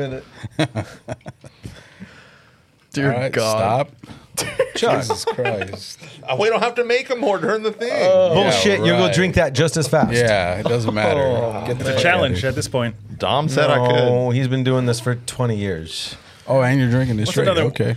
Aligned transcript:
minute. 0.00 0.24
Dear 2.92 3.12
All 3.12 3.20
right, 3.20 3.32
God. 3.32 3.88
stop. 4.36 4.50
Jesus 4.74 5.24
Christ. 5.24 6.00
Uh, 6.24 6.36
we 6.40 6.48
don't 6.48 6.62
have 6.62 6.74
to 6.76 6.84
make 6.84 7.08
them 7.08 7.20
more 7.20 7.38
during 7.38 7.62
the 7.62 7.72
thing. 7.72 7.90
Bullshit. 8.10 8.78
You'll 8.78 8.96
go 8.98 9.06
right. 9.06 9.14
drink 9.14 9.34
that 9.36 9.52
just 9.52 9.76
as 9.76 9.86
fast. 9.86 10.12
Yeah, 10.12 10.58
it 10.58 10.64
doesn't 10.64 10.94
matter. 10.94 11.66
Get 11.66 11.78
the 11.78 11.82
It's 11.82 11.90
a 11.90 11.92
fuck 11.94 12.02
challenge 12.02 12.38
outta 12.38 12.48
at 12.48 12.54
this 12.54 12.68
point. 12.68 12.96
Dom 13.18 13.48
said 13.48 13.70
I 13.70 13.86
could. 13.86 13.96
No, 13.96 14.30
he's 14.30 14.48
been 14.48 14.64
doing 14.64 14.86
this 14.86 14.98
for 14.98 15.14
20 15.14 15.56
years. 15.56 16.16
Oh, 16.48 16.62
and 16.62 16.80
you're 16.80 16.90
drinking 16.90 17.18
this 17.18 17.26
What's 17.28 17.34
straight. 17.34 17.48
another- 17.48 17.62
Okay. 17.64 17.96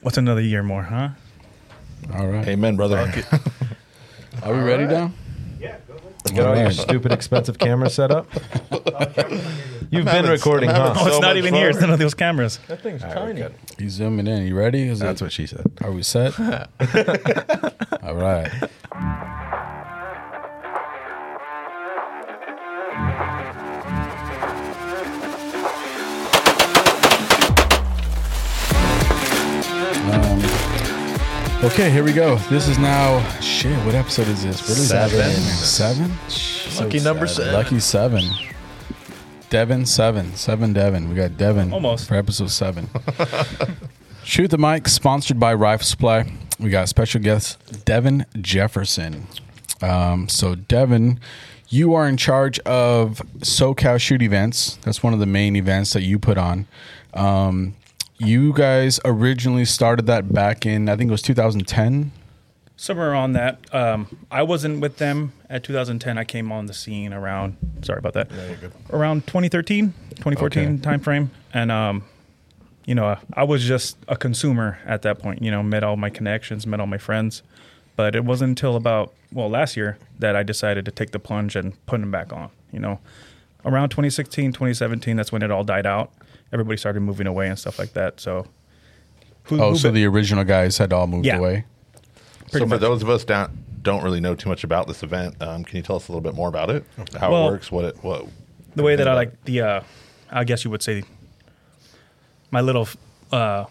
What's 0.00 0.16
another 0.18 0.40
year 0.40 0.62
more, 0.62 0.82
huh? 0.84 1.10
All 2.14 2.26
right. 2.26 2.46
Amen, 2.48 2.76
brother. 2.76 2.98
Are 4.42 4.52
we 4.52 4.60
ready 4.60 4.86
now? 4.86 5.12
Get 6.34 6.46
all 6.46 6.56
your 6.56 6.70
stupid 6.70 7.12
expensive 7.12 7.58
camera 7.58 7.90
set 7.90 8.10
up. 8.10 8.26
You've 9.90 10.06
been 10.06 10.06
having- 10.06 10.30
recording, 10.30 10.70
I'm 10.70 10.76
having 10.76 10.94
huh? 10.94 11.00
Oh, 11.02 11.06
it's 11.06 11.14
So 11.16 11.20
not 11.20 11.28
much 11.28 11.36
even 11.36 11.54
here. 11.54 11.68
It's 11.68 11.78
fun. 11.78 11.88
none 11.88 11.92
of 11.94 11.98
those 11.98 12.14
cameras. 12.14 12.58
That 12.68 12.80
thing's 12.82 13.02
tiny. 13.02 13.44
He's 13.78 13.92
zooming 13.92 14.26
in. 14.26 14.46
You 14.46 14.56
ready? 14.56 14.88
Is 14.88 15.00
That's 15.00 15.20
it, 15.20 15.24
what 15.24 15.32
she 15.32 15.46
said. 15.46 15.70
Are 15.82 15.92
we 15.92 16.02
set? 16.02 16.38
All 18.02 18.14
right. 18.14 18.50
okay, 31.62 31.90
here 31.90 32.04
we 32.04 32.12
go. 32.12 32.36
This 32.50 32.68
is 32.68 32.78
now 32.78 33.22
shit. 33.40 33.76
What 33.84 33.94
episode 33.94 34.28
is 34.28 34.42
this? 34.42 34.60
What 34.62 34.78
is 34.78 34.88
that? 34.90 35.10
Seven. 35.10 36.10
Seven. 36.28 36.84
Lucky 36.86 37.00
number 37.00 37.26
seven. 37.26 37.52
Lucky 37.52 37.80
seven. 37.80 38.24
Devin 39.50 39.86
seven. 39.86 40.34
Seven 40.34 40.72
Devin. 40.72 41.08
We 41.08 41.14
got 41.14 41.36
Devin 41.36 41.72
Almost. 41.72 42.08
for 42.08 42.14
episode 42.14 42.50
seven. 42.50 42.88
Shoot 44.24 44.48
the 44.50 44.58
mic, 44.58 44.88
sponsored 44.88 45.38
by 45.38 45.52
Rifle 45.54 45.84
Supply. 45.84 46.32
We 46.58 46.70
got 46.70 46.88
special 46.88 47.20
guest 47.20 47.84
Devin 47.84 48.24
Jefferson. 48.40 49.26
Um, 49.82 50.28
so 50.28 50.54
Devin, 50.54 51.18
you 51.68 51.92
are 51.94 52.08
in 52.08 52.16
charge 52.16 52.58
of 52.60 53.20
SoCal 53.38 54.00
Shoot 54.00 54.22
events. 54.22 54.76
That's 54.82 55.02
one 55.02 55.12
of 55.12 55.18
the 55.18 55.26
main 55.26 55.56
events 55.56 55.92
that 55.92 56.02
you 56.02 56.18
put 56.18 56.38
on. 56.38 56.66
Um, 57.14 57.74
you 58.24 58.52
guys 58.52 59.00
originally 59.04 59.64
started 59.64 60.06
that 60.06 60.32
back 60.32 60.64
in 60.66 60.88
I 60.88 60.96
think 60.96 61.08
it 61.08 61.12
was 61.12 61.22
2010. 61.22 62.12
Somewhere 62.76 63.10
around 63.12 63.34
that. 63.34 63.58
Um, 63.72 64.18
I 64.30 64.42
wasn't 64.42 64.80
with 64.80 64.96
them 64.96 65.32
at 65.48 65.62
2010. 65.62 66.18
I 66.18 66.24
came 66.24 66.50
on 66.50 66.66
the 66.66 66.74
scene 66.74 67.12
around. 67.12 67.56
Sorry 67.82 67.98
about 67.98 68.14
that. 68.14 68.28
Around 68.90 69.26
2013, 69.26 69.92
2014 70.16 70.62
Okay. 70.74 70.76
time 70.82 70.98
frame, 71.00 71.30
and 71.54 71.70
um, 71.70 72.04
you 72.84 72.94
know, 72.96 73.16
I 73.34 73.44
was 73.44 73.62
just 73.64 73.96
a 74.08 74.16
consumer 74.16 74.78
at 74.84 75.02
that 75.02 75.20
point. 75.20 75.42
You 75.42 75.50
know, 75.52 75.62
met 75.62 75.84
all 75.84 75.96
my 75.96 76.10
connections, 76.10 76.66
met 76.66 76.80
all 76.80 76.86
my 76.88 76.98
friends, 76.98 77.42
but 77.94 78.16
it 78.16 78.24
wasn't 78.24 78.48
until 78.50 78.74
about 78.74 79.12
well 79.32 79.48
last 79.48 79.76
year 79.76 79.96
that 80.18 80.34
I 80.34 80.42
decided 80.42 80.84
to 80.86 80.90
take 80.90 81.12
the 81.12 81.20
plunge 81.20 81.54
and 81.54 81.74
put 81.86 82.00
them 82.00 82.10
back 82.10 82.32
on. 82.32 82.50
You 82.72 82.80
know, 82.80 82.98
around 83.64 83.90
2016, 83.90 84.52
2017, 84.54 85.16
that's 85.16 85.30
when 85.30 85.42
it 85.42 85.52
all 85.52 85.62
died 85.62 85.86
out. 85.86 86.10
Everybody 86.52 86.76
started 86.76 87.00
moving 87.00 87.26
away 87.26 87.48
and 87.48 87.58
stuff 87.58 87.78
like 87.78 87.92
that. 87.94 88.20
So, 88.20 88.46
who, 89.44 89.60
Oh, 89.60 89.70
who 89.70 89.76
so 89.78 89.90
be- 89.90 90.00
the 90.00 90.06
original 90.06 90.44
guys 90.44 90.78
had 90.78 90.92
all 90.92 91.06
moved 91.06 91.26
Yeah. 91.26 91.38
away. 91.38 91.64
So 92.48 92.66
for 92.68 92.76
those 92.78 93.02
of 93.02 93.08
us 93.08 93.24
that 93.24 93.50
don't 93.82 94.04
really 94.04 94.20
know 94.20 94.34
too 94.34 94.48
much 94.50 94.62
about 94.62 94.86
this 94.86 95.02
event, 95.02 95.40
um, 95.42 95.64
can 95.64 95.76
you 95.78 95.82
tell 95.82 95.96
us 95.96 96.08
a 96.08 96.12
little 96.12 96.20
bit 96.20 96.34
more 96.34 96.48
about 96.48 96.68
it? 96.70 96.84
How 97.18 97.32
Well, 97.32 97.48
it 97.48 97.50
works? 97.52 97.72
What 97.72 97.84
it 97.86 97.96
what 98.02 98.26
the 98.74 98.82
way 98.82 98.94
that 98.96 99.08
I 99.08 99.14
like 99.14 99.44
the, 99.44 99.60
uh, 99.62 99.80
I 100.30 100.44
guess 100.44 100.64
you 100.64 100.70
would 100.70 100.82
say, 100.82 101.02
my 102.50 102.60
little 102.60 102.88
uh, 103.32 103.64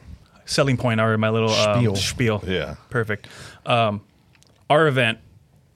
selling 0.45 0.77
point 0.77 0.99
or 0.99 1.17
my 1.17 1.29
little 1.29 1.49
Spiel. 1.49 1.91
Um, 1.91 1.95
spiel. 1.95 2.43
Yeah. 2.47 2.75
perfect. 2.89 3.27
Um, 3.65 4.01
our 4.69 4.87
event 4.87 5.19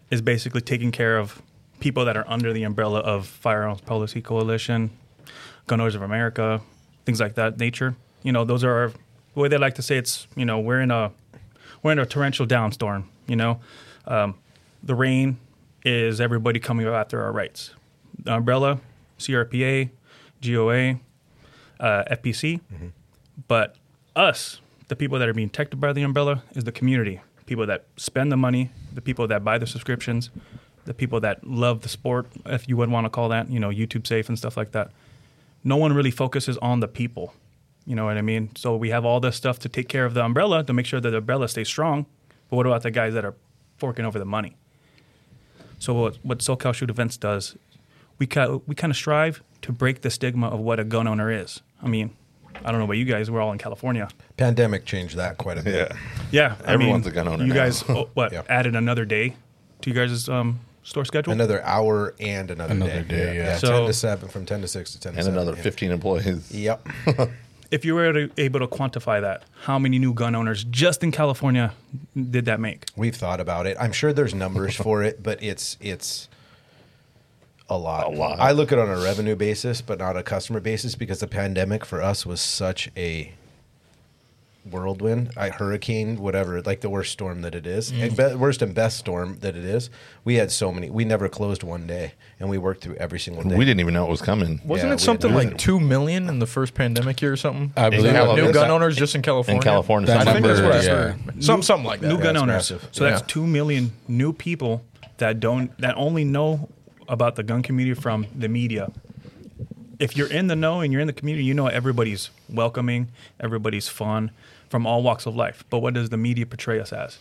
is 0.10 0.22
basically 0.22 0.62
taking 0.62 0.92
care 0.92 1.18
of 1.18 1.42
people 1.80 2.06
that 2.06 2.18
are 2.18 2.26
under 2.28 2.52
the 2.54 2.64
umbrella 2.64 3.00
of 3.02 3.28
Firearms 3.28 3.82
Policy 3.82 4.22
Coalition, 4.22 4.90
Gun 5.68 5.80
Owners 5.82 5.96
of 5.96 6.02
America, 6.02 6.62
things 7.06 7.20
like 7.20 7.36
that 7.36 7.60
nature. 7.60 7.96
You 8.24 8.32
know, 8.32 8.44
those 8.44 8.64
are 8.64 8.72
our, 8.72 8.88
the 9.34 9.40
way 9.40 9.48
they 9.48 9.58
like 9.58 9.76
to 9.76 9.82
say 9.82 9.98
it's. 9.98 10.28
You 10.36 10.46
know, 10.46 10.60
we're 10.60 10.82
in 10.82 10.92
a 10.92 11.12
we're 11.84 11.92
in 11.92 12.00
a 12.00 12.06
torrential 12.06 12.46
downstorm. 12.46 13.06
You 13.28 13.36
know, 13.36 13.60
um, 14.08 14.36
the 14.84 14.96
rain 14.96 15.38
is 15.84 16.20
everybody 16.20 16.60
coming 16.60 16.88
after 16.88 17.22
our 17.24 17.32
rights. 17.32 17.72
The 18.18 18.36
umbrella, 18.36 18.80
CRPA, 19.20 19.90
GOA, 20.42 21.00
uh, 21.80 22.04
FPC, 22.12 22.62
but 23.48 23.76
us, 24.16 24.62
the 24.88 24.96
people 24.96 25.20
that 25.20 25.28
are 25.28 25.34
being 25.34 25.50
protected 25.50 25.80
by 25.80 25.94
the 25.94 26.04
umbrella, 26.04 26.44
is 26.54 26.64
the 26.64 26.72
community. 26.72 27.22
People 27.46 27.66
that 27.68 27.86
spend 27.98 28.32
the 28.32 28.38
money, 28.38 28.72
the 28.94 29.02
people 29.02 29.28
that 29.28 29.44
buy 29.44 29.58
the 29.58 29.68
subscriptions, 29.68 30.30
the 30.86 30.94
people 30.94 31.20
that 31.20 31.46
love 31.46 31.82
the 31.82 31.90
sport, 31.90 32.28
if 32.46 32.68
you 32.70 32.78
would 32.78 32.90
want 32.90 33.06
to 33.06 33.10
call 33.10 33.30
that, 33.30 33.50
you 33.50 33.60
know, 33.60 33.70
YouTube 33.70 34.08
safe 34.08 34.30
and 34.30 34.38
stuff 34.38 34.56
like 34.58 34.72
that. 34.72 34.92
No 35.66 35.76
one 35.78 35.92
really 35.94 36.12
focuses 36.12 36.58
on 36.60 36.80
the 36.80 36.88
people. 36.88 37.34
You 37.86 37.96
know 37.96 38.06
what 38.06 38.18
I 38.18 38.22
mean? 38.22 38.50
So 38.56 38.76
we 38.78 38.90
have 38.92 39.04
all 39.04 39.20
this 39.20 39.36
stuff 39.36 39.60
to 39.60 39.70
take 39.70 39.90
care 39.90 40.06
of 40.06 40.14
the 40.14 40.24
umbrella 40.24 40.64
to 40.64 40.72
make 40.74 40.86
sure 40.86 41.02
that 41.02 41.10
the 41.10 41.18
umbrella 41.18 41.48
stays 41.50 41.68
strong. 41.68 42.06
But 42.50 42.56
what 42.58 42.66
about 42.66 42.84
the 42.84 42.92
guys 42.92 43.14
that 43.16 43.26
are 43.26 43.36
forking 43.78 44.06
over 44.06 44.18
the 44.20 44.26
money? 44.26 44.56
So 45.80 45.94
what, 45.94 46.16
what 46.24 46.40
SoCal 46.40 46.74
Shoot 46.74 46.90
Events 46.90 47.18
does, 47.18 47.56
we 48.18 48.28
kind 48.28 48.62
we 48.66 48.76
kind 48.76 48.92
of 48.92 48.98
strive 48.98 49.44
to 49.64 49.72
break 49.72 50.02
the 50.02 50.10
stigma 50.10 50.48
of 50.48 50.60
what 50.60 50.80
a 50.80 50.84
gun 50.84 51.08
owner 51.08 51.30
is. 51.32 51.62
I 51.84 51.88
mean, 51.88 52.12
I 52.64 52.72
don't 52.72 52.80
know 52.80 52.86
about 52.86 52.98
you 52.98 53.06
guys. 53.06 53.30
We're 53.30 53.42
all 53.42 53.52
in 53.52 53.58
California. 53.58 54.08
Pandemic 54.38 54.86
changed 54.86 55.16
that 55.18 55.38
quite 55.38 55.58
a 55.58 55.64
bit. 55.64 55.92
Yeah. 55.92 55.98
Yeah, 56.32 56.56
I 56.66 56.74
Everyone's 56.74 57.06
mean, 57.06 57.12
a 57.12 57.16
gun 57.16 57.28
owner 57.28 57.44
You 57.44 57.50
now. 57.54 57.56
guys, 57.56 57.84
oh, 57.90 58.10
what 58.14 58.32
Yeah. 58.32 58.44
added 58.48 58.76
another 58.76 59.04
day 59.06 59.36
to 59.82 59.90
you 59.90 59.96
guys' 59.96 60.30
um, 60.30 60.60
store 60.86 61.04
schedule? 61.04 61.34
Another 61.34 61.62
hour 61.64 62.16
and 62.22 62.50
another, 62.50 62.72
Another 62.74 63.02
day. 63.04 63.16
day, 63.34 63.36
yeah. 63.38 63.58
So- 63.58 63.80
10 63.80 63.88
to 63.88 63.94
7, 63.94 64.30
from 64.30 64.46
10 64.46 64.62
to 64.62 64.68
6 64.68 64.92
to 64.94 65.00
10 65.02 65.12
to 65.14 65.18
And 65.18 65.26
7. 65.26 65.38
another 65.40 65.58
yeah. 65.58 65.64
15 65.64 65.92
employees. 65.92 66.52
Yep. 66.56 66.88
if 67.72 67.84
you 67.84 67.96
were 67.96 68.14
to, 68.14 68.30
able 68.38 68.60
to 68.62 68.68
quantify 68.68 69.20
that, 69.20 69.44
how 69.64 69.78
many 69.78 70.00
new 70.00 70.14
gun 70.14 70.36
owners 70.36 70.64
just 70.64 71.04
in 71.04 71.12
California 71.12 71.74
did 72.16 72.46
that 72.46 72.60
make? 72.62 72.86
We've 72.96 73.16
thought 73.16 73.40
about 73.42 73.66
it. 73.68 73.76
I'm 73.80 73.92
sure 73.92 74.14
there's 74.14 74.34
numbers 74.34 74.76
for 74.76 75.04
it, 75.04 75.22
but 75.22 75.42
it's 75.44 75.76
it's 75.82 76.30
a 77.68 77.78
lot. 77.78 78.06
A 78.06 78.10
lot. 78.10 78.40
I 78.40 78.52
look 78.52 78.72
at 78.72 78.78
it 78.78 78.82
on 78.88 78.90
a 78.96 79.02
revenue 79.02 79.36
basis, 79.36 79.82
but 79.82 79.98
not 79.98 80.16
a 80.16 80.22
customer 80.22 80.60
basis, 80.60 80.94
because 80.96 81.20
the 81.20 81.28
pandemic 81.28 81.84
for 81.84 82.00
us 82.02 82.24
was 82.26 82.40
such 82.40 82.92
a 82.96 83.34
whirlwind, 84.70 85.32
a 85.38 85.52
hurricane, 85.52 86.18
whatever, 86.18 86.62
like 86.62 86.82
the 86.82 86.90
worst 86.90 87.12
storm 87.12 87.42
that 87.44 87.54
it 87.54 87.68
is, 87.68 87.92
mm. 87.92 88.02
and 88.04 88.18
be- 88.18 88.36
worst 88.36 88.62
and 88.62 88.74
best 88.74 88.98
storm 88.98 89.38
that 89.42 89.56
it 89.56 89.64
is. 89.64 89.90
We 90.24 90.36
had 90.36 90.52
so 90.52 90.72
many. 90.72 90.90
We 90.90 91.06
never 91.06 91.30
closed 91.30 91.64
one 91.64 91.86
day, 91.86 92.14
and 92.40 92.50
we 92.50 92.58
worked 92.58 92.82
through 92.82 92.96
every 92.96 93.20
single 93.20 93.44
day. 93.44 93.56
We 93.56 93.66
didn't 93.66 93.80
even 93.80 93.94
know 93.94 94.06
it 94.06 94.10
was 94.10 94.22
coming. 94.22 94.62
Wasn't 94.66 94.90
Yeah, 94.90 94.96
it 94.96 95.00
something 95.00 95.32
didn't. 95.32 95.52
like 95.52 95.58
two 95.58 95.80
million 95.80 96.28
in 96.28 96.40
the 96.40 96.48
first 96.48 96.74
pandemic 96.74 97.22
year 97.22 97.34
or 97.34 97.38
something? 97.38 97.74
I 97.78 97.90
believe 97.90 98.12
California. 98.12 98.44
New 98.44 98.48
was- 98.48 98.58
gun 98.58 98.72
owners 98.72 98.96
just 98.96 99.16
in 99.16 99.22
California. 99.22 99.60
In 99.60 99.64
California. 99.64 100.08
That 100.08 100.28
I 100.28 100.34
think 100.34 100.46
that's 100.46 100.62
what 100.62 100.72
I 100.72 100.78
number, 100.78 101.12
heard. 101.32 101.44
Some, 101.44 101.62
something 101.62 101.86
like 101.86 102.02
that. 102.02 102.08
new 102.08 102.18
gun 102.18 102.36
owners. 102.36 102.72
massive. 102.72 102.90
So 102.92 103.04
that's 103.04 103.22
two 103.22 103.46
million 103.46 103.92
new 104.08 104.34
people 104.34 104.84
that 105.18 105.40
don't 105.40 105.76
that 105.80 105.96
only 105.96 106.24
know 106.24 106.70
about 107.08 107.36
the 107.36 107.44
gun 107.44 107.62
community 107.62 108.00
from 108.00 108.26
the 108.36 108.50
media. 108.50 108.92
If 109.98 110.18
you're 110.18 110.28
in 110.28 110.48
the 110.48 110.58
know 110.58 110.82
and 110.82 110.92
you're 110.92 111.02
in 111.02 111.08
the 111.08 111.14
community, 111.14 111.46
you 111.46 111.54
know 111.54 111.68
everybody's 111.68 112.30
welcoming, 112.50 113.08
everybody's 113.40 113.88
fun 113.88 114.32
from 114.76 114.86
all 114.86 115.02
walks 115.02 115.26
of 115.26 115.38
life. 115.38 115.64
But 115.70 115.80
what 115.80 115.94
does 115.94 116.10
the 116.10 116.18
media 116.18 116.46
portray 116.46 116.82
us 116.82 116.92
as? 116.92 117.18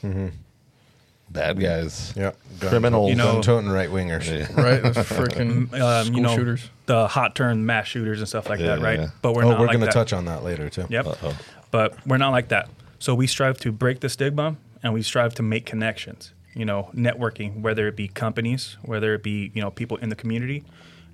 Bad 1.30 1.60
guys. 1.60 2.12
Yeah, 2.16 2.32
gun- 2.58 2.70
Criminals. 2.70 3.10
You 3.10 3.14
know- 3.14 3.34
gun-toting 3.34 3.70
right 3.80 3.88
wingers. 3.88 4.26
Yeah. 4.26 4.60
right? 4.60 4.82
Freaking 4.82 5.72
Um, 5.80 6.06
school 6.06 6.16
you 6.16 6.20
know, 6.22 6.34
shooters. 6.34 6.68
the 6.86 7.06
hot 7.06 7.36
turn 7.36 7.64
mass 7.64 7.86
shooters 7.86 8.18
and 8.18 8.26
stuff 8.28 8.48
like 8.48 8.58
Yeah, 8.58 8.74
that, 8.74 8.80
right? 8.80 8.98
yeah. 8.98 9.08
But 9.22 9.34
we're 9.36 9.44
oh, 9.44 9.50
not 9.50 9.60
we're 9.60 9.66
like 9.68 9.76
going 9.76 9.86
to 9.86 9.92
touch 9.92 10.12
on 10.12 10.24
that 10.24 10.42
later 10.42 10.68
too. 10.68 10.86
Yep. 10.88 11.06
Uh-oh. 11.06 11.36
But 11.70 11.94
we're 12.04 12.16
not 12.16 12.30
like 12.30 12.48
that. 12.48 12.68
So 12.98 13.14
we 13.14 13.28
strive 13.28 13.58
to 13.60 13.70
break 13.70 14.00
the 14.00 14.08
stigma 14.08 14.56
and 14.82 14.92
we 14.92 15.02
strive 15.02 15.32
to 15.36 15.44
make 15.44 15.64
connections, 15.64 16.32
you 16.54 16.64
know, 16.64 16.90
networking, 16.92 17.60
whether 17.60 17.86
it 17.86 17.94
be 17.94 18.08
companies, 18.08 18.78
whether 18.82 19.14
it 19.14 19.22
be, 19.22 19.52
you 19.54 19.62
know, 19.62 19.70
people 19.70 19.96
in 19.98 20.08
the 20.08 20.16
community 20.16 20.64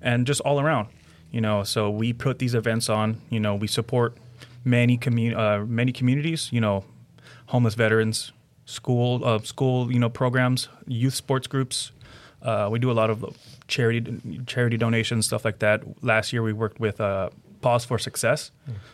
and 0.01 0.25
just 0.25 0.41
all 0.41 0.59
around, 0.59 0.87
you 1.31 1.39
know. 1.39 1.61
So 1.63 1.91
we 1.91 2.13
put 2.13 2.39
these 2.39 2.55
events 2.55 2.89
on, 2.89 3.21
you 3.29 3.39
know, 3.39 3.53
we 3.53 3.67
support 3.67 4.17
many 4.63 4.97
commu- 4.97 5.35
uh, 5.35 5.65
many 5.65 5.91
communities, 5.91 6.49
you 6.51 6.61
know, 6.61 6.83
homeless 7.47 7.75
veterans, 7.75 8.31
school 8.65 9.23
uh, 9.25 9.39
school, 9.39 9.91
you 9.91 9.99
know, 9.99 10.09
programs, 10.09 10.69
youth 10.87 11.13
sports 11.13 11.47
groups. 11.47 11.91
Uh, 12.41 12.67
we 12.71 12.79
do 12.79 12.89
a 12.89 12.93
lot 12.93 13.09
of 13.09 13.23
charity 13.67 14.19
charity 14.47 14.77
donations, 14.77 15.25
stuff 15.25 15.45
like 15.45 15.59
that. 15.59 15.83
Last 16.03 16.33
year 16.33 16.41
we 16.41 16.53
worked 16.53 16.79
with 16.79 16.99
uh, 16.99 17.29
Paws 17.61 17.85
for 17.85 17.99
Success. 17.99 18.51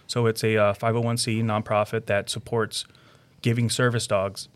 So 0.08 0.25
it's 0.25 0.44
a 0.44 0.58
uh, 0.58 0.74
501c 0.74 1.44
nonprofit 1.44 2.06
that 2.08 2.30
supports 2.30 2.86
giving 3.42 3.69
service 3.69 4.08
dogs 4.08 4.50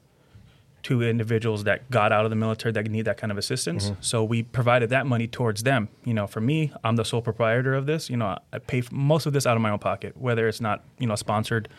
to 0.83 1.04
individuals 1.04 1.63
that 1.66 1.89
got 1.92 2.12
out 2.12 2.25
of 2.25 2.31
the 2.31 2.36
military 2.36 2.72
that 2.72 2.89
need 2.89 3.06
that 3.06 3.18
kind 3.18 3.31
of 3.31 3.38
assistance. 3.38 3.86
Mm-hmm. 3.89 4.01
So 4.01 4.24
we 4.24 4.44
provided 4.44 4.89
that 4.89 5.06
money 5.06 5.28
towards 5.28 5.63
them. 5.63 5.89
You 6.04 6.13
know, 6.13 6.28
for 6.28 6.42
me, 6.42 6.72
I'm 6.83 6.95
the 6.95 7.06
sole 7.06 7.22
proprietor 7.22 7.74
of 7.74 7.86
this. 7.86 8.10
You 8.10 8.18
know, 8.18 8.38
I 8.51 8.60
pay 8.60 8.83
most 8.92 9.25
of 9.25 9.33
this 9.33 9.45
out 9.45 9.56
of 9.56 9.62
my 9.62 9.69
own 9.69 9.80
pocket, 9.80 10.18
whether 10.18 10.48
it's 10.48 10.62
not 10.62 10.83
you 10.98 11.07
know 11.07 11.16
sponsored 11.16 11.69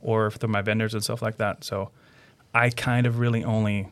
or 0.00 0.30
through 0.30 0.50
my 0.50 0.62
vendors 0.62 0.94
and 0.94 1.02
stuff 1.02 1.22
like 1.22 1.38
that. 1.38 1.64
So 1.64 1.90
I 2.54 2.70
kind 2.70 3.06
of 3.06 3.18
really 3.18 3.44
only 3.44 3.88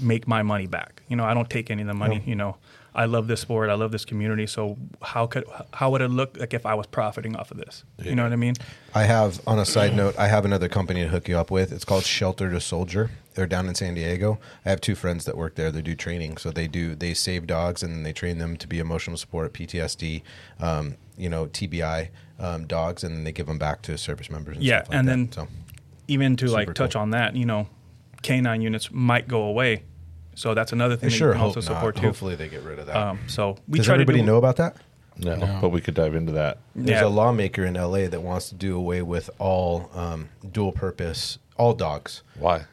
make 0.00 0.26
my 0.26 0.42
money 0.42 0.66
back. 0.66 1.02
You 1.08 1.16
know, 1.16 1.24
I 1.24 1.34
don't 1.34 1.50
take 1.50 1.70
any 1.70 1.82
of 1.82 1.88
the 1.88 1.94
money. 1.94 2.22
You 2.24 2.34
know, 2.34 2.56
I 2.94 3.06
love 3.06 3.26
this 3.26 3.40
sport. 3.40 3.70
I 3.70 3.74
love 3.74 3.90
this 3.92 4.04
community. 4.04 4.46
So 4.46 4.76
how 5.00 5.26
could 5.26 5.44
how 5.72 5.90
would 5.90 6.02
it 6.02 6.08
look 6.08 6.38
like 6.38 6.54
if 6.54 6.66
I 6.66 6.74
was 6.74 6.86
profiting 6.86 7.36
off 7.36 7.50
of 7.50 7.56
this? 7.56 7.84
You 8.02 8.14
know 8.14 8.22
what 8.22 8.32
I 8.32 8.36
mean? 8.36 8.54
I 8.94 9.04
have, 9.04 9.40
on 9.46 9.58
a 9.58 9.64
side 9.64 9.96
note, 9.96 10.18
I 10.18 10.28
have 10.28 10.44
another 10.44 10.68
company 10.68 11.02
to 11.02 11.08
hook 11.08 11.28
you 11.28 11.38
up 11.38 11.50
with. 11.50 11.72
It's 11.72 11.84
called 11.84 12.04
Shelter 12.04 12.50
to 12.50 12.60
Soldier. 12.60 13.10
They're 13.34 13.46
down 13.46 13.68
in 13.68 13.74
San 13.74 13.94
Diego. 13.94 14.38
I 14.64 14.70
have 14.70 14.80
two 14.80 14.94
friends 14.94 15.24
that 15.24 15.36
work 15.36 15.54
there. 15.54 15.70
They 15.70 15.82
do 15.82 15.94
training, 15.94 16.36
so 16.36 16.50
they 16.50 16.66
do 16.68 16.94
they 16.94 17.14
save 17.14 17.46
dogs 17.46 17.82
and 17.82 18.04
they 18.04 18.12
train 18.12 18.38
them 18.38 18.56
to 18.58 18.66
be 18.66 18.78
emotional 18.78 19.16
support, 19.16 19.52
PTSD, 19.52 20.22
um, 20.60 20.96
you 21.16 21.28
know, 21.28 21.46
TBI 21.46 22.08
um, 22.38 22.66
dogs, 22.66 23.04
and 23.04 23.16
then 23.16 23.24
they 23.24 23.32
give 23.32 23.46
them 23.46 23.58
back 23.58 23.82
to 23.82 23.96
service 23.96 24.30
members. 24.30 24.56
And 24.56 24.64
Yeah, 24.64 24.78
stuff 24.82 24.88
like 24.90 24.98
and 24.98 25.08
that. 25.08 25.12
then 25.12 25.32
so 25.32 25.48
even 26.08 26.36
to 26.36 26.46
like 26.48 26.74
touch 26.74 26.92
cool. 26.92 27.02
on 27.02 27.10
that, 27.10 27.34
you 27.36 27.46
know, 27.46 27.68
canine 28.22 28.60
units 28.60 28.90
might 28.92 29.28
go 29.28 29.42
away. 29.44 29.84
So 30.34 30.54
that's 30.54 30.72
another 30.72 30.94
I 30.94 30.96
thing 30.96 31.08
that 31.10 31.14
sure 31.16 31.28
you 31.28 31.32
can 31.34 31.40
hope 31.40 31.56
also 31.56 31.60
not. 31.60 31.66
support 31.78 31.96
too. 31.96 32.02
Hopefully, 32.06 32.34
they 32.36 32.48
get 32.48 32.62
rid 32.62 32.78
of 32.78 32.86
that. 32.86 32.96
Um, 32.96 33.18
so 33.28 33.56
we 33.68 33.78
Does 33.78 33.86
try 33.86 33.94
everybody 33.94 34.18
to 34.18 34.22
do, 34.22 34.26
know 34.30 34.36
about 34.38 34.56
that? 34.56 34.76
No, 35.18 35.36
No. 35.36 35.58
but 35.60 35.68
we 35.68 35.82
could 35.82 35.92
dive 35.94 36.14
into 36.14 36.32
that. 36.32 36.58
There's 36.74 37.00
Yeah. 37.02 37.06
a 37.06 37.08
lawmaker 37.10 37.66
in 37.66 37.74
LA 37.76 38.08
that 38.08 38.22
wants 38.22 38.48
to 38.48 38.54
do 38.54 38.76
away 38.76 39.02
with 39.02 39.28
all 39.38 39.90
um, 39.94 40.30
dual 40.50 40.72
purpose, 40.72 41.38
all 41.58 41.74
dogs. 41.74 42.22
Why? 42.38 42.64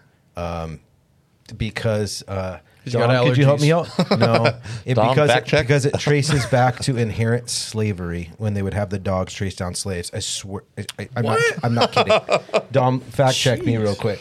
Because 1.58 2.24
uh, 2.28 2.60
could 2.84 3.38
you 3.38 3.46
help 3.46 3.62
me 3.62 3.72
out? 3.72 3.90
No, 4.18 4.60
it, 4.86 4.96
Dom, 4.96 5.10
because 5.10 5.30
it, 5.30 5.46
check. 5.46 5.68
because 5.68 5.86
it 5.86 5.94
traces 6.00 6.46
back 6.48 6.80
to 6.80 6.98
inherent 6.98 7.50
slavery 7.50 8.32
when 8.38 8.54
they 8.54 8.62
would 8.62 8.74
have 8.74 8.90
the 8.90 9.00
dogs 9.00 9.34
trace 9.34 9.56
down 9.56 9.76
slaves. 9.76 10.12
I 10.14 10.20
swear, 10.20 10.64
I, 10.78 10.86
I, 10.98 11.10
I'm 11.16 11.26
not. 11.26 11.40
I'm 11.64 11.74
not 11.74 11.92
kidding. 11.92 12.20
Dom, 12.72 13.00
fact 13.00 13.36
check 13.36 13.64
me 13.64 13.78
real 13.78 13.96
quick. 13.96 14.20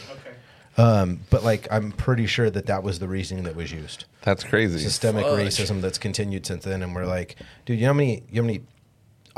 Um, 0.77 1.19
but 1.29 1.43
like, 1.43 1.67
I'm 1.71 1.91
pretty 1.91 2.25
sure 2.25 2.49
that 2.49 2.67
that 2.67 2.83
was 2.83 2.99
the 2.99 3.07
reasoning 3.07 3.43
that 3.43 3.55
was 3.55 3.71
used. 3.71 4.05
That's 4.21 4.45
crazy. 4.45 4.79
Systemic 4.79 5.25
racism 5.25 5.81
that's 5.81 5.97
continued 5.97 6.45
since 6.45 6.63
then, 6.63 6.81
and 6.81 6.95
we're 6.95 7.05
like, 7.05 7.35
dude, 7.65 7.79
you 7.79 7.83
know 7.85 7.89
how 7.89 7.97
many, 7.97 8.23
you 8.29 8.41
know 8.41 8.43
how 8.43 8.47
many 8.47 8.61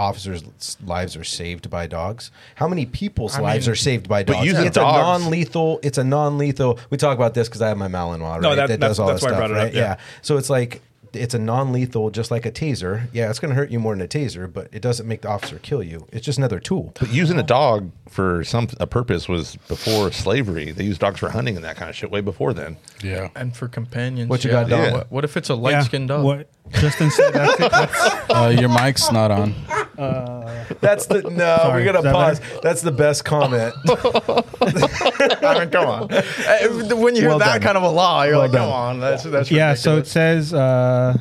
officers' 0.02 0.78
lives 0.86 1.16
are 1.16 1.24
saved 1.24 1.70
by 1.70 1.88
dogs? 1.88 2.32
How 2.56 2.68
many 2.68 2.86
people's 2.86 3.38
lives 3.40 3.68
mean, 3.68 3.74
are 3.74 3.76
saved 3.76 4.10
by 4.10 4.24
but 4.24 4.34
dogs? 4.34 4.46
using 4.48 4.66
it's 4.66 4.78
a 4.78 4.82
non-lethal. 4.82 5.80
It's 5.84 5.98
a 5.98 6.04
non-lethal. 6.04 6.80
We 6.90 6.98
talk 6.98 7.16
about 7.18 7.34
this 7.34 7.48
because 7.48 7.62
I 7.62 7.68
have 7.70 7.78
my 7.78 7.88
Malinois, 7.88 8.22
right? 8.34 8.42
No, 8.42 8.56
that- 8.56 8.68
that 8.68 8.80
that's- 8.80 8.92
does 8.92 9.00
all 9.00 9.08
that's 9.08 9.22
that 9.22 9.28
why 9.32 9.36
I 9.36 9.38
stuff, 9.38 9.48
brought 9.50 9.52
it 9.52 9.58
up, 9.58 9.64
right? 9.66 9.74
yeah. 9.74 9.82
yeah. 9.82 9.98
So 10.22 10.38
it's 10.38 10.50
like 10.50 10.82
it's 11.14 11.34
a 11.34 11.40
non-lethal, 11.40 12.10
just 12.10 12.32
like 12.32 12.46
a 12.46 12.52
taser. 12.52 13.08
Yeah, 13.12 13.30
it's 13.30 13.40
going 13.40 13.50
to 13.50 13.56
hurt 13.56 13.70
you 13.70 13.80
more 13.80 13.94
than 13.94 14.02
a 14.02 14.08
taser, 14.08 14.52
but 14.52 14.70
it 14.72 14.82
doesn't 14.82 15.06
make 15.08 15.22
the 15.22 15.28
officer 15.30 15.60
kill 15.60 15.84
you. 15.84 16.08
It's 16.14 16.26
just 16.26 16.38
another 16.38 16.60
tool. 16.60 16.94
But 17.00 17.12
using 17.12 17.38
a 17.38 17.44
dog 17.44 17.92
for 18.08 18.46
some 18.46 18.70
a 18.80 18.88
purpose 18.88 19.28
was 19.28 19.58
before 19.68 20.12
slavery. 20.14 20.72
They 20.72 20.86
used 20.86 21.02
dogs 21.02 21.20
for 21.20 21.30
hunting 21.30 21.58
and 21.58 21.66
that 21.66 21.76
kind 21.76 21.90
of 21.90 21.96
shit 21.98 22.12
way 22.12 22.22
before 22.22 22.54
then. 22.54 22.78
Yeah. 23.04 23.30
And 23.36 23.54
for 23.56 23.68
companions. 23.68 24.30
What 24.30 24.46
you 24.46 24.52
yeah. 24.52 24.62
got, 24.64 24.70
Dom? 24.70 24.94
What, 24.94 25.12
what 25.12 25.24
if 25.26 25.36
it's 25.36 25.50
a 25.50 25.56
light 25.56 25.84
skinned 25.84 26.08
dog? 26.08 26.24
What 26.24 26.48
Justin 26.72 27.12
said. 27.12 27.34
That's 27.34 27.60
it. 27.60 27.72
That's, 27.72 28.30
Uh, 28.30 28.56
your 28.58 28.70
mic's 28.70 29.12
not 29.12 29.32
on. 29.32 29.54
That's 29.96 31.06
the 31.08 31.22
no. 31.24 31.58
Sorry, 31.58 31.84
we're 31.84 31.86
gonna 31.86 32.00
is 32.00 32.04
that 32.06 32.14
pause. 32.14 32.42
That's 32.62 32.82
the 32.82 32.92
best 32.92 33.26
comment. 33.26 33.74
I 33.88 35.60
mean, 35.60 35.70
come 35.70 35.86
on. 35.88 36.12
Uh, 36.12 36.96
when 36.96 37.16
you 37.16 37.22
hear 37.22 37.30
Well 37.30 37.40
that 37.40 37.54
done. 37.54 37.62
kind 37.62 37.78
of 37.78 37.84
a 37.84 37.90
law, 37.90 38.24
you're 38.24 38.34
Well 38.34 38.42
like, 38.44 38.52
come 38.52 38.62
done. 38.62 38.70
on. 38.70 39.00
That's, 39.00 39.24
that's 39.24 39.52
yeah. 39.52 39.74
So 39.74 39.92
it 39.92 39.96
ridiculous. 40.08 40.12
says 40.12 40.54
uh, 40.54 41.18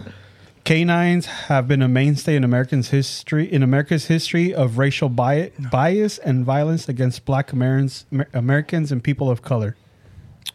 canines 0.64 1.26
have 1.26 1.66
been 1.68 1.82
a 1.82 1.88
mainstay 1.88 2.36
in 2.36 2.44
Americans 2.44 2.90
history 2.90 3.50
in 3.50 3.62
America's 3.62 4.06
history 4.06 4.54
of 4.54 4.78
racial 4.78 5.08
bias, 5.08 5.52
bias 5.70 6.18
and 6.18 6.44
violence 6.44 6.88
against 6.88 7.24
Black 7.24 7.52
Americans, 7.52 8.06
Amer- 8.12 8.28
Americans 8.32 8.92
and 8.92 9.02
people 9.02 9.30
of 9.30 9.42
color. 9.42 9.76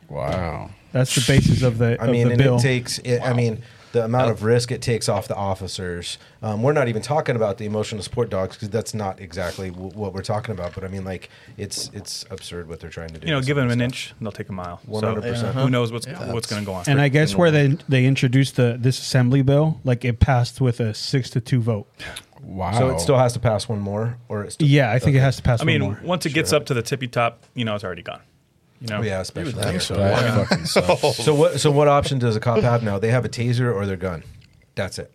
Wow. 0.09 0.69
That's 0.91 1.13
the 1.15 1.33
basis 1.33 1.61
of 1.61 1.77
the 1.77 1.97
I 1.99 2.05
of 2.05 2.11
mean, 2.11 2.27
the 2.27 2.33
and 2.33 2.41
bill. 2.41 2.55
it 2.57 2.61
takes. 2.61 2.99
It, 2.99 3.19
I 3.21 3.33
mean, 3.33 3.61
the 3.95 4.03
amount 4.03 4.29
of 4.29 4.43
risk 4.43 4.73
it 4.73 4.81
takes 4.81 5.07
off 5.07 5.29
the 5.29 5.35
officers. 5.35 6.17
Um, 6.41 6.61
we're 6.61 6.73
not 6.73 6.89
even 6.89 7.01
talking 7.01 7.37
about 7.37 7.57
the 7.57 7.65
emotional 7.65 8.03
support 8.03 8.29
dogs 8.29 8.57
because 8.57 8.69
that's 8.69 8.93
not 8.93 9.21
exactly 9.21 9.69
w- 9.69 9.89
what 9.91 10.13
we're 10.13 10.21
talking 10.21 10.51
about. 10.51 10.75
But 10.75 10.83
I 10.83 10.89
mean, 10.89 11.05
like, 11.05 11.29
it's 11.55 11.89
it's 11.93 12.25
absurd 12.29 12.67
what 12.67 12.81
they're 12.81 12.89
trying 12.89 13.09
to 13.13 13.19
do. 13.19 13.27
You 13.27 13.33
know, 13.33 13.41
give 13.41 13.55
them 13.55 13.71
an 13.71 13.79
this 13.79 13.85
inch, 13.85 14.13
they'll 14.19 14.33
take 14.33 14.49
a 14.49 14.51
mile. 14.51 14.81
100%. 14.89 15.53
Who 15.53 15.69
knows 15.69 15.93
what's 15.93 16.07
what's 16.07 16.45
going 16.47 16.61
to 16.61 16.65
go 16.65 16.73
on? 16.73 16.83
and 16.87 16.99
I 16.99 17.07
guess 17.07 17.35
where 17.35 17.51
they 17.51 17.77
they 17.87 18.05
introduced 18.05 18.57
the 18.57 18.75
this 18.77 18.99
assembly 18.99 19.41
bill, 19.41 19.79
like 19.85 20.03
it 20.03 20.19
passed 20.19 20.59
with 20.59 20.81
a 20.81 20.93
six 20.93 21.29
to 21.29 21.39
two 21.39 21.61
vote. 21.61 21.87
Wow. 22.41 22.77
So 22.77 22.89
it 22.89 22.99
still 22.99 23.17
has 23.17 23.31
to 23.33 23.39
pass 23.39 23.69
one 23.69 23.79
more, 23.79 24.17
or 24.27 24.43
it's 24.43 24.55
still, 24.55 24.67
Yeah, 24.67 24.91
I 24.91 24.99
think 24.99 25.15
it 25.15 25.21
has 25.21 25.37
to 25.37 25.41
pass. 25.41 25.61
I 25.61 25.63
mean, 25.63 25.81
more. 25.81 25.99
once 26.03 26.25
it 26.25 26.33
gets 26.33 26.51
up 26.51 26.65
to 26.65 26.73
the 26.73 26.81
tippy 26.81 27.07
top, 27.07 27.43
you 27.53 27.63
know, 27.63 27.75
it's 27.75 27.83
already 27.85 28.03
gone. 28.03 28.21
You 28.81 28.87
know, 28.87 29.01
yeah, 29.01 29.21
especially. 29.21 29.63
think 29.63 29.81
so. 29.81 29.95
That 29.95 30.47
fucking 30.47 30.65
sucks. 30.65 31.17
So 31.23 31.33
what? 31.33 31.59
So 31.59 31.71
what 31.71 31.87
option 31.87 32.19
does 32.19 32.35
a 32.35 32.39
cop 32.39 32.59
have 32.59 32.83
now? 32.83 32.99
They 32.99 33.09
have 33.09 33.25
a 33.25 33.29
taser 33.29 33.73
or 33.73 33.85
their 33.85 33.95
gun. 33.95 34.23
That's 34.75 34.99
it. 34.99 35.11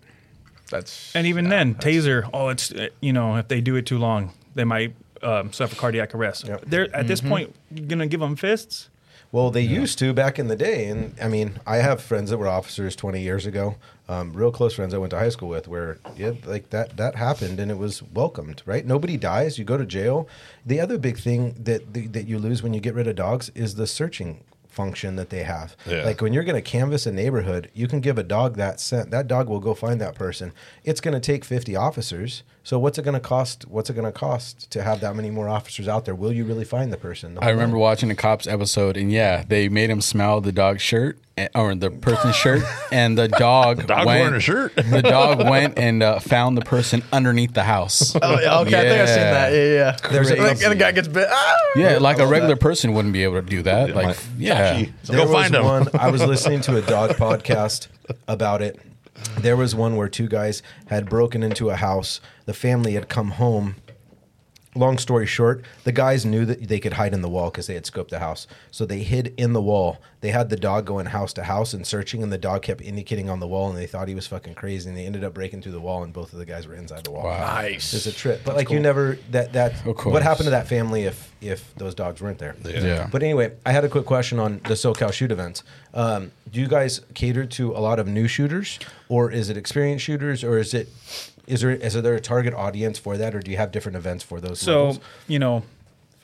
That's 0.70 1.14
And 1.14 1.26
even 1.26 1.48
then, 1.48 1.74
taser. 1.74 2.28
Oh, 2.32 2.48
it's 2.48 2.72
uh, 2.72 2.88
you 3.00 3.12
know, 3.12 3.36
if 3.36 3.48
they 3.48 3.60
do 3.60 3.76
it 3.76 3.86
too 3.86 3.98
long, 3.98 4.32
they 4.54 4.64
might 4.64 4.94
um, 5.22 5.52
suffer 5.52 5.76
cardiac 5.76 6.14
arrest. 6.14 6.46
Yep. 6.48 6.64
They're 6.66 6.94
at 6.96 7.06
this 7.06 7.20
point, 7.20 7.54
you're 7.70 7.86
gonna 7.86 8.06
give 8.06 8.20
them 8.20 8.36
fists. 8.36 8.88
Well, 9.32 9.50
they 9.50 9.62
used 9.62 9.98
to 10.00 10.12
back 10.12 10.40
in 10.40 10.48
the 10.48 10.56
day, 10.56 10.86
and 10.86 11.14
I 11.22 11.28
mean, 11.28 11.60
I 11.64 11.76
have 11.76 12.02
friends 12.02 12.30
that 12.30 12.38
were 12.38 12.48
officers 12.48 12.96
20 12.96 13.20
years 13.20 13.46
ago, 13.46 13.76
um, 14.08 14.32
real 14.32 14.50
close 14.50 14.74
friends 14.74 14.92
I 14.92 14.98
went 14.98 15.10
to 15.10 15.18
high 15.18 15.28
school 15.28 15.48
with, 15.48 15.68
where 15.68 15.98
yeah, 16.16 16.32
like 16.44 16.70
that 16.70 16.96
that 16.96 17.14
happened, 17.14 17.60
and 17.60 17.70
it 17.70 17.78
was 17.78 18.02
welcomed, 18.02 18.62
right? 18.66 18.84
Nobody 18.84 19.16
dies, 19.16 19.56
you 19.56 19.64
go 19.64 19.76
to 19.76 19.86
jail. 19.86 20.28
The 20.66 20.80
other 20.80 20.98
big 20.98 21.16
thing 21.16 21.54
that 21.60 22.12
that 22.12 22.26
you 22.26 22.38
lose 22.38 22.62
when 22.62 22.74
you 22.74 22.80
get 22.80 22.94
rid 22.94 23.06
of 23.06 23.14
dogs 23.14 23.50
is 23.54 23.76
the 23.76 23.86
searching 23.86 24.42
function 24.70 25.16
that 25.16 25.30
they 25.30 25.42
have. 25.42 25.76
Yeah. 25.86 26.04
Like 26.04 26.20
when 26.20 26.32
you're 26.32 26.44
going 26.44 26.62
to 26.62 26.70
canvass 26.70 27.06
a 27.06 27.12
neighborhood, 27.12 27.70
you 27.74 27.86
can 27.86 28.00
give 28.00 28.18
a 28.18 28.22
dog 28.22 28.56
that 28.56 28.80
scent. 28.80 29.10
That 29.10 29.28
dog 29.28 29.48
will 29.48 29.60
go 29.60 29.74
find 29.74 30.00
that 30.00 30.14
person. 30.14 30.52
It's 30.84 31.00
going 31.00 31.14
to 31.14 31.20
take 31.20 31.44
50 31.44 31.76
officers. 31.76 32.42
So 32.62 32.78
what's 32.78 32.98
it 32.98 33.02
going 33.02 33.14
to 33.14 33.20
cost? 33.20 33.66
What's 33.68 33.88
it 33.88 33.94
going 33.94 34.04
to 34.04 34.12
cost 34.12 34.70
to 34.72 34.82
have 34.82 35.00
that 35.00 35.16
many 35.16 35.30
more 35.30 35.48
officers 35.48 35.88
out 35.88 36.04
there? 36.04 36.14
Will 36.14 36.32
you 36.32 36.44
really 36.44 36.64
find 36.64 36.92
the 36.92 36.98
person? 36.98 37.38
I 37.40 37.48
remember 37.48 37.78
watching 37.78 38.10
the 38.10 38.14
cops 38.14 38.46
episode, 38.46 38.96
and 38.98 39.10
yeah, 39.10 39.44
they 39.48 39.68
made 39.70 39.88
him 39.88 40.00
smell 40.02 40.42
the 40.42 40.52
dog's 40.52 40.82
shirt 40.82 41.18
eh, 41.38 41.48
or 41.54 41.74
the 41.74 41.90
person's 41.90 42.36
shirt, 42.36 42.62
and 42.92 43.16
the 43.16 43.28
dog 43.28 43.78
the 43.78 43.82
Dog 43.84 44.06
went, 44.06 44.20
wearing 44.20 44.34
a 44.34 44.40
shirt. 44.40 44.74
The 44.90 45.00
dog 45.02 45.38
went 45.48 45.78
and 45.78 46.02
uh, 46.02 46.18
found 46.20 46.58
the 46.58 46.62
person 46.64 47.02
underneath 47.12 47.54
the 47.54 47.62
house. 47.64 48.14
Oh, 48.20 48.38
yeah, 48.38 48.58
okay, 48.60 48.78
I 48.78 48.82
think 48.82 49.00
I've 49.00 49.08
seen 49.08 49.18
that. 49.18 49.52
Yeah, 49.52 49.64
yeah. 49.64 49.96
There's 50.12 50.30
a- 50.30 50.36
and, 50.36 50.58
the, 50.58 50.64
and 50.64 50.72
the 50.72 50.76
guy 50.76 50.92
gets 50.92 51.08
bit. 51.08 51.28
Ah! 51.30 51.56
Yeah, 51.76 51.96
like 51.98 52.18
a 52.18 52.26
regular 52.26 52.56
person 52.56 52.92
wouldn't 52.92 53.14
be 53.14 53.22
able 53.24 53.36
to 53.36 53.42
do 53.42 53.62
that. 53.62 53.94
Like, 53.96 54.06
Like, 54.06 54.18
yeah, 54.36 54.82
So 55.02 55.12
There 55.14 55.24
go 55.24 55.32
was 55.32 55.32
find 55.32 55.54
him. 55.54 55.64
one. 55.64 55.88
I 55.98 56.10
was 56.10 56.22
listening 56.22 56.60
to 56.62 56.76
a 56.76 56.82
dog 56.82 57.12
podcast 57.12 57.88
about 58.28 58.60
it. 58.60 58.78
There 59.38 59.56
was 59.56 59.74
one 59.74 59.96
where 59.96 60.08
two 60.08 60.28
guys 60.28 60.62
had 60.86 61.08
broken 61.08 61.42
into 61.42 61.68
a 61.70 61.76
house. 61.76 62.20
The 62.50 62.54
family 62.54 62.94
had 62.94 63.08
come 63.08 63.30
home. 63.30 63.76
Long 64.74 64.98
story 64.98 65.26
short, 65.26 65.64
the 65.84 65.92
guys 65.92 66.26
knew 66.26 66.44
that 66.46 66.66
they 66.66 66.80
could 66.80 66.94
hide 66.94 67.14
in 67.14 67.22
the 67.22 67.28
wall 67.28 67.48
because 67.48 67.68
they 67.68 67.74
had 67.74 67.84
scoped 67.84 68.08
the 68.08 68.18
house. 68.18 68.48
So 68.72 68.84
they 68.84 69.04
hid 69.04 69.32
in 69.36 69.52
the 69.52 69.62
wall. 69.62 69.98
They 70.20 70.30
had 70.30 70.48
the 70.50 70.56
dog 70.56 70.84
going 70.84 71.06
house 71.06 71.32
to 71.34 71.44
house 71.44 71.74
and 71.74 71.86
searching, 71.86 72.24
and 72.24 72.32
the 72.32 72.38
dog 72.38 72.62
kept 72.62 72.80
indicating 72.80 73.30
on 73.30 73.38
the 73.38 73.46
wall, 73.46 73.68
and 73.68 73.78
they 73.78 73.86
thought 73.86 74.08
he 74.08 74.16
was 74.16 74.26
fucking 74.26 74.54
crazy. 74.54 74.88
And 74.88 74.98
they 74.98 75.06
ended 75.06 75.22
up 75.22 75.32
breaking 75.32 75.62
through 75.62 75.72
the 75.72 75.80
wall, 75.80 76.02
and 76.02 76.12
both 76.12 76.32
of 76.32 76.40
the 76.40 76.44
guys 76.44 76.66
were 76.66 76.74
inside 76.74 77.04
the 77.04 77.12
wall. 77.12 77.22
Wow. 77.22 77.38
Nice. 77.38 77.94
It's 77.94 78.06
a 78.06 78.12
trip, 78.12 78.42
but 78.44 78.56
like 78.56 78.68
you 78.70 78.80
never 78.80 79.16
that 79.30 79.52
that 79.52 79.74
Of 79.86 79.96
course. 79.96 80.12
what 80.12 80.24
happened 80.24 80.46
to 80.46 80.50
that 80.50 80.66
family 80.66 81.04
if 81.04 81.32
if 81.40 81.72
those 81.76 81.94
dogs 81.94 82.20
weren't 82.20 82.38
there? 82.40 82.56
Yeah. 82.64 83.08
But 83.12 83.22
anyway, 83.22 83.52
I 83.64 83.70
had 83.70 83.84
a 83.84 83.88
quick 83.88 84.06
question 84.06 84.40
on 84.40 84.60
the 84.64 84.74
SoCal 84.74 85.12
shoot 85.12 85.30
events. 85.30 85.62
Um, 85.94 86.32
do 86.50 86.60
you 86.60 86.66
guys 86.66 87.00
cater 87.14 87.46
to 87.46 87.76
a 87.76 87.78
lot 87.78 88.00
of 88.00 88.08
new 88.08 88.26
shooters, 88.26 88.80
or 89.08 89.30
is 89.30 89.50
it 89.50 89.56
experienced 89.56 90.04
shooters, 90.04 90.42
or 90.42 90.58
is 90.58 90.74
it 90.74 90.88
is 91.50 91.60
there 91.62 91.70
is 91.72 91.94
there 91.94 92.14
a 92.14 92.20
target 92.20 92.54
audience 92.54 92.98
for 92.98 93.16
that, 93.16 93.34
or 93.34 93.40
do 93.40 93.50
you 93.50 93.56
have 93.56 93.72
different 93.72 93.96
events 93.96 94.22
for 94.22 94.40
those? 94.40 94.60
So 94.60 94.86
levels? 94.86 95.00
you 95.26 95.38
know, 95.38 95.64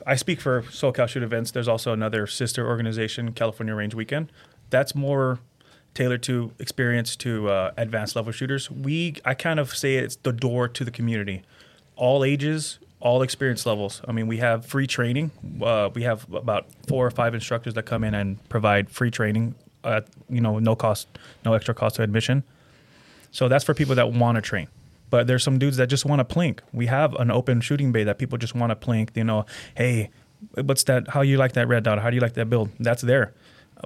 I 0.05 0.15
speak 0.15 0.39
for 0.39 0.61
SoCal 0.63 1.07
Shoot 1.07 1.23
Events. 1.23 1.51
There's 1.51 1.67
also 1.67 1.91
another 1.91 2.25
sister 2.27 2.65
organization, 2.65 3.33
California 3.33 3.75
Range 3.75 3.93
Weekend. 3.93 4.31
That's 4.69 4.95
more 4.95 5.39
tailored 5.93 6.23
to 6.23 6.51
experience 6.59 7.15
to 7.17 7.49
uh, 7.49 7.71
advanced 7.75 8.15
level 8.15 8.31
shooters. 8.31 8.71
We 8.71 9.15
I 9.25 9.33
kind 9.33 9.59
of 9.59 9.75
say 9.75 9.95
it's 9.95 10.15
the 10.15 10.31
door 10.31 10.69
to 10.69 10.85
the 10.85 10.91
community, 10.91 11.43
all 11.97 12.23
ages, 12.23 12.79
all 13.01 13.21
experience 13.21 13.65
levels. 13.65 14.01
I 14.07 14.13
mean, 14.13 14.27
we 14.27 14.37
have 14.37 14.65
free 14.65 14.87
training. 14.87 15.31
Uh, 15.61 15.89
we 15.93 16.03
have 16.03 16.31
about 16.33 16.67
four 16.87 17.05
or 17.05 17.11
five 17.11 17.33
instructors 17.33 17.73
that 17.73 17.83
come 17.83 18.03
in 18.05 18.13
and 18.13 18.47
provide 18.49 18.89
free 18.89 19.11
training. 19.11 19.55
At, 19.83 20.07
you 20.27 20.41
know, 20.41 20.59
no 20.59 20.75
cost, 20.75 21.07
no 21.45 21.53
extra 21.53 21.73
cost 21.73 21.97
to 21.97 22.03
admission. 22.03 22.43
So 23.31 23.47
that's 23.47 23.63
for 23.63 23.73
people 23.73 23.95
that 23.95 24.11
want 24.11 24.35
to 24.35 24.41
train. 24.41 24.67
But 25.09 25.27
there's 25.27 25.43
some 25.43 25.57
dudes 25.57 25.77
that 25.77 25.87
just 25.87 26.05
want 26.05 26.27
to 26.27 26.35
plink. 26.35 26.59
We 26.73 26.87
have 26.87 27.13
an 27.15 27.31
open 27.31 27.61
shooting 27.61 27.91
bay 27.91 28.03
that 28.03 28.17
people 28.17 28.37
just 28.37 28.55
want 28.55 28.69
to 28.71 28.75
plink. 28.87 29.15
You 29.15 29.23
know, 29.23 29.45
hey, 29.75 30.09
what's 30.55 30.83
that? 30.83 31.09
How 31.09 31.21
you 31.21 31.37
like 31.37 31.53
that 31.53 31.67
red 31.67 31.83
dot? 31.83 31.99
How 31.99 32.09
do 32.09 32.15
you 32.15 32.21
like 32.21 32.33
that 32.33 32.49
build? 32.49 32.69
That's 32.79 33.01
there. 33.03 33.33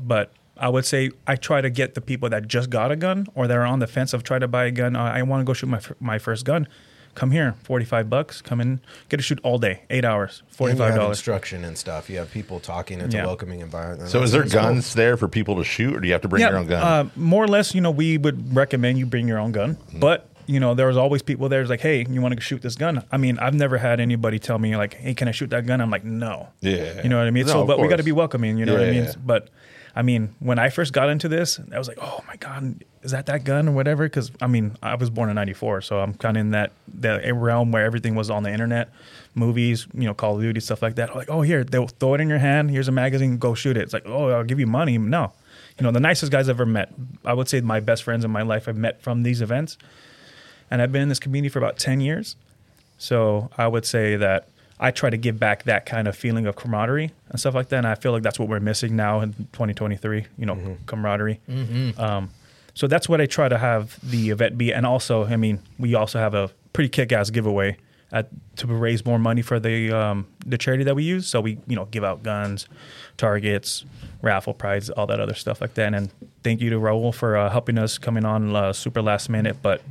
But 0.01 0.31
I 0.57 0.69
would 0.69 0.85
say 0.85 1.11
I 1.27 1.35
try 1.35 1.61
to 1.61 1.69
get 1.69 1.93
the 1.95 2.01
people 2.01 2.29
that 2.29 2.47
just 2.47 2.69
got 2.69 2.91
a 2.91 2.95
gun 2.95 3.27
or 3.35 3.47
that 3.47 3.55
are 3.57 3.65
on 3.65 3.79
the 3.79 3.87
fence 3.87 4.13
of 4.13 4.23
trying 4.23 4.41
to 4.41 4.47
buy 4.47 4.65
a 4.65 4.71
gun. 4.71 4.95
Uh, 4.95 5.03
I 5.03 5.21
want 5.23 5.41
to 5.41 5.45
go 5.45 5.53
shoot 5.53 5.67
my 5.67 5.77
f- 5.77 5.93
my 5.99 6.17
first 6.19 6.45
gun. 6.45 6.67
Come 7.13 7.31
here, 7.31 7.55
forty 7.63 7.83
five 7.83 8.09
bucks. 8.09 8.41
Come 8.41 8.61
in, 8.61 8.79
get 9.09 9.17
to 9.17 9.23
shoot 9.23 9.39
all 9.43 9.57
day, 9.57 9.81
eight 9.89 10.05
hours, 10.05 10.43
forty 10.47 10.73
five 10.75 10.87
And 10.91 10.95
you 10.95 11.01
dollars. 11.01 11.17
instruction 11.17 11.65
and 11.65 11.77
stuff. 11.77 12.09
You 12.09 12.19
have 12.19 12.31
people 12.31 12.61
talking. 12.61 13.01
It's 13.01 13.13
Yeah. 13.13 13.23
a 13.23 13.27
welcoming 13.27 13.59
environment. 13.59 14.09
So 14.09 14.23
is 14.23 14.31
there 14.31 14.41
That's 14.43 14.53
cool. 14.53 14.61
guns 14.63 14.93
there 14.93 15.17
for 15.17 15.27
people 15.27 15.57
to 15.57 15.63
shoot, 15.65 15.93
or 15.93 15.99
do 15.99 16.07
you 16.07 16.13
have 16.13 16.21
to 16.21 16.29
bring 16.29 16.41
your 16.41 16.55
own 16.57 16.67
gun? 16.67 16.81
Uh, 16.81 17.09
more 17.17 17.43
or 17.43 17.49
less, 17.49 17.75
you 17.75 17.81
know, 17.81 17.91
we 17.91 18.17
would 18.17 18.55
recommend 18.55 18.97
you 18.97 19.05
bring 19.05 19.27
your 19.27 19.39
own 19.39 19.51
gun, 19.51 19.75
Mm-hmm. 19.75 19.99
but 19.99 20.29
you 20.51 20.60
know, 20.60 20.74
there 20.74 20.88
was 20.88 20.98
always 20.98 21.22
people 21.22 21.48
there. 21.48 21.60
there's 21.60 21.70
like, 21.70 21.79
hey, 21.79 22.05
you 22.10 22.22
want 22.22 22.36
to 22.36 22.41
shoot 22.41 22.62
this 22.62 22.75
gun? 22.75 23.05
I 23.12 23.17
mean, 23.17 23.39
I've 23.39 23.53
never 23.53 23.77
had 23.77 24.00
anybody 24.00 24.38
tell 24.38 24.60
me 24.60 24.75
like, 24.75 24.96
hey, 24.96 25.13
can 25.13 25.27
I 25.27 25.31
shoot 25.31 25.50
that 25.51 25.65
gun? 25.65 25.79
I'm 25.79 25.89
like, 25.89 26.03
no. 26.03 26.50
Yeah. 26.60 27.01
You 27.01 27.10
know 27.10 27.17
what 27.17 27.27
I 27.27 27.31
mean? 27.31 27.46
No, 27.46 27.53
so, 27.53 27.65
but 27.65 27.79
we 27.79 27.88
got 27.88 27.98
to 27.98 28.03
be 28.03 28.12
welcoming. 28.12 28.58
You 28.58 28.65
know 28.65 28.74
what 28.74 28.84
I 28.84 28.91
mean? 28.91 29.03
Yeah. 29.05 29.13
But 29.24 29.50
I 29.96 30.01
mean, 30.01 30.36
when 30.39 30.60
I 30.60 30.70
first 30.70 30.91
got 30.91 31.10
into 31.10 31.29
this, 31.29 31.60
I 31.74 31.77
was 31.77 31.88
like, 31.88 32.00
oh 32.01 32.20
my 32.27 32.36
god, 32.38 32.84
is 33.01 33.12
that 33.12 33.25
that 33.27 33.43
gun 33.43 33.70
or 33.70 33.72
whatever? 33.72 34.05
Because 34.05 34.31
I 34.41 34.48
mean, 34.48 34.75
I 34.81 34.96
was 34.96 35.10
born 35.10 35.29
in 35.29 35.36
'94, 35.36 35.81
so 35.81 36.00
I'm 36.00 36.13
kind 36.13 36.38
of 36.38 36.41
in 36.41 36.51
that 36.51 36.72
that 36.96 37.34
realm 37.34 37.72
where 37.72 37.86
everything 37.86 38.15
was 38.15 38.29
on 38.29 38.43
the 38.43 38.51
internet, 38.51 38.89
movies, 39.36 39.88
you 39.93 40.05
know, 40.05 40.13
Call 40.13 40.36
of 40.36 40.41
Duty 40.41 40.60
stuff 40.60 40.81
like 40.81 40.96
that. 40.96 41.15
Like, 41.15 41.29
oh, 41.29 41.41
here, 41.41 41.63
they'll 41.63 41.88
throw 41.88 42.13
it 42.15 42.22
in 42.22 42.29
your 42.29 42.39
hand. 42.39 42.72
Here's 42.72 42.88
a 42.88 42.91
magazine, 42.91 43.38
go 43.38 43.53
shoot 43.53 43.77
it. 43.77 43.81
It's 43.81 43.93
like, 43.93 44.05
oh, 44.05 44.29
I'll 44.29 44.43
give 44.43 44.60
you 44.60 44.67
money. 44.67 44.98
No, 44.98 45.34
you 45.77 45.84
know, 45.84 45.91
the 45.91 46.00
nicest 46.00 46.31
guys 46.31 46.48
I've 46.48 46.55
ever 46.55 46.65
met. 46.65 46.93
I 47.25 47.34
would 47.34 47.50
say 47.50 47.62
my 47.62 47.79
best 47.79 48.03
friends 48.03 48.24
in 48.24 48.31
my 48.31 48.43
life 48.43 48.67
I've 48.67 48.77
met 48.77 49.01
from 49.01 49.24
these 49.24 49.41
events, 49.41 49.77
and 50.71 50.81
I've 50.81 50.91
been 50.91 51.03
in 51.03 51.09
this 51.09 51.19
community 51.19 51.49
for 51.49 51.59
about 51.59 51.77
ten 51.77 52.01
years. 52.01 52.35
So 52.97 53.49
I 53.57 53.67
would 53.67 53.85
say 53.85 54.15
that 54.15 54.47
I 54.79 54.89
try 54.91 55.09
to 55.11 55.17
give 55.17 55.39
back 55.39 55.63
that 55.63 55.85
kind 55.85 56.07
of 56.07 56.15
feeling 56.15 56.47
of 56.47 56.55
camaraderie 56.55 57.11
and 57.29 57.39
stuff 57.39 57.53
like 57.53 57.69
that. 57.69 57.77
And 57.77 57.87
I 57.87 57.93
feel 57.95 58.11
like 58.11 58.23
that's 58.23 58.39
what 58.39 58.47
we're 58.49 58.59
missing 58.59 58.95
now 58.95 59.21
in 59.21 59.33
2023, 59.53 60.25
you 60.39 60.45
know, 60.47 60.77
camaraderie. 60.87 61.39
Um, 61.99 62.31
so 62.73 62.87
that's 62.87 63.07
what 63.07 63.21
I 63.21 63.25
try 63.27 63.47
to 63.49 63.57
have 63.57 63.99
the 64.07 64.29
event 64.31 64.57
be. 64.57 64.73
And 64.73 64.85
also, 64.85 65.25
I 65.25 65.35
mean, 65.35 65.59
we 65.77 65.93
also 65.93 66.17
have 66.19 66.33
a 66.33 66.49
pretty 66.73 66.89
kick 66.89 67.11
ass 67.11 67.29
giveaway 67.29 67.77
at, 68.12 68.30
to 68.58 68.68
raise 68.68 69.06
more 69.06 69.20
money 69.20 69.41
for 69.41 69.60
the 69.60 69.91
um, 69.91 70.27
the 70.46 70.58
charity 70.58 70.84
that 70.84 70.96
we 70.96 71.03
use. 71.03 71.27
So 71.27 71.41
we, 71.41 71.58
you 71.68 71.75
know, 71.75 71.86
give 71.86 72.03
out 72.03 72.24
guns, 72.24 72.68
targets, 73.18 73.86
raffle 74.22 74.53
prizes, 74.53 74.89
all 74.89 75.08
that 75.08 75.20
other 75.20 75.34
stuff 75.34 75.62
like 75.62 75.75
that. 75.75 75.94
And 75.94 76.12
thank 76.44 76.62
you 76.62 76.70
to 76.72 76.77
Raul 76.77 77.13
for 77.13 77.38
uh, 77.38 77.50
helping 77.50 77.77
us 77.77 77.98
coming 77.98 78.25
on 78.25 78.56
uh, 78.56 78.74
super 78.74 79.01
last 79.01 79.30
minute. 79.30 79.58
But 79.62 79.82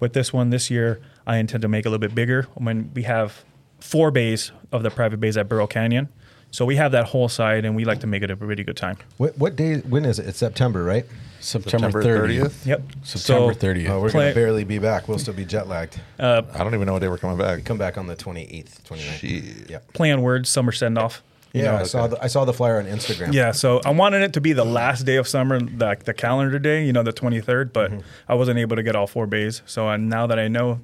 with 0.00 0.12
this 0.12 0.32
one 0.32 0.50
this 0.50 0.70
year, 0.70 1.00
I 1.26 1.36
intend 1.36 1.62
to 1.62 1.68
make 1.68 1.86
a 1.86 1.90
little 1.90 2.00
bit 2.00 2.14
bigger. 2.14 2.46
When 2.54 2.90
we 2.94 3.02
have 3.02 3.44
four 3.80 4.10
bays 4.10 4.52
of 4.72 4.82
the 4.82 4.90
private 4.90 5.20
bays 5.20 5.36
at 5.36 5.48
Burro 5.48 5.66
Canyon. 5.66 6.08
So 6.50 6.64
we 6.64 6.76
have 6.76 6.92
that 6.92 7.06
whole 7.06 7.28
side, 7.28 7.64
and 7.64 7.76
we 7.76 7.84
like 7.84 8.00
to 8.00 8.06
make 8.06 8.22
it 8.22 8.30
a 8.30 8.36
really 8.36 8.64
good 8.64 8.76
time. 8.76 8.96
What, 9.18 9.36
what 9.36 9.56
day? 9.56 9.78
When 9.78 10.04
is 10.04 10.18
it? 10.18 10.26
It's 10.26 10.38
September, 10.38 10.82
right? 10.84 11.04
September 11.46 12.02
September 12.02 12.28
30th. 12.28 12.40
30th? 12.42 12.66
Yep. 12.66 12.82
September 13.04 13.54
So- 13.54 13.58
30th. 13.60 13.88
Oh, 13.90 14.00
we're 14.00 14.10
Play- 14.10 14.24
gonna 14.24 14.34
barely 14.34 14.64
be 14.64 14.78
back. 14.78 15.08
We'll 15.08 15.18
still 15.18 15.34
be 15.34 15.44
jet 15.44 15.68
lagged. 15.68 16.00
I 16.18 16.40
don't 16.58 16.74
even 16.74 16.86
know 16.86 16.92
what 16.94 17.02
day 17.02 17.08
we're 17.08 17.18
coming 17.18 17.38
back. 17.38 17.64
Come 17.64 17.78
back 17.78 17.96
on 17.98 18.06
the 18.06 18.16
28th, 18.16 18.82
29th. 18.84 19.18
Shit. 19.18 19.70
Yeah. 19.70 19.78
Play 19.92 20.10
on 20.12 20.22
words, 20.22 20.48
summer 20.48 20.72
send 20.72 20.98
off. 20.98 21.22
Yeah, 21.52 21.78
I 21.78 21.84
saw 21.84 22.06
the 22.06 22.22
I 22.22 22.26
saw 22.26 22.44
the 22.44 22.52
flyer 22.52 22.78
on 22.78 22.84
Instagram. 22.84 23.32
Yeah, 23.32 23.52
so 23.52 23.80
I 23.84 23.90
wanted 23.90 24.20
it 24.20 24.34
to 24.34 24.42
be 24.42 24.52
the 24.52 24.64
last 24.64 25.06
day 25.06 25.16
of 25.16 25.26
summer, 25.26 25.58
like 25.58 26.04
the 26.04 26.12
calendar 26.12 26.58
day, 26.58 26.84
you 26.84 26.92
know, 26.92 27.02
the 27.02 27.14
23rd, 27.14 27.72
but 27.72 27.92
I 28.28 28.34
wasn't 28.34 28.58
able 28.58 28.76
to 28.76 28.82
get 28.82 28.94
all 28.94 29.06
four 29.06 29.26
bays. 29.26 29.62
So 29.64 29.88
uh, 29.88 29.96
now 29.96 30.26
that 30.26 30.38
I 30.38 30.48
know 30.48 30.80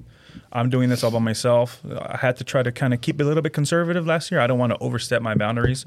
I'm 0.55 0.69
doing 0.69 0.87
this 0.89 1.03
all 1.03 1.09
by 1.09 1.17
myself, 1.17 1.81
I 1.83 2.17
had 2.17 2.37
to 2.37 2.43
try 2.43 2.61
to 2.61 2.71
kind 2.71 2.93
of 2.93 3.01
keep 3.01 3.19
a 3.19 3.23
little 3.23 3.41
bit 3.41 3.53
conservative 3.53 4.05
last 4.05 4.29
year. 4.31 4.39
I 4.39 4.45
don't 4.45 4.59
want 4.59 4.71
to 4.71 4.77
overstep 4.77 5.21
my 5.21 5.33
boundaries. 5.33 5.83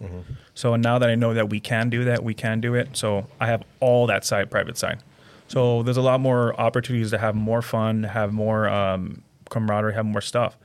So 0.54 0.74
now 0.74 0.98
that 0.98 1.08
I 1.08 1.14
know 1.14 1.32
that 1.34 1.48
we 1.48 1.60
can 1.60 1.88
do 1.88 2.04
that, 2.04 2.24
we 2.24 2.34
can 2.34 2.60
do 2.60 2.74
it. 2.74 2.96
So 2.96 3.28
I 3.40 3.46
have 3.46 3.62
all 3.78 4.08
that 4.08 4.24
side, 4.24 4.50
private 4.50 4.76
side. 4.76 5.04
So 5.46 5.84
there's 5.84 5.96
a 5.96 6.02
lot 6.02 6.20
more 6.20 6.60
opportunities 6.60 7.12
to 7.12 7.18
have 7.18 7.36
more 7.36 7.62
fun, 7.62 8.02
have 8.02 8.32
more 8.32 8.68
um, 8.68 9.22
camaraderie, 9.50 9.94
have 9.94 10.04
more 10.04 10.20
stuff. 10.20 10.56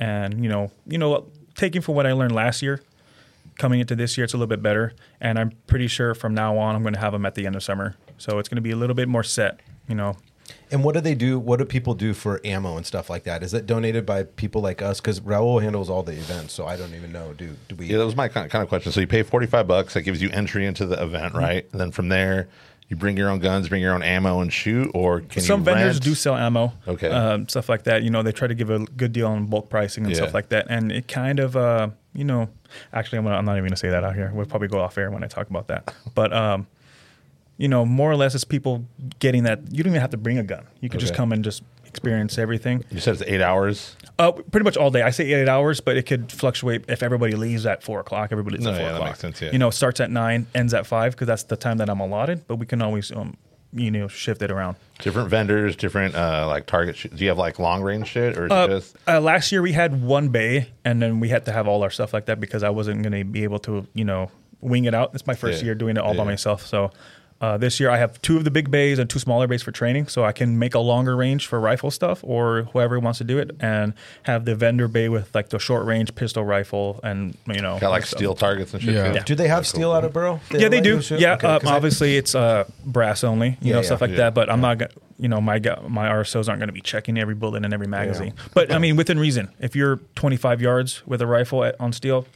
And 0.00 0.42
you 0.42 0.50
know, 0.50 0.72
you 0.86 0.98
know, 0.98 1.26
taking 1.54 1.80
from 1.80 1.94
what 1.94 2.06
I 2.06 2.12
learned 2.12 2.34
last 2.34 2.60
year, 2.60 2.82
coming 3.58 3.78
into 3.78 3.94
this 3.94 4.16
year, 4.18 4.24
it's 4.24 4.34
a 4.34 4.36
little 4.36 4.48
bit 4.48 4.62
better. 4.62 4.94
And 5.20 5.38
I'm 5.38 5.52
pretty 5.68 5.86
sure 5.86 6.14
from 6.14 6.34
now 6.34 6.58
on, 6.58 6.74
I'm 6.74 6.82
going 6.82 6.94
to 6.94 7.00
have 7.00 7.12
them 7.12 7.24
at 7.24 7.36
the 7.36 7.46
end 7.46 7.54
of 7.54 7.62
summer. 7.62 7.94
So 8.16 8.40
it's 8.40 8.48
going 8.48 8.56
to 8.56 8.62
be 8.62 8.72
a 8.72 8.76
little 8.76 8.94
bit 8.94 9.08
more 9.08 9.22
set. 9.22 9.60
You 9.88 9.94
know, 9.94 10.16
And 10.70 10.84
what 10.84 10.94
do 10.94 11.00
they 11.00 11.14
do? 11.14 11.38
What 11.38 11.58
do 11.58 11.64
people 11.64 11.94
do 11.94 12.12
for 12.14 12.40
ammo 12.44 12.76
and 12.76 12.84
stuff 12.84 13.08
like 13.08 13.24
that? 13.24 13.42
Is 13.42 13.54
it 13.54 13.66
donated 13.66 14.04
by 14.04 14.24
people 14.24 14.60
like 14.60 14.82
us? 14.82 15.00
Because 15.00 15.20
Raul 15.20 15.62
handles 15.62 15.88
all 15.88 16.02
the 16.02 16.12
events, 16.12 16.52
so 16.54 16.66
I 16.66 16.76
don't 16.76 16.94
even 16.94 17.12
know. 17.12 17.32
Do 17.32 17.56
do 17.68 17.74
we? 17.76 17.86
Yeah, 17.86 17.98
that 17.98 18.04
was 18.06 18.16
my 18.16 18.28
kind 18.28 18.50
kind 18.50 18.62
of 18.62 18.68
question. 18.68 18.92
So 18.92 19.00
you 19.00 19.06
pay 19.06 19.22
forty 19.22 19.46
five 19.46 19.66
bucks. 19.66 19.94
That 19.94 20.02
gives 20.02 20.20
you 20.22 20.30
entry 20.30 20.66
into 20.66 20.86
the 20.86 21.02
event, 21.02 21.32
Mm-hmm. 21.34 21.38
right? 21.38 21.66
And 21.72 21.80
then 21.80 21.90
from 21.90 22.08
there, 22.08 22.48
you 22.88 22.96
bring 22.96 23.16
your 23.16 23.28
own 23.30 23.38
guns, 23.38 23.68
bring 23.68 23.82
your 23.82 23.94
own 23.94 24.02
ammo, 24.02 24.40
and 24.40 24.52
shoot. 24.52 24.90
Or 24.94 25.20
can 25.20 25.42
some 25.42 25.60
you 25.60 25.64
vendors 25.64 25.94
rent? 25.96 26.04
do 26.04 26.14
sell 26.14 26.36
ammo, 26.36 26.72
Okay. 26.86 27.08
um, 27.10 27.48
stuff 27.48 27.68
like 27.68 27.84
that. 27.84 28.02
You 28.02 28.10
know, 28.10 28.22
they 28.22 28.32
try 28.32 28.48
to 28.48 28.54
give 28.54 28.70
a 28.70 28.78
good 28.80 29.12
deal 29.12 29.26
on 29.28 29.46
bulk 29.46 29.68
pricing 29.70 30.04
and 30.04 30.12
Yeah. 30.12 30.22
stuff 30.22 30.34
like 30.34 30.48
that. 30.50 30.66
And 30.70 30.90
it 30.92 31.06
kind 31.08 31.38
of, 31.40 31.56
uh, 31.56 31.90
you 32.14 32.24
know, 32.24 32.48
actually, 32.92 33.18
I'm, 33.18 33.24
gonna, 33.24 33.36
I'm 33.36 33.44
not 33.44 33.52
even 33.52 33.64
going 33.64 33.70
to 33.70 33.76
say 33.76 33.90
that 33.90 34.04
out 34.04 34.14
here. 34.14 34.30
We'll 34.34 34.46
probably 34.46 34.68
go 34.68 34.80
off 34.80 34.96
air 34.98 35.10
when 35.10 35.22
I 35.22 35.26
talk 35.26 35.50
about 35.50 35.68
that. 35.68 35.94
But 36.14 36.32
um, 36.32 36.66
you 37.58 37.68
know, 37.68 37.84
more 37.84 38.10
or 38.10 38.16
less, 38.16 38.34
it's 38.34 38.44
people 38.44 38.84
getting 39.18 39.42
that. 39.42 39.60
You 39.70 39.82
don't 39.84 39.90
even 39.92 40.00
have 40.00 40.10
to 40.10 40.16
bring 40.16 40.38
a 40.38 40.42
gun. 40.44 40.64
You 40.80 40.88
could 40.88 41.00
just 41.00 41.14
come 41.14 41.32
and 41.32 41.44
just 41.44 41.62
experience 41.84 42.38
everything. 42.38 42.84
You 42.90 43.00
said 43.00 43.14
it's 43.14 43.22
eight 43.26 43.40
hours. 43.42 43.96
Uh, 44.18 44.32
pretty 44.32 44.64
much 44.64 44.76
all 44.76 44.90
day. 44.90 45.02
I 45.02 45.10
say 45.10 45.32
eight 45.32 45.48
hours, 45.48 45.80
but 45.80 45.96
it 45.96 46.04
could 46.06 46.30
fluctuate 46.32 46.84
if 46.88 47.02
everybody 47.02 47.34
leaves 47.34 47.66
at 47.66 47.82
four 47.82 48.00
o'clock. 48.00 48.30
Everybody 48.32 48.56
leaves 48.56 48.64
No, 48.66 48.70
at 48.72 48.76
four 48.76 48.82
yeah, 48.82 48.88
that 48.92 48.94
o'clock. 48.96 49.08
makes 49.10 49.18
sense, 49.20 49.42
yeah. 49.42 49.50
You 49.52 49.58
know, 49.58 49.70
starts 49.70 50.00
at 50.00 50.10
nine, 50.10 50.46
ends 50.54 50.72
at 50.74 50.86
five 50.86 51.12
because 51.12 51.26
that's 51.26 51.44
the 51.44 51.56
time 51.56 51.78
that 51.78 51.88
I'm 51.90 52.00
allotted. 52.00 52.46
But 52.46 52.56
we 52.56 52.66
can 52.66 52.80
always, 52.82 53.10
um, 53.12 53.36
you 53.72 53.90
know, 53.90 54.06
shift 54.08 54.42
it 54.42 54.50
around. 54.50 54.76
Different 55.00 55.28
vendors, 55.28 55.76
different 55.76 56.14
uh, 56.14 56.46
like 56.46 56.66
target. 56.66 56.96
Sh- 56.96 57.06
do 57.14 57.22
you 57.24 57.28
have 57.30 57.38
like 57.38 57.58
long 57.58 57.82
range 57.82 58.08
shit, 58.08 58.36
or 58.38 58.46
is 58.46 58.52
Uh, 58.52 58.66
it 58.68 58.68
just 58.80 58.96
uh, 59.08 59.20
last 59.20 59.50
year 59.50 59.62
we 59.62 59.72
had 59.72 60.00
one 60.02 60.28
bay, 60.28 60.68
and 60.84 61.00
then 61.02 61.20
we 61.20 61.28
had 61.28 61.44
to 61.46 61.52
have 61.52 61.66
all 61.68 61.82
our 61.82 61.90
stuff 61.90 62.12
like 62.12 62.26
that 62.26 62.38
because 62.40 62.62
I 62.62 62.70
wasn't 62.70 63.02
going 63.02 63.12
to 63.18 63.24
be 63.24 63.44
able 63.44 63.58
to, 63.60 63.86
you 63.94 64.04
know, 64.04 64.30
wing 64.60 64.84
it 64.84 64.94
out. 64.94 65.10
It's 65.14 65.26
my 65.26 65.34
first 65.34 65.60
Yeah. 65.60 65.66
year 65.66 65.74
doing 65.74 65.96
it 65.96 66.00
all 66.02 66.14
by 66.14 66.24
myself. 66.24 66.66
So 66.66 66.90
uh, 67.40 67.56
this 67.56 67.78
year 67.78 67.88
I 67.90 67.98
have 67.98 68.20
two 68.22 68.36
of 68.36 68.44
the 68.44 68.50
big 68.50 68.70
bays 68.70 68.98
and 68.98 69.08
two 69.08 69.18
smaller 69.20 69.46
bays 69.46 69.62
for 69.62 69.70
training, 69.70 70.08
so 70.08 70.24
I 70.24 70.32
can 70.32 70.58
make 70.58 70.74
a 70.74 70.80
longer 70.80 71.14
range 71.16 71.46
for 71.46 71.60
rifle 71.60 71.90
stuff 71.90 72.20
or 72.24 72.64
whoever 72.72 72.98
wants 72.98 73.18
to 73.18 73.24
do 73.24 73.38
it, 73.38 73.52
and 73.60 73.94
have 74.24 74.44
the 74.44 74.54
vendor 74.56 74.88
bay 74.88 75.08
with 75.08 75.32
like 75.34 75.50
the 75.50 75.58
short 75.58 75.86
range 75.86 76.14
pistol 76.14 76.44
rifle 76.44 76.98
and 77.04 77.36
you 77.46 77.60
know 77.62 77.78
got 77.78 77.90
like 77.90 78.04
stuff. 78.06 78.18
steel 78.18 78.34
targets 78.34 78.74
and 78.74 78.82
shit? 78.82 78.94
Yeah. 78.94 79.12
too? 79.12 79.24
do 79.24 79.34
they 79.36 79.48
have 79.48 79.66
steel 79.66 79.92
out 79.92 80.04
of 80.04 80.12
Burro? 80.12 80.40
Yeah, 80.50 80.68
they 80.68 80.80
do. 80.80 81.00
Yeah, 81.10 81.34
Okay, 81.34 81.46
uh, 81.46 81.58
'cause 81.60 81.68
I- 81.70 81.74
obviously 81.76 82.16
it's 82.16 82.34
uh, 82.34 82.64
brass 82.84 83.22
only, 83.22 83.50
you 83.50 83.56
Yeah, 83.60 83.72
know, 83.74 83.78
yeah. 83.80 83.86
stuff 83.86 84.00
like 84.00 84.10
Yeah. 84.10 84.16
that. 84.16 84.34
But 84.34 84.50
I'm 84.50 84.60
not, 84.60 84.78
go- 84.78 84.86
you 85.20 85.28
know, 85.28 85.40
my 85.40 85.60
my 85.86 86.08
RSOs 86.08 86.48
aren't 86.48 86.58
going 86.60 86.68
to 86.68 86.72
be 86.72 86.80
checking 86.80 87.18
every 87.18 87.34
bullet 87.34 87.64
in 87.64 87.72
every 87.72 87.86
magazine. 87.88 88.34
But 88.54 88.72
I 88.72 88.78
mean, 88.78 88.96
within 88.96 89.18
reason. 89.18 89.48
If 89.60 89.76
you're 89.76 89.96
25 90.16 90.60
yards 90.60 91.06
with 91.06 91.20
a 91.22 91.26
rifle 91.26 91.62
at, 91.64 91.80
on 91.80 91.92
steel, 91.92 92.26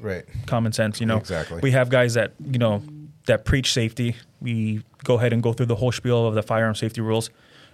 right. 0.00 0.24
common 0.46 0.72
sense, 0.72 1.00
you 1.00 1.06
know. 1.06 1.16
Exactly. 1.18 1.60
We 1.62 1.70
have 1.72 1.88
guys 1.88 2.14
that 2.14 2.32
you 2.44 2.58
know 2.58 2.82
that 3.26 3.44
preach 3.44 3.72
safety. 3.72 4.16
We 4.40 4.82
go 5.04 5.14
ahead 5.14 5.32
and 5.32 5.42
go 5.42 5.52
through 5.52 5.66
the 5.66 5.76
whole 5.76 5.92
spiel 5.92 6.26
of 6.26 6.34
the 6.34 6.42
firearm 6.42 6.74
safety 6.74 7.00
rules, 7.00 7.30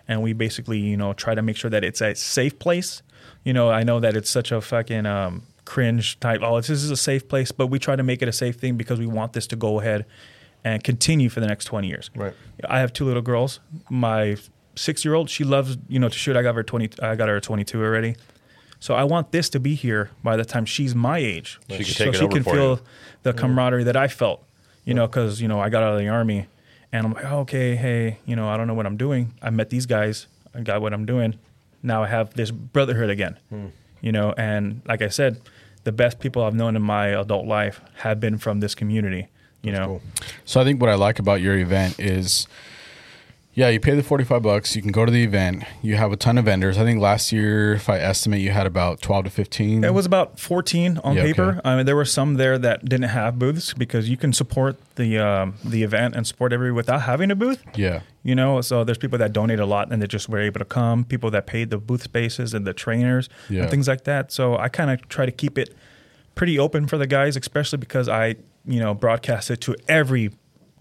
and 0.09 0.23
we 0.23 0.33
basically 0.33 0.79
you 0.79 0.97
know 0.97 1.13
try 1.13 1.35
to 1.35 1.43
make 1.43 1.57
sure 1.57 1.71
that 1.71 1.85
it's 1.85 2.01
a 2.01 2.15
safe 2.15 2.59
place. 2.59 3.03
You 3.45 3.53
know, 3.53 3.71
I 3.71 3.83
know 3.83 4.01
that 4.01 4.17
it's 4.17 4.31
such 4.31 4.53
a 4.53 4.61
fucking 4.61 5.07
um, 5.07 5.43
cringe 5.65 6.19
type. 6.21 6.41
Oh, 6.43 6.57
this 6.57 6.71
is 6.71 6.91
a 6.91 6.97
safe 6.97 7.29
place, 7.29 7.53
but 7.53 7.69
we 7.69 7.79
try 7.79 7.97
to 7.97 8.03
make 8.03 8.23
it 8.23 8.29
a 8.29 8.33
safe 8.33 8.57
thing 8.57 8.77
because 8.77 8.99
we 8.99 9.07
want 9.07 9.33
this 9.33 9.47
to 9.49 9.57
go 9.57 9.81
ahead 9.81 10.05
and 10.63 10.85
continue 10.85 11.29
for 11.31 11.41
the 11.41 11.47
next 11.47 11.65
20 11.67 11.89
years. 11.89 12.11
Right. 12.15 12.35
I 12.69 12.81
have 12.81 12.93
two 12.93 13.07
little 13.07 13.23
girls. 13.23 13.61
My 13.89 14.37
six 14.77 15.05
year 15.05 15.15
old, 15.15 15.31
she 15.31 15.43
loves 15.45 15.79
you 15.89 15.99
know 15.99 16.09
to 16.09 16.17
shoot. 16.19 16.37
I 16.37 16.43
got 16.43 16.55
her 16.55 16.63
20. 16.63 16.91
I 17.03 17.15
got 17.17 17.29
her 17.29 17.41
22 17.41 17.83
already. 17.83 18.17
So 18.79 18.95
I 18.95 19.05
want 19.05 19.31
this 19.33 19.51
to 19.51 19.61
be 19.61 19.75
here 19.75 20.11
by 20.25 20.37
the 20.39 20.45
time 20.45 20.65
she's 20.65 20.95
my 20.95 21.19
age, 21.19 21.59
She 21.69 21.77
can 21.77 21.85
so 21.85 22.13
she 22.13 22.25
over 22.25 22.35
can 22.35 22.43
for 22.43 22.55
feel 22.55 22.71
you. 22.77 22.81
the 23.25 23.35
camaraderie 23.35 23.85
that 23.85 23.97
I 23.97 24.09
felt. 24.09 24.43
You 24.85 24.95
know, 24.95 25.07
because 25.07 25.41
you 25.41 25.49
know 25.49 25.61
I 25.61 25.69
got 25.69 25.83
out 25.83 25.93
of 25.93 25.99
the 25.99 26.09
army, 26.09 26.47
and 26.93 27.07
I'm 27.07 27.13
like, 27.13 27.25
oh, 27.25 27.41
okay, 27.41 27.77
hey, 27.77 28.19
you 28.27 28.35
know, 28.37 28.49
I 28.49 28.57
don't 28.57 28.67
know 28.67 28.75
what 28.75 28.87
I'm 28.87 28.97
doing. 28.97 29.35
I 29.43 29.51
met 29.51 29.71
these 29.71 29.87
guys. 29.87 30.27
I 30.55 30.61
got 30.61 30.81
what 30.81 30.93
I'm 30.93 31.07
doing. 31.07 31.39
Now 31.83 32.03
I 32.03 32.09
have 32.09 32.35
this 32.35 32.51
brotherhood 32.51 33.11
again. 33.11 33.39
Hmm. 33.49 33.67
You 34.01 34.13
know, 34.13 34.33
and 34.37 34.83
like 34.87 35.03
I 35.03 35.09
said, 35.09 35.41
the 35.85 35.93
best 35.93 36.19
people 36.21 36.43
I've 36.43 36.55
known 36.55 36.77
in 36.77 36.83
my 36.83 37.09
adult 37.09 37.47
life 37.47 37.81
have 37.97 38.19
been 38.21 38.39
from 38.39 38.61
this 38.61 38.75
community. 38.75 39.29
You 39.63 39.73
know, 39.73 39.87
cool. 39.87 40.03
So 40.45 40.61
I 40.61 40.65
think 40.65 40.81
what 40.81 40.91
I 40.91 40.95
like 40.95 41.19
about 41.19 41.41
your 41.41 41.57
event 41.57 42.01
is, 42.01 42.47
yeah, 43.61 43.69
you 43.69 43.79
pay 43.81 43.95
the 43.95 44.03
forty 44.03 44.25
five 44.25 44.43
bucks. 44.43 44.75
You 44.75 44.83
can 44.83 44.91
go 44.93 45.05
to 45.05 45.13
the 45.13 45.23
event. 45.23 45.65
You 45.83 45.97
have 45.97 46.13
a 46.13 46.17
ton 46.17 46.39
of 46.39 46.47
vendors. 46.47 46.79
I 46.79 46.85
think 46.85 47.01
last 47.01 47.31
year, 47.33 47.75
if 47.75 47.89
I 47.89 47.99
estimate, 47.99 48.41
you 48.41 48.51
had 48.51 48.67
about 48.67 49.01
twelve 49.03 49.25
to 49.25 49.31
fifteen. 49.31 49.85
It 49.85 49.93
was 49.95 50.07
about 50.07 50.39
14 50.41 50.99
on 51.05 51.17
Yeah, 51.17 51.23
paper. 51.23 51.43
okay. 51.51 51.61
I 51.65 51.77
mean, 51.77 51.87
there 51.87 51.97
were 51.97 52.05
some 52.05 52.35
there 52.35 52.57
that 52.59 52.85
didn't 52.87 53.11
have 53.11 53.39
booths 53.39 53.75
because 53.75 54.09
you 54.09 54.17
can 54.17 54.33
support 54.33 54.77
the 54.97 55.19
um, 55.19 55.55
the 55.65 55.83
event 55.83 56.17
and 56.17 56.27
support 56.27 56.53
everybody 56.53 56.75
without 56.77 57.03
having 57.03 57.31
a 57.31 57.37
booth. 57.37 57.63
yeah. 57.77 58.01
You 58.23 58.35
know, 58.35 58.61
so 58.61 58.85
there's 58.85 58.99
people 58.99 59.19
that 59.19 59.33
donate 59.33 59.61
a 59.61 59.67
lot 59.67 59.91
and 59.93 60.03
they 60.03 60.07
just 60.07 60.29
were 60.29 60.39
able 60.41 60.59
to 60.59 60.65
come. 60.67 61.05
People 61.05 61.31
that 61.31 61.47
paid 61.47 61.71
the 61.71 61.79
booth 61.79 62.03
spaces 62.03 62.53
and 62.55 62.67
the 62.67 62.75
trainers 62.75 63.29
Yeah. 63.49 63.63
and 63.63 63.71
things 63.71 63.89
like 63.89 64.05
that. 64.05 64.31
So 64.33 64.57
I 64.59 64.69
kind 64.69 64.91
of 64.91 65.09
try 65.09 65.25
to 65.25 65.33
keep 65.33 65.57
it 65.57 65.75
pretty 66.35 66.59
open 66.59 66.87
for 66.87 66.99
the 66.99 67.07
guys, 67.07 67.37
especially 67.37 67.79
because 67.79 68.09
I, 68.09 68.37
you 68.67 68.79
know, 68.79 68.93
broadcast 68.95 69.51
it 69.51 69.61
to 69.63 69.75
every 69.89 70.31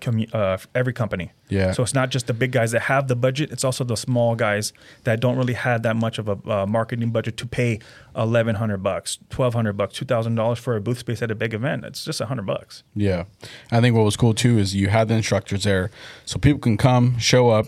commu- 0.01 0.33
uh, 0.33 0.57
every 0.75 0.93
company. 0.93 1.31
Yeah. 1.49 1.71
So 1.71 1.83
it's 1.83 1.93
not 1.93 2.09
just 2.09 2.27
the 2.27 2.33
big 2.33 2.51
guys 2.51 2.71
that 2.71 2.81
have 2.81 3.07
the 3.07 3.15
budget; 3.15 3.51
it's 3.51 3.63
also 3.63 3.83
the 3.83 3.97
small 3.97 4.35
guys 4.35 4.73
that 5.03 5.19
don't 5.19 5.37
really 5.37 5.53
have 5.53 5.83
that 5.83 5.95
much 5.95 6.19
of 6.19 6.27
a 6.27 6.37
uh, 6.49 6.65
marketing 6.65 7.11
budget 7.11 7.37
to 7.37 7.47
pay 7.47 7.79
eleven 8.15 8.55
hundred 8.55 8.83
bucks, 8.83 9.19
twelve 9.29 9.53
hundred 9.53 9.73
bucks, 9.73 9.95
two 9.95 10.05
thousand 10.05 10.35
dollars 10.35 10.59
for 10.59 10.75
a 10.75 10.81
booth 10.81 10.99
space 10.99 11.21
at 11.21 11.31
a 11.31 11.35
big 11.35 11.53
event. 11.53 11.85
It's 11.85 12.05
just 12.05 12.21
a 12.21 12.25
hundred 12.25 12.45
bucks. 12.45 12.83
Yeah. 12.95 13.25
I 13.71 13.81
think 13.81 13.95
what 13.95 14.03
was 14.03 14.15
cool 14.17 14.33
too 14.33 14.57
is 14.57 14.75
you 14.75 14.87
had 14.89 15.07
the 15.07 15.15
instructors 15.15 15.63
there 15.63 15.91
so 16.25 16.39
people 16.39 16.59
can 16.59 16.77
come, 16.77 17.17
show 17.17 17.49
up, 17.49 17.67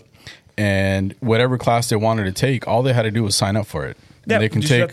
and 0.56 1.14
whatever 1.20 1.58
class 1.58 1.88
they 1.88 1.96
wanted 1.96 2.24
to 2.24 2.32
take, 2.32 2.68
all 2.68 2.82
they 2.82 2.92
had 2.92 3.02
to 3.02 3.10
do 3.10 3.22
was 3.22 3.34
sign 3.34 3.56
up 3.56 3.66
for 3.66 3.86
it. 3.86 3.96
And 4.28 4.40
they 4.40 4.48
can 4.48 4.62
take 4.62 4.90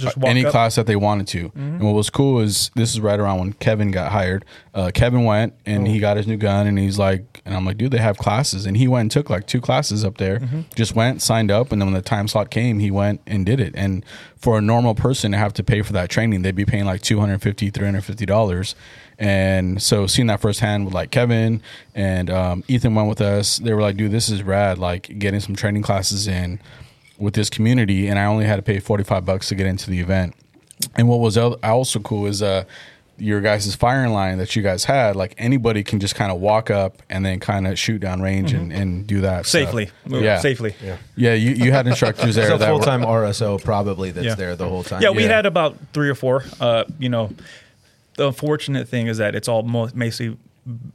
just 0.00 0.14
have 0.14 0.14
to 0.14 0.20
just 0.20 0.24
uh, 0.26 0.28
any 0.30 0.40
up. 0.40 0.44
Mm-hmm. 0.46 0.50
class 0.52 0.74
that 0.76 0.86
they 0.86 0.96
wanted 0.96 1.26
to. 1.28 1.52
And 1.54 1.82
what 1.82 1.94
was 1.94 2.10
cool 2.10 2.40
is 2.40 2.70
this 2.74 2.92
is 2.92 3.00
right 3.00 3.18
around 3.18 3.38
when 3.40 3.52
Kevin 3.54 3.90
got 3.90 4.12
hired. 4.12 4.44
Uh, 4.74 4.90
Kevin 4.94 5.24
went 5.24 5.54
and 5.66 5.86
Oh. 5.86 5.90
he 5.90 5.98
got 5.98 6.16
his 6.16 6.26
new 6.26 6.36
gun 6.36 6.66
and 6.66 6.78
he's 6.78 6.98
like, 6.98 7.42
and 7.44 7.54
I'm 7.56 7.64
like, 7.64 7.78
dude, 7.78 7.90
they 7.90 7.98
have 7.98 8.16
classes. 8.18 8.66
And 8.66 8.76
he 8.76 8.86
went 8.86 9.02
and 9.02 9.10
took 9.10 9.28
like 9.30 9.46
two 9.46 9.60
classes 9.60 10.04
up 10.04 10.18
there, 10.18 10.38
Mm-hmm. 10.40 10.60
just 10.74 10.94
went, 10.94 11.20
signed 11.22 11.50
up. 11.50 11.72
And 11.72 11.80
then 11.80 11.86
when 11.86 11.94
the 11.94 12.02
time 12.02 12.28
slot 12.28 12.50
came, 12.50 12.78
he 12.78 12.90
went 12.90 13.20
and 13.26 13.44
did 13.44 13.58
it. 13.60 13.74
And 13.76 14.04
for 14.36 14.56
a 14.58 14.60
normal 14.60 14.94
person 14.94 15.32
to 15.32 15.38
have 15.38 15.52
to 15.54 15.64
pay 15.64 15.82
for 15.82 15.92
that 15.94 16.10
training, 16.10 16.42
they'd 16.42 16.54
be 16.54 16.64
paying 16.64 16.84
like 16.84 17.02
$250, 17.02 17.72
$350. 17.72 18.74
And 19.18 19.82
so 19.82 20.06
seeing 20.06 20.28
that 20.28 20.40
firsthand 20.40 20.84
with 20.84 20.94
like 20.94 21.10
Kevin 21.10 21.60
and 21.94 22.30
um, 22.30 22.62
Ethan 22.68 22.94
went 22.94 23.08
with 23.08 23.20
us, 23.20 23.58
they 23.58 23.72
were 23.72 23.82
like, 23.82 23.96
dude, 23.96 24.12
this 24.12 24.28
is 24.28 24.42
rad. 24.44 24.78
Like 24.78 25.18
getting 25.18 25.40
some 25.40 25.56
training 25.56 25.82
classes 25.82 26.28
in 26.28 26.60
with 27.18 27.34
this 27.34 27.50
community. 27.50 28.06
And 28.08 28.18
I 28.18 28.24
only 28.24 28.44
had 28.46 28.56
to 28.56 28.62
pay 28.62 28.78
45 28.78 29.24
bucks 29.24 29.48
to 29.48 29.54
get 29.54 29.66
into 29.66 29.90
the 29.90 30.00
event. 30.00 30.34
And 30.96 31.08
what 31.08 31.18
was 31.20 31.36
also 31.36 31.98
cool 32.00 32.26
is 32.26 32.40
uh, 32.42 32.64
your 33.18 33.40
guys' 33.40 33.74
firing 33.74 34.12
line 34.12 34.38
that 34.38 34.54
you 34.54 34.62
guys 34.62 34.84
had. 34.84 35.16
Like 35.16 35.34
anybody 35.36 35.82
can 35.82 35.98
just 35.98 36.14
kind 36.14 36.30
of 36.30 36.40
walk 36.40 36.70
up 36.70 37.02
and 37.10 37.26
then 37.26 37.40
kind 37.40 37.66
of 37.66 37.76
shoot 37.78 37.98
down 38.00 38.22
range 38.22 38.52
and, 38.52 38.72
and 38.72 39.04
do 39.06 39.22
that 39.22 39.46
safely. 39.46 39.90
Move 40.06 40.22
Yeah, 40.22 40.38
safely. 40.38 40.74
Yeah. 40.82 40.96
Yeah, 41.16 41.34
you, 41.34 41.50
you 41.50 41.72
had 41.72 41.88
instructors 41.88 42.36
there 42.36 42.44
It's 42.46 42.54
a 42.54 42.58
that 42.58 42.68
full 42.68 42.78
time 42.78 43.02
RSO 43.02 43.62
probably 43.62 44.12
that's 44.12 44.24
Yeah. 44.26 44.34
there 44.36 44.54
the 44.54 44.68
whole 44.68 44.84
time. 44.84 45.02
Yeah, 45.02 45.10
we 45.10 45.24
Yeah. 45.24 45.30
had 45.34 45.46
about 45.46 45.76
three 45.92 46.08
or 46.08 46.14
four. 46.14 46.44
Uh, 46.60 46.84
you 47.00 47.08
know, 47.08 47.32
the 48.16 48.28
unfortunate 48.28 48.88
thing 48.88 49.08
is 49.08 49.18
that 49.18 49.34
it's 49.34 49.48
all 49.48 49.62
mo- 49.64 49.90
mostly 49.94 50.36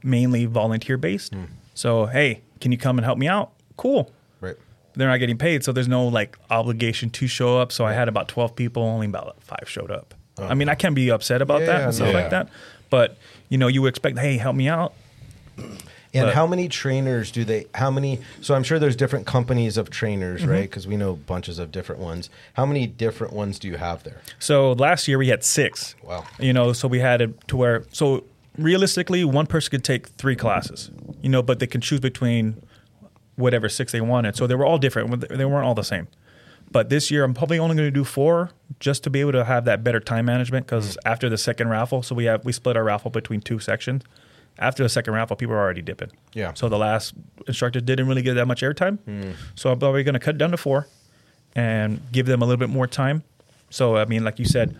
mainly 0.02 0.46
volunteer 0.46 0.96
based. 0.96 1.34
So 1.74 2.06
hey, 2.06 2.40
can 2.60 2.72
you 2.72 2.78
come 2.78 2.96
and 2.98 3.04
help 3.04 3.18
me 3.18 3.28
out? 3.28 3.50
Cool. 3.76 4.10
Right. 4.40 4.56
They're 4.96 5.08
not 5.08 5.18
getting 5.18 5.38
paid, 5.38 5.64
so 5.64 5.72
there's 5.72 5.88
no 5.88 6.06
like 6.06 6.38
obligation 6.50 7.10
to 7.10 7.26
show 7.26 7.58
up. 7.58 7.72
So 7.72 7.84
I 7.84 7.92
had 7.92 8.08
about 8.08 8.28
twelve 8.28 8.54
people, 8.56 8.82
only 8.82 9.06
about 9.06 9.42
five 9.42 9.64
showed 9.68 9.90
up. 9.90 10.14
I 10.38 10.54
mean, 10.54 10.68
I 10.68 10.74
can't 10.74 10.94
be 10.94 11.10
upset 11.10 11.42
about 11.42 11.60
Yeah, 11.60 11.66
that 11.66 11.80
and 11.82 11.94
stuff 11.94 12.08
no. 12.12 12.20
like 12.20 12.30
that. 12.30 12.48
But 12.90 13.16
you 13.48 13.58
know, 13.58 13.68
you 13.68 13.86
expect, 13.86 14.18
hey, 14.18 14.36
help 14.36 14.56
me 14.56 14.68
out. 14.68 14.92
And 15.56 16.26
But- 16.26 16.34
how 16.34 16.46
many 16.46 16.68
trainers 16.68 17.32
do 17.32 17.44
they? 17.44 17.66
How 17.74 17.90
many? 17.90 18.20
So 18.40 18.54
I'm 18.54 18.62
sure 18.62 18.78
there's 18.78 18.94
different 18.96 19.26
companies 19.26 19.76
of 19.76 19.90
trainers, 19.90 20.42
Mm-hmm. 20.42 20.50
right? 20.50 20.62
Because 20.62 20.86
we 20.86 20.96
know 20.96 21.14
bunches 21.14 21.58
of 21.58 21.72
different 21.72 22.00
ones. 22.00 22.30
How 22.54 22.64
many 22.66 22.86
different 22.86 23.32
ones 23.32 23.58
do 23.58 23.66
you 23.68 23.76
have 23.76 24.04
there? 24.04 24.20
So 24.38 24.72
last 24.72 25.08
year 25.08 25.18
we 25.18 25.28
had 25.28 25.42
six. 25.42 25.96
Wow. 26.02 26.24
You 26.38 26.52
know, 26.52 26.72
so 26.72 26.86
we 26.86 27.00
had 27.00 27.20
it 27.20 27.48
to 27.48 27.56
where 27.56 27.82
so 27.90 28.22
realistically 28.56 29.24
one 29.24 29.46
person 29.46 29.70
could 29.72 29.82
take 29.84 30.06
three 30.10 30.36
classes. 30.36 30.90
You 31.20 31.30
know, 31.30 31.42
but 31.42 31.58
they 31.58 31.66
can 31.66 31.80
choose 31.80 31.98
between 32.00 32.62
whatever 33.36 33.68
six 33.68 33.92
they 33.92 34.00
wanted. 34.00 34.36
So 34.36 34.46
they 34.46 34.54
were 34.54 34.64
all 34.66 34.78
different. 34.78 35.28
They 35.28 35.44
weren't 35.44 35.64
all 35.66 35.74
the 35.74 35.82
same. 35.84 36.08
But 36.70 36.88
this 36.88 37.10
year 37.10 37.24
I'm 37.24 37.34
probably 37.34 37.58
only 37.58 37.76
going 37.76 37.86
to 37.86 37.90
do 37.92 38.04
four 38.04 38.50
just 38.80 39.04
to 39.04 39.10
be 39.10 39.20
able 39.20 39.32
to 39.32 39.44
have 39.44 39.64
that 39.66 39.84
better 39.84 40.00
time 40.00 40.24
management 40.26 40.66
because 40.66 40.96
after 41.04 41.28
the 41.28 41.38
second 41.38 41.68
raffle, 41.68 42.02
so 42.02 42.14
we 42.14 42.24
have 42.24 42.44
we 42.44 42.52
split 42.52 42.76
our 42.76 42.84
raffle 42.84 43.10
between 43.10 43.40
two 43.40 43.58
sections. 43.58 44.02
After 44.58 44.82
the 44.84 44.88
second 44.88 45.14
raffle, 45.14 45.34
people 45.36 45.54
are 45.54 45.60
already 45.60 45.82
dipping. 45.82 46.10
Yeah. 46.32 46.54
So 46.54 46.68
the 46.68 46.78
last 46.78 47.12
instructor 47.48 47.80
didn't 47.80 48.06
really 48.08 48.22
get 48.22 48.34
that 48.34 48.46
much 48.46 48.62
airtime. 48.62 48.98
So 49.56 49.70
I'm 49.72 49.78
probably 49.78 50.04
going 50.04 50.14
to 50.14 50.20
cut 50.20 50.38
down 50.38 50.52
to 50.52 50.56
four 50.56 50.86
and 51.56 52.00
give 52.12 52.26
them 52.26 52.40
a 52.40 52.44
little 52.46 52.58
bit 52.58 52.70
more 52.70 52.86
time. 52.86 53.22
So 53.70 53.96
I 53.96 54.04
mean, 54.06 54.24
like 54.24 54.38
you 54.38 54.44
said, 54.44 54.76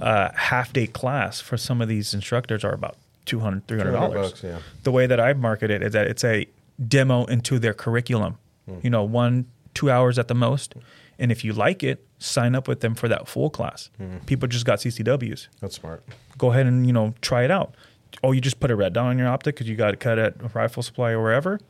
uh, 0.00 0.30
half 0.34 0.72
day 0.72 0.86
class 0.86 1.40
for 1.40 1.56
some 1.56 1.80
of 1.80 1.88
these 1.88 2.14
instructors 2.14 2.64
are 2.64 2.72
about 2.72 2.96
200 3.26 3.66
300 3.66 3.92
dollars. 3.92 4.42
yeah. 4.44 4.58
The 4.82 4.92
way 4.92 5.06
that 5.06 5.18
I 5.20 5.32
market 5.32 5.70
it 5.70 5.82
is 5.82 5.92
that 5.94 6.06
it's 6.06 6.24
a 6.24 6.46
demo 6.88 7.24
into 7.26 7.58
their 7.58 7.74
curriculum. 7.74 8.38
Hmm. 8.66 8.78
You 8.82 8.90
know, 8.90 9.04
one 9.04 9.46
two 9.74 9.90
hours 9.90 10.18
at 10.18 10.28
the 10.28 10.34
most, 10.34 10.74
and 11.18 11.32
if 11.32 11.44
you 11.44 11.52
like 11.52 11.82
it, 11.82 12.06
sign 12.18 12.54
up 12.54 12.68
with 12.68 12.80
them 12.80 12.94
for 12.94 13.08
that 13.08 13.28
full 13.28 13.50
class. 13.50 13.90
Hmm. 13.98 14.18
People 14.26 14.48
just 14.48 14.64
got 14.64 14.78
CCWs. 14.78 15.48
That's 15.60 15.76
smart. 15.76 16.04
Go 16.38 16.50
ahead 16.50 16.66
and 16.66 16.86
you 16.86 16.92
know 16.92 17.14
try 17.20 17.44
it 17.44 17.50
out. 17.50 17.74
Oh, 18.22 18.32
you 18.32 18.40
just 18.40 18.60
put 18.60 18.70
a 18.70 18.76
red 18.76 18.92
dot 18.92 19.06
on 19.06 19.18
your 19.18 19.28
optic 19.28 19.56
because 19.56 19.68
you 19.68 19.76
got 19.76 19.92
it 19.94 20.00
cut 20.00 20.18
at 20.18 20.34
a 20.40 20.48
rifle 20.48 20.82
supply 20.82 21.10
or 21.10 21.22
wherever. 21.22 21.60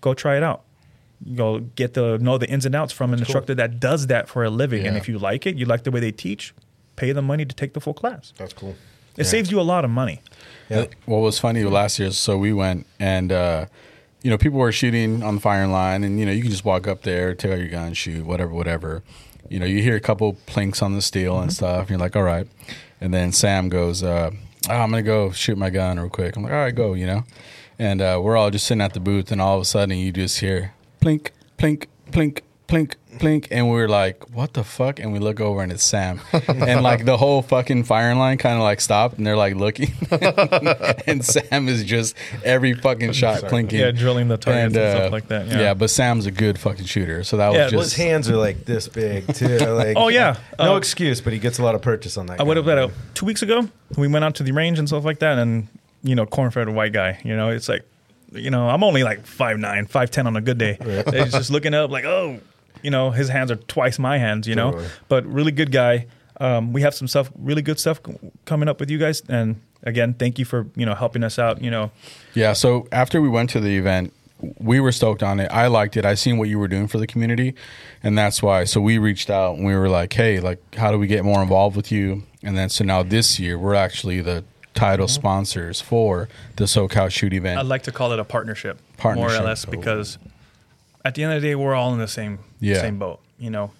Go 0.00 0.14
try 0.14 0.36
it 0.36 0.42
out. 0.42 0.62
You 1.24 1.36
go 1.36 1.58
get 1.60 1.94
the 1.94 2.18
know 2.18 2.38
the 2.38 2.48
ins 2.48 2.64
and 2.64 2.74
outs 2.74 2.92
from 2.92 3.12
an 3.12 3.18
instructor 3.18 3.54
that 3.54 3.78
does 3.78 4.06
that 4.06 4.28
for 4.28 4.42
a 4.42 4.50
living. 4.50 4.86
And 4.86 4.96
if 4.96 5.08
you 5.08 5.18
like 5.18 5.46
it, 5.46 5.56
you 5.56 5.66
like 5.66 5.84
the 5.84 5.90
way 5.90 6.00
they 6.00 6.12
teach, 6.12 6.54
pay 6.96 7.12
the 7.12 7.22
money 7.22 7.44
to 7.44 7.54
take 7.54 7.74
the 7.74 7.80
full 7.80 7.94
class. 7.94 8.32
That's 8.38 8.54
cool. 8.54 8.74
It 9.16 9.24
saves 9.24 9.50
you 9.50 9.60
a 9.60 9.62
lot 9.62 9.84
of 9.84 9.90
money. 9.90 10.22
Yeah. 10.70 10.86
What 11.04 11.18
was 11.18 11.38
funny 11.38 11.64
last 11.64 11.98
year, 11.98 12.10
so 12.12 12.38
we 12.38 12.52
went 12.52 12.86
and 12.98 13.30
uh, 13.30 13.66
you 14.22 14.30
know 14.30 14.38
people 14.38 14.58
were 14.58 14.72
shooting 14.72 15.22
on 15.22 15.36
the 15.36 15.40
firing 15.40 15.72
line, 15.72 16.04
and 16.04 16.18
you 16.18 16.26
know 16.26 16.32
you 16.32 16.42
can 16.42 16.50
just 16.50 16.64
walk 16.64 16.86
up 16.86 17.02
there, 17.02 17.34
take 17.34 17.52
out 17.52 17.58
your 17.58 17.68
gun, 17.68 17.94
shoot, 17.94 18.24
whatever, 18.24 18.52
whatever. 18.52 19.02
You 19.48 19.58
know 19.58 19.66
you 19.66 19.82
hear 19.82 19.96
a 19.96 20.00
couple 20.00 20.34
plinks 20.46 20.82
on 20.82 20.94
the 20.94 21.02
steel 21.02 21.38
and 21.40 21.52
stuff, 21.52 21.82
and 21.82 21.90
you're 21.90 21.98
like, 21.98 22.16
all 22.16 22.22
right. 22.22 22.46
And 23.00 23.14
then 23.14 23.32
Sam 23.32 23.70
goes, 23.70 24.02
uh, 24.02 24.30
oh, 24.68 24.72
I'm 24.72 24.90
gonna 24.90 25.02
go 25.02 25.30
shoot 25.30 25.56
my 25.56 25.70
gun 25.70 25.98
real 25.98 26.10
quick. 26.10 26.36
I'm 26.36 26.42
like, 26.42 26.52
all 26.52 26.58
right, 26.58 26.74
go, 26.74 26.94
you 26.94 27.06
know. 27.06 27.24
And 27.78 28.02
uh, 28.02 28.20
we're 28.22 28.36
all 28.36 28.50
just 28.50 28.66
sitting 28.66 28.82
at 28.82 28.92
the 28.92 29.00
booth, 29.00 29.32
and 29.32 29.40
all 29.40 29.56
of 29.56 29.62
a 29.62 29.64
sudden 29.64 29.96
you 29.96 30.12
just 30.12 30.40
hear 30.40 30.74
plink, 31.00 31.30
plink, 31.56 31.86
plink, 32.10 32.40
plink, 32.68 32.94
plink, 33.18 33.48
and 33.50 33.66
we 33.68 33.74
were 33.76 33.88
like, 33.88 34.30
"What 34.34 34.54
the 34.54 34.64
fuck?" 34.64 34.98
And 35.00 35.12
we 35.12 35.18
look 35.18 35.40
over, 35.40 35.62
and 35.62 35.70
it's 35.72 35.84
Sam, 35.84 36.20
and 36.48 36.82
like 36.82 37.04
the 37.04 37.16
whole 37.16 37.42
fucking 37.42 37.84
firing 37.84 38.18
line 38.18 38.38
kind 38.38 38.56
of 38.56 38.62
like 38.62 38.80
stopped, 38.80 39.18
and 39.18 39.26
they're 39.26 39.36
like 39.36 39.54
looking, 39.56 39.92
and 41.06 41.24
Sam 41.24 41.68
is 41.68 41.84
just 41.84 42.14
every 42.44 42.74
fucking 42.74 43.12
shot 43.12 43.42
plinking, 43.42 43.72
Yeah, 43.72 43.90
drilling 43.90 44.28
the 44.28 44.36
targets 44.36 44.76
and 44.76 44.96
stuff 44.96 45.12
like 45.12 45.28
that, 45.28 45.46
yeah. 45.48 45.74
but 45.74 45.90
Sam's 45.90 46.26
a 46.26 46.30
good 46.30 46.58
fucking 46.58 46.84
shooter, 46.86 47.24
so 47.24 47.36
that 47.36 47.48
was 47.48 47.56
Yeah, 47.56 47.70
Well, 47.70 47.80
his 47.80 47.94
hands 47.94 48.28
are 48.30 48.36
like 48.36 48.64
this 48.64 48.88
big 48.88 49.32
too. 49.34 49.58
Like, 49.80 49.96
Oh, 49.96 50.08
yeah. 50.08 50.36
no 50.58 50.74
Uh, 50.74 50.76
excuse, 50.78 51.20
but 51.20 51.32
he 51.32 51.38
gets 51.38 51.58
a 51.58 51.62
lot 51.62 51.74
of 51.74 51.82
purchase 51.82 52.16
on 52.16 52.26
that. 52.26 52.40
I 52.40 52.42
would 52.42 52.54
gun, 52.56 52.64
have 52.64 52.66
bet 52.66 52.76
man. 52.76 52.90
uh, 52.90 53.12
two 53.14 53.26
weeks 53.26 53.42
ago. 53.42 53.68
We 53.96 54.08
went 54.08 54.24
out 54.24 54.34
to 54.36 54.42
the 54.42 54.52
range 54.52 54.78
and 54.78 54.88
stuff 54.88 55.04
like 55.04 55.18
that, 55.20 55.38
and 55.38 55.68
you 56.02 56.14
know, 56.14 56.26
corn-fed 56.26 56.68
white 56.68 56.92
guy. 56.92 57.20
You 57.24 57.36
know, 57.36 57.50
it's 57.50 57.68
like, 57.68 57.82
you 58.32 58.50
know, 58.50 58.68
I'm 58.68 58.82
only 58.84 59.02
like 59.04 59.26
five 59.26 59.58
nine, 59.58 59.86
five 59.86 60.10
ten 60.10 60.26
on 60.26 60.36
a 60.36 60.40
good 60.40 60.58
day. 60.58 60.78
He's 61.12 61.32
just 61.32 61.50
looking 61.50 61.74
up 61.74 61.90
like, 61.90 62.04
oh, 62.04 62.40
you 62.82 62.90
know, 62.90 63.10
his 63.10 63.28
hands 63.28 63.50
are 63.50 63.56
twice 63.56 63.98
my 63.98 64.18
hands. 64.18 64.46
You 64.46 64.54
know, 64.54 64.70
Totally. 64.72 64.88
but 65.08 65.26
really 65.26 65.52
good 65.52 65.72
guy. 65.72 66.06
Um, 66.40 66.72
we 66.72 66.80
have 66.82 66.94
some 66.94 67.06
stuff, 67.06 67.30
really 67.38 67.60
good 67.62 67.78
stuff 67.78 68.00
c- 68.06 68.14
coming 68.46 68.68
up 68.68 68.80
with 68.80 68.90
you 68.90 68.96
guys, 68.98 69.22
and 69.28 69.60
again, 69.82 70.14
thank 70.14 70.38
you 70.38 70.44
for 70.46 70.66
you 70.74 70.86
know 70.86 70.94
helping 70.94 71.22
us 71.22 71.38
out. 71.38 71.62
You 71.62 71.70
know, 71.70 71.90
Yeah. 72.34 72.54
So 72.54 72.88
after 72.92 73.20
we 73.20 73.28
went 73.28 73.50
to 73.50 73.60
the 73.60 73.76
event, 73.76 74.14
we 74.58 74.80
were 74.80 74.90
stoked 74.92 75.22
on 75.22 75.38
it. 75.38 75.50
I 75.52 75.66
liked 75.66 75.98
it. 75.98 76.06
I 76.06 76.14
seen 76.14 76.38
what 76.38 76.48
you 76.48 76.58
were 76.58 76.68
doing 76.68 76.88
for 76.88 76.96
the 76.96 77.06
community, 77.06 77.54
and 78.02 78.16
that's 78.16 78.42
why. 78.42 78.64
So 78.64 78.80
we 78.80 78.96
reached 78.96 79.28
out 79.28 79.56
and 79.56 79.66
we 79.66 79.74
were 79.76 79.90
like, 79.90 80.14
"Hey, 80.14 80.40
like, 80.40 80.74
how 80.76 80.90
do 80.90 80.98
we 80.98 81.06
get 81.06 81.24
more 81.24 81.42
involved 81.42 81.76
with 81.76 81.92
you?" 81.92 82.22
And 82.42 82.56
then 82.56 82.70
so 82.70 82.84
now 82.84 83.02
this 83.02 83.38
year 83.38 83.58
we're 83.58 83.74
actually 83.74 84.22
the 84.22 84.44
title 84.72 85.08
sponsors 85.08 85.82
for 85.82 86.28
the 86.56 86.64
SoCal 86.64 87.10
Shoot 87.10 87.34
event. 87.34 87.58
I'd 87.58 87.66
like 87.66 87.82
to 87.82 87.92
call 87.92 88.12
it 88.12 88.18
a 88.18 88.24
partnership, 88.24 88.78
Partnership. 88.96 89.30
more 89.30 89.38
or 89.38 89.44
less, 89.46 89.66
because 89.66 90.16
at 91.04 91.14
the 91.14 91.22
end 91.22 91.32
of 91.32 91.40
the 91.42 91.48
day, 91.48 91.54
we're 91.54 91.74
all 91.74 91.92
in 91.92 91.98
the 91.98 92.08
same 92.08 92.40
Yeah. 92.60 92.80
same 92.80 92.98
boat. 92.98 93.20
You 93.38 93.50
know, 93.50 93.72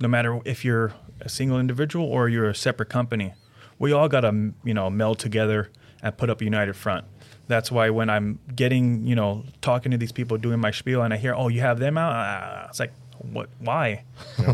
no 0.00 0.08
matter 0.08 0.38
if 0.44 0.64
you're 0.64 0.92
a 1.20 1.28
single 1.28 1.58
individual 1.58 2.06
or 2.06 2.28
you're 2.28 2.48
a 2.48 2.54
separate 2.54 2.88
company, 2.88 3.34
we 3.78 3.92
all 3.92 4.08
got 4.08 4.20
to 4.22 4.52
you 4.64 4.74
know 4.74 4.88
meld 4.90 5.18
together 5.18 5.70
and 6.02 6.16
put 6.16 6.30
up 6.30 6.40
a 6.40 6.44
united 6.44 6.76
front. 6.76 7.04
That's 7.48 7.72
why 7.72 7.90
when 7.90 8.10
I'm 8.10 8.38
getting 8.54 9.04
you 9.06 9.16
know 9.16 9.44
talking 9.60 9.90
to 9.92 9.98
these 9.98 10.12
people 10.12 10.36
doing 10.38 10.60
my 10.60 10.70
spiel 10.70 11.02
and 11.02 11.12
I 11.14 11.16
hear, 11.16 11.34
oh, 11.34 11.48
you 11.48 11.60
have 11.60 11.78
them 11.78 11.96
out, 11.98 12.12
ah, 12.12 12.66
it's 12.68 12.78
like, 12.78 12.92
what? 13.32 13.48
Why? 13.58 14.04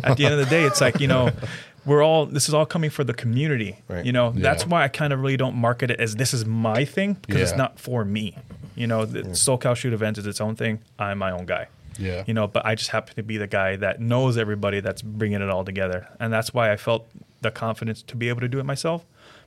at 0.03 0.17
the 0.17 0.25
end 0.25 0.35
of 0.35 0.41
the 0.41 0.47
day, 0.47 0.65
it's 0.65 0.81
like 0.81 1.01
you 1.01 1.07
know. 1.09 1.31
We're 1.87 2.03
all. 2.03 2.25
This 2.25 2.49
is 2.49 2.55
all 2.55 2.65
coming 2.65 2.89
for 2.89 3.05
the 3.05 3.13
community. 3.13 3.77
Right. 3.89 4.07
You 4.07 4.13
know, 4.13 4.31
that's 4.35 4.67
why 4.67 4.85
I 4.85 4.89
kind 4.89 5.13
of 5.13 5.21
really 5.21 5.37
don't 5.37 5.55
market 5.55 5.91
it 5.91 6.01
as 6.01 6.17
this 6.17 6.33
is 6.33 6.47
my 6.47 6.87
thing 6.87 7.19
because 7.21 7.43
it's 7.43 7.59
not 7.59 7.79
for 7.79 8.07
me. 8.07 8.39
You 8.75 8.87
know, 8.87 9.05
the 9.05 9.21
SoCal 9.25 9.77
Shoot 9.77 9.93
Event 9.93 10.17
is 10.17 10.27
its 10.27 10.41
own 10.41 10.57
thing. 10.57 10.79
I'm 10.99 11.19
my 11.19 11.31
own 11.31 11.45
guy. 11.45 11.67
Yeah. 11.99 12.25
You 12.27 12.35
know, 12.35 12.47
but 12.47 12.65
I 12.67 12.75
just 12.75 12.91
happen 12.91 13.15
to 13.17 13.23
be 13.23 13.37
the 13.37 13.47
guy 13.47 13.77
that 13.77 14.01
knows 14.01 14.37
everybody 14.37 14.81
that's 14.81 15.03
bringing 15.03 15.41
it 15.41 15.49
all 15.51 15.65
together. 15.65 16.09
And 16.21 16.33
that's 16.33 16.53
why 16.53 16.73
I 16.73 16.77
felt 16.77 17.07
the 17.41 17.51
confidence 17.51 18.03
to 18.03 18.17
be 18.17 18.29
able 18.29 18.41
to 18.41 18.49
do 18.49 18.59
it 18.59 18.65
myself 18.65 19.05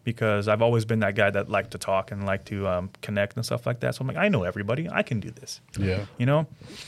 because 0.08 0.48
I've 0.48 0.62
always 0.62 0.86
been 0.86 1.00
that 1.02 1.16
guy 1.16 1.30
that 1.32 1.50
liked 1.50 1.72
to 1.72 1.78
talk 1.78 2.12
and 2.12 2.26
like 2.26 2.46
to 2.46 2.66
um, 2.66 2.90
connect 3.02 3.36
and 3.36 3.46
stuff 3.46 3.66
like 3.66 3.82
that. 3.82 3.94
So 3.94 4.02
I'm 4.02 4.08
like, 4.08 4.16
I 4.16 4.30
know 4.30 4.44
everybody. 4.44 4.88
I 4.90 5.04
can 5.04 5.20
do 5.20 5.32
this. 5.32 5.60
yeah. 5.78 6.06
You 6.18 6.26
know? 6.26 6.48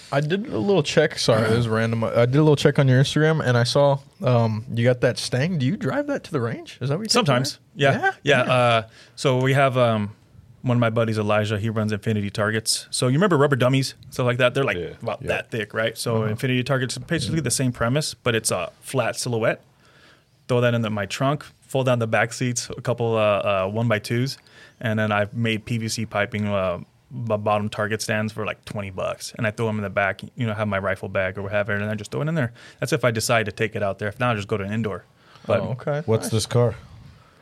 I 0.10 0.22
did 0.22 0.48
a 0.48 0.58
little 0.58 0.84
check. 0.84 1.19
Sorry, 1.19 1.52
it 1.52 1.54
was 1.54 1.67
random. 1.67 2.06
I 2.06 2.26
did 2.26 2.38
a 2.38 2.43
little 2.43 2.56
check 2.56 2.80
on 2.80 2.88
your 2.88 3.02
Instagram, 3.02 3.45
and 3.45 3.58
I 3.58 3.63
saw 3.65 4.00
um, 4.24 4.65
you 4.74 4.86
got 4.86 5.02
that 5.02 5.17
Stang. 5.17 5.58
Do 5.58 5.65
you 5.65 5.76
drive 5.76 6.08
that 6.08 6.24
to 6.24 6.32
the 6.32 6.39
range? 6.39 6.78
Is 6.80 6.88
that 6.88 6.98
what 6.98 7.02
you 7.02 7.08
take 7.08 7.12
to 7.12 7.19
the 7.19 7.26
Sometimes. 7.26 7.60
Yeah. 7.76 8.13
Yeah. 8.24 8.41
Uh, 8.43 8.88
so 9.17 9.41
we 9.41 9.52
have 9.52 9.78
um, 9.78 10.15
one 10.62 10.76
of 10.78 10.82
my 10.82 10.89
buddies, 10.89 11.17
Elijah, 11.17 11.58
he 11.60 11.69
runs 11.69 11.91
Infinity 11.91 12.30
Targets. 12.30 12.88
So 12.91 13.08
you 13.08 13.13
remember 13.13 13.38
rubber 13.38 13.56
dummies, 13.56 13.95
stuff 14.10 14.26
like 14.26 14.38
that. 14.39 14.54
They're 14.54 14.63
like 14.63 14.78
Yeah. 14.78 14.93
about 15.02 15.22
that 15.24 15.52
thick, 15.52 15.74
right? 15.74 15.98
So 15.98 16.24
Infinity 16.24 16.63
Targets 16.63 16.95
is 16.98 17.04
basically 17.04 17.39
the 17.41 17.52
same 17.52 17.72
premise, 17.72 18.13
but 18.13 18.36
it's 18.36 18.52
a 18.52 18.72
flat 18.82 19.15
silhouette. 19.15 19.62
Throw 20.48 20.62
that 20.62 20.74
in 20.74 20.82
the, 20.82 20.89
my 20.89 21.06
trunk, 21.06 21.45
fold 21.62 21.86
down 21.86 22.00
the 22.00 22.08
back 22.08 22.34
seats, 22.34 22.69
a 22.76 22.82
couple 22.82 23.15
uh, 23.15 23.19
uh, 23.19 23.67
one 23.67 23.88
by 23.88 24.00
twos, 24.00 24.38
and 24.82 24.98
then 25.00 25.12
I've 25.12 25.34
made 25.34 25.65
PVC 25.65 26.10
piping 26.10 26.48
uh, 26.48 26.80
b- 26.80 27.38
bottom 27.38 27.69
target 27.69 28.02
stands 28.02 28.34
for 28.34 28.45
like 28.45 28.65
twenty 28.65 28.89
bucks, 28.89 29.32
and 29.38 29.45
I 29.45 29.52
throw 29.52 29.67
them 29.67 29.78
in 29.78 29.84
the 29.84 29.89
back. 29.91 30.24
You 30.36 30.48
know, 30.48 30.56
have 30.56 30.67
my 30.67 30.80
rifle 30.80 31.08
bag 31.08 31.38
or 31.38 31.43
whatever, 31.43 31.74
and 31.74 31.86
I 31.86 31.93
just 31.93 32.10
throw 32.10 32.22
it 32.22 32.28
in 32.28 32.34
there. 32.34 32.52
That's 32.80 32.91
if 32.93 33.06
I 33.06 33.12
decide 33.12 33.45
to 33.45 33.52
take 33.52 33.76
it 33.76 33.84
out 33.84 34.00
there. 34.00 34.08
If 34.08 34.19
not, 34.19 34.32
I 34.32 34.36
just 34.38 34.48
go 34.48 34.58
to 34.58 34.63
an 34.63 34.74
indoor. 34.74 35.06
But 35.45 35.60
oh, 35.60 35.69
okay. 35.80 36.02
What's 36.08 36.26
Nice. 36.26 36.32
this 36.32 36.45
car? 36.48 36.74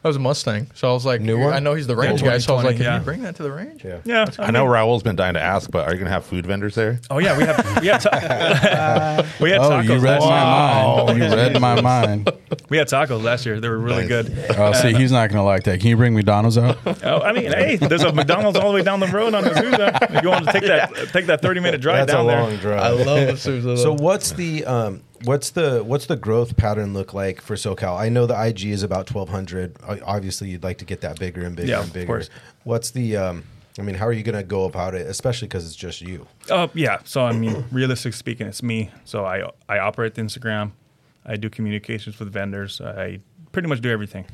That 0.04 0.10
was 0.10 0.16
a 0.16 0.20
Mustang. 0.20 0.68
So 0.76 0.90
I 0.90 0.94
was 0.94 1.06
like, 1.06 1.22
New 1.22 1.40
one? 1.40 1.54
I 1.54 1.60
know 1.60 1.74
he's 1.74 1.88
the 1.88 1.96
range 1.96 2.22
guy. 2.24 2.38
So 2.38 2.54
I 2.54 2.64
was 2.64 2.64
2020, 2.64 2.68
like, 2.68 2.76
can 2.78 2.86
yeah. 2.86 3.00
you 3.00 3.04
bring 3.04 3.22
that 3.24 3.36
to 3.38 3.44
the 3.44 3.52
range? 3.52 3.84
Yeah. 3.84 4.00
yeah, 4.06 4.26
I 4.40 4.52
know 4.52 4.66
Raul's 4.66 5.04
been 5.04 5.16
dying 5.16 5.34
to 5.34 5.42
ask, 5.42 5.70
but 5.72 5.86
are 5.88 5.92
you 5.92 5.98
going 5.98 6.06
to 6.06 6.12
have 6.12 6.24
food 6.26 6.46
vendors 6.46 6.76
there? 6.76 7.00
Oh 7.10 7.18
yeah, 7.18 7.36
we 7.38 7.44
have 7.44 7.82
we 7.82 7.88
had 7.88 8.00
ta- 8.02 9.26
we 9.42 9.50
had 9.52 9.60
Oh, 9.60 9.70
tacos 9.72 9.84
you 9.86 9.94
read 9.98 10.20
last 10.22 10.22
my 10.22 10.36
year. 10.38 11.06
mind. 11.20 11.32
You 11.32 11.36
read 11.38 11.62
my 11.62 11.82
mind. 12.22 12.32
We 12.70 12.78
had 12.78 12.88
tacos 12.88 13.24
last 13.24 13.46
year. 13.46 13.60
They 13.60 13.70
were 13.70 13.80
really 13.80 14.08
Nice. 14.08 14.28
good. 14.30 14.46
Oh, 14.58 14.72
see, 14.74 14.94
he's 14.94 15.12
not 15.12 15.28
going 15.30 15.38
to 15.40 15.44
like 15.44 15.64
that. 15.64 15.80
Can 15.80 15.90
you 15.90 15.98
bring 15.98 16.14
McDonald's 16.14 16.58
out? 16.58 16.78
Oh, 17.04 17.20
I 17.22 17.34
mean, 17.34 17.52
hey, 17.52 17.78
there's 17.78 18.04
a 18.04 18.12
McDonald's 18.14 18.58
all 18.58 18.70
the 18.70 18.76
way 18.76 18.84
down 18.84 19.00
the 19.00 19.08
road 19.08 19.34
on 19.34 19.44
Azusa. 19.44 20.16
If 20.16 20.24
you 20.24 20.30
want 20.30 20.46
to 20.46 20.52
take 20.54 20.64
that 20.64 20.94
take 21.12 21.26
that 21.26 21.42
30 21.42 21.60
minute 21.60 21.82
drive 21.82 22.08
That's 22.08 22.14
a 22.14 22.18
down 22.18 22.28
long 22.28 22.50
there. 22.52 22.60
drive. 22.60 23.00
love 23.06 23.28
the 23.28 23.38
Sousa. 23.38 23.78
So 23.78 23.94
what's 23.94 24.32
the 24.32 24.64
um 24.66 25.02
what's 25.24 25.52
the 25.52 25.84
what's 25.84 26.06
the 26.06 26.16
growth 26.16 26.58
pattern 26.58 26.94
look 26.94 27.14
like 27.14 27.42
for 27.42 27.56
SoCal? 27.56 27.98
I 28.00 28.10
know 28.10 28.26
the 28.26 28.40
IG 28.48 28.66
is 28.66 28.84
about 28.84 29.08
twelve 29.08 29.30
hundred. 29.30 29.76
Obviously, 30.06 30.50
you'd 30.50 30.64
like 30.64 30.78
to 30.80 30.86
get 30.86 31.02
that 31.02 31.20
bigger 31.20 31.44
and 31.46 31.56
bigger 31.56 31.70
Yeah, 31.70 31.80
and 31.80 31.88
of 31.88 31.94
bigger. 31.94 32.08
course. 32.08 32.30
What's 32.64 32.92
the 32.92 33.18
um? 33.18 33.44
I 33.80 33.84
mean, 33.84 33.94
how 33.96 34.08
are 34.08 34.12
you 34.12 34.24
going 34.24 34.36
to 34.36 34.44
go 34.44 34.66
about 34.66 34.96
it? 34.96 35.06
Especially 35.06 35.48
because 35.48 35.64
it's 35.68 35.76
just 35.76 36.02
you. 36.02 36.26
Uh, 36.50 36.68
yeah. 36.74 36.98
So 37.04 37.24
I 37.26 37.32
mean, 37.32 37.66
realistic 37.72 38.14
speaking, 38.14 38.48
it's 38.48 38.64
me. 38.64 38.90
So 39.06 39.26
I 39.26 39.50
I 39.70 39.80
operate 39.80 40.16
the 40.16 40.22
Instagram. 40.22 40.72
I 41.26 41.36
do 41.36 41.50
communications 41.50 42.18
with 42.20 42.32
vendors. 42.32 42.82
I 42.82 43.20
pretty 43.52 43.68
much 43.68 43.82
do 43.82 43.90
everything, 43.92 44.26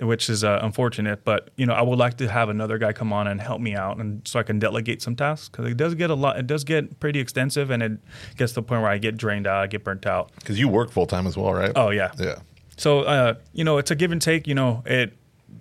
which 0.00 0.28
is 0.28 0.42
uh, 0.44 0.58
unfortunate. 0.62 1.24
But 1.24 1.50
you 1.56 1.66
know, 1.66 1.74
I 1.74 1.82
would 1.82 1.98
like 1.98 2.16
to 2.18 2.28
have 2.28 2.48
another 2.48 2.78
guy 2.78 2.92
come 2.92 3.12
on 3.12 3.26
and 3.26 3.40
help 3.40 3.60
me 3.60 3.74
out, 3.74 3.98
and 3.98 4.26
so 4.26 4.38
I 4.38 4.42
can 4.42 4.58
delegate 4.58 5.02
some 5.02 5.16
tasks 5.16 5.48
because 5.48 5.70
it 5.70 5.76
does 5.76 5.94
get 5.94 6.10
a 6.10 6.14
lot. 6.14 6.38
It 6.38 6.46
does 6.46 6.64
get 6.64 6.98
pretty 7.00 7.20
extensive, 7.20 7.70
and 7.70 7.82
it 7.82 7.92
gets 8.36 8.52
to 8.52 8.56
the 8.56 8.62
point 8.62 8.82
where 8.82 8.90
I 8.90 8.98
get 8.98 9.16
drained 9.16 9.46
out. 9.46 9.62
I 9.62 9.66
get 9.66 9.84
burnt 9.84 10.06
out. 10.06 10.30
Because 10.36 10.58
you 10.58 10.68
work 10.68 10.90
full 10.90 11.06
time 11.06 11.26
as 11.26 11.36
well, 11.36 11.52
right? 11.54 11.72
Oh 11.76 11.90
yeah. 11.90 12.12
Yeah. 12.18 12.36
So 12.76 13.00
uh, 13.00 13.34
you 13.52 13.64
know, 13.64 13.78
it's 13.78 13.90
a 13.90 13.94
give 13.94 14.12
and 14.12 14.20
take. 14.20 14.46
You 14.46 14.54
know, 14.54 14.82
it 14.86 15.12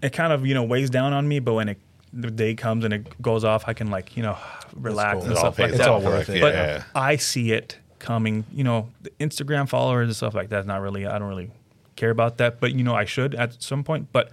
it 0.01 0.11
kind 0.13 0.33
of 0.33 0.45
you 0.45 0.53
know 0.53 0.63
weighs 0.63 0.89
down 0.89 1.13
on 1.13 1.27
me, 1.27 1.39
but 1.39 1.53
when 1.53 1.69
it 1.69 1.77
the 2.11 2.29
day 2.29 2.53
comes 2.53 2.85
and 2.85 2.93
it 2.93 3.21
goes 3.21 3.43
off, 3.43 3.63
I 3.67 3.73
can 3.73 3.89
like 3.89 4.15
you 4.17 4.23
know 4.23 4.37
relax 4.75 5.19
cool. 5.19 5.27
and 5.27 5.37
stuff 5.37 5.59
like 5.59 5.73
that. 5.73 5.87
all 5.87 5.97
off, 5.97 6.03
worth 6.03 6.29
it. 6.29 6.41
But 6.41 6.53
Yeah. 6.53 6.83
I 6.95 7.15
see 7.17 7.51
it 7.51 7.77
coming. 7.99 8.45
You 8.51 8.63
know, 8.63 8.89
the 9.01 9.11
Instagram 9.19 9.67
followers 9.69 10.07
and 10.07 10.15
stuff 10.15 10.33
like 10.33 10.49
that. 10.49 10.65
Not 10.65 10.81
really. 10.81 11.05
I 11.05 11.17
don't 11.19 11.29
really 11.29 11.51
care 11.95 12.09
about 12.09 12.37
that. 12.37 12.59
But 12.59 12.73
you 12.73 12.83
know, 12.83 12.95
I 12.95 13.05
should 13.05 13.35
at 13.35 13.61
some 13.61 13.83
point. 13.83 14.09
But 14.11 14.31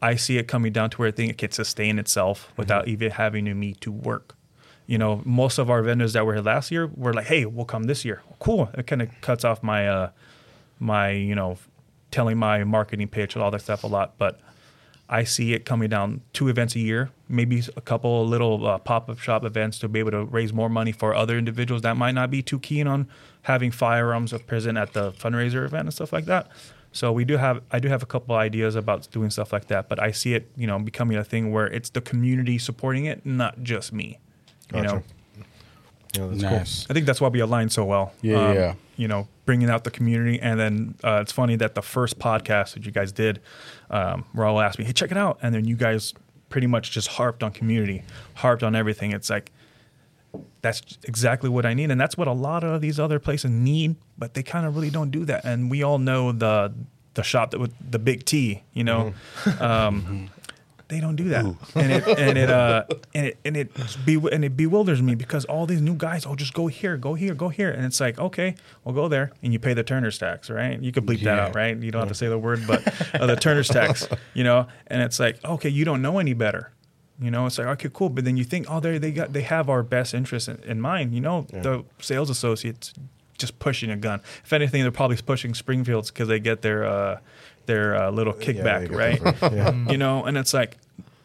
I 0.00 0.16
see 0.16 0.38
it 0.38 0.48
coming 0.48 0.72
down 0.72 0.90
to 0.90 0.98
where 0.98 1.08
I 1.08 1.12
think 1.12 1.30
it 1.30 1.38
can 1.38 1.52
sustain 1.52 1.98
itself 1.98 2.52
without 2.56 2.88
even 2.88 3.12
having 3.12 3.44
to 3.44 3.54
me 3.54 3.74
to 3.74 3.92
work. 3.92 4.34
You 4.86 4.98
know, 4.98 5.22
most 5.24 5.58
of 5.58 5.70
our 5.70 5.80
vendors 5.82 6.12
that 6.14 6.26
were 6.26 6.34
here 6.34 6.42
last 6.42 6.70
year 6.70 6.88
were 6.88 7.14
like, 7.14 7.26
"Hey, 7.26 7.46
we'll 7.46 7.64
come 7.64 7.84
this 7.84 8.04
year." 8.04 8.22
Cool. 8.40 8.68
It 8.76 8.86
kind 8.86 9.00
of 9.00 9.08
cuts 9.20 9.44
off 9.44 9.62
my 9.62 9.88
uh, 9.88 10.10
my 10.80 11.10
you 11.10 11.34
know 11.34 11.58
telling 12.10 12.36
my 12.36 12.64
marketing 12.64 13.08
pitch 13.08 13.34
and 13.34 13.42
all 13.42 13.50
that 13.52 13.62
stuff 13.62 13.84
a 13.84 13.86
lot. 13.86 14.14
But 14.18 14.40
I 15.08 15.24
see 15.24 15.52
it 15.52 15.66
coming 15.66 15.90
down 15.90 16.22
two 16.32 16.48
events 16.48 16.74
a 16.74 16.80
year, 16.80 17.10
maybe 17.28 17.62
a 17.76 17.80
couple 17.80 18.26
little 18.26 18.66
uh, 18.66 18.78
pop 18.78 19.10
up 19.10 19.18
shop 19.18 19.44
events 19.44 19.78
to 19.80 19.88
be 19.88 19.98
able 19.98 20.10
to 20.12 20.24
raise 20.24 20.52
more 20.52 20.68
money 20.68 20.90
for 20.90 21.14
other 21.14 21.36
individuals 21.36 21.82
that 21.82 21.98
might 21.98 22.12
not 22.12 22.30
be 22.30 22.42
too 22.42 22.58
keen 22.58 22.86
on 22.86 23.08
having 23.42 23.70
firearms 23.70 24.32
present 24.46 24.78
at 24.78 24.94
the 24.94 25.12
fundraiser 25.12 25.64
event 25.64 25.82
and 25.82 25.92
stuff 25.92 26.12
like 26.12 26.24
that. 26.24 26.48
So 26.92 27.10
we 27.10 27.24
do 27.24 27.38
have, 27.38 27.62
I 27.70 27.78
do 27.78 27.88
have 27.88 28.02
a 28.02 28.06
couple 28.06 28.34
ideas 28.34 28.76
about 28.76 29.10
doing 29.10 29.30
stuff 29.30 29.52
like 29.52 29.66
that, 29.68 29.88
but 29.88 29.98
I 30.00 30.10
see 30.12 30.34
it, 30.34 30.50
you 30.56 30.66
know, 30.66 30.78
becoming 30.78 31.16
a 31.16 31.24
thing 31.24 31.50
where 31.50 31.66
it's 31.66 31.90
the 31.90 32.00
community 32.02 32.58
supporting 32.58 33.06
it, 33.06 33.24
not 33.24 33.62
just 33.62 33.92
me. 33.92 34.18
You 34.72 34.82
Gotcha. 34.82 34.94
know, 34.94 35.02
Yeah, 36.14 36.26
that's 36.26 36.42
nice. 36.42 36.86
I 36.90 36.92
think 36.92 37.06
that's 37.06 37.20
why 37.20 37.28
we 37.28 37.40
align 37.40 37.70
so 37.70 37.84
well. 37.84 38.02
Um, 38.02 38.12
Yeah, 38.22 38.52
yeah. 38.52 38.74
You 38.96 39.08
know, 39.08 39.26
bringing 39.46 39.70
out 39.70 39.84
the 39.84 39.90
community, 39.90 40.38
and 40.40 40.60
then 40.60 40.94
uh, 41.02 41.20
it's 41.22 41.32
funny 41.32 41.56
that 41.56 41.74
the 41.74 41.82
first 41.82 42.18
podcast 42.18 42.74
that 42.74 42.84
you 42.84 42.92
guys 42.92 43.10
did, 43.10 43.40
um, 43.90 44.26
Raul 44.34 44.62
asked 44.62 44.78
me, 44.78 44.84
"Hey, 44.84 44.92
check 44.92 45.10
it 45.10 45.16
out," 45.16 45.38
and 45.42 45.54
then 45.54 45.64
you 45.64 45.76
guys 45.76 46.12
pretty 46.50 46.66
much 46.66 46.90
just 46.90 47.08
harped 47.08 47.42
on 47.42 47.50
community, 47.52 48.02
harped 48.34 48.62
on 48.62 48.76
everything. 48.76 49.10
It's 49.12 49.30
like 49.30 49.50
that's 50.62 50.82
exactly 51.04 51.50
what 51.50 51.66
I 51.66 51.74
need, 51.74 51.90
and 51.90 52.00
that's 52.00 52.16
what 52.16 52.28
a 52.28 52.32
lot 52.32 52.64
of 52.64 52.80
these 52.80 52.98
other 52.98 53.18
places 53.18 53.50
need, 53.50 53.96
but 54.16 54.34
they 54.34 54.42
kind 54.42 54.66
of 54.66 54.74
really 54.74 54.90
don't 54.90 55.10
do 55.10 55.24
that. 55.26 55.44
And 55.44 55.70
we 55.70 55.82
all 55.82 55.98
know 55.98 56.32
the 56.32 56.72
the 57.14 57.22
shop 57.22 57.50
that 57.50 57.60
with 57.60 57.74
the 57.90 57.98
big 57.98 58.24
T, 58.24 58.62
you 58.72 58.84
know. 58.84 59.12
Um, 59.60 60.30
they 60.92 61.00
don't 61.00 61.16
do 61.16 61.30
that, 61.30 61.46
and 61.74 61.90
it 61.90 62.06
and 62.18 62.36
it 62.36 62.50
uh 62.50 62.84
and 63.14 63.26
it 63.28 63.38
and 63.46 63.56
it 63.56 63.70
be 64.04 64.20
and 64.30 64.44
it 64.44 64.56
bewilders 64.58 65.00
me 65.00 65.14
because 65.14 65.46
all 65.46 65.64
these 65.64 65.80
new 65.80 65.94
guys, 65.94 66.26
oh, 66.26 66.34
just 66.34 66.52
go 66.52 66.66
here, 66.66 66.98
go 66.98 67.14
here, 67.14 67.32
go 67.32 67.48
here, 67.48 67.70
and 67.70 67.86
it's 67.86 67.98
like, 67.98 68.18
okay, 68.18 68.54
we'll 68.84 68.94
go 68.94 69.08
there, 69.08 69.32
and 69.42 69.54
you 69.54 69.58
pay 69.58 69.72
the 69.72 69.82
Turner's 69.82 70.18
tax, 70.18 70.50
right? 70.50 70.78
You 70.82 70.92
could 70.92 71.06
bleep 71.06 71.22
that 71.22 71.38
out, 71.38 71.54
right? 71.54 71.76
You 71.76 71.90
don't 71.90 72.00
have 72.00 72.08
to 72.10 72.14
say 72.14 72.28
the 72.28 72.38
word, 72.38 72.66
but 72.66 72.86
uh, 73.14 73.24
the 73.24 73.36
Turner's 73.36 73.68
tax, 73.68 74.06
you 74.34 74.44
know, 74.44 74.66
and 74.88 75.00
it's 75.02 75.18
like, 75.18 75.42
okay, 75.42 75.70
you 75.70 75.86
don't 75.86 76.02
know 76.02 76.18
any 76.18 76.34
better. 76.34 76.72
You 77.22 77.30
know, 77.30 77.46
it's 77.46 77.58
like 77.58 77.68
okay, 77.68 77.88
cool, 77.92 78.08
but 78.08 78.24
then 78.24 78.36
you 78.36 78.44
think, 78.44 78.66
oh, 78.68 78.80
they 78.80 78.98
they 78.98 79.12
got 79.12 79.32
they 79.32 79.42
have 79.42 79.68
our 79.68 79.82
best 79.82 80.14
interest 80.14 80.48
in, 80.48 80.58
in 80.64 80.80
mind. 80.80 81.14
You 81.14 81.20
know, 81.20 81.46
the 81.62 81.84
sales 82.00 82.30
associates 82.30 82.92
just 83.38 83.58
pushing 83.58 83.90
a 83.90 83.96
gun. 83.96 84.20
If 84.44 84.52
anything, 84.52 84.82
they're 84.82 84.90
probably 84.90 85.16
pushing 85.16 85.52
Springfields 85.52 86.10
because 86.10 86.28
they 86.28 86.40
get 86.40 86.62
their 86.62 86.84
uh, 86.84 87.20
their 87.66 87.96
uh, 87.96 88.10
little 88.10 88.32
kickback, 88.32 88.88
get 88.88 88.92
right? 88.92 89.20
yeah. 89.52 89.72
you 89.90 89.98
know, 89.98 90.24
and 90.24 90.36
it's 90.36 90.54
like 90.54 90.78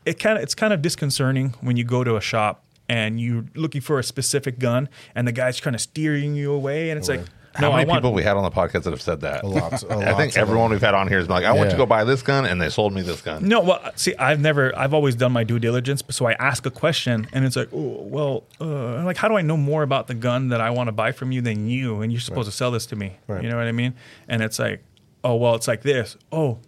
it 0.06 0.20
kind 0.20 0.38
of 0.38 0.44
it's 0.44 0.56
kind 0.56 0.74
of 0.74 0.82
disconcerting 0.82 1.54
when 1.62 1.78
you 1.78 1.84
go 1.84 2.04
to 2.04 2.16
a 2.16 2.22
shop 2.22 2.64
and 2.90 3.20
you're 3.20 3.46
looking 3.54 3.82
for 3.82 4.00
a 4.00 4.04
specific 4.04 4.60
gun 4.60 4.88
and 5.14 5.28
the 5.28 5.32
guy's 5.32 5.60
kind 5.60 5.76
of 5.76 5.82
steering 5.82 6.36
you 6.36 6.52
away, 6.52 6.90
and 6.90 6.98
it's 6.98 7.10
like, 7.10 7.22
How 7.58 7.70
no, 7.70 7.76
many 7.76 7.88
want. 7.90 8.00
people 8.02 8.14
we 8.14 8.24
had 8.24 8.38
on 8.38 8.44
the 8.44 8.52
podcast 8.52 8.84
that 8.84 8.92
have 8.92 9.02
said 9.02 9.22
that? 9.22 9.44
A 9.44 9.48
lot. 9.48 9.84
A 9.84 9.88
I 9.92 9.96
lot 10.12 10.18
think 10.18 10.38
everyone 10.38 10.66
them. 10.70 10.72
we've 10.76 10.82
had 10.82 10.94
on 10.94 11.08
here 11.08 11.18
has 11.18 11.28
been 11.28 11.36
like, 11.36 11.46
I 11.46 11.52
want 11.54 11.68
Yeah. 11.68 11.72
to 11.72 11.78
go 11.78 11.86
buy 11.86 12.04
this 12.04 12.22
gun, 12.22 12.46
and 12.46 12.62
they 12.62 12.70
sold 12.70 12.94
me 12.94 13.02
this 13.02 13.22
gun. 13.22 13.48
No, 13.48 13.62
well, 13.62 13.82
see, 13.96 14.16
I've 14.16 14.40
never, 14.40 14.78
I've 14.78 14.94
always 14.94 15.16
done 15.16 15.32
my 15.32 15.44
due 15.44 15.60
diligence. 15.60 16.04
So 16.10 16.26
I 16.28 16.34
ask 16.34 16.66
a 16.66 16.72
question, 16.72 17.28
and 17.34 17.46
it's 17.46 17.56
like, 17.56 17.70
oh, 17.74 18.02
well, 18.04 18.44
uh, 18.62 19.04
like, 19.04 19.18
how 19.18 19.28
do 19.28 19.36
I 19.36 19.42
know 19.42 19.58
more 19.58 19.84
about 19.84 20.08
the 20.08 20.14
gun 20.14 20.50
that 20.50 20.62
I 20.62 20.70
want 20.70 20.88
to 20.88 20.92
buy 20.92 21.12
from 21.12 21.32
you 21.32 21.42
than 21.42 21.68
you? 21.68 22.02
And 22.02 22.12
you're 22.12 22.22
supposed 22.22 22.50
to 22.50 22.56
sell 22.56 22.72
this 22.72 22.86
to 22.88 22.96
me. 22.96 23.18
Right. 23.28 23.44
You 23.44 23.50
know 23.50 23.58
what 23.58 23.68
I 23.68 23.72
mean? 23.72 23.96
And 24.28 24.42
it's 24.42 24.60
like, 24.60 24.84
oh, 25.24 25.36
well, 25.36 25.56
it's 25.56 25.68
like 25.68 25.82
this. 25.82 26.16
Oh, 26.32 26.60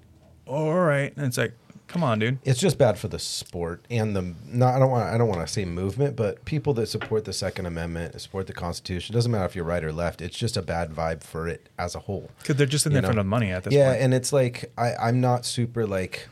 all 0.47 0.73
right. 0.79 1.15
And 1.15 1.25
it's 1.27 1.37
like, 1.37 1.53
come 1.89 2.03
on, 2.03 2.19
dude. 2.19 2.37
It's 2.45 2.59
just 2.59 2.77
bad 2.77 2.97
for 2.97 3.09
the 3.09 3.19
sport 3.19 3.83
and 3.89 4.15
the. 4.15 4.33
No, 4.45 4.65
I 4.67 4.79
don't 4.79 4.89
want. 4.89 5.13
I 5.13 5.17
don't 5.17 5.27
want 5.27 5.45
to 5.45 5.51
say 5.51 5.65
movement, 5.65 6.15
but 6.15 6.45
people 6.45 6.73
that 6.75 6.87
support 6.87 7.25
the 7.25 7.33
Second 7.33 7.65
Amendment, 7.65 8.19
support 8.21 8.47
the 8.47 8.53
Constitution. 8.53 9.13
Doesn't 9.13 9.31
matter 9.31 9.43
if 9.45 9.55
you're 9.55 9.65
right 9.65 9.83
or 9.83 9.91
left. 9.91 10.21
It's 10.21 10.37
just 10.37 10.55
a 10.55 10.61
bad 10.61 10.91
vibe 10.91 11.21
for 11.23 11.47
it 11.49 11.67
as 11.77 11.95
a 11.95 11.99
whole. 11.99 12.29
Because 12.39 12.55
they're 12.55 12.65
just 12.65 12.85
in 12.85 12.93
You 12.93 12.95
there 12.95 13.01
know? 13.01 13.09
for 13.09 13.15
the 13.15 13.23
money 13.25 13.51
at 13.51 13.65
this 13.65 13.73
yeah, 13.73 13.91
point. 13.91 14.03
and 14.03 14.13
it's 14.13 14.31
like 14.31 14.71
I, 14.77 14.93
I'm 14.95 15.19
not 15.19 15.45
super 15.45 15.85
like 15.85 16.29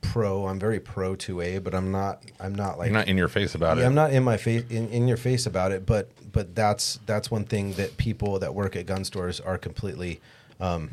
pro. 0.00 0.46
I'm 0.46 0.58
very 0.58 0.80
pro 0.80 1.14
two 1.14 1.40
A, 1.40 1.58
but 1.58 1.74
I'm 1.74 1.92
not. 1.92 2.24
I'm 2.40 2.54
not 2.54 2.78
like 2.78 2.86
You're 2.90 2.98
not 2.98 3.08
in 3.08 3.16
your 3.16 3.28
face 3.28 3.54
about 3.54 3.76
Yeah, 3.76 3.84
it. 3.84 3.86
I'm 3.86 3.94
not 3.94 4.12
in 4.12 4.24
my 4.24 4.36
face 4.36 4.64
in, 4.70 4.88
in 4.88 5.06
your 5.06 5.16
face 5.16 5.46
about 5.46 5.72
it, 5.72 5.86
but 5.86 6.08
but 6.32 6.54
that's 6.54 6.98
that's 7.06 7.30
one 7.30 7.44
thing 7.44 7.72
that 7.74 7.96
people 7.96 8.38
that 8.38 8.54
work 8.54 8.76
at 8.76 8.86
gun 8.86 9.04
stores 9.04 9.40
are 9.40 9.58
completely 9.58 10.20
um, 10.60 10.90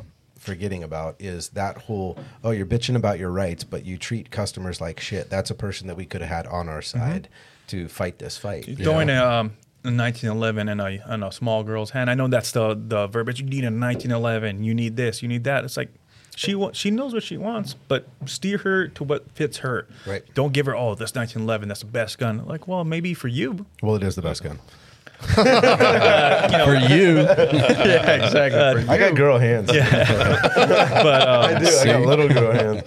forgetting 0.47 0.83
about 0.83 1.15
is 1.19 1.49
that 1.49 1.77
whole 1.83 2.17
oh 2.43 2.49
you're 2.51 2.65
bitching 2.65 2.95
about 2.95 3.19
your 3.19 3.29
rights, 3.29 3.63
but 3.63 3.85
you 3.85 3.97
treat 3.97 4.31
customers 4.31 4.81
like 4.81 4.99
shit. 4.99 5.29
That's 5.29 5.51
a 5.51 5.55
person 5.55 5.85
that 5.87 5.95
we 5.95 6.05
could 6.05 6.21
have 6.21 6.29
had 6.29 6.47
on 6.47 6.67
our 6.69 6.79
Mm-hmm. 6.81 6.99
side 6.99 7.29
to 7.67 7.87
fight 7.87 8.17
this 8.17 8.37
fight. 8.37 8.65
throwing 8.77 9.09
a, 9.09 9.23
um, 9.23 9.51
1911 9.83 10.69
in 10.69 10.79
a, 10.79 11.13
in 11.13 11.23
a 11.23 11.31
small 11.31 11.63
girl's 11.63 11.91
hand. 11.91 12.09
I 12.09 12.13
know 12.15 12.27
that's 12.27 12.51
the 12.51 12.75
the 12.75 13.07
verbiage. 13.07 13.39
You 13.39 13.45
need 13.45 13.63
a 13.63 13.67
1911. 13.71 14.63
You 14.63 14.73
need 14.73 14.95
this. 14.95 15.21
You 15.21 15.27
need 15.27 15.43
that. 15.43 15.63
It's 15.65 15.77
like 15.77 15.89
she 16.35 16.55
wa- 16.55 16.71
she 16.73 16.91
knows 16.91 17.13
what 17.13 17.23
she 17.23 17.35
wants, 17.37 17.73
but 17.73 18.07
steer 18.25 18.59
her 18.59 18.87
to 18.89 19.03
what 19.03 19.29
fits 19.31 19.57
her. 19.59 19.87
Right. 20.05 20.23
Don't 20.33 20.53
give 20.53 20.65
her 20.67 20.75
oh 20.75 20.95
this 20.95 21.13
1911. 21.15 21.67
That's 21.67 21.81
the 21.81 21.87
best 21.87 22.17
gun. 22.17 22.45
Like 22.45 22.67
well 22.67 22.83
maybe 22.83 23.13
for 23.13 23.27
you. 23.27 23.65
well, 23.81 23.95
it 23.95 24.03
is 24.03 24.15
the 24.15 24.21
best 24.21 24.43
gun. 24.43 24.59
For 25.33 26.75
you, 26.75 27.17
yeah, 27.21 28.11
exactly. 28.21 28.87
I 28.87 28.97
got 28.99 29.15
girl 29.15 29.39
hands. 29.39 29.67
but 29.67 31.27
um, 31.27 31.55
I 31.55 31.59
do. 31.59 31.65
I 31.65 31.85
got 31.85 32.01
little 32.01 32.29
girl 32.29 32.51
hands. 32.51 32.83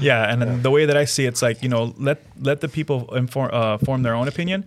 yeah, 0.00 0.30
and 0.30 0.42
then 0.42 0.62
the 0.62 0.70
way 0.70 0.84
that 0.84 0.96
I 0.96 1.06
see 1.06 1.24
it, 1.24 1.28
it's 1.28 1.42
like 1.42 1.62
you 1.62 1.70
know 1.70 1.94
let 1.96 2.22
let 2.38 2.60
the 2.60 2.68
people 2.68 3.14
inform 3.14 3.50
uh, 3.52 3.78
form 3.78 4.02
their 4.02 4.14
own 4.14 4.28
opinion, 4.28 4.66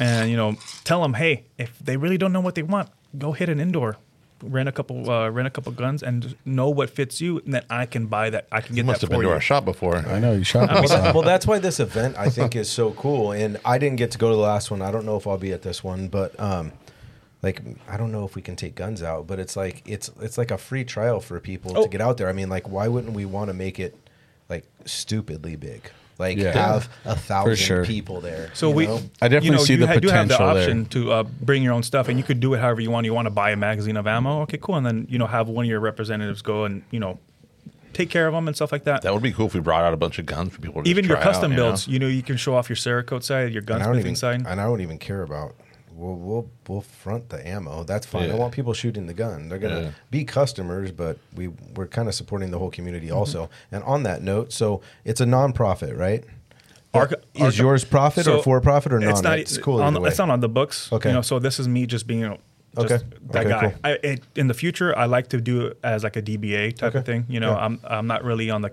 and 0.00 0.30
you 0.30 0.36
know 0.36 0.56
tell 0.82 1.00
them 1.02 1.14
hey 1.14 1.44
if 1.58 1.78
they 1.78 1.96
really 1.96 2.18
don't 2.18 2.32
know 2.32 2.40
what 2.40 2.56
they 2.56 2.64
want, 2.64 2.88
go 3.16 3.30
hit 3.32 3.48
an 3.48 3.60
indoor. 3.60 3.96
Rent 4.42 4.68
a 4.68 4.72
couple, 4.72 5.10
uh, 5.10 5.28
rent 5.30 5.46
a 5.46 5.50
couple 5.50 5.72
guns, 5.72 6.02
and 6.02 6.36
know 6.44 6.68
what 6.68 6.90
fits 6.90 7.20
you, 7.20 7.38
and 7.44 7.54
then 7.54 7.64
I 7.70 7.86
can 7.86 8.06
buy 8.06 8.30
that. 8.30 8.46
I 8.52 8.60
can 8.60 8.74
get. 8.74 8.82
You 8.82 8.84
must 8.84 9.00
that 9.00 9.06
have 9.06 9.10
been 9.10 9.18
for 9.18 9.22
to 9.22 9.28
you. 9.28 9.34
our 9.34 9.40
shop 9.40 9.64
before. 9.64 9.96
I 9.96 10.18
know 10.18 10.32
you 10.34 10.44
shot. 10.44 10.70
well, 10.70 10.82
this 10.82 10.90
that- 10.90 11.14
well, 11.14 11.24
that's 11.24 11.46
why 11.46 11.58
this 11.58 11.80
event 11.80 12.16
I 12.18 12.28
think 12.28 12.54
is 12.56 12.68
so 12.68 12.92
cool. 12.92 13.32
And 13.32 13.58
I 13.64 13.78
didn't 13.78 13.96
get 13.96 14.10
to 14.12 14.18
go 14.18 14.28
to 14.30 14.34
the 14.36 14.40
last 14.42 14.70
one. 14.70 14.82
I 14.82 14.90
don't 14.90 15.04
know 15.06 15.16
if 15.16 15.26
I'll 15.26 15.38
be 15.38 15.52
at 15.52 15.62
this 15.62 15.82
one, 15.84 16.08
but 16.08 16.38
um, 16.40 16.72
like 17.42 17.62
I 17.88 17.96
don't 17.96 18.12
know 18.12 18.24
if 18.24 18.34
we 18.36 18.42
can 18.42 18.56
take 18.56 18.74
guns 18.74 19.02
out. 19.02 19.26
But 19.26 19.38
it's 19.38 19.56
like 19.56 19.82
it's 19.86 20.10
it's 20.20 20.38
like 20.38 20.50
a 20.50 20.58
free 20.58 20.84
trial 20.84 21.20
for 21.20 21.38
people 21.40 21.76
Oh. 21.76 21.82
to 21.84 21.88
get 21.88 22.00
out 22.00 22.16
there. 22.16 22.28
I 22.28 22.32
mean, 22.32 22.48
like 22.48 22.68
why 22.68 22.88
wouldn't 22.88 23.14
we 23.14 23.24
want 23.24 23.48
to 23.48 23.54
make 23.54 23.78
it 23.80 23.96
like 24.48 24.64
stupidly 24.84 25.56
big? 25.56 25.90
Like 26.18 26.36
Yeah. 26.38 26.52
have 26.52 26.88
a 27.04 27.14
thousand 27.14 27.56
sure. 27.56 27.84
people 27.84 28.20
there. 28.20 28.50
So 28.54 28.70
we, 28.70 28.86
know? 28.86 28.96
I 29.22 29.28
definitely 29.28 29.46
you 29.46 29.52
know, 29.52 29.58
see 29.58 29.72
you 29.74 29.78
the 29.78 29.86
ha- 29.86 29.96
do 30.00 30.08
have 30.08 30.26
the 30.28 30.34
potential 30.34 30.54
there. 30.54 30.62
option 30.64 30.84
to 30.86 31.12
uh, 31.12 31.22
bring 31.22 31.62
your 31.62 31.72
own 31.72 31.84
stuff, 31.84 32.08
and 32.08 32.18
you 32.18 32.24
could 32.24 32.40
do 32.40 32.54
it 32.54 32.58
however 32.60 32.80
you 32.80 32.90
want. 32.90 33.04
You 33.06 33.14
want 33.14 33.26
to 33.26 33.30
buy 33.30 33.50
a 33.52 33.56
magazine 33.56 33.96
of 33.96 34.06
ammo, 34.06 34.40
okay, 34.42 34.58
cool, 34.60 34.74
and 34.74 34.84
then 34.84 35.06
you 35.08 35.16
know 35.18 35.26
have 35.26 35.48
one 35.48 35.64
of 35.64 35.68
your 35.70 35.78
representatives 35.80 36.42
go 36.42 36.64
and 36.64 36.82
you 36.90 36.98
know 36.98 37.18
take 37.92 38.10
care 38.10 38.26
of 38.26 38.34
them 38.34 38.46
and 38.48 38.56
stuff 38.56 38.70
like 38.72 38.84
that. 38.84 39.02
That 39.02 39.14
would 39.14 39.22
be 39.22 39.32
cool 39.32 39.46
if 39.46 39.54
we 39.54 39.60
brought 39.60 39.84
out 39.84 39.94
a 39.94 39.96
bunch 39.96 40.18
of 40.18 40.26
guns 40.26 40.52
for 40.52 40.60
people 40.60 40.82
to 40.82 40.88
Even 40.90 41.04
just 41.04 41.08
your 41.08 41.16
try 41.18 41.24
out, 41.24 41.32
custom 41.32 41.52
you 41.52 41.56
know? 41.56 41.64
builds, 41.68 41.88
you 41.88 41.98
know, 41.98 42.06
you 42.06 42.22
can 42.22 42.36
show 42.36 42.54
off 42.54 42.68
your 42.68 42.76
Cerakote 42.76 43.22
side, 43.22 43.52
your 43.52 43.62
and 43.62 43.70
I 43.82 43.86
don't 43.86 43.96
gunsmithing 43.96 44.16
side. 44.16 44.44
and 44.46 44.60
I 44.60 44.64
don't 44.64 44.80
even 44.80 44.98
care 44.98 45.22
about. 45.22 45.54
We'll 45.98 46.14
we'll 46.14 46.50
we'll 46.68 46.80
front 46.82 47.28
the 47.28 47.46
ammo. 47.46 47.82
That's 47.82 48.06
fine. 48.06 48.28
Yeah. 48.28 48.34
I 48.34 48.38
want 48.38 48.52
people 48.54 48.72
shooting 48.72 49.06
the 49.06 49.14
gun. 49.14 49.48
They're 49.48 49.58
gonna 49.58 49.80
Yeah. 49.80 49.90
be 50.12 50.24
customers, 50.24 50.92
but 50.92 51.18
we 51.34 51.48
we're 51.48 51.88
kind 51.88 52.06
of 52.08 52.14
supporting 52.14 52.50
the 52.52 52.58
whole 52.58 52.70
community 52.70 53.08
Mm-hmm. 53.08 53.16
also. 53.16 53.50
And 53.72 53.82
on 53.82 54.04
that 54.04 54.22
note, 54.22 54.52
so 54.52 54.80
it's 55.04 55.20
a 55.20 55.24
nonprofit, 55.26 55.98
right? 55.98 56.22
Arca- 56.94 57.18
is 57.34 57.42
Arca- 57.42 57.56
yours 57.56 57.84
profit 57.84 58.26
or 58.28 58.42
for 58.42 58.60
profit 58.60 58.92
or 58.92 59.00
non? 59.00 59.10
It's 59.10 59.22
not. 59.22 59.38
It's 59.40 59.58
cool. 59.58 59.82
On, 59.82 60.00
way. 60.00 60.08
it's 60.08 60.18
not 60.18 60.30
on 60.30 60.40
the 60.40 60.48
books. 60.48 60.90
Okay. 60.92 61.08
You 61.10 61.16
know, 61.16 61.22
so 61.22 61.38
this 61.40 61.58
is 61.58 61.66
me 61.68 61.84
just 61.86 62.06
being. 62.06 62.20
You 62.20 62.28
know, 62.28 62.38
just 62.86 63.04
Okay. 63.04 63.04
That 63.32 63.46
Okay, 63.46 63.48
guy. 63.50 63.60
cool. 63.60 63.72
I, 63.84 63.90
it, 64.04 64.22
in 64.36 64.46
the 64.46 64.54
future, 64.54 64.96
I 64.96 65.06
like 65.06 65.28
to 65.30 65.40
do 65.40 65.66
it 65.66 65.78
as 65.82 66.04
like 66.04 66.16
a 66.16 66.22
DBA 66.22 66.76
type 66.76 66.90
Okay. 66.90 66.98
of 67.00 67.04
thing. 67.06 67.26
You 67.28 67.40
know, 67.40 67.50
Yeah. 67.52 67.64
I'm 67.64 67.80
I'm 67.84 68.06
not 68.06 68.22
really 68.24 68.50
on 68.50 68.62
the. 68.62 68.70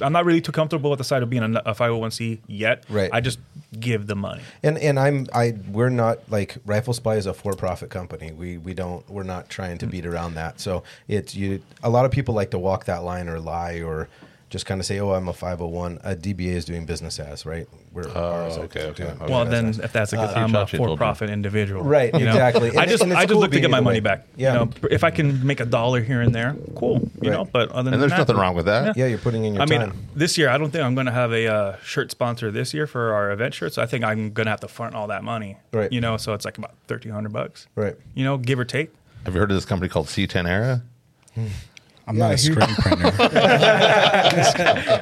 I'm 0.00 0.12
not 0.12 0.24
really 0.24 0.40
too 0.40 0.52
comfortable 0.52 0.90
with 0.90 0.98
the 0.98 1.04
side 1.04 1.22
of 1.22 1.30
being 1.30 1.42
a, 1.42 1.62
a 1.66 1.74
501c 1.74 2.40
yet. 2.46 2.84
Right. 2.88 3.10
I 3.12 3.20
just 3.20 3.38
give 3.78 4.06
the 4.06 4.16
money. 4.16 4.42
And 4.62 4.78
and 4.78 4.98
I'm 4.98 5.26
I 5.34 5.56
we're 5.70 5.88
not 5.88 6.18
like 6.30 6.56
Rifle 6.64 6.94
Supply 6.94 7.16
is 7.16 7.26
a 7.26 7.34
for 7.34 7.54
profit 7.54 7.90
company. 7.90 8.32
We 8.32 8.58
we 8.58 8.74
don't 8.74 9.08
we're 9.10 9.22
not 9.22 9.48
trying 9.48 9.78
to 9.78 9.86
hmm. 9.86 9.92
beat 9.92 10.06
around 10.06 10.34
that. 10.34 10.60
So 10.60 10.82
it's 11.08 11.34
you. 11.34 11.62
A 11.82 11.90
lot 11.90 12.04
of 12.04 12.10
people 12.10 12.34
like 12.34 12.50
to 12.50 12.58
walk 12.58 12.84
that 12.84 13.02
line 13.02 13.28
or 13.28 13.40
lie 13.40 13.80
or 13.80 14.08
just 14.48 14.66
kind 14.66 14.80
of 14.80 14.86
say, 14.86 14.98
oh, 14.98 15.12
I'm 15.12 15.28
a 15.28 15.32
501. 15.32 16.00
A 16.02 16.16
DBA 16.16 16.48
is 16.48 16.64
doing 16.64 16.84
business 16.84 17.18
as 17.18 17.46
right. 17.46 17.68
We're 17.92 18.08
ours, 18.08 18.56
like, 18.56 18.76
okay, 18.76 18.86
okay, 18.90 19.04
okay. 19.04 19.26
Well, 19.28 19.44
business 19.44 19.50
then 19.50 19.68
as. 19.70 19.78
if 19.80 19.92
that's 19.92 20.10
the 20.12 20.18
case, 20.18 20.28
Uh, 20.28 20.38
I'm 20.38 20.54
a 20.54 20.58
Chachi 20.64 20.76
told 20.76 20.90
you. 20.90 20.94
for-profit 20.94 21.28
individual. 21.28 21.82
Right, 21.82 22.14
you 22.14 22.24
know? 22.24 22.30
exactly. 22.30 22.76
I 22.76 22.86
just 22.86 23.02
and 23.02 23.12
I 23.12 23.22
just 23.22 23.32
cool 23.32 23.40
look 23.40 23.50
to 23.50 23.58
get 23.60 23.68
my 23.68 23.80
money 23.80 23.96
way. 23.96 24.00
back. 24.00 24.26
Yeah. 24.36 24.52
You 24.52 24.58
know, 24.60 24.70
if 24.92 25.02
I 25.02 25.10
can 25.10 25.44
make 25.44 25.58
a 25.58 25.64
dollar 25.64 26.00
here 26.00 26.20
and 26.20 26.32
there, 26.32 26.54
cool. 26.76 27.00
You 27.20 27.30
Right. 27.30 27.36
know, 27.36 27.44
but 27.46 27.70
other 27.72 27.84
than 27.90 27.94
And 27.94 28.02
there's 28.02 28.12
that, 28.12 28.18
nothing 28.18 28.36
wrong 28.36 28.54
with 28.54 28.66
that. 28.66 28.96
yeah, 28.96 29.06
you're 29.06 29.18
putting 29.18 29.44
in 29.44 29.54
your 29.54 29.62
I 29.62 29.66
mean, 29.66 29.80
time. 29.80 30.06
this 30.14 30.38
year 30.38 30.50
I 30.50 30.56
don't 30.56 30.70
think 30.70 30.84
I'm 30.84 30.94
going 30.94 31.06
to 31.06 31.12
have 31.12 31.32
a 31.32 31.48
uh, 31.48 31.76
shirt 31.82 32.12
sponsor 32.12 32.52
this 32.52 32.72
year 32.72 32.86
for 32.86 33.12
our 33.12 33.32
event 33.32 33.54
shirts. 33.54 33.76
I 33.76 33.86
think 33.86 34.04
I'm 34.04 34.30
going 34.32 34.46
to 34.46 34.50
have 34.50 34.60
to 34.60 34.68
front 34.68 34.94
all 34.94 35.08
that 35.08 35.24
money. 35.24 35.56
Right. 35.72 35.90
You 35.92 36.00
know, 36.00 36.16
so 36.16 36.32
it's 36.34 36.44
like 36.44 36.58
about 36.58 36.74
thirteen 36.86 37.10
hundred 37.10 37.32
bucks. 37.32 37.66
Right. 37.74 37.96
You 38.14 38.22
know, 38.24 38.38
give 38.38 38.60
or 38.60 38.64
take. 38.64 38.92
Have 39.24 39.34
you 39.34 39.40
heard 39.40 39.50
of 39.50 39.56
this 39.56 39.64
company 39.66 39.88
called 39.88 40.06
C10 40.06 40.48
Era? 40.48 40.82
I'm 42.12 42.18
not 42.18 42.32
a 42.34 42.38
screen 42.38 42.66
printer. 42.76 43.12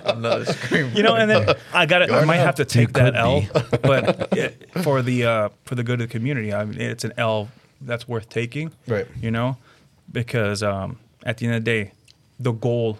Another 0.07 0.45
scream. 0.47 0.93
You 0.95 1.03
know, 1.03 1.15
and 1.15 1.31
then 1.31 1.55
I 1.73 1.87
got 1.87 2.03
it. 2.03 2.11
I 2.11 2.25
might 2.25 2.37
have 2.37 2.57
to 2.57 2.65
take 2.65 2.93
that 2.93 3.15
could 3.15 3.17
L, 3.17 3.43
but 3.83 4.29
it, 4.37 4.71
for 4.83 5.03
the 5.03 5.25
uh, 5.25 5.49
for 5.65 5.75
the 5.75 5.83
good 5.83 6.01
of 6.01 6.09
the 6.09 6.13
community, 6.13 6.53
I 6.53 6.65
mean, 6.65 6.81
it's 6.81 7.05
an 7.05 7.13
L 7.17 7.49
that's 7.81 8.07
worth 8.09 8.29
taking. 8.29 8.73
Right. 8.87 9.07
You 9.21 9.31
know, 9.31 9.57
because 10.13 10.63
um, 10.63 10.99
at 11.25 11.39
the 11.39 11.47
end 11.47 11.55
of 11.57 11.65
the 11.65 11.71
day, 11.71 11.93
the 12.39 12.53
goal 12.53 12.99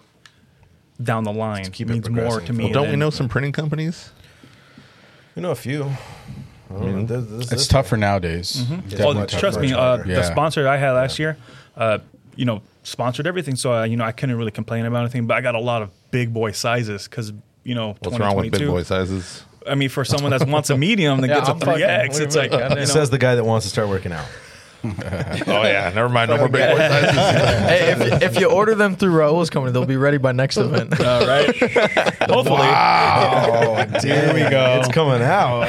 down 1.01 1.23
the 1.23 1.31
line 1.33 1.65
keep 1.71 1.87
means 1.87 2.09
more 2.09 2.41
to 2.41 2.51
me. 2.53 2.65
Well, 2.65 2.73
don't 2.73 2.89
we 2.89 2.95
know 2.95 3.09
some 3.09 3.29
printing 3.29 3.51
companies? 3.51 4.11
You 5.35 5.41
know 5.43 5.51
a 5.51 5.55
few. 5.55 5.83
I 6.69 6.73
don't. 6.73 7.05
This- 7.07 7.25
this- 7.25 7.41
It's 7.41 7.49
this- 7.49 7.67
tougher 7.67 7.97
nowadays. 7.97 8.65
Oh, 8.69 8.75
Definitely 8.75 9.13
much- 9.15 9.31
tougher. 9.31 9.39
trust 9.39 9.59
me, 9.59 9.73
uh, 9.73 9.77
harder. 9.77 10.03
the 10.15 10.23
sponsor 10.23 10.67
I 10.67 10.77
had 10.77 10.91
last 10.91 11.17
year, 11.19 11.37
uh, 11.77 11.99
you 12.35 12.45
know, 12.45 12.61
sponsored 12.89 13.27
everything. 13.27 13.55
So, 13.55 13.73
uh, 13.73 13.83
you 13.83 13.95
know, 13.97 14.03
I 14.05 14.11
couldn't 14.11 14.35
really 14.37 14.51
complain 14.51 14.85
about 14.85 15.01
anything, 15.01 15.27
but 15.27 15.37
I 15.37 15.41
got 15.41 15.55
a 15.55 15.59
lot 15.59 15.81
of 15.81 15.89
big 16.11 16.33
boy 16.33 16.51
sizes 16.51 17.07
because, 17.07 17.31
you 17.63 17.75
know, 17.75 17.95
What's 18.01 18.17
wrong 18.19 18.35
with 18.35 18.51
big 18.51 18.67
boy 18.67 18.83
sizes? 18.83 19.43
I 19.67 19.75
mean, 19.75 19.89
for 19.89 20.03
someone 20.05 20.31
that 20.31 20.47
wants 20.47 20.69
a 20.69 20.77
medium 20.87 21.21
that 21.21 21.27
Yeah, 21.29 21.35
gets 21.35 21.49
a 21.49 21.51
I'm 21.53 21.59
fucking- 21.59 21.83
3X, 21.85 22.09
what 22.13 22.21
it's 22.21 22.35
like, 22.35 22.51
mean? 22.51 22.59
you 22.61 22.69
know, 22.69 22.81
It 22.81 22.87
says 22.87 23.09
the 23.09 23.17
guy 23.17 23.35
that 23.35 23.43
wants 23.43 23.65
to 23.65 23.69
start 23.69 23.87
working 23.89 24.11
out. 24.11 24.25
oh 24.85 24.87
yeah, 25.63 25.91
never 25.93 26.07
mind. 26.07 26.31
No 26.31 26.37
more 26.37 26.47
big 26.47 26.71
boy 26.71 26.77
sizes. 26.77 27.11
hey, 27.67 27.91
if, 27.91 28.21
if 28.21 28.39
you 28.39 28.49
order 28.49 28.75
them 28.75 28.95
through 28.95 29.11
Raul's 29.11 29.49
company, 29.49 29.73
they'll 29.73 29.85
be 29.85 29.97
ready 29.97 30.15
by 30.17 30.31
next 30.31 30.55
event. 30.55 30.97
All 31.01 31.27
right. 31.27 31.47
Hopefully. 32.29 32.61
Oh, 32.63 33.85
here 34.01 34.33
we 34.33 34.39
go. 34.49 34.79
It's 34.79 34.87
coming 34.87 35.21
out. 35.21 35.67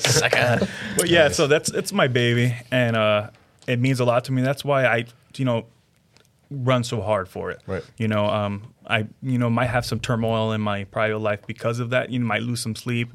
Second. 0.00 0.68
But 0.96 1.08
yeah, 1.10 1.28
so 1.28 1.46
that's 1.46 1.70
it's 1.70 1.92
my 1.92 2.08
baby, 2.08 2.56
and 2.70 2.96
uh, 2.96 3.30
it 3.66 3.78
means 3.80 4.00
a 4.00 4.04
lot 4.06 4.24
to 4.24 4.32
me. 4.32 4.40
That's 4.40 4.64
why 4.64 4.86
I, 4.86 5.04
you 5.38 5.44
know, 5.44 5.66
run 6.50 6.82
so 6.82 7.00
hard 7.00 7.28
for 7.28 7.50
it. 7.50 7.60
Right. 7.66 7.84
You 7.98 8.08
know, 8.08 8.26
um, 8.26 8.74
I, 8.86 9.06
you 9.22 9.38
know, 9.38 9.50
might 9.50 9.66
have 9.66 9.84
some 9.84 10.00
turmoil 10.00 10.52
in 10.52 10.60
my 10.60 10.84
private 10.84 11.18
life 11.18 11.40
because 11.46 11.78
of 11.78 11.90
that. 11.90 12.10
You 12.10 12.18
know, 12.18 12.26
might 12.26 12.42
lose 12.42 12.60
some 12.60 12.74
sleep. 12.74 13.10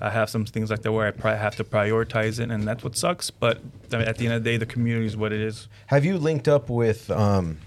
I 0.00 0.10
have 0.10 0.30
some 0.30 0.46
things 0.46 0.70
like 0.70 0.82
that 0.82 0.92
where 0.92 1.06
I 1.06 1.10
probably 1.10 1.38
have 1.38 1.56
to 1.56 1.64
prioritize 1.64 2.40
it, 2.40 2.50
and 2.50 2.66
that's 2.66 2.82
what 2.82 2.96
sucks. 2.96 3.30
But 3.30 3.60
at 3.92 4.16
the 4.16 4.24
end 4.24 4.34
of 4.34 4.44
the 4.44 4.50
day, 4.50 4.56
the 4.56 4.66
community 4.66 5.06
is 5.06 5.16
what 5.16 5.32
it 5.32 5.40
is. 5.40 5.68
Have 5.86 6.04
you 6.04 6.18
linked 6.18 6.48
up 6.48 6.70
with 6.70 7.10
um, 7.10 7.58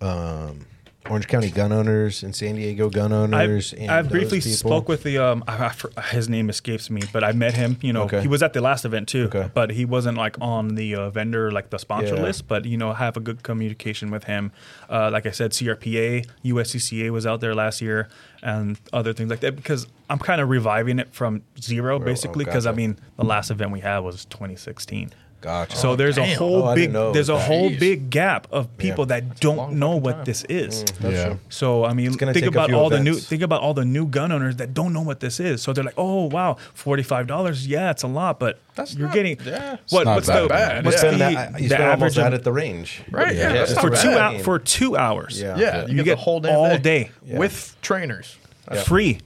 um, 0.00 0.66
Orange 1.10 1.28
County 1.28 1.50
gun 1.50 1.72
owners 1.72 2.22
and 2.22 2.34
San 2.34 2.56
Diego 2.56 2.90
gun 2.90 3.12
owners? 3.12 3.72
I've, 3.72 3.80
and 3.80 3.90
I've 3.90 4.08
briefly 4.08 4.40
people? 4.40 4.56
spoke 4.56 4.88
with 4.88 5.02
the 5.02 5.18
um 5.18 5.44
I, 5.46 5.72
I 5.96 6.00
his 6.02 6.28
name 6.28 6.48
escapes 6.50 6.90
me 6.90 7.02
but 7.12 7.22
I 7.24 7.32
met 7.32 7.54
him 7.54 7.78
you 7.80 7.92
know 7.92 8.02
Okay. 8.04 8.20
he 8.20 8.28
was 8.28 8.42
at 8.42 8.52
the 8.52 8.60
last 8.60 8.84
event 8.84 9.08
too 9.08 9.24
Okay. 9.26 9.50
but 9.54 9.70
he 9.70 9.84
wasn't 9.84 10.16
like 10.18 10.36
on 10.40 10.74
the 10.74 10.94
uh, 10.96 11.10
vendor 11.10 11.50
like 11.50 11.70
the 11.70 11.78
sponsor 11.78 12.16
Yeah. 12.16 12.22
list 12.22 12.48
but 12.48 12.64
you 12.64 12.76
know 12.76 12.92
have 12.92 13.16
a 13.16 13.20
good 13.20 13.42
communication 13.42 14.10
with 14.10 14.24
him 14.24 14.52
uh, 14.90 15.10
like 15.12 15.26
I 15.26 15.30
said 15.30 15.52
CRPA 15.52 16.26
USCCA 16.44 17.10
was 17.10 17.26
out 17.26 17.40
there 17.40 17.54
last 17.54 17.80
year 17.80 18.08
and 18.42 18.78
other 18.92 19.12
things 19.12 19.30
like 19.30 19.40
that 19.40 19.56
because 19.56 19.86
I'm 20.10 20.18
kind 20.18 20.40
of 20.40 20.48
reviving 20.48 20.98
it 20.98 21.12
from 21.12 21.42
zero 21.60 21.98
Well, 21.98 22.06
basically 22.06 22.44
oh, 22.44 22.46
because 22.46 22.66
I 22.66 22.72
mean 22.72 22.98
the 23.16 23.24
last 23.24 23.50
event 23.50 23.70
we 23.70 23.80
had 23.80 23.98
was 24.00 24.24
2016 24.26 25.12
Gotcha. 25.40 25.76
so 25.76 25.90
oh, 25.90 25.96
there's 25.96 26.18
a 26.18 26.22
damn. 26.22 26.38
whole 26.38 26.62
Oh, 26.68 26.74
big 26.74 26.92
didn't 26.92 27.12
there's 27.12 27.28
a 27.28 27.38
whole 27.38 27.70
Jeez. 27.70 27.78
big 27.78 28.10
gap 28.10 28.48
of 28.50 28.76
people 28.78 29.06
that 29.06 29.22
long 29.24 29.32
don't 29.40 29.72
know 29.78 29.96
what 29.96 30.16
time. 30.16 30.24
this 30.24 30.44
is 30.48 30.82
mm. 30.84 30.98
That's 30.98 31.14
Yeah. 31.14 31.26
true. 31.28 31.38
so 31.50 31.84
I 31.84 31.92
mean, 31.92 32.12
gonna 32.14 32.32
think 32.32 32.46
about 32.46 32.68
few 32.68 32.76
all 32.76 32.90
the 32.90 33.00
new 33.00 33.14
think 33.14 33.42
about 33.42 33.60
all 33.60 33.74
the 33.74 33.84
new 33.84 34.06
gun 34.06 34.32
owners 34.32 34.56
that 34.56 34.74
don't 34.74 34.92
know 34.92 35.02
what 35.02 35.20
this 35.20 35.38
is. 35.38 35.62
So 35.62 35.72
they're 35.72 35.84
like, 35.84 35.94
"Oh 35.98 36.24
wow, 36.24 36.56
forty 36.74 37.02
five 37.02 37.26
dollars. 37.26 37.66
Yeah, 37.66 37.90
it's 37.90 38.02
a 38.02 38.08
lot, 38.08 38.38
but 38.40 38.58
That's 38.74 38.94
you're 38.94 39.06
not- 39.08 39.14
getting 39.14 39.38
yeah. 39.44 39.76
what? 39.90 40.04
not 40.06 40.14
What's 40.16 40.26
that 40.28 40.42
the 40.42 40.48
bad. 40.48 40.84
what's 40.84 40.98
spend 40.98 41.14
the, 41.16 41.18
that, 41.34 41.54
the 41.58 41.78
average 41.78 42.14
that 42.16 42.28
of- 42.28 42.34
at 42.34 42.44
the 42.44 42.52
range. 42.52 43.02
Right, 43.10 43.36
yeah, 43.36 43.52
that's 43.52 43.74
for 43.78 43.90
two 43.90 44.10
out 44.10 44.40
for 44.40 44.58
two 44.58 44.96
hours? 44.96 45.40
Yeah. 45.40 45.56
Yeah, 45.56 45.82
you, 45.82 45.88
You 45.90 45.94
get, 45.98 46.04
get 46.04 46.16
the 46.16 46.22
whole 46.22 46.40
damn 46.40 46.56
all 46.56 46.78
day. 46.78 47.10
Yeah. 47.24 47.38
with 47.38 47.76
trainers. 47.82 48.36
free, 48.84 49.20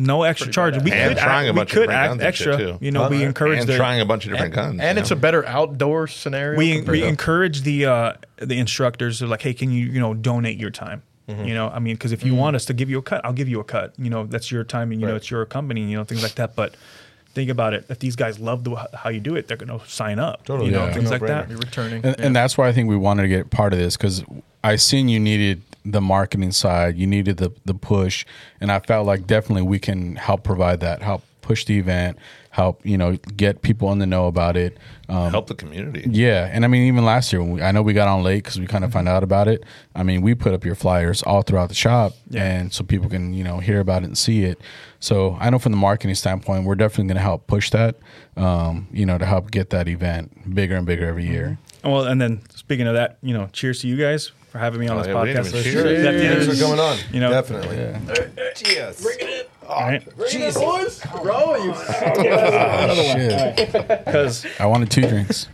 no 0.00 0.22
extra 0.22 0.50
charge. 0.52 0.74
We 0.82 0.92
And 0.92 1.10
could 1.14 1.18
trying 1.22 1.46
act, 1.46 1.48
a 1.48 1.52
we 1.52 1.56
bunch 1.60 1.70
of 1.70 1.74
could 1.74 1.80
different 1.82 1.98
act 2.00 2.10
guns 2.10 2.22
extra. 2.22 2.56
too. 2.56 2.78
You 2.80 2.90
know, 2.90 3.08
we 3.08 3.22
encourage 3.22 3.60
and 3.60 3.68
the 3.68 3.76
trying 3.76 4.00
a 4.00 4.04
bunch 4.04 4.24
of 4.26 4.32
different 4.32 4.54
guns. 4.54 4.80
And 4.80 4.98
it's 4.98 5.10
know? 5.10 5.16
a 5.16 5.20
better 5.20 5.46
outdoor 5.46 6.06
scenario. 6.08 6.58
we 6.58 6.80
we 6.82 7.00
to- 7.00 7.06
encourage 7.06 7.62
the 7.62 7.86
uh, 7.86 8.12
the 8.38 8.58
instructors 8.58 9.22
are 9.22 9.26
like, 9.26 9.42
hey, 9.42 9.54
can 9.54 9.70
you 9.70 9.86
you 9.86 10.00
know 10.00 10.14
donate 10.14 10.58
your 10.58 10.70
time? 10.70 11.02
Mm-hmm. 11.28 11.44
You 11.44 11.54
know, 11.54 11.68
I 11.68 11.78
mean, 11.78 11.94
because 11.94 12.10
if 12.10 12.24
you 12.24 12.34
want 12.34 12.56
us 12.56 12.64
to 12.64 12.72
give 12.74 12.90
you 12.90 12.98
a 12.98 13.02
cut, 13.02 13.24
I'll 13.24 13.32
give 13.32 13.48
you 13.48 13.60
a 13.60 13.64
cut. 13.64 13.94
You 13.98 14.10
know, 14.10 14.26
that's 14.26 14.50
your 14.50 14.64
time, 14.64 14.90
and 14.90 15.00
you 15.00 15.06
know, 15.06 15.14
it's 15.14 15.30
your 15.30 15.44
company, 15.46 15.82
you 15.88 15.96
know, 15.96 16.02
things 16.02 16.22
like 16.24 16.34
that. 16.34 16.56
But 16.56 16.74
think 17.34 17.50
about 17.50 17.72
it: 17.72 17.84
if 17.88 18.00
these 18.00 18.16
guys 18.16 18.40
love 18.40 18.64
the, 18.64 18.74
how 18.94 19.10
you 19.10 19.20
do 19.20 19.36
it, 19.36 19.46
they're 19.46 19.56
going 19.56 19.78
to 19.78 19.86
sign 19.88 20.18
up. 20.18 20.44
Totally. 20.44 20.70
you 20.70 20.74
know, 20.76 20.86
Yeah. 20.86 20.92
things 20.92 21.10
like 21.10 21.20
No-brainer. 21.22 21.28
that. 21.28 21.48
You're 21.50 21.58
returning. 21.58 22.04
and, 22.04 22.16
Yeah. 22.18 22.26
and 22.26 22.34
that's 22.34 22.58
why 22.58 22.66
I 22.68 22.72
think 22.72 22.88
we 22.88 22.96
wanted 22.96 23.22
to 23.22 23.28
get 23.28 23.50
part 23.50 23.72
of 23.72 23.78
this 23.78 23.96
because 23.96 24.24
I 24.62 24.76
seen 24.76 25.08
you 25.08 25.20
needed 25.20 25.62
the 25.84 26.00
marketing 26.00 26.52
side, 26.52 26.96
you 26.96 27.06
needed 27.06 27.38
the 27.38 27.52
the 27.64 27.74
push, 27.74 28.24
and 28.60 28.70
I 28.70 28.80
felt 28.80 29.06
like 29.06 29.26
definitely 29.26 29.62
we 29.62 29.78
can 29.78 30.16
help 30.16 30.42
provide 30.44 30.80
that, 30.80 31.02
help 31.02 31.22
push 31.42 31.64
the 31.64 31.78
event, 31.78 32.18
help 32.50 32.84
you 32.84 32.98
know 32.98 33.16
get 33.36 33.62
people 33.62 33.90
in 33.92 33.98
the 33.98 34.06
know 34.06 34.26
about 34.26 34.56
it. 34.56 34.76
Um, 35.08 35.30
help 35.30 35.46
the 35.48 35.54
community. 35.54 36.04
yeah, 36.08 36.48
and 36.52 36.64
I 36.64 36.68
mean 36.68 36.82
even 36.82 37.04
last 37.04 37.32
year, 37.32 37.40
when 37.42 37.52
we, 37.52 37.62
I 37.62 37.72
know 37.72 37.80
we 37.82 37.94
got 37.94 38.08
on 38.08 38.22
late 38.22 38.44
because 38.44 38.60
we 38.60 38.66
kind 38.66 38.84
of 38.84 38.92
found 38.92 39.08
out 39.08 39.22
about 39.22 39.48
it. 39.48 39.64
I 39.96 40.02
mean, 40.02 40.20
we 40.20 40.34
put 40.34 40.52
up 40.52 40.64
your 40.66 40.74
flyers 40.74 41.22
all 41.22 41.40
throughout 41.42 41.70
the 41.70 41.74
shop, 41.74 42.12
Yeah. 42.28 42.44
and 42.44 42.72
so 42.72 42.84
people 42.84 43.08
can 43.08 43.32
you 43.32 43.42
know 43.42 43.58
hear 43.58 43.80
about 43.80 44.02
it 44.02 44.06
and 44.06 44.18
see 44.18 44.44
it. 44.44 44.60
So 45.00 45.38
I 45.40 45.48
know 45.48 45.58
from 45.58 45.72
the 45.72 45.78
marketing 45.78 46.14
standpoint, 46.14 46.66
we're 46.66 46.74
definitely 46.74 47.04
going 47.06 47.16
to 47.16 47.22
help 47.22 47.46
push 47.46 47.70
that, 47.70 47.96
um, 48.36 48.86
you 48.92 49.06
know, 49.06 49.16
to 49.16 49.24
help 49.24 49.50
get 49.50 49.70
that 49.70 49.88
event 49.88 50.54
bigger 50.54 50.76
and 50.76 50.84
bigger 50.86 51.06
every 51.06 51.24
year. 51.26 51.56
Well, 51.82 52.04
and 52.04 52.20
then 52.20 52.42
speaking 52.50 52.86
of 52.86 52.92
that, 52.92 53.16
you 53.22 53.32
know, 53.32 53.48
cheers 53.54 53.80
to 53.80 53.88
you 53.88 53.96
guys 53.96 54.30
for 54.50 54.58
having 54.58 54.80
me 54.80 54.88
on 54.88 54.96
Oh, 54.98 55.00
this 55.00 55.06
yeah, 55.08 55.14
podcast. 55.14 55.30
even 55.30 55.44
For 55.44 55.62
cheers. 55.62 55.72
sure. 55.72 55.86
At 55.86 55.92
the 55.92 56.08
end 56.24 56.38
of 56.38 56.44
Thanks 56.46 56.58
for 56.60 56.64
coming 56.66 56.80
on. 56.80 56.98
You 57.12 57.20
know- 57.20 57.30
definitely. 57.30 57.76
Cheers. 58.56 59.00
Bring 59.02 59.16
it 59.20 59.28
in. 59.28 59.46
right? 59.68 60.02
Jesus. 60.28 61.00
Shit. 62.60 63.72
Because 64.04 64.46
I 64.58 64.66
wanted 64.66 64.90
two 64.90 65.02
drinks. 65.02 65.48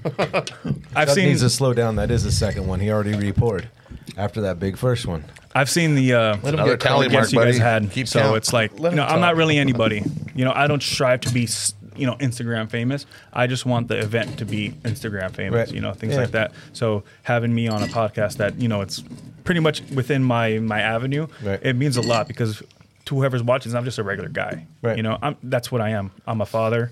I've 0.94 1.08
Doug 1.08 1.08
seen 1.10 1.28
needs 1.28 1.40
to 1.42 1.50
slow 1.50 1.72
down. 1.74 1.96
That 1.96 2.10
is 2.10 2.24
the 2.24 2.32
second 2.32 2.66
one. 2.66 2.80
He 2.80 2.90
already 2.90 3.14
repoured 3.14 3.68
after 4.16 4.40
that 4.42 4.58
big 4.58 4.76
first 4.76 5.06
one. 5.06 5.24
I've 5.54 5.70
seen 5.70 5.94
the 5.94 6.12
uh, 6.14 6.36
Another 6.42 6.76
tally 6.76 7.08
mark, 7.08 7.32
you 7.32 7.38
guys 7.38 7.56
buddy. 7.56 7.58
had. 7.58 7.90
Keep 7.90 8.08
so 8.08 8.20
count. 8.20 8.36
it's 8.36 8.52
like 8.52 8.78
Let 8.78 8.92
you 8.92 8.96
know, 8.96 9.04
I'm 9.04 9.20
not 9.20 9.36
really 9.36 9.58
anybody. 9.58 10.02
You 10.34 10.44
know, 10.44 10.52
I 10.54 10.66
don't 10.66 10.82
strive 10.82 11.22
to 11.22 11.32
be 11.32 11.44
s- 11.44 11.74
you 11.98 12.06
know 12.06 12.14
Instagram 12.16 12.70
famous. 12.70 13.06
I 13.32 13.46
just 13.46 13.66
want 13.66 13.88
the 13.88 13.98
event 13.98 14.38
to 14.38 14.44
be 14.44 14.70
Instagram 14.82 15.32
famous. 15.34 15.68
Right. 15.68 15.74
You 15.74 15.80
know, 15.80 15.92
things 15.92 16.14
Yeah. 16.14 16.20
like 16.20 16.30
that. 16.32 16.52
So 16.72 17.02
having 17.22 17.54
me 17.54 17.68
on 17.68 17.82
a 17.82 17.86
podcast 17.86 18.36
that 18.38 18.60
you 18.60 18.68
know 18.68 18.80
it's 18.80 19.02
pretty 19.44 19.60
much 19.60 19.82
within 19.94 20.22
my 20.24 20.58
my 20.58 20.80
avenue, 20.80 21.26
Right. 21.42 21.60
it 21.62 21.76
means 21.76 21.96
a 21.96 22.02
lot 22.02 22.26
because 22.28 22.62
to 23.06 23.14
whoever's 23.14 23.42
watching, 23.42 23.74
I'm 23.74 23.84
just 23.84 23.98
a 23.98 24.02
regular 24.02 24.28
guy. 24.28 24.66
Right. 24.82 24.96
You 24.96 25.02
know, 25.02 25.18
I'm 25.22 25.36
that's 25.42 25.70
what 25.70 25.80
I 25.80 25.90
am. 25.90 26.10
I'm 26.26 26.40
a 26.40 26.46
father. 26.46 26.90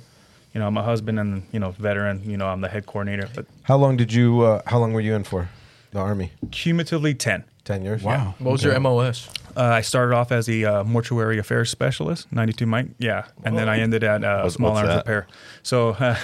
You 0.53 0.61
know, 0.61 0.69
I'm 0.69 0.77
a 0.77 0.83
husband 0.85 1.19
and 1.19 1.43
you 1.51 1.59
know 1.59 1.73
veteran. 1.73 2.23
You 2.25 2.37
know, 2.37 2.47
I'm 2.47 2.61
the 2.61 2.69
head 2.69 2.87
coordinator. 2.87 3.29
But 3.35 3.47
How 3.65 3.77
long 3.77 3.97
did 3.97 4.13
you? 4.13 4.43
Uh, 4.43 4.63
how 4.67 4.79
long 4.79 4.93
were 4.93 5.01
you 5.01 5.15
in 5.15 5.25
for? 5.25 5.49
The 5.91 5.99
army. 6.01 6.33
cumulatively 6.51 7.15
ten. 7.15 7.45
Ten 7.65 7.83
years. 7.83 8.03
Wow. 8.03 8.35
What 8.39 8.53
was 8.53 8.63
your 8.63 8.79
MOS? 8.79 9.29
Uh, 9.57 9.63
I 9.63 9.81
started 9.83 10.15
off 10.15 10.33
as 10.33 10.49
a 10.49 10.65
uh, 10.65 10.85
mortuary 10.85 11.39
affairs 11.39 11.71
specialist, 11.71 12.31
92 12.33 12.67
Mike, 12.67 12.89
yeah, 12.99 13.27
and 13.45 13.57
then 13.57 13.69
I 13.69 13.79
ended 13.79 14.03
at 14.03 14.25
uh, 14.25 14.43
What's- 14.43 14.57
small 14.57 14.73
what's 14.73 14.81
arms 14.89 14.89
that? 14.95 14.99
repair. 14.99 15.27
So, 15.63 15.91
uh, 15.91 16.15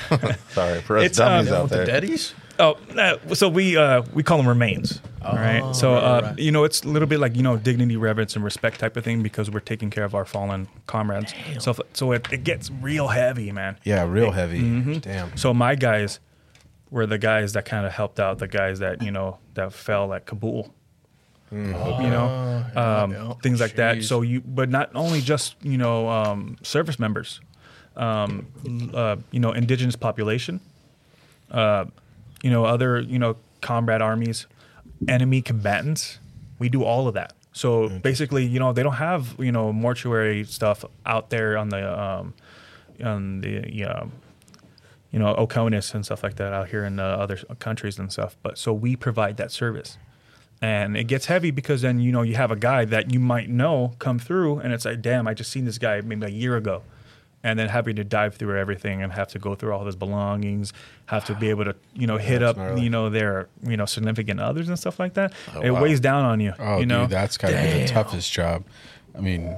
Sorry 0.51 0.81
for 0.81 0.99
us 0.99 1.05
It's, 1.05 1.21
um, 1.21 1.29
dummies 1.47 1.53
out 1.53 1.63
With 1.63 1.71
the 1.71 1.77
there. 1.79 1.87
Daddies? 1.87 2.35
oh, 2.59 2.77
uh, 2.99 3.35
so 3.35 3.49
we 3.49 3.77
uh, 3.77 4.03
we 4.13 4.23
call 4.25 4.37
them 4.37 4.49
remains, 4.49 5.01
all 5.23 5.37
right. 5.37 5.75
So, 5.75 5.93
right, 5.95 6.03
uh, 6.03 6.23
right. 6.23 6.39
you 6.41 6.51
know, 6.51 6.65
it's 6.65 6.83
a 6.83 6.89
little 6.89 7.07
bit 7.09 7.21
like 7.21 7.37
you 7.37 7.43
know 7.45 7.57
dignity, 7.57 7.97
reverence, 7.97 8.35
and 8.35 8.45
respect 8.45 8.81
type 8.81 8.97
of 8.97 9.05
thing 9.05 9.23
because 9.23 9.49
we're 9.51 9.61
taking 9.61 9.91
care 9.91 10.05
of 10.05 10.15
our 10.15 10.25
fallen 10.27 10.67
comrades. 10.87 11.33
So, 11.61 11.75
so 11.95 12.11
it, 12.13 12.31
it 12.33 12.43
gets 12.45 12.71
real 12.83 13.09
heavy, 13.09 13.51
man. 13.53 13.79
Yeah, 13.85 14.03
real 14.07 14.33
heavy. 14.33 14.61
Mm-hmm. 14.61 14.99
Damn. 14.99 15.37
So 15.37 15.55
my 15.55 15.75
guys 15.77 16.19
were 16.91 17.07
the 17.07 17.19
guys 17.19 17.53
that 17.53 17.65
kind 17.65 17.87
of 17.87 17.93
helped 17.93 18.19
out 18.19 18.39
the 18.39 18.49
guys 18.49 18.81
that 18.81 19.01
you 19.03 19.13
know 19.13 19.39
that 19.55 19.73
fell 19.73 20.13
at 20.13 20.27
Kabul. 20.27 20.75
Mm. 21.53 22.03
You 22.03 22.11
know, 22.11 22.65
um, 22.77 23.13
yeah. 23.13 23.33
things 23.43 23.61
like 23.61 23.75
that. 23.77 24.05
So 24.05 24.23
you, 24.23 24.41
but 24.41 24.69
not 24.69 24.91
only 24.95 25.21
just 25.21 25.57
you 25.63 25.79
know 25.79 26.09
um, 26.09 26.57
service 26.63 26.99
members, 26.99 27.41
um, 27.97 28.47
uh, 28.95 29.17
you 29.33 29.41
know, 29.41 29.53
indigenous 29.53 29.97
population, 29.97 30.61
uh, 31.51 31.87
you 32.43 32.51
know, 32.51 32.65
other 32.65 33.01
you 33.01 33.19
know 33.19 33.37
comrade 33.61 34.01
armies, 34.01 34.47
enemy 35.09 35.43
combatants. 35.43 36.19
We 36.59 36.69
do 36.69 36.85
all 36.85 37.09
of 37.09 37.15
that. 37.15 37.33
So 37.53 37.89
basically, 37.89 38.47
you 38.47 38.61
know, 38.61 38.73
they 38.73 38.85
don't 38.85 38.95
have 38.95 39.35
you 39.39 39.51
know 39.51 39.73
mortuary 39.73 40.45
stuff 40.45 40.85
out 41.05 41.31
there 41.31 41.59
on 41.59 41.71
the 41.71 42.01
um, 42.01 42.35
on 43.03 43.41
the 43.41 43.85
um, 43.85 44.13
you 45.11 45.19
know, 45.19 45.35
Oconus 45.35 45.95
and 45.95 46.05
stuff 46.05 46.23
like 46.23 46.37
that 46.37 46.53
out 46.53 46.69
here 46.69 46.85
in 46.85 47.01
uh, 47.01 47.05
other 47.05 47.37
countries 47.59 47.99
and 47.99 48.13
stuff. 48.13 48.37
But 48.43 48.59
so 48.59 48.73
we 48.73 48.97
provide 48.97 49.37
that 49.39 49.51
service. 49.51 49.99
And 50.63 50.97
it 50.97 51.05
gets 51.05 51.27
heavy 51.27 51.51
because 51.51 51.83
then, 51.83 52.01
you 52.01 52.13
know, 52.13 52.23
you 52.23 52.35
have 52.35 52.51
a 52.51 52.57
guy 52.57 52.85
that 52.85 53.13
you 53.13 53.19
might 53.19 53.49
know 53.49 53.95
come 53.99 54.19
through 54.19 54.59
and 54.59 54.73
it's 54.75 54.85
like, 54.85 55.01
damn, 55.01 55.27
I 55.27 55.33
just 55.33 55.51
seen 55.51 55.65
this 55.65 55.79
guy 55.79 56.01
maybe 56.03 56.27
a 56.27 56.29
year 56.29 56.57
ago. 56.57 56.83
And 57.43 57.59
then 57.59 57.71
having 57.71 57.97
to 57.97 58.05
dive 58.05 58.35
through 58.35 58.59
everything 58.59 59.03
and 59.03 59.15
have 59.15 59.29
to 59.29 59.39
go 59.39 59.55
through 59.55 59.73
all 59.73 59.81
of 59.81 59.87
his 59.87 59.97
belongings, 59.97 60.75
have 61.07 61.25
to 61.25 61.35
be 61.35 61.49
able 61.49 61.65
to, 61.65 61.75
you 61.95 62.07
know, 62.07 62.19
hit 62.19 62.41
that's 62.41 62.51
up, 62.51 62.57
gnarly. 62.59 62.83
you 62.83 62.91
know, 62.91 63.09
their, 63.09 63.49
you 63.63 63.79
know, 63.79 63.87
significant 63.87 64.41
others 64.41 64.69
and 64.69 64.79
stuff 64.79 65.01
like 65.01 65.15
that. 65.15 65.33
Oh, 65.55 65.63
it 65.63 65.71
wow. 65.71 65.83
weighs 65.83 66.01
down 66.01 66.27
on 66.27 66.41
you. 66.41 66.53
Oh, 66.59 66.79
you 66.81 66.85
know, 66.85 67.05
dude, 67.05 67.11
that's 67.13 67.39
to 67.39 67.47
be 67.47 67.53
the 67.53 67.87
toughest 67.89 68.31
job. 68.31 68.65
I 69.17 69.21
mean, 69.21 69.57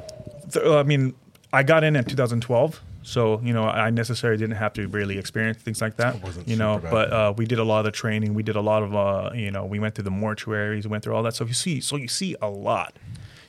so, 0.51 0.79
I 0.79 0.85
mean, 0.85 1.15
I 1.53 1.65
got 1.65 1.83
in 1.83 1.97
in 1.97 2.05
2012, 2.05 2.81
so 3.03 3.41
you 3.43 3.53
know, 3.53 3.65
I 3.65 3.91
necessarily 3.91 4.39
didn't 4.39 4.57
have 4.57 4.73
to 4.75 4.87
really 4.89 5.19
experience 5.19 5.59
things 5.59 5.81
like 5.81 5.97
that. 5.97 6.17
You 6.47 6.57
know, 6.57 6.81
but 6.83 7.13
uh, 7.13 7.35
we 7.37 7.45
did 7.47 7.59
a 7.59 7.65
lot 7.65 7.81
of 7.81 7.85
the 7.87 7.91
training. 7.93 8.35
We 8.35 8.43
did 8.43 8.57
a 8.57 8.61
lot 8.61 8.83
of, 8.83 8.95
uh, 8.95 9.31
you 9.35 9.51
know, 9.51 9.65
we 9.65 9.79
went 9.79 9.95
through 9.95 10.05
the 10.05 10.11
mortuaries, 10.11 10.87
went 10.87 11.03
through 11.05 11.15
all 11.15 11.23
that. 11.25 11.35
So 11.35 11.45
you 11.45 11.55
see, 11.55 11.81
so 11.81 11.97
you 11.97 12.09
see 12.09 12.37
a 12.41 12.49
lot. 12.49 12.95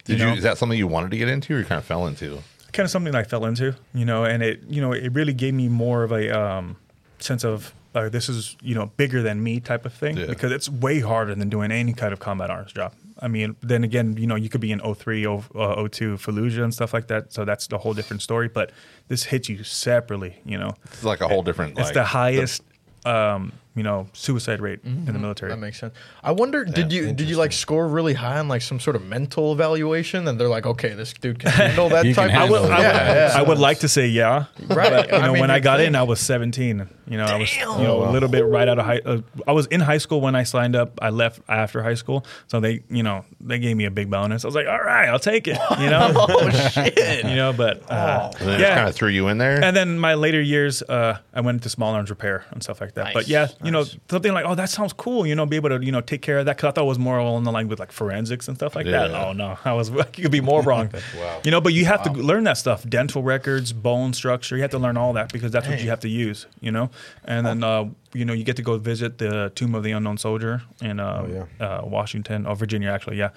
Did 0.05 0.19
you 0.19 0.25
you? 0.25 0.31
know? 0.31 0.37
Is 0.37 0.43
that 0.43 0.57
something 0.57 0.77
you 0.77 0.87
wanted 0.87 1.11
to 1.11 1.17
get 1.17 1.29
into, 1.29 1.55
or 1.55 1.59
you 1.59 1.65
kind 1.65 1.79
of 1.79 1.85
fell 1.85 2.07
into? 2.07 2.39
Kind 2.73 2.85
of 2.85 2.89
something 2.91 3.13
I 3.15 3.23
fell 3.23 3.45
into, 3.45 3.75
you 3.93 4.03
know, 4.05 4.23
and 4.25 4.41
it, 4.41 4.63
you 4.67 4.81
know, 4.81 4.91
it 4.93 5.13
really 5.13 5.33
gave 5.33 5.53
me 5.53 5.69
more 5.69 6.03
of 6.03 6.11
a 6.11 6.29
um, 6.37 6.75
sense 7.19 7.43
of. 7.45 7.73
Uh, 7.95 8.09
this 8.09 8.27
is 8.27 8.57
you 8.59 8.73
know 8.73 8.87
bigger 8.97 9.21
than 9.21 9.43
me 9.43 9.59
type 9.59 9.85
of 9.85 9.93
thing 9.93 10.17
Yeah. 10.17 10.25
because 10.25 10.51
it's 10.51 10.67
way 10.67 10.99
harder 10.99 11.35
than 11.35 11.47
doing 11.49 11.71
any 11.71 11.93
kind 11.93 12.11
of 12.11 12.19
combat 12.19 12.49
arms 12.49 12.73
job. 12.73 12.91
I 13.23 13.29
mean, 13.29 13.55
then 13.61 13.85
again, 13.85 14.17
you 14.17 14.27
know, 14.27 14.35
you 14.35 14.49
could 14.49 14.59
be 14.59 14.71
in 14.71 14.81
03, 14.81 15.25
O- 15.25 15.45
uh, 15.55 15.87
02 15.87 16.15
Fallujah 16.17 16.63
and 16.63 16.73
stuff 16.73 16.93
like 16.93 17.07
that. 17.07 17.31
So 17.31 17.45
that's 17.45 17.71
a 17.71 17.77
whole 17.77 17.93
different 17.93 18.21
story. 18.21 18.49
But 18.49 18.71
this 19.07 19.23
hits 19.23 19.47
you 19.47 19.63
separately, 19.63 20.41
you 20.45 20.57
know. 20.57 20.73
It's 20.85 21.05
like 21.05 21.21
a 21.21 21.27
whole 21.29 21.41
different. 21.41 21.71
It's 21.79 21.87
like, 21.87 21.93
the 21.93 22.03
highest, 22.03 22.63
um, 23.05 23.53
you 23.75 23.83
know, 23.83 24.07
suicide 24.13 24.61
rate 24.61 24.79
in 24.83 25.05
the 25.05 25.13
military. 25.13 25.51
That 25.51 25.57
makes 25.57 25.79
sense. 25.79 25.93
I 26.23 26.31
wonder, 26.31 26.63
did 26.63 26.91
you 26.93 27.11
did 27.11 27.29
you 27.29 27.37
like 27.37 27.51
score 27.51 27.87
really 27.87 28.13
high 28.13 28.37
on 28.39 28.47
like 28.47 28.61
some 28.61 28.79
sort 28.79 28.95
of 28.95 29.03
mental 29.03 29.51
evaluation? 29.51 30.27
And 30.27 30.39
they're 30.39 30.47
like, 30.47 30.65
okay, 30.65 30.93
this 30.93 31.13
dude 31.13 31.39
can 31.39 31.51
handle 31.51 31.89
that 31.89 32.05
He 32.05 32.13
can 32.13 32.29
type. 32.29 32.37
I 32.37 32.43
of 32.43 32.49
would, 32.51 32.61
I, 32.61 32.77
would, 32.77 32.83
Yeah, 32.83 33.13
yeah. 33.13 33.39
I 33.39 33.41
would 33.41 33.57
like 33.57 33.79
to 33.79 33.87
say 33.87 34.07
yeah, 34.07 34.45
Right. 34.67 34.91
But, 34.91 35.07
you 35.09 35.15
I 35.17 35.25
know, 35.27 35.33
mean, 35.33 35.41
when 35.41 35.51
I 35.51 35.55
you'd 35.55 35.63
got 35.63 35.79
in. 35.79 35.95
I 35.95 36.03
was 36.03 36.19
17. 36.19 36.87
You 37.05 37.17
know, 37.17 37.25
I 37.25 37.37
was 37.37 37.53
you 37.55 37.65
know 37.65 38.09
a 38.09 38.11
little 38.11 38.29
bit 38.29 38.45
right 38.45 38.67
out 38.67 38.79
of 38.79 38.85
high. 38.85 39.01
Uh, 39.05 39.21
I 39.45 39.51
was 39.51 39.67
in 39.67 39.81
high 39.81 39.97
school 39.97 40.21
when 40.21 40.35
I 40.35 40.43
signed 40.43 40.75
up. 40.75 40.97
I 41.01 41.09
left 41.09 41.41
after 41.49 41.83
high 41.83 41.95
school, 41.95 42.25
so 42.47 42.61
they 42.61 42.81
you 42.89 43.03
know 43.03 43.25
they 43.41 43.59
gave 43.59 43.75
me 43.75 43.83
a 43.85 43.91
big 43.91 44.09
bonus. 44.09 44.45
I 44.45 44.47
was 44.47 44.55
like, 44.55 44.67
all 44.67 44.79
right, 44.79 45.09
I'll 45.09 45.19
take 45.19 45.47
it. 45.49 45.57
You 45.79 45.89
know, 45.89 46.11
oh 46.15 46.49
shit! 46.49 47.25
you 47.25 47.35
know, 47.35 47.51
but 47.51 47.83
uh, 47.91 48.31
And 48.39 48.47
then 48.47 48.59
it 48.59 48.63
yeah. 48.63 48.75
kind 48.75 48.87
of 48.89 48.95
threw 48.95 49.09
you 49.09 49.27
in 49.27 49.37
there. 49.37 49.61
And 49.61 49.75
then 49.75 49.99
my 49.99 50.13
later 50.13 50.41
years, 50.41 50.81
uh, 50.83 51.17
I 51.33 51.41
went 51.41 51.57
into 51.57 51.69
small 51.69 51.93
arms 51.93 52.09
repair 52.09 52.45
and 52.51 52.63
stuff 52.63 52.79
like 52.79 52.93
that. 52.93 53.13
But 53.13 53.27
yeah, 53.27 53.49
you 53.63 53.71
know, 53.71 53.85
something 54.09 54.33
like, 54.33 54.45
oh, 54.45 54.55
that 54.55 54.69
sounds 54.69 54.93
cool. 54.93 55.25
You 55.25 55.35
know, 55.35 55.45
be 55.45 55.55
able 55.55 55.69
to, 55.69 55.83
you 55.83 55.91
know, 55.91 56.01
take 56.01 56.21
care 56.21 56.39
of 56.39 56.45
that. 56.45 56.57
Cause 56.57 56.69
I 56.69 56.71
thought 56.71 56.85
it 56.85 56.87
was 56.87 56.99
more 56.99 57.17
along 57.17 57.43
the 57.43 57.51
line 57.51 57.67
with 57.67 57.79
like 57.79 57.91
forensics 57.91 58.47
and 58.47 58.57
stuff 58.57 58.75
like 58.75 58.85
that. 58.85 59.11
Oh 59.11 59.33
no, 59.33 59.57
I 59.65 59.73
was, 59.73 59.91
like, 60.03 60.17
you 60.17 60.23
could 60.23 60.31
be 60.31 60.41
more 60.41 60.61
wrong. 60.63 60.89
Wow. 61.17 61.41
You 61.43 61.51
know, 61.51 61.61
but 61.61 61.73
you 61.73 61.85
have 61.85 62.03
to 62.03 62.11
learn 62.11 62.43
that 62.45 62.57
stuff, 62.57 62.87
dental 62.87 63.23
records, 63.23 63.73
bone 63.73 64.13
structure. 64.13 64.55
You 64.55 64.61
have 64.61 64.71
to 64.71 64.79
learn 64.79 64.97
all 64.97 65.13
that 65.13 65.31
because 65.31 65.51
that's 65.51 65.67
what 65.67 65.81
you 65.81 65.89
have 65.89 66.01
to 66.01 66.09
use, 66.09 66.47
you 66.59 66.71
know? 66.71 66.89
And 67.25 67.45
then, 67.45 67.63
uh, 67.63 67.89
you 68.13 68.25
know, 68.25 68.33
you 68.33 68.43
get 68.43 68.55
to 68.57 68.61
go 68.61 68.77
visit 68.77 69.17
the 69.17 69.51
Tomb 69.55 69.75
of 69.75 69.83
the 69.83 69.91
Unknown 69.91 70.17
Soldier 70.17 70.61
in 70.81 70.99
uh, 70.99 71.45
yeah. 71.59 71.65
uh, 71.65 71.85
Washington 71.85 72.45
or 72.45 72.55
Virginia, 72.55 72.89
actually. 72.89 73.17
Yeah. 73.17 73.29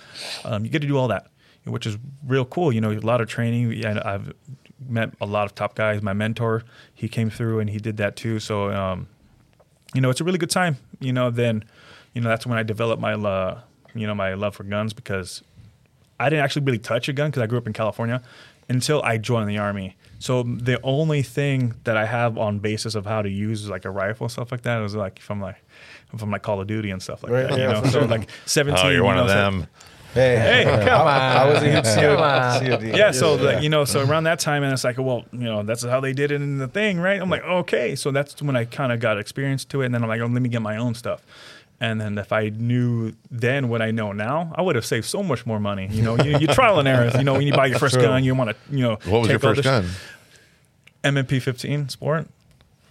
Um, 0.45 0.65
you 0.65 0.71
get 0.71 0.83
to 0.83 0.89
do 0.89 0.97
all 0.97 1.09
that, 1.09 1.29
which 1.65 1.87
is 1.87 1.97
real 2.27 2.45
cool. 2.45 2.73
You 2.73 2.81
know, 2.81 2.93
a 2.93 2.99
lot 3.01 3.21
of 3.21 3.29
training. 3.29 3.85
I've 3.85 4.33
met 4.89 5.15
a 5.21 5.27
lot 5.27 5.47
of 5.47 5.55
top 5.55 5.75
guys. 5.75 6.03
My 6.03 6.13
mentor, 6.13 6.63
he 6.95 7.09
came 7.09 7.31
through 7.31 7.61
and 7.61 7.71
he 7.71 7.79
did 7.79 7.97
that 7.99 8.17
too. 8.17 8.41
So, 8.41 8.71
um, 8.71 9.09
you 9.95 10.01
know, 10.01 10.11
it's 10.11 10.21
a 10.21 10.25
really 10.25 10.39
good 10.39 10.51
time. 10.51 10.77
You 11.01 11.13
know, 11.13 11.31
then, 11.31 11.65
you 12.15 12.21
know, 12.21 12.29
that's 12.29 12.47
when 12.47 12.59
I 12.59 12.63
developed 12.63 13.01
my, 13.01 13.15
uh, 13.15 13.61
you 13.95 14.07
know, 14.07 14.15
my 14.15 14.35
love 14.35 14.55
for 14.57 14.65
guns 14.65 14.93
because 14.93 15.43
I 16.19 16.29
didn't 16.29 16.45
actually 16.45 16.65
really 16.65 16.79
touch 16.79 17.09
a 17.09 17.13
gun 17.13 17.31
because 17.31 17.43
I 17.43 17.47
grew 17.47 17.59
up 17.59 17.67
in 17.67 17.73
California 17.73 18.23
until 18.69 19.03
I 19.03 19.19
joined 19.19 19.49
the 19.49 19.59
army. 19.59 19.97
So 20.19 20.43
the 20.43 20.81
only 20.83 21.23
thing 21.23 21.75
that 21.85 21.97
I 21.97 22.07
have 22.07 22.39
on 22.39 22.59
basis 22.59 22.95
of 22.95 23.05
how 23.07 23.21
to 23.23 23.29
use 23.29 23.69
like 23.69 23.85
a 23.85 23.91
rifle 23.91 24.25
and 24.25 24.33
stuff 24.33 24.51
like 24.51 24.63
that 24.63 24.79
was 24.79 24.95
like 24.95 25.19
from 25.21 25.41
like 25.41 25.57
from 26.17 26.31
like 26.31 26.43
Call 26.43 26.61
of 26.61 26.67
Duty 26.67 26.91
and 26.91 27.03
stuff 27.03 27.23
like 27.23 27.33
Right, 27.33 27.49
that. 27.49 27.59
yeah, 27.59 27.69
you 27.69 27.75
know, 27.75 27.83
so 27.85 28.01
sure. 28.01 28.09
like 28.09 28.29
seventeen. 28.47 28.87
oh, 28.87 28.89
you're 28.91 29.05
one 29.05 29.17
you 29.17 29.23
of 29.23 29.29
them. 29.29 29.67
Hey, 30.17 30.65
Hey, 30.65 30.85
come 30.85 31.03
on. 31.03 31.09
I 31.09 31.49
was 31.49 31.63
a 31.63 31.71
huge 31.71 31.85
COD. 31.85 32.97
yeah, 32.97 33.11
so 33.13 33.35
like 33.35 33.63
you 33.63 33.69
know, 33.69 33.85
so 33.85 34.01
around 34.03 34.25
that 34.25 34.41
time, 34.41 34.63
and 34.63 34.73
it's 34.73 34.83
like, 34.85 34.99
well, 34.99 35.25
you 35.33 35.39
know, 35.41 35.63
that's 35.63 35.85
how 35.85 36.01
they 36.01 36.13
did 36.13 36.33
it 36.33 36.43
in 36.43 36.59
the 36.59 36.69
thing, 36.69 36.99
right? 36.99 37.21
I'm 37.21 37.31
like, 37.31 37.45
okay, 37.45 37.95
so 37.95 38.11
that's 38.11 38.41
when 38.43 38.57
I 38.57 38.65
kind 38.65 38.93
of 38.93 39.01
got 39.01 39.19
experience 39.19 39.65
to 39.67 39.83
it, 39.83 39.87
and 39.87 39.95
then 39.95 40.03
I'm 40.03 40.09
like, 40.09 40.21
oh, 40.21 40.27
let 40.27 40.43
me 40.43 40.49
get 40.49 40.63
my 40.63 40.77
own 40.79 40.95
stuff. 40.95 41.23
And 41.79 42.01
then 42.01 42.17
if 42.17 42.33
I 42.33 42.49
knew 42.49 43.13
then 43.31 43.69
what 43.69 43.83
I 43.83 43.91
know 43.91 44.13
now, 44.13 44.51
I 44.57 44.63
would 44.63 44.77
have 44.77 44.87
saved 44.87 45.05
so 45.05 45.23
much 45.23 45.45
more 45.45 45.61
money. 45.61 45.89
You 45.91 46.01
know, 46.03 46.17
you, 46.17 46.39
you 46.39 46.47
trial 46.47 46.79
and 46.79 46.89
error. 46.89 47.11
You 47.19 47.23
know, 47.25 47.35
when 47.35 47.43
you 47.47 47.53
buy 47.53 47.67
your 47.67 47.79
first 47.85 47.95
True. 47.97 48.03
gun, 48.05 48.25
you 48.25 48.35
want 48.35 48.49
to, 48.51 48.57
you 48.75 48.81
know, 48.83 48.99
What 49.05 49.21
was 49.21 49.29
your 49.29 49.39
first 49.39 49.63
gun? 49.63 49.85
M&P 51.05 51.39
15 51.39 51.91
Sport. 51.91 52.29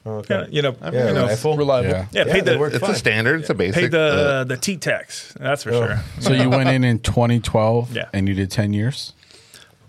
Okay. 0.06 0.46
You 0.52 0.62
know, 0.62 0.76
Yeah, 0.82 1.08
you 1.08 1.14
know, 1.14 1.26
rifle. 1.28 1.58
Reliable. 1.58 1.90
Yeah. 1.90 2.06
yeah, 2.12 2.24
Yeah, 2.28 2.34
paid 2.34 2.46
the 2.46 2.62
It's 2.66 2.78
fine. 2.78 2.92
a 2.92 2.96
standard. 2.96 3.42
It's 3.42 3.50
a 3.50 3.54
basic. 3.56 3.82
paid 3.82 3.92
the 3.92 4.00
uh, 4.00 4.44
the 4.44 4.58
T 4.58 4.78
tax. 4.78 5.34
That's 5.40 5.64
for 5.64 5.72
Oh. 5.72 5.88
sure. 5.88 6.00
So 6.20 6.34
you 6.34 6.50
went 6.50 6.70
in 6.70 6.84
in 6.84 7.00
2012 7.00 7.96
Yeah. 7.96 8.10
and 8.14 8.28
you 8.28 8.34
did 8.36 8.52
10 8.52 8.74
years? 8.74 9.14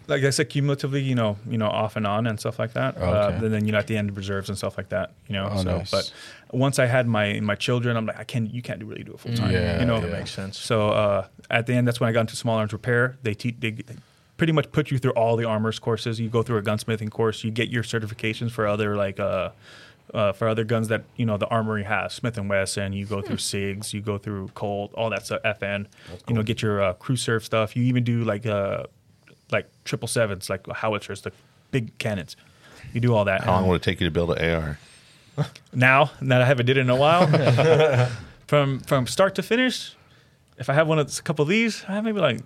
like 0.09 0.23
I 0.23 0.31
said, 0.31 0.49
cumulatively, 0.49 1.03
you 1.03 1.17
know, 1.17 1.37
you 1.51 1.59
know, 1.59 1.67
off 1.67 1.97
and 1.97 2.07
on 2.07 2.29
and 2.29 2.39
stuff 2.39 2.61
like 2.61 2.75
that. 2.75 2.97
Uh, 2.97 3.01
Okay. 3.35 3.45
and 3.45 3.53
then 3.55 3.67
you 3.67 3.73
know, 3.73 3.79
at 3.79 3.89
the 3.89 3.97
end, 3.97 4.17
reserves 4.17 4.49
and 4.49 4.57
stuff 4.57 4.77
like 4.79 4.89
that. 4.91 5.11
You 5.27 5.33
know, 5.35 5.49
Oh, 5.53 5.63
so 5.65 5.79
nice. 5.79 5.91
but 5.91 6.13
once 6.53 6.79
I 6.79 6.87
had 6.87 7.09
my 7.09 7.41
my 7.41 7.57
children, 7.57 7.97
I'm 7.97 8.07
like, 8.07 8.17
I 8.21 8.23
can 8.23 8.47
you 8.47 8.63
can't 8.63 8.81
really 8.85 9.03
do 9.03 9.15
it 9.15 9.19
full 9.19 9.35
time. 9.35 9.51
Yeah, 9.51 9.81
you 9.81 9.85
know, 9.85 9.99
that 10.01 10.13
makes 10.13 10.31
sense. 10.31 10.59
So 10.61 10.91
uh, 10.91 11.27
at 11.51 11.67
the 11.67 11.75
end, 11.75 11.89
that's 11.89 11.99
when 11.99 12.09
I 12.09 12.13
got 12.13 12.21
into 12.21 12.37
small 12.37 12.57
arms 12.57 12.73
repair. 12.73 13.17
They 13.25 13.35
teach 13.35 13.57
they 13.59 13.75
pretty 14.37 14.53
much 14.53 14.71
put 14.71 14.93
you 14.93 14.99
through 14.99 15.11
all 15.13 15.35
the 15.35 15.45
armors 15.45 15.81
courses. 15.81 16.21
You 16.21 16.29
go 16.29 16.45
through 16.45 16.59
a 16.59 16.63
gunsmithing 16.63 17.11
course. 17.11 17.43
You 17.43 17.51
get 17.51 17.69
your 17.71 17.83
certifications 17.83 18.53
for 18.53 18.65
other 18.69 18.95
like. 18.95 19.19
Uh, 19.19 19.51
uh, 20.15 20.33
for 20.33 20.49
other 20.49 20.65
guns 20.65 20.89
that 20.89 21.05
you 21.17 21.27
know 21.27 21.37
the 21.37 21.47
armory 21.49 21.85
has, 21.85 22.15
Smith 22.15 22.39
and 22.39 22.49
Wesson, 22.49 22.93
you 22.93 23.07
go 23.07 23.21
through 23.21 23.37
SIGs, 23.37 23.93
you 23.93 24.01
go 24.01 24.19
through 24.19 24.49
Colt, 24.55 24.93
all 24.95 25.11
that 25.11 25.27
stuff, 25.27 25.43
FN. 25.43 25.87
You 26.29 26.35
know, 26.35 26.43
get 26.43 26.63
your 26.63 26.83
uh, 26.83 26.93
crew 26.95 27.17
serve 27.17 27.45
stuff. 27.45 27.77
You 27.77 27.85
even 27.85 28.05
do 28.05 28.25
like 28.25 28.47
uh, 28.47 28.85
like 29.51 29.69
triple 29.85 30.09
sevens, 30.09 30.49
like 30.49 30.67
howitzers, 30.67 31.23
the 31.23 31.33
big 31.71 31.97
cannons. 31.99 32.37
You 32.93 33.01
do 33.01 33.15
all 33.15 33.25
that. 33.25 33.43
How 33.45 33.53
long 33.53 33.69
would 33.69 33.77
it 33.77 33.83
take 33.83 34.01
you 34.01 34.07
to 34.07 34.11
build 34.11 34.31
an 34.33 34.55
AR? 34.55 34.79
now 35.75 36.11
that 36.23 36.41
I 36.41 36.47
haven't 36.47 36.67
did 36.67 36.77
it 36.77 36.81
in 36.81 36.91
a 36.91 36.97
while, 36.97 37.27
from 38.47 38.81
from 38.81 39.07
start 39.07 39.35
to 39.35 39.43
finish, 39.43 39.95
if 40.59 40.71
I 40.71 40.73
have 40.75 40.89
one 40.89 40.99
of 40.99 41.19
a 41.19 41.23
couple 41.23 41.43
of 41.43 41.49
these, 41.49 41.85
I 41.87 41.93
have 41.95 42.05
maybe 42.05 42.19
like 42.21 42.41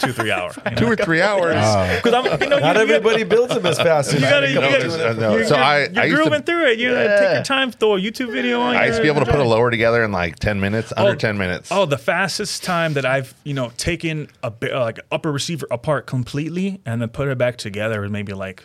two 0.00 0.12
three 0.12 0.30
hours. 0.30 0.56
You 0.56 0.62
know? 0.70 0.76
Two 0.76 0.86
or 0.86 0.96
three 0.96 1.20
hours. 1.20 1.54
Because 2.02 2.14
I'm 2.14 2.40
you 2.42 2.48
know, 2.48 2.58
Not 2.58 2.76
you, 2.76 2.82
everybody 2.82 3.22
builds 3.22 3.54
them 3.54 3.66
as 3.66 3.76
fast 3.76 4.08
as 4.12 4.14
You 4.14 4.20
gotta, 4.20 4.48
you 4.48 4.54
No, 4.56 4.60
gotta, 4.62 4.76
it's- 4.86 4.94
uh, 4.94 5.12
no. 5.20 5.36
you're, 5.36 5.44
So 5.46 5.54
you're, 5.56 5.64
I- 5.64 5.86
you're 5.88 6.02
I 6.02 6.06
used 6.06 6.22
to- 6.32 6.40
through 6.40 6.66
it. 6.68 6.78
You 6.78 6.88
know, 6.90 7.06
take 7.20 7.34
your 7.34 7.42
time, 7.44 7.70
throw 7.70 7.96
a 7.96 8.00
YouTube 8.00 8.32
video 8.32 8.60
on. 8.60 8.74
I 8.76 8.86
used 8.86 8.96
to 8.96 9.02
be 9.02 9.08
able 9.08 9.24
to 9.24 9.30
put 9.30 9.40
a 9.40 9.44
lower 9.44 9.70
together 9.70 10.02
in 10.02 10.10
like 10.10 10.36
ten 10.38 10.58
minutes, 10.58 10.92
under 10.96 11.14
ten 11.16 11.36
minutes. 11.38 11.68
Oh, 11.70 11.84
the 11.86 11.98
fastest 11.98 12.64
time 12.64 12.94
that 12.94 13.04
I've 13.04 13.34
you 13.44 13.52
know 13.54 13.70
taken 13.76 14.28
a 14.42 14.50
bit 14.50 14.72
uh, 14.72 14.80
like 14.80 15.00
upper 15.12 15.30
receiver 15.30 15.66
apart 15.70 16.06
completely 16.06 16.80
and 16.86 17.00
then 17.02 17.10
put 17.10 17.28
it 17.28 17.36
back 17.38 17.56
together 17.58 18.00
was 18.00 18.10
maybe 18.10 18.32
like 18.32 18.62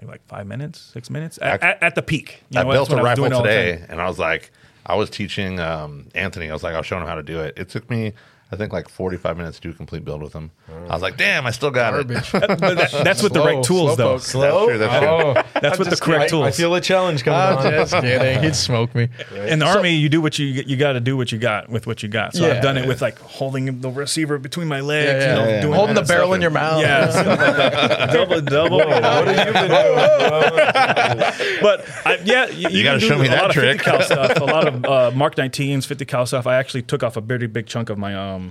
maybe 0.00 0.10
like 0.12 0.26
five 0.26 0.46
minutes, 0.46 0.80
six 0.92 1.08
minutes 1.10 1.38
at, 1.40 1.62
I- 1.64 1.68
at, 1.70 1.82
at 1.82 1.94
the 1.94 2.02
peak. 2.02 2.42
You 2.50 2.60
I 2.60 2.62
know, 2.64 2.72
built 2.72 2.90
a 2.90 2.92
when 2.96 2.98
I 2.98 3.02
was 3.02 3.08
rifle 3.08 3.22
doing 3.24 3.32
it 3.32 3.34
all 3.36 3.42
the 3.42 3.48
today, 3.48 3.84
and 3.88 4.00
I 4.00 4.06
was 4.06 4.18
like, 4.18 4.50
I 4.86 4.94
was 4.94 5.10
teaching 5.10 5.58
um, 5.60 6.08
Anthony. 6.14 6.48
I 6.48 6.52
was 6.52 6.62
like, 6.62 6.74
I 6.74 6.78
was 6.78 6.86
showing 6.86 7.02
him 7.02 7.08
how 7.08 7.16
to 7.16 7.22
do 7.22 7.40
it. 7.40 7.54
It 7.58 7.68
took 7.68 7.90
me, 7.90 8.12
I 8.52 8.54
think, 8.56 8.72
like 8.72 8.88
forty-five 8.88 9.36
minutes 9.36 9.56
to 9.58 9.62
do 9.68 9.70
a 9.70 9.72
complete 9.74 10.04
build 10.04 10.22
with 10.22 10.32
him. 10.32 10.52
I 10.88 10.92
was 10.92 11.02
like, 11.02 11.16
damn, 11.16 11.46
I 11.46 11.50
still 11.50 11.70
got 11.72 11.94
it. 11.94 12.06
But 12.32 12.48
that- 12.76 13.00
that's 13.04 13.22
with 13.22 13.32
the 13.32 13.40
right 13.40 13.62
tools, 13.64 13.96
though. 13.96 14.16
slowpoke. 14.16 14.20
slow. 14.20 14.66
That's 14.66 14.68
true. 14.68 14.78
That's 14.78 14.98
true. 14.98 15.08
Oh, 15.08 15.60
That's 15.60 15.78
with 15.80 15.90
the 15.90 15.96
correct 15.96 16.24
I, 16.24 16.28
tools. 16.28 16.46
I 16.46 16.50
feel 16.52 16.74
a 16.74 16.80
challenge 16.80 17.24
coming 17.24 17.40
I'm 17.40 17.58
on. 17.66 17.72
just 17.72 17.92
kidding. 18.00 18.42
He'd 18.44 18.54
smoke 18.54 18.94
me. 18.94 19.08
in 19.34 19.58
the 19.58 19.66
army, 19.66 19.96
you 19.96 20.08
do 20.08 20.20
what 20.20 20.38
you 20.38 20.46
you 20.46 20.76
got 20.76 20.92
to 20.92 21.00
do 21.00 21.16
what 21.16 21.32
you 21.32 21.38
got 21.38 21.68
with 21.68 21.86
what 21.88 22.02
you 22.04 22.08
got. 22.08 22.34
So 22.34 22.46
Yeah. 22.46 22.54
I've 22.54 22.62
done 22.62 22.76
it 22.78 22.86
with 22.86 23.02
like 23.02 23.18
holding 23.18 23.80
the 23.80 23.90
receiver 23.90 24.38
between 24.38 24.68
my 24.68 24.80
legs, 24.80 25.24
Yeah, 25.24 25.30
you 25.30 25.34
know, 25.36 25.44
yeah, 25.48 25.54
yeah. 25.56 25.60
doing 25.62 25.74
Holding 25.74 25.94
the 25.96 26.00
that 26.02 26.08
barrel 26.08 26.32
in 26.34 26.40
your 26.40 26.50
mouth. 26.50 26.80
Yeah, 26.82 27.10
stuff 27.10 27.26
like 27.26 27.38
that. 27.56 28.10
double, 28.12 28.40
double. 28.42 28.78
you 28.78 28.84
know. 28.86 29.00
What 29.00 29.28
have 29.28 29.46
you 29.46 29.52
been 29.52 29.70
doing? 29.70 31.32
But 31.62 31.84
I, 32.04 32.18
yeah, 32.24 32.46
you, 32.48 32.68
You 32.68 32.68
can 32.68 32.84
gotta 32.84 33.00
do 33.00 33.06
show 33.08 33.18
me 33.18 33.26
a 33.26 33.30
that 33.30 33.42
lot 33.42 33.50
trick. 33.52 33.80
Of 33.80 33.84
50 33.84 33.90
cal 33.90 34.02
stuff, 34.02 34.36
a 34.40 34.44
lot 34.44 34.68
of 34.68 34.84
uh, 34.84 35.10
Mark 35.14 35.34
19s, 35.36 35.86
50 35.86 36.04
cal 36.04 36.26
stuff. 36.26 36.46
I 36.46 36.56
actually 36.56 36.82
took 36.82 37.02
off 37.02 37.16
a 37.16 37.20
very 37.20 37.46
big 37.46 37.66
chunk 37.66 37.90
of 37.90 37.98
my 37.98 38.14
um 38.14 38.45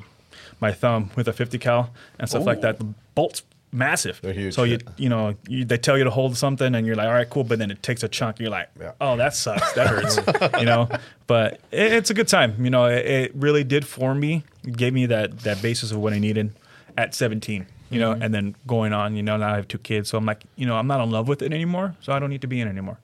my 0.59 0.71
thumb 0.71 1.11
with 1.15 1.27
a 1.27 1.33
50 1.33 1.57
cal 1.57 1.91
and 2.19 2.29
stuff 2.29 2.45
like 2.45 2.61
that. 2.61 2.79
The 2.79 2.85
bolts 3.15 3.43
massive. 3.71 4.19
They're 4.21 4.33
huge, 4.33 4.53
So 4.53 4.63
you 4.63 4.79
you 4.97 5.09
know 5.09 5.35
you, 5.47 5.65
they 5.65 5.77
tell 5.77 5.97
you 5.97 6.05
to 6.05 6.09
hold 6.09 6.37
something 6.37 6.73
and 6.73 6.87
you're 6.87 6.95
like 6.95 7.07
all 7.07 7.13
right 7.13 7.29
cool, 7.29 7.43
but 7.43 7.59
then 7.59 7.71
it 7.71 7.83
takes 7.83 8.03
a 8.03 8.07
chunk. 8.07 8.37
And 8.37 8.41
you're 8.41 8.51
like 8.51 8.69
Yeah. 8.79 8.93
oh 9.01 9.17
that 9.17 9.35
sucks, 9.35 9.73
that 9.73 9.87
hurts, 9.87 10.19
you 10.59 10.65
know. 10.65 10.89
But 11.27 11.59
it, 11.71 11.93
it's 11.93 12.09
a 12.09 12.13
good 12.13 12.27
time. 12.27 12.55
You 12.63 12.69
know, 12.69 12.85
it, 12.85 13.05
it 13.05 13.31
really 13.35 13.63
did 13.63 13.85
form 13.85 14.19
me, 14.19 14.43
It 14.63 14.77
gave 14.77 14.93
me 14.93 15.05
that 15.07 15.39
that 15.39 15.61
basis 15.61 15.91
of 15.91 15.97
what 15.99 16.13
I 16.13 16.19
needed 16.19 16.53
at 16.97 17.13
17. 17.13 17.67
You 17.91 17.99
know, 17.99 18.13
mm-hmm. 18.13 18.23
and 18.23 18.33
then 18.33 18.55
going 18.65 18.93
on, 18.93 19.15
you 19.15 19.21
know, 19.21 19.37
now 19.37 19.53
I 19.53 19.55
have 19.57 19.67
two 19.67 19.77
kids, 19.77 20.09
so 20.09 20.17
I'm 20.17 20.25
like, 20.25 20.43
you 20.55 20.65
know, 20.65 20.75
I'm 20.75 20.87
not 20.87 21.01
in 21.01 21.11
love 21.11 21.27
with 21.27 21.43
it 21.43 21.53
anymore, 21.53 21.95
so 22.01 22.13
I 22.13 22.19
don't 22.19 22.31
need 22.31 22.41
to 22.41 22.47
be 22.47 22.59
in 22.59 22.67
it 22.67 22.71
anymore. 22.71 22.97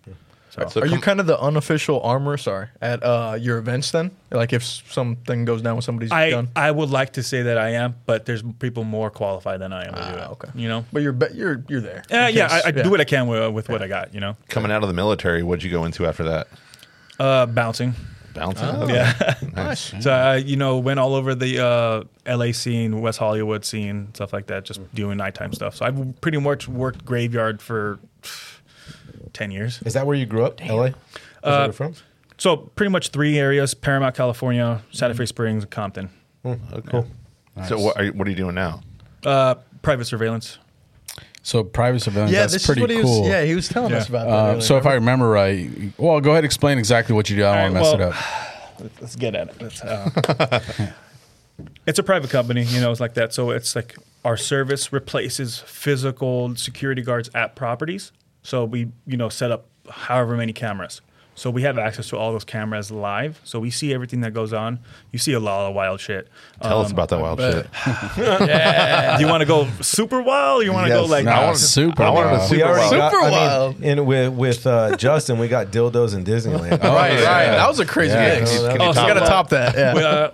So, 0.52 0.68
So 0.68 0.82
Are 0.82 0.86
you 0.86 0.99
kind 0.99 1.20
of 1.22 1.28
the 1.28 1.39
unofficial 1.39 2.02
armor, 2.02 2.36
sorry, 2.38 2.68
at 2.82 3.02
uh, 3.04 3.38
your 3.39 3.58
events 3.58 3.91
then? 3.91 4.12
Like 4.32 4.52
if 4.54 4.64
something 4.64 5.45
goes 5.45 5.62
down 5.62 5.78
with 5.78 5.86
somebody's 5.86 6.12
I, 6.12 6.30
gun? 6.32 6.49
I 6.56 6.70
would 6.72 6.89
like 6.89 7.14
to 7.14 7.24
say 7.24 7.43
that 7.43 7.58
I 7.58 7.70
am, 7.70 7.95
but 8.06 8.26
there's 8.26 8.43
people 8.60 8.84
more 8.84 9.10
qualified 9.10 9.62
than 9.62 9.72
I 9.72 9.86
am 9.86 9.93
to 9.93 9.99
do 9.99 10.06
Ah, 10.20 10.26
it. 10.26 10.32
okay. 10.32 10.49
You 10.56 10.68
know? 10.68 10.86
But 10.91 11.04
you're 11.04 11.14
be- 11.14 11.34
you're 11.34 11.64
you're 11.70 11.80
there. 11.82 12.04
Yeah, 12.10 12.28
yeah. 12.28 12.47
case- 12.49 12.66
I, 12.66 12.68
I 12.68 12.72
do 12.72 12.89
what 12.91 12.99
I 12.99 13.06
can 13.06 13.28
with, 13.28 13.54
with 13.54 13.70
what 13.70 13.82
I 13.82 13.88
got. 13.88 14.14
You 14.14 14.20
know, 14.20 14.36
Coming 14.49 14.72
out 14.72 14.84
of 14.84 14.89
the 14.89 14.93
military, 14.95 15.41
what'd 15.41 15.64
you 15.64 15.72
go 15.72 15.86
into 15.86 16.06
after 16.06 16.24
that? 16.24 16.47
uh, 17.20 17.45
bouncing. 17.45 17.93
Bouncing. 18.34 18.68
Oh. 18.68 18.84
Okay. 18.84 18.93
Yeah. 18.93 19.36
Nice. 19.56 19.93
so 20.02 20.12
I, 20.12 20.36
you 20.38 20.56
know, 20.56 20.78
went 20.80 20.99
all 20.99 21.16
over 21.16 21.36
the 21.36 21.60
uh, 21.66 22.04
L.A. 22.26 22.52
scene, 22.54 23.02
West 23.02 23.20
Hollywood 23.20 23.66
scene, 23.66 24.08
stuff 24.14 24.32
like 24.34 24.47
that, 24.47 24.64
just 24.64 24.80
doing 24.95 25.18
nighttime 25.18 25.52
stuff. 25.54 25.76
So 25.76 25.86
I've 25.86 26.22
pretty 26.22 26.38
much 26.38 26.68
worked 26.70 27.04
graveyard 27.06 27.62
for 27.62 27.99
ten 29.34 29.51
years. 29.51 29.82
Is 29.86 29.93
that 29.93 30.05
where 30.05 30.15
you 30.15 30.25
grew 30.25 30.45
up? 30.45 30.59
LA? 30.61 30.84
Is 30.86 30.93
that 30.93 30.95
where 31.43 31.63
you're 31.65 31.73
from? 31.73 31.93
So 32.38 32.57
pretty 32.57 32.91
much 32.91 33.09
three 33.09 33.38
areas: 33.38 33.73
Paramount, 33.73 34.15
California, 34.15 34.82
Santa 34.91 35.13
Fe 35.13 35.25
Springs, 35.25 35.63
and 35.63 35.71
Compton. 35.71 36.09
Oh, 36.43 36.57
cool. 36.88 37.07
So 37.67 37.77
what 37.79 37.97
are 37.97 38.03
you, 38.05 38.13
what 38.13 38.27
are 38.27 38.32
you 38.32 38.36
doing 38.36 38.55
now? 38.55 38.82
Uh, 39.23 39.55
private 39.82 40.05
surveillance. 40.05 40.57
So 41.43 41.63
private 41.63 42.01
surveillance, 42.01 42.32
Yeah, 42.32 42.41
that's 42.41 42.53
this 42.53 42.65
pretty 42.65 42.82
is 42.82 42.88
what 42.88 42.95
he 42.95 43.01
cool. 43.01 43.21
was. 43.21 43.29
Yeah, 43.29 43.43
he 43.43 43.55
was 43.55 43.67
telling 43.67 43.91
Yeah. 43.91 43.97
us 43.97 44.09
about 44.09 44.27
that. 44.27 44.34
Uh, 44.34 44.47
earlier, 44.49 44.61
so 44.61 44.77
if 44.77 44.86
I 44.86 44.93
remember? 44.93 45.25
remember 45.25 45.29
right, 45.29 45.91
well, 45.97 46.19
go 46.21 46.32
ahead 46.32 46.39
and 46.39 46.45
explain 46.45 46.77
exactly 46.77 47.15
what 47.15 47.29
you 47.29 47.36
do. 47.36 47.45
I 47.45 47.63
don't 47.63 47.73
want 47.73 47.86
to 47.86 47.97
mess 47.97 48.15
right, 48.15 48.82
it 48.82 48.86
up. 48.86 48.91
Let's 49.01 49.15
get 49.15 49.36
at 49.36 49.49
it. 49.49 49.61
Let's, 49.61 49.82
uh, 49.82 50.59
it's 51.88 51.99
a 51.99 52.03
private 52.03 52.29
company, 52.29 52.63
you 52.63 52.79
know, 52.79 52.91
it's 52.91 52.99
like 52.99 53.15
that. 53.15 53.34
So 53.34 53.51
it's 53.51 53.75
like 53.75 53.95
our 54.23 54.38
service 54.38 54.93
replaces 54.93 55.59
physical 55.59 56.55
security 56.55 57.01
guards 57.01 57.29
at 57.34 57.55
properties. 57.55 58.11
So 58.44 58.66
we, 58.66 58.89
you 59.06 59.18
know, 59.18 59.30
set 59.30 59.52
up 59.52 59.66
however 59.89 60.36
many 60.36 60.54
cameras. 60.54 61.02
So 61.34 61.50
we 61.50 61.62
have 61.64 61.78
access 61.80 62.10
to 62.10 62.18
all 62.18 62.34
those 62.34 62.44
cameras 62.44 62.92
live. 62.92 63.39
So 63.46 63.60
we 63.60 63.72
see 63.72 63.94
everything 63.94 64.20
that 64.22 64.32
goes 64.34 64.52
on. 64.52 64.80
You 65.12 65.18
see 65.18 65.32
a 65.32 65.39
lot 65.39 65.70
of 65.70 65.74
wild 65.74 66.00
shit. 66.02 66.28
Tell 66.62 66.82
us 66.82 66.88
Um, 66.88 66.92
about 66.92 67.10
that 67.10 67.20
wild 67.22 67.38
bet. 67.39 67.54
Do 68.16 68.24
shit. 68.46 69.20
you 69.22 69.28
want 69.28 69.39
to 69.42 69.46
go 69.46 69.66
super 69.82 70.22
wild? 70.22 70.62
Or 70.62 70.64
you 70.66 70.74
want 70.74 70.88
to 70.88 70.94
go 70.94 71.06
like 71.06 71.24
Nah, 71.26 71.32
I 71.32 71.46
want 71.46 71.58
super 71.58 72.04
I 72.04 72.10
wanted 72.10 72.32
wild. 72.32 72.42
a 72.42 72.48
super 72.48 72.56
we 72.58 72.64
already 72.64 72.82
wild. 72.82 72.92
got, 72.92 73.12
Super 73.12 73.24
I 73.24 73.30
mean, 73.30 73.39
wild. 73.39 73.82
in 73.82 74.06
with 74.06 74.34
with 74.34 74.68
uh, 74.68 74.98
Justin, 74.98 75.39
we 75.39 75.48
got 75.48 75.68
dildos 75.68 76.14
in 76.16 76.26
Disneyland. 76.26 76.72
right, 76.84 77.14
yeah. 77.14 77.24
right. 77.24 77.46
That 77.46 77.68
was 77.70 77.80
a 77.80 77.86
crazy 77.86 78.14
Yeah, 78.14 78.39
mix. 78.39 78.52
no, 78.62 78.68
Oh, 78.80 78.92
so 78.92 79.02
Oh, 79.02 79.08
you 79.08 79.14
got 79.14 79.20
to 79.20 79.26
top 79.26 79.50
that. 79.50 79.76
Yeah. 79.76 79.94
we, 79.96 80.04
uh, 80.04 80.32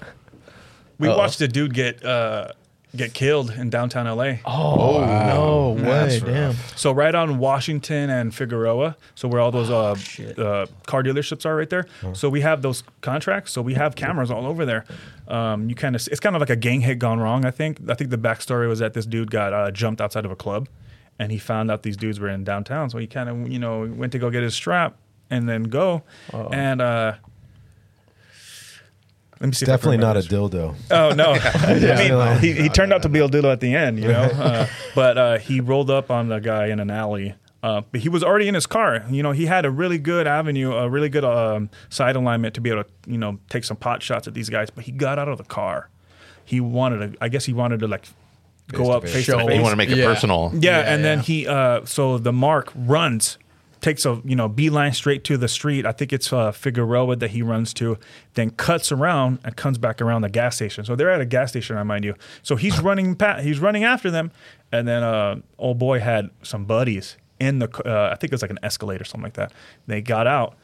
we 0.99 1.08
watched 1.10 1.39
a 1.41 1.47
dude 1.47 1.76
get 1.76 2.03
uh, 2.03 2.49
get 2.97 3.13
killed 3.13 3.51
in 3.51 3.69
downtown 3.69 4.05
LA. 4.05 4.37
oh 4.45 5.05
no 5.05 5.69
way! 5.81 5.83
That's 5.83 6.21
Damn. 6.21 6.53
So 6.75 6.91
right 6.91 7.13
on 7.13 7.37
Washington 7.37 8.09
and 8.09 8.33
Figueroa, 8.33 8.97
so 9.15 9.27
where 9.27 9.39
all 9.39 9.51
those 9.51 9.69
uh, 9.69 9.95
uh, 10.41 10.65
car 10.85 11.03
dealerships 11.03 11.45
are 11.45 11.55
right 11.55 11.69
there. 11.69 11.85
So 12.13 12.29
we 12.29 12.41
have 12.41 12.61
those 12.61 12.83
contracts. 13.01 13.51
So 13.51 13.61
we 13.61 13.75
have 13.75 13.95
cameras 13.95 14.29
all 14.31 14.45
over 14.45 14.65
there. 14.65 14.85
Um, 15.27 15.69
you 15.69 15.75
kind 15.75 15.95
of 15.95 16.07
it's 16.09 16.19
kind 16.19 16.35
of 16.35 16.39
like 16.41 16.49
a 16.49 16.55
gang 16.55 16.81
hit 16.81 16.99
gone 16.99 17.19
wrong. 17.19 17.45
I 17.45 17.51
think. 17.51 17.79
I 17.89 17.93
think 17.93 18.09
the 18.09 18.17
backstory 18.17 18.67
was 18.67 18.79
that 18.79 18.93
this 18.93 19.05
dude 19.05 19.31
got 19.31 19.53
uh, 19.53 19.71
jumped 19.71 20.01
outside 20.01 20.25
of 20.25 20.31
a 20.31 20.35
club, 20.35 20.67
and 21.19 21.31
he 21.31 21.37
found 21.37 21.69
out 21.71 21.83
these 21.83 21.97
dudes 21.97 22.19
were 22.19 22.29
in 22.29 22.43
downtown. 22.43 22.89
So 22.89 22.97
he 22.97 23.07
kind 23.07 23.29
of 23.29 23.49
you 23.49 23.59
know 23.59 23.85
went 23.85 24.11
to 24.13 24.19
go 24.19 24.29
get 24.29 24.43
his 24.43 24.55
strap 24.55 24.97
and 25.29 25.47
then 25.47 25.63
go. 25.63 26.03
And 26.53 26.81
uh, 26.81 27.13
let 29.39 29.47
me 29.47 29.51
see. 29.53 29.65
if 29.65 29.69
I 29.69 29.73
Definitely 29.73 29.97
not 29.97 30.15
remember 30.15 30.19
a 30.19 30.49
this. 30.49 30.55
dildo. 30.57 30.75
Oh 30.91 31.09
no! 31.15 31.31
I 31.41 32.33
mean, 32.33 32.39
he, 32.41 32.61
he 32.63 32.69
turned 32.69 32.91
out 32.93 33.01
to 33.03 33.09
be 33.09 33.19
a 33.19 33.27
dildo 33.27 33.51
at 33.51 33.59
the 33.59 33.73
end, 33.75 33.99
you 33.99 34.07
know. 34.07 34.23
Uh, 34.23 34.67
but 34.95 35.17
uh, 35.17 35.38
he 35.38 35.59
rolled 35.59 35.89
up 35.89 36.09
on 36.11 36.29
the 36.29 36.39
guy 36.39 36.67
in 36.67 36.79
an 36.79 36.89
alley. 36.91 37.35
Uh, 37.63 37.81
but 37.91 38.01
he 38.01 38.07
was 38.07 38.23
already 38.23 38.47
in 38.47 38.53
his 38.53 38.67
car. 38.67 39.03
You 39.09 39.23
know, 39.23 39.31
he 39.31 39.47
had 39.47 39.65
a 39.65 39.71
really 39.71 39.97
good 39.97 40.27
avenue, 40.27 40.71
a 40.73 40.88
really 40.88 41.09
good 41.09 41.25
um, 41.25 41.69
side 41.89 42.15
alignment 42.15 42.53
to 42.53 42.61
be 42.61 42.69
able 42.69 42.83
to, 42.83 42.89
you 43.07 43.17
know, 43.17 43.39
take 43.49 43.63
some 43.63 43.75
pot 43.77 44.03
shots 44.03 44.27
at 44.27 44.35
these 44.35 44.47
guys. 44.47 44.69
But 44.69 44.85
he 44.85 44.91
got 44.91 45.17
out 45.17 45.27
of 45.27 45.38
the 45.39 45.43
car. 45.43 45.89
He 46.45 46.61
wanted 46.61 47.13
to. 47.13 47.17
I 47.23 47.29
guess 47.29 47.45
he 47.45 47.53
wanted 47.53 47.79
to 47.79 47.88
like 47.88 48.05
go 48.71 48.91
up 48.91 49.03
Face-to-face. 49.03 49.13
face 49.13 49.25
to 49.25 49.31
Show. 49.41 49.47
face. 49.47 49.55
You 49.57 49.61
want 49.63 49.71
to 49.73 49.75
make 49.77 49.89
it 49.89 49.97
Yeah. 49.97 50.05
personal. 50.05 50.51
Yeah, 50.53 50.79
Yeah, 50.79 50.93
and 50.93 51.03
then 51.03 51.19
he 51.21 51.47
uh 51.47 51.83
so 51.85 52.17
the 52.19 52.31
mark 52.31 52.71
runs, 52.75 53.38
takes 53.82 54.05
a 54.05 54.21
you 54.25 54.36
know 54.36 54.47
beeline 54.47 54.93
straight 54.93 55.23
to 55.25 55.38
the 55.38 55.47
street. 55.47 55.86
I 55.86 55.91
think 55.91 56.11
it's 56.13 56.32
uh, 56.34 56.51
Figueroa 56.51 57.15
that 57.17 57.32
he 57.32 57.41
runs 57.41 57.73
to, 57.75 57.97
then 58.34 58.51
cuts 58.51 58.91
around 58.91 59.39
and 59.43 59.55
comes 59.55 59.78
back 59.78 60.01
around 60.01 60.21
the 60.21 60.30
gas 60.30 60.55
station. 60.55 60.86
So 60.86 60.95
they're 60.95 61.11
at 61.11 61.21
a 61.21 61.25
gas 61.25 61.49
station, 61.49 61.78
I 61.78 61.84
mind 61.84 62.03
you. 62.05 62.15
So 62.43 62.55
he's 62.55 62.80
running 62.88 63.15
pa- 63.15 63.39
he's 63.39 63.59
running 63.59 63.84
after 63.84 64.09
them, 64.11 64.32
and 64.71 64.88
then 64.88 65.03
uh 65.03 65.38
old 65.57 65.78
boy 65.80 65.99
had 65.99 66.30
some 66.43 66.65
buddies 66.65 67.17
in 67.39 67.59
the 67.59 67.69
uh, 67.86 68.09
I 68.11 68.15
think 68.15 68.32
it 68.32 68.36
was 68.36 68.41
like 68.41 68.51
an 68.51 68.59
Escalade 68.63 69.01
or 69.01 69.05
something 69.05 69.23
like 69.23 69.34
that. 69.34 69.51
They 69.86 70.01
got 70.01 70.28
out. 70.28 70.55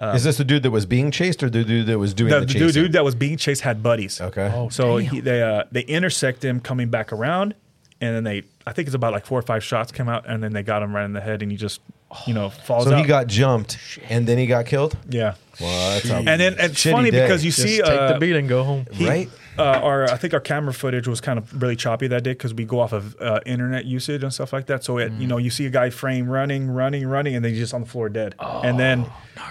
Is 0.00 0.24
this 0.24 0.38
the 0.38 0.44
dude 0.44 0.62
that 0.64 0.70
was 0.70 0.86
being 0.86 1.10
chased 1.10 1.42
or 1.42 1.50
the 1.50 1.62
dude 1.62 1.86
that 1.86 1.98
was 1.98 2.14
doing 2.14 2.30
The, 2.32 2.40
the, 2.40 2.46
the 2.46 2.52
chasing? 2.54 2.66
dude, 2.68 2.74
dude 2.74 2.92
that 2.94 3.04
was 3.04 3.14
being 3.14 3.36
chased 3.36 3.60
had 3.60 3.82
buddies. 3.82 4.20
Okay. 4.22 4.50
Oh, 4.52 4.68
so 4.70 4.96
he, 4.96 5.20
they 5.20 5.42
uh, 5.42 5.64
they 5.70 5.82
intersect 5.82 6.42
him 6.44 6.58
coming 6.60 6.88
back 6.88 7.12
around, 7.12 7.54
and 8.00 8.16
then 8.16 8.24
they 8.24 8.42
I 8.66 8.72
think 8.72 8.86
it's 8.88 8.94
about 8.94 9.12
like 9.12 9.26
four 9.26 9.38
or 9.38 9.42
five 9.42 9.62
shots 9.64 9.90
come 9.92 10.08
out, 10.08 10.24
and 10.28 10.42
then 10.42 10.52
they 10.52 10.62
got 10.62 10.82
him 10.82 10.94
right 10.94 11.04
in 11.04 11.12
the 11.12 11.20
head, 11.20 11.42
and 11.42 11.50
he 11.50 11.56
just 11.56 11.80
you 12.26 12.34
know 12.34 12.50
falls 12.50 12.84
so 12.84 12.92
out. 12.92 12.98
he 13.00 13.06
got 13.06 13.26
jumped 13.26 13.78
and 14.10 14.26
then 14.26 14.36
he 14.36 14.46
got 14.46 14.66
killed. 14.66 14.96
yeah. 15.08 15.34
Well, 15.60 15.90
that's 15.94 16.10
a 16.10 16.16
And 16.16 16.40
then 16.40 16.54
it's 16.58 16.74
shitty 16.74 16.92
funny 16.92 17.10
day. 17.10 17.22
because 17.22 17.44
you 17.44 17.50
Just 17.50 17.62
see 17.62 17.76
take 17.78 17.86
uh, 17.86 18.12
the 18.14 18.18
beat 18.18 18.36
and 18.36 18.48
go 18.48 18.64
home. 18.64 18.86
he- 18.92 19.06
Right? 19.08 19.30
Uh, 19.58 19.64
our 19.64 20.04
I 20.10 20.16
think 20.16 20.32
our 20.32 20.40
camera 20.40 20.72
footage 20.72 21.06
was 21.06 21.20
kind 21.20 21.38
of 21.38 21.60
really 21.62 21.76
choppy 21.76 22.06
that 22.08 22.22
day 22.24 22.32
because 22.32 22.54
we 22.54 22.64
go 22.64 22.80
off 22.80 22.92
of 22.94 23.14
uh, 23.20 23.40
internet 23.44 23.84
usage 23.84 24.22
and 24.22 24.32
stuff 24.32 24.50
like 24.52 24.64
that. 24.66 24.82
So 24.82 24.96
it, 24.96 25.12
you 25.12 25.26
know 25.26 25.36
you 25.36 25.50
see 25.50 25.66
a 25.66 25.70
guy 25.70 25.90
frame 25.90 26.26
running, 26.26 26.68
running, 26.70 27.06
running, 27.06 27.34
and 27.34 27.44
then 27.44 27.50
he's 27.52 27.60
just 27.60 27.74
on 27.74 27.82
the 27.82 27.86
floor 27.86 28.08
dead, 28.08 28.34
and 28.40 28.78
then 28.80 29.04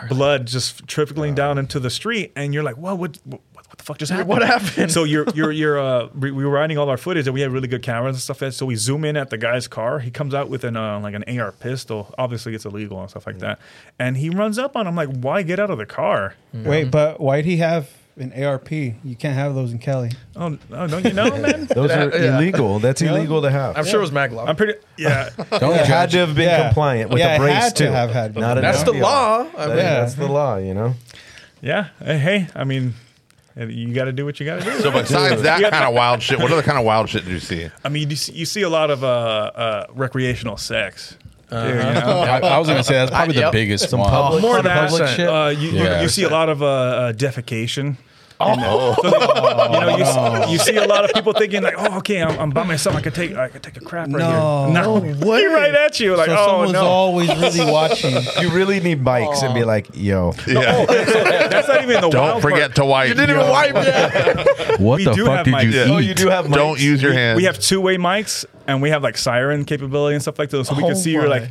blood 0.10 0.48
just 0.48 0.88
trickling 0.88 1.36
down 1.36 1.60
into 1.60 1.80
the 1.80 1.92
street, 1.92 2.32
and 2.36 2.52
you're 2.52 2.64
like, 2.64 2.78
"Whoa, 2.78 2.96
what, 2.96 3.20
what, 3.26 3.42
what 3.72 3.78
the 3.78 3.84
fuck 3.86 3.98
just 3.98 4.12
happened? 4.12 4.30
What 4.36 4.44
happened? 4.44 4.92
So 4.92 5.06
you're 5.06 5.26
you're 5.34 5.52
you're 5.52 5.80
uh 5.80 6.10
we, 6.14 6.30
we 6.32 6.44
were 6.46 6.52
writing 6.52 6.78
all 6.78 6.90
our 6.90 6.98
footage 6.98 7.26
and 7.26 7.34
we 7.34 7.40
had 7.42 7.52
really 7.52 7.68
good 7.70 7.82
cameras 7.82 8.16
and 8.16 8.22
stuff. 8.22 8.42
Like 8.42 8.52
that. 8.52 8.56
So 8.56 8.66
we 8.66 8.76
zoom 8.76 9.06
in 9.06 9.16
at 9.16 9.30
the 9.30 9.38
guy's 9.38 9.68
car. 9.68 10.00
He 10.00 10.12
comes 10.12 10.34
out 10.34 10.50
with 10.50 10.64
an 10.66 10.76
uh, 10.76 11.00
like 11.00 11.14
an 11.16 11.24
AR 11.40 11.54
pistol. 11.54 12.14
Obviously, 12.18 12.54
it's 12.54 12.66
illegal 12.66 13.00
and 13.00 13.10
stuff 13.10 13.26
like 13.26 13.40
that. 13.40 13.60
And 13.98 14.18
he 14.18 14.30
runs 14.30 14.60
up 14.60 14.76
on 14.76 14.86
him 14.88 14.96
like, 14.96 15.10
"Why 15.10 15.42
get 15.42 15.60
out 15.60 15.72
of 15.72 15.78
the 15.78 15.86
car?" 15.86 16.36
Wait, 16.54 16.92
but 16.92 17.20
why'd 17.22 17.46
he 17.46 17.58
have 17.58 17.90
in 18.18 18.34
ARP. 18.44 18.72
You 18.72 19.16
can't 19.18 19.36
have 19.36 19.56
those 19.56 19.72
in 19.72 19.80
Cali. 19.80 20.12
Oh, 20.36 20.58
oh 20.74 20.88
don't 20.88 21.06
you 21.06 21.14
know, 21.14 21.30
man? 21.38 21.66
Those 21.68 21.92
are 21.92 22.10
Yeah. 22.16 22.36
illegal. 22.38 22.80
That's 22.80 23.02
illegal 23.02 23.42
to 23.42 23.50
have. 23.50 23.78
I'm 23.78 23.86
sure 23.86 24.00
it 24.00 24.04
was 24.04 24.12
Maglock. 24.12 24.50
I'm 24.50 24.56
pretty. 24.58 24.74
Yeah. 24.98 25.30
Don't 25.60 25.76
it 25.76 25.86
had 25.88 26.12
to 26.12 26.18
have 26.20 26.36
been 26.36 26.50
Yeah. 26.50 26.66
compliant 26.68 27.10
with 27.10 27.20
Yeah, 27.20 27.38
the 27.38 27.44
brace 27.46 27.54
had 27.56 27.76
to 27.78 27.86
too. 27.86 27.92
have 27.92 28.12
had- 28.12 28.36
Not 28.36 28.58
an 28.58 28.64
That's 28.64 28.84
the 28.84 28.92
law. 28.94 29.48
I 29.58 29.66
That- 29.66 29.68
mean, 29.70 29.78
That's 29.78 30.14
the 30.16 30.28
law. 30.28 30.58
You 30.58 30.74
know. 30.74 30.96
Yeah. 31.62 31.88
Hey, 32.04 32.18
hey, 32.18 32.48
I 32.54 32.64
mean, 32.66 32.96
you 33.56 33.94
got 33.94 34.06
to 34.06 34.12
do 34.14 34.26
what 34.26 34.40
you 34.40 34.46
got 34.46 34.60
to 34.62 34.66
do. 34.66 34.80
So 34.80 34.92
besides 34.92 35.42
that 35.42 35.62
kind 35.72 35.86
of 35.86 35.94
wild 35.94 36.22
shit, 36.22 36.40
what 36.40 36.52
other 36.52 36.62
kind 36.64 36.78
of 36.78 36.86
wild 36.86 37.10
shit 37.10 37.24
did 37.26 37.32
you 37.34 37.40
see? 37.40 37.70
I 37.84 37.90
mean, 37.90 38.10
you 38.10 38.16
see, 38.16 38.32
you 38.34 38.46
see 38.46 38.62
a 38.62 38.70
lot 38.70 38.90
of 38.92 39.04
uh, 39.04 39.08
uh, 39.08 39.86
recreational 39.94 40.58
sex. 40.58 41.18
Uh-huh. 41.50 41.68
You 41.68 41.74
know? 41.76 41.82
I, 42.22 42.40
I 42.40 42.58
was 42.60 42.68
gonna 42.70 42.84
say 42.84 42.94
that's 42.94 43.12
probably 43.12 43.34
the 43.36 43.42
Yep. 43.42 43.52
biggest 43.52 43.92
one. 43.94 44.10
public- 44.10 44.42
More 44.42 44.56
than 44.56 44.66
that, 44.66 44.90
public 44.90 45.10
shit. 45.10 45.28
uh, 45.28 45.48
you, 45.50 45.70
you- 45.72 45.84
Yeah. 45.84 46.02
you 46.02 46.08
see 46.08 46.24
a 46.24 46.30
lot 46.30 46.48
of 46.48 46.64
uh, 46.64 46.66
uh, 46.68 47.14
defecation. 47.14 47.98
Oh, 48.44 48.96
you 49.74 49.80
know, 49.80 49.98
you, 49.98 50.06
see, 50.06 50.12
oh. 50.18 50.52
you 50.52 50.58
see 50.58 50.76
a 50.78 50.86
lot 50.86 51.06
of 51.06 51.14
people 51.14 51.34
thinking 51.34 51.62
like, 51.64 51.76
"Oh, 51.78 51.98
okay, 52.00 52.22
I'm, 52.22 52.38
I'm 52.40 52.50
by 52.50 52.64
myself. 52.64 52.96
I 52.96 53.02
could 53.02 53.14
take, 53.16 53.36
I 53.36 53.48
could 53.50 53.64
take 53.64 53.78
a 53.78 53.82
crap 53.82 54.08
right 54.08 54.20
No. 54.20 54.66
here." 54.66 54.74
No, 55.20 55.26
way. 55.28 55.46
right 55.46 55.74
at 55.74 56.00
you, 56.00 56.16
like, 56.16 56.28
so 56.28 56.36
"Oh 56.38 56.46
someone's 56.48 56.74
no." 56.74 56.82
always 56.86 57.30
really 57.30 57.72
watching. 57.72 58.16
You 58.42 58.50
really 58.52 58.80
need 58.80 59.04
bikes 59.04 59.42
and 59.42 59.54
be 59.54 59.64
like, 59.64 59.90
yo. 59.94 60.34
Yeah. 60.48 60.86
Oh, 60.90 61.48
that's 61.50 61.68
not 61.68 61.84
even 61.84 62.02
the 62.02 62.10
Don't 62.10 62.16
wild 62.16 62.42
forget 62.42 62.60
part. 62.62 62.76
to 62.76 62.86
wipe. 62.86 63.10
You 63.10 63.16
didn't 63.16 63.36
even 63.38 63.50
wipe 63.50 63.74
yet. 63.76 64.80
What 64.80 64.98
We 64.98 65.06
the 65.06 65.14
do 65.14 65.26
fuck 65.26 65.36
have 65.38 65.46
did 65.46 65.54
mics. 65.54 65.64
you 65.64 65.70
Yeah. 65.72 65.86
eat? 65.86 65.92
Oh, 65.92 65.98
you 66.00 66.14
do 66.16 66.28
have. 66.30 66.46
Mics. 66.46 66.54
Don't 66.56 66.78
mics? 66.78 66.82
use 66.82 67.02
your 67.04 67.14
hands. 67.14 67.38
We 67.38 67.44
have 67.44 67.60
two-way 67.60 67.98
mics, 67.98 68.46
and 68.68 68.82
we 68.82 68.90
have 68.90 69.04
like 69.04 69.18
siren 69.18 69.66
capability 69.66 70.16
and 70.16 70.22
stuff 70.22 70.40
like 70.40 70.50
that, 70.50 70.66
so 70.66 70.76
we 70.76 70.84
Oh 70.84 70.88
can 70.88 70.96
see 70.96 71.12
you're 71.12 71.28
like. 71.30 71.50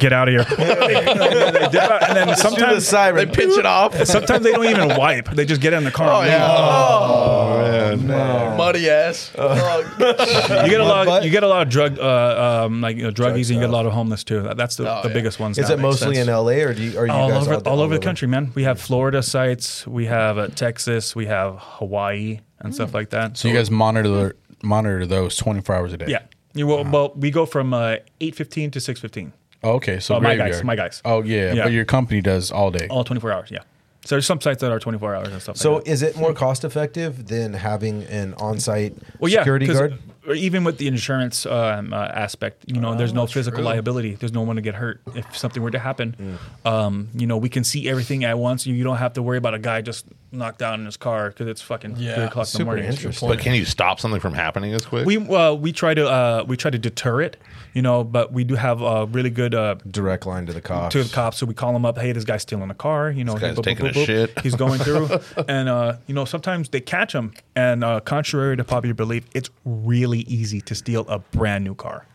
Get 0.00 0.12
out 0.12 0.28
of 0.28 0.32
here! 0.34 0.40
and 0.58 2.16
then 2.16 2.26
Do 2.26 2.34
the 2.34 2.34
sometimes 2.34 2.86
siren. 2.88 3.16
they 3.16 3.26
pitch 3.32 3.56
it 3.56 3.64
off. 3.64 3.94
sometimes 4.06 4.42
they 4.42 4.50
don't 4.50 4.66
even 4.66 4.88
wipe; 4.98 5.28
they 5.30 5.44
just 5.44 5.60
get 5.60 5.72
in 5.72 5.84
the 5.84 5.92
car. 5.92 6.08
Oh 6.10 6.20
and 6.22 8.00
leave. 8.00 8.10
yeah. 8.10 8.56
Muddy 8.56 8.90
ass. 8.90 9.30
Oh, 9.38 9.54
You 10.64 10.70
get 10.70 10.80
a 10.80 10.84
lot. 10.84 11.06
butt? 11.06 11.24
You 11.24 11.30
get 11.30 11.44
a 11.44 11.48
lot 11.48 11.62
of 11.62 11.68
drug, 11.68 11.96
uh, 11.98 12.64
um, 12.66 12.80
like 12.80 12.96
you 12.96 13.04
know, 13.04 13.12
druggies, 13.12 13.50
and 13.50 13.56
you 13.56 13.60
get 13.60 13.68
a 13.70 13.72
lot 13.72 13.86
of 13.86 13.92
homeless 13.92 14.24
too. 14.24 14.42
That- 14.42 14.56
That's 14.56 14.74
the, 14.76 14.90
Oh, 14.90 15.02
the 15.02 15.08
yeah. 15.08 15.14
biggest 15.14 15.38
ones. 15.38 15.58
Is 15.58 15.68
now. 15.68 15.74
it 15.76 15.78
mostly 15.80 16.16
sense. 16.16 16.28
in 16.28 16.34
LA 16.34 16.64
or 16.64 16.74
do 16.74 16.82
you, 16.82 16.98
are 16.98 17.06
you 17.06 17.12
all 17.12 17.28
guys 17.28 17.46
over 17.46 17.54
all, 17.54 17.68
all 17.74 17.80
over 17.80 17.94
the 17.96 18.04
country, 18.04 18.26
man? 18.26 18.50
We 18.56 18.64
have 18.64 18.80
Florida 18.80 19.22
sites, 19.22 19.86
we 19.86 20.06
have 20.06 20.38
uh, 20.38 20.48
Texas, 20.48 21.14
we 21.14 21.26
have 21.26 21.56
Hawaii 21.60 22.40
and 22.58 22.74
stuff 22.74 22.92
like 22.94 23.10
that. 23.10 23.36
So 23.36 23.46
you 23.46 23.54
guys 23.54 23.70
monitor 23.70 24.34
monitor 24.62 25.06
those 25.06 25.36
twenty 25.36 25.60
four 25.60 25.76
hours 25.76 25.92
a 25.92 25.98
day. 25.98 26.06
yeah. 26.08 26.22
You 26.54 26.66
will, 26.66 26.82
well, 26.82 27.12
we 27.14 27.30
go 27.30 27.46
from 27.46 27.72
uh, 27.72 27.96
eight 28.20 28.34
fifteen 28.34 28.72
to 28.72 28.80
six 28.80 28.98
fifteen, 29.00 29.32
Oh, 29.62 29.72
okay. 29.72 29.98
So 30.00 30.14
Oh, 30.16 30.20
my 30.20 30.30
graveyard. 30.36 30.52
guys, 30.52 30.64
my 30.64 30.76
guys. 30.76 31.02
Oh 31.04 31.22
yeah, 31.22 31.52
Yeah. 31.52 31.62
but 31.64 31.72
your 31.72 31.84
company 31.84 32.20
does 32.20 32.50
all 32.50 32.70
day. 32.70 32.86
all 32.88 33.04
twenty 33.04 33.20
four 33.20 33.32
hours. 33.32 33.50
Yeah. 33.50 33.60
So 34.04 34.14
there's 34.14 34.26
some 34.26 34.40
sites 34.40 34.60
that 34.60 34.70
are 34.70 34.78
twenty 34.78 34.98
four 34.98 35.14
hours 35.14 35.28
and 35.28 35.42
stuff. 35.42 35.56
So 35.56 35.74
like 35.76 35.84
that. 35.84 35.90
is 35.90 36.02
it 36.02 36.16
more 36.16 36.32
cost 36.32 36.64
effective 36.64 37.26
than 37.26 37.52
having 37.54 38.04
an 38.04 38.34
on-site 38.34 38.94
well, 39.18 39.30
yeah, 39.30 39.40
security 39.40 39.66
'cause- 39.66 39.78
guard? 39.78 39.98
Or 40.28 40.34
even 40.34 40.62
with 40.62 40.78
the 40.78 40.86
insurance 40.88 41.46
um, 41.46 41.92
uh, 41.92 41.96
aspect, 42.06 42.64
you 42.66 42.80
know, 42.80 42.94
there's 42.94 43.12
no 43.14 43.26
physical 43.26 43.64
liability. 43.64 44.14
There's 44.14 44.32
no 44.32 44.42
one 44.42 44.56
to 44.56 44.62
get 44.62 44.74
hurt 44.74 45.00
if 45.14 45.36
something 45.36 45.62
were 45.62 45.70
to 45.70 45.78
happen. 45.78 46.38
Um, 46.64 47.08
you 47.14 47.26
know, 47.26 47.36
we 47.38 47.48
can 47.48 47.64
see 47.64 47.88
everything 47.88 48.24
at 48.24 48.38
once. 48.38 48.66
You 48.66 48.84
don't 48.84 48.98
have 48.98 49.14
to 49.14 49.22
worry 49.22 49.38
about 49.38 49.54
a 49.54 49.58
guy 49.58 49.80
just 49.80 50.06
knocked 50.30 50.58
down 50.58 50.80
in 50.80 50.84
his 50.86 50.98
car 50.98 51.30
because 51.30 51.46
it's 51.46 51.62
fucking 51.62 51.96
Yeah, 51.96 52.14
three 52.16 52.24
o'clock 52.24 52.46
in 52.46 52.52
the 52.52 52.58
super 52.58 52.64
morning. 52.66 52.84
interesting. 52.84 53.28
But 53.28 53.38
can 53.38 53.54
you 53.54 53.64
stop 53.64 53.98
something 54.00 54.20
from 54.20 54.34
happening 54.34 54.74
as 54.74 54.84
quick? 54.84 55.06
We 55.06 55.16
uh, 55.16 55.54
we 55.54 55.72
try 55.72 55.94
to 55.94 56.06
uh, 56.06 56.44
we 56.46 56.56
try 56.58 56.70
to 56.70 56.78
deter 56.78 57.22
it, 57.22 57.38
you 57.72 57.80
know, 57.80 58.04
but 58.04 58.32
we 58.32 58.44
do 58.44 58.54
have 58.54 58.82
a 58.82 59.06
really 59.06 59.30
good 59.30 59.54
uh, 59.54 59.76
Direct 59.90 60.26
line 60.26 60.44
to 60.46 60.52
the 60.52 60.60
cops. 60.60 60.92
to 60.92 61.02
the 61.02 61.08
cops. 61.14 61.38
So 61.38 61.46
we 61.46 61.54
call 61.54 61.72
them 61.72 61.86
up. 61.86 61.96
Hey, 61.96 62.12
this 62.12 62.24
guy's 62.24 62.42
stealing 62.42 62.68
a 62.70 62.74
car. 62.74 63.10
You 63.10 63.24
know, 63.24 63.32
This 63.34 63.40
guy's 63.42 63.54
boop, 63.54 63.60
boop, 63.60 63.64
taking 63.64 63.86
boop, 63.86 63.90
a 63.90 63.94
boop. 63.94 64.06
shit. 64.06 64.38
He's 64.40 64.54
going 64.54 64.78
through, 64.80 65.08
and 65.48 65.68
uh, 65.70 65.96
you 66.06 66.14
know, 66.14 66.26
sometimes 66.26 66.68
they 66.68 66.80
catch 66.82 67.14
him. 67.14 67.32
And 67.56 67.82
uh, 67.82 68.00
contrary 68.00 68.56
to 68.56 68.64
popular 68.64 68.94
belief, 68.94 69.24
it's 69.34 69.48
really 69.64 70.17
easy 70.20 70.60
to 70.62 70.74
steal 70.74 71.06
a 71.08 71.18
brand 71.18 71.64
new 71.64 71.74
car. 71.74 72.06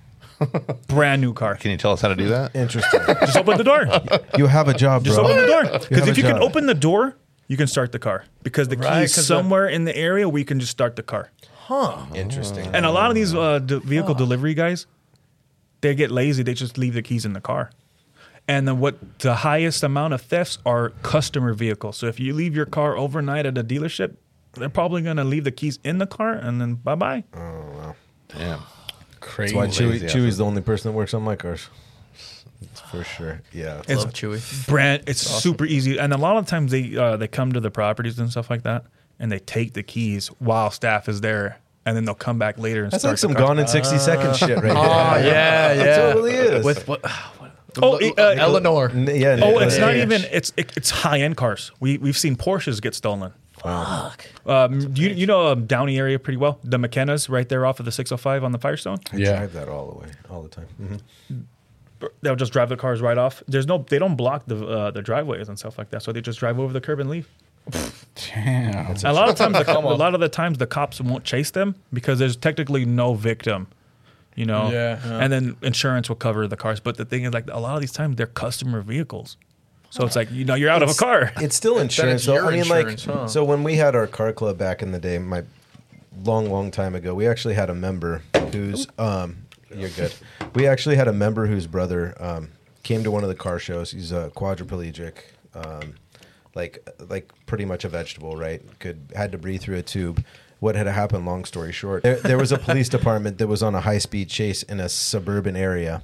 brand 0.88 1.22
new 1.22 1.34
car. 1.34 1.56
can 1.56 1.72
you 1.72 1.78
tell 1.78 1.91
us 1.93 2.01
how 2.01 2.08
to 2.10 2.16
do 2.16 2.28
that? 2.30 2.56
Interesting. 2.56 2.99
Just 3.22 3.38
open 3.38 3.58
the 3.58 3.64
door. 3.64 3.88
you 4.38 4.47
have 4.47 4.68
a 4.68 4.74
job, 4.74 5.04
Just 5.06 5.16
bro. 5.18 5.26
open 5.26 5.38
the 5.41 5.47
door. 5.47 5.64
have 5.66 5.89
Because 5.89 6.08
a 6.08 6.12
if 6.12 6.18
you 6.18 6.24
can 6.24 6.34
job. 6.36 6.41
open 6.43 6.66
the 6.66 6.74
door, 6.74 7.16
you 7.47 7.56
can 7.58 7.68
start 7.68 7.91
the 7.91 7.99
car. 7.99 8.26
Because 8.41 8.68
the 8.68 8.76
key 8.76 8.82
Right, 8.84 9.04
is 9.04 9.16
'cause 9.16 9.28
the- 9.28 9.36
somewhere 9.36 9.68
in 9.68 9.86
the 9.86 9.95
area 9.95 10.28
where 10.28 10.39
you 10.39 10.45
can 10.45 10.60
just 10.60 10.72
start 10.72 10.95
the 10.95 11.04
car. 11.04 11.30
Huh. 11.68 12.06
Interesting. 12.14 12.68
And 12.74 12.86
a 12.86 12.91
lot 12.91 13.10
of 13.10 13.16
these 13.16 13.34
uh, 13.34 13.60
de- 13.60 13.80
vehicle 13.80 14.16
delivery 14.16 14.54
guys, 14.54 14.86
they 15.82 15.95
get 15.95 16.12
lazy. 16.12 16.43
They 16.43 16.54
just 16.54 16.78
leave 16.78 16.93
the 16.93 17.01
keys 17.01 17.26
in 17.26 17.34
the 17.34 17.41
car. 17.41 17.72
And 18.45 18.68
then 18.68 18.80
what 18.80 19.20
the 19.20 19.36
highest 19.36 19.82
amount 19.84 20.14
of 20.14 20.22
thefts 20.22 20.58
are 20.66 20.89
customer 21.04 21.54
vehicles. 21.54 21.95
So 21.97 22.08
if 22.08 22.20
you 22.20 22.34
leave 22.34 22.54
your 22.54 22.66
car 22.66 22.97
overnight 22.97 23.45
at 23.45 23.58
a 23.58 23.64
dealership, 23.64 24.16
they're 24.56 24.68
probably 24.68 25.01
going 25.01 25.16
to 25.18 25.24
leave 25.24 25.45
the 25.45 25.51
keys 25.51 25.80
in 25.86 25.99
the 25.99 26.06
car 26.08 26.34
and 26.34 26.60
then 26.60 26.76
bye 26.76 26.95
bye. 26.95 27.24
Damn. 28.38 28.60
Crazy. 29.20 29.56
That's 29.56 29.80
why 29.80 29.86
Chewy, 29.86 29.90
lazy 29.92 30.08
Chewy's 30.08 30.38
the 30.38 30.46
only 30.46 30.62
person 30.62 30.92
that 30.92 30.98
works 30.98 31.14
on 31.14 31.22
my 31.24 31.36
cars. 31.36 31.68
It's 32.62 32.80
for 32.82 33.04
sure. 33.04 33.42
Yeah. 33.52 33.82
It's 33.88 34.04
Love 34.04 34.14
Chewy. 34.14 34.68
brand. 34.68 35.04
It's 35.08 35.22
super 35.22 35.66
easy. 35.66 35.98
And 35.98 36.14
a 36.14 36.18
lot 36.18 36.38
of 36.38 36.46
times 36.46 36.72
they 36.72 36.96
uh, 36.96 37.18
they 37.18 37.28
come 37.28 37.52
to 37.54 37.60
the 37.60 37.72
properties 37.72 38.20
and 38.20 38.30
stuff 38.32 38.50
like 38.50 38.64
that, 38.64 38.86
and 39.20 39.32
they 39.32 39.40
take 39.40 39.74
the 39.74 39.84
keys 39.84 40.28
while 40.40 40.72
staff 40.72 41.08
is 41.10 41.22
there, 41.22 41.58
and 41.86 41.96
then 41.96 42.06
they'll 42.06 42.16
come 42.16 42.40
back 42.40 42.58
later 42.58 42.84
and 42.84 42.92
That's 42.92 43.02
start 43.04 43.14
like 43.14 43.20
some 43.20 43.34
the 43.34 43.40
gone 43.40 43.60
in 43.60 43.68
60 43.68 43.98
seconds 43.98 44.38
shit 44.38 44.58
right 44.62 44.72
Oh 44.76 45.20
there. 45.20 45.26
yeah, 45.26 45.72
It 45.74 45.78
yeah. 45.86 45.96
totally 45.98 46.32
is. 46.34 46.66
With 46.66 46.88
what? 46.88 47.02
Oh, 47.82 47.98
uh, 47.98 48.36
Eleanor. 48.38 48.92
Yeah. 48.94 49.40
Oh, 49.42 49.58
Nick- 49.58 49.62
it's 49.68 49.78
not 49.80 49.96
even. 49.96 50.24
It's 50.32 50.54
it, 50.56 50.72
it's 50.78 50.90
high 50.92 51.20
end 51.22 51.38
cars. 51.38 51.72
We 51.80 51.98
we've 51.98 52.18
seen 52.18 52.36
Porsches 52.36 52.82
get 52.82 52.94
stolen. 52.96 53.34
Fuck. 53.64 54.26
Um, 54.45 54.91
you 54.95 55.09
you 55.09 55.26
know 55.26 55.47
um, 55.47 55.66
Downey 55.66 55.97
area 55.97 56.20
pretty 56.20 56.38
well. 56.38 56.59
The 56.64 56.78
McKenna's 56.78 57.30
right 57.30 57.47
there 57.47 57.66
off 57.66 57.80
of 57.80 57.86
the 57.86 57.91
605 57.91 58.43
on 58.43 58.51
the 58.51 58.59
Firestone. 58.59 58.99
I 59.11 59.18
Yeah. 59.18 59.38
drive 59.38 59.53
that 59.53 59.70
all 59.70 59.91
the 59.91 59.99
way, 59.99 60.11
all 60.30 60.41
the 60.43 60.49
time. 60.49 60.68
hmm 60.78 61.39
They'll 62.22 62.36
just 62.36 62.51
drive 62.51 62.68
the 62.68 62.76
cars 62.76 62.99
right 63.01 63.18
off. 63.18 63.41
There's 63.47 63.66
no. 63.66 63.86
They 63.88 63.97
don't 63.97 64.18
block 64.18 64.43
the 64.45 64.68
uh, 64.68 64.91
the 64.91 65.01
driveways 65.01 65.47
and 65.47 65.57
stuff 65.57 65.78
like 65.78 65.89
that. 65.91 66.03
So 66.03 66.11
they 66.11 66.20
just 66.20 66.38
drive 66.38 66.59
over 66.59 66.74
the 66.74 66.82
curb 66.82 66.99
and 66.99 67.09
leave. 67.09 67.30
Damn. 68.34 68.95
A 69.05 69.14
lot 69.14 69.30
of 69.30 69.36
times, 69.36 69.53
the, 69.57 69.78
a 69.78 69.80
lot 69.80 70.14
of 70.14 70.20
the 70.20 70.28
times, 70.28 70.57
the 70.57 70.68
cops 70.68 70.99
won't 70.99 71.24
chase 71.24 71.51
them 71.51 71.76
because 71.93 72.20
there's 72.20 72.36
technically 72.36 72.84
no 72.86 73.14
victim. 73.14 73.68
You 74.36 74.45
know, 74.47 74.70
Yeah, 74.72 74.99
yeah. 75.05 75.20
and 75.20 75.32
then 75.32 75.55
insurance 75.61 76.09
will 76.09 76.16
cover 76.16 76.47
the 76.47 76.57
cars. 76.57 76.80
But 76.80 76.97
the 76.97 77.05
thing 77.05 77.24
is, 77.24 77.34
like 77.34 77.45
a 77.49 77.59
lot 77.59 77.76
of 77.76 77.82
these 77.82 77.91
times, 77.93 78.18
they're 78.18 78.26
customer 78.28 78.82
vehicles. 78.82 79.38
So 79.94 80.08
it's 80.08 80.16
like 80.16 80.32
you 80.32 80.44
know 80.44 80.56
you're 80.56 80.72
out 80.72 80.82
of 80.82 80.89
a 80.89 80.96
car. 80.96 81.32
It's 81.38 81.56
still 81.56 81.78
insurance. 81.78 82.22
it's 82.22 82.26
though. 82.26 82.34
your 82.34 82.48
I 82.48 82.50
mean, 82.50 82.60
insurance, 82.62 83.06
like, 83.06 83.16
huh? 83.16 83.28
so 83.28 83.44
when 83.44 83.62
we 83.62 83.76
had 83.76 83.96
our 83.96 84.08
car 84.08 84.34
club 84.34 84.58
back 84.58 84.82
in 84.82 84.91
the 84.91 84.98
day, 84.98 85.20
my 85.20 85.44
long, 86.24 86.50
long 86.50 86.72
time 86.72 86.96
ago, 86.96 87.14
we 87.14 87.28
actually 87.28 87.54
had 87.54 87.70
a 87.70 87.76
member 87.76 88.24
who's, 88.52 88.88
um, 88.98 89.46
you're 89.76 89.89
good. 89.89 90.12
We 90.56 90.66
actually 90.66 90.96
had 90.96 91.08
a 91.08 91.14
member 91.14 91.46
whose 91.46 91.68
brother 91.68 92.16
um, 92.20 92.50
came 92.82 93.04
to 93.04 93.12
one 93.12 93.22
of 93.22 93.30
the 93.30 93.36
car 93.36 93.60
shows. 93.60 93.91
He's 93.91 94.12
a 94.12 94.32
quadriplegic, 94.36 95.14
um, 95.54 95.94
like, 96.56 96.88
like 97.08 97.32
pretty 97.46 97.66
much 97.66 97.86
a 97.86 97.89
vegetable, 97.89 98.36
right? 98.36 98.64
Could 98.80 99.14
had 99.16 99.32
to 99.34 99.38
breathe 99.38 99.62
through 99.62 99.78
a 99.78 99.84
tube. 99.84 100.26
What 100.60 100.76
had 100.76 100.88
happened? 100.88 101.28
Long 101.28 101.46
story 101.46 101.72
short, 101.72 102.02
there, 102.02 102.16
there 102.16 102.39
was 102.39 102.52
a 102.52 102.58
police 102.58 102.89
department 102.98 103.38
that 103.38 103.48
was 103.48 103.62
on 103.62 103.76
a 103.76 103.82
high 103.82 104.00
speed 104.00 104.28
chase 104.30 104.64
in 104.64 104.80
a 104.80 104.89
suburban 104.89 105.56
area 105.56 106.02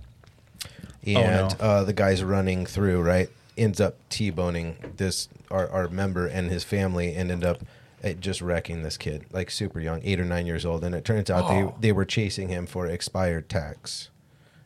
and 1.06 1.58
no. 1.58 1.66
uh, 1.66 1.84
the 1.84 1.94
guy's 1.94 2.24
running 2.24 2.66
through 2.66 3.02
right 3.02 3.30
ends 3.60 3.80
up 3.82 3.96
t-boning 4.10 4.76
this 4.98 5.28
our, 5.52 5.68
our 5.70 5.88
member 5.90 6.26
and 6.28 6.50
his 6.50 6.64
family 6.64 7.14
and 7.14 7.30
end 7.32 7.44
up 7.44 7.62
uh, 8.04 8.14
just 8.14 8.42
wrecking 8.42 8.82
this 8.84 8.98
kid 8.98 9.26
like 9.32 9.52
super 9.52 9.80
young 9.80 10.00
eight 10.04 10.20
or 10.20 10.26
nine 10.26 10.46
years 10.46 10.66
old. 10.66 10.84
And 10.84 10.96
it 10.96 11.04
turns 11.06 11.30
out 11.30 11.50
they, 11.50 11.88
they 11.88 11.92
were 11.92 12.06
chasing 12.06 12.48
him 12.50 12.66
for 12.66 12.88
expired 12.88 13.50
tax. 13.50 14.10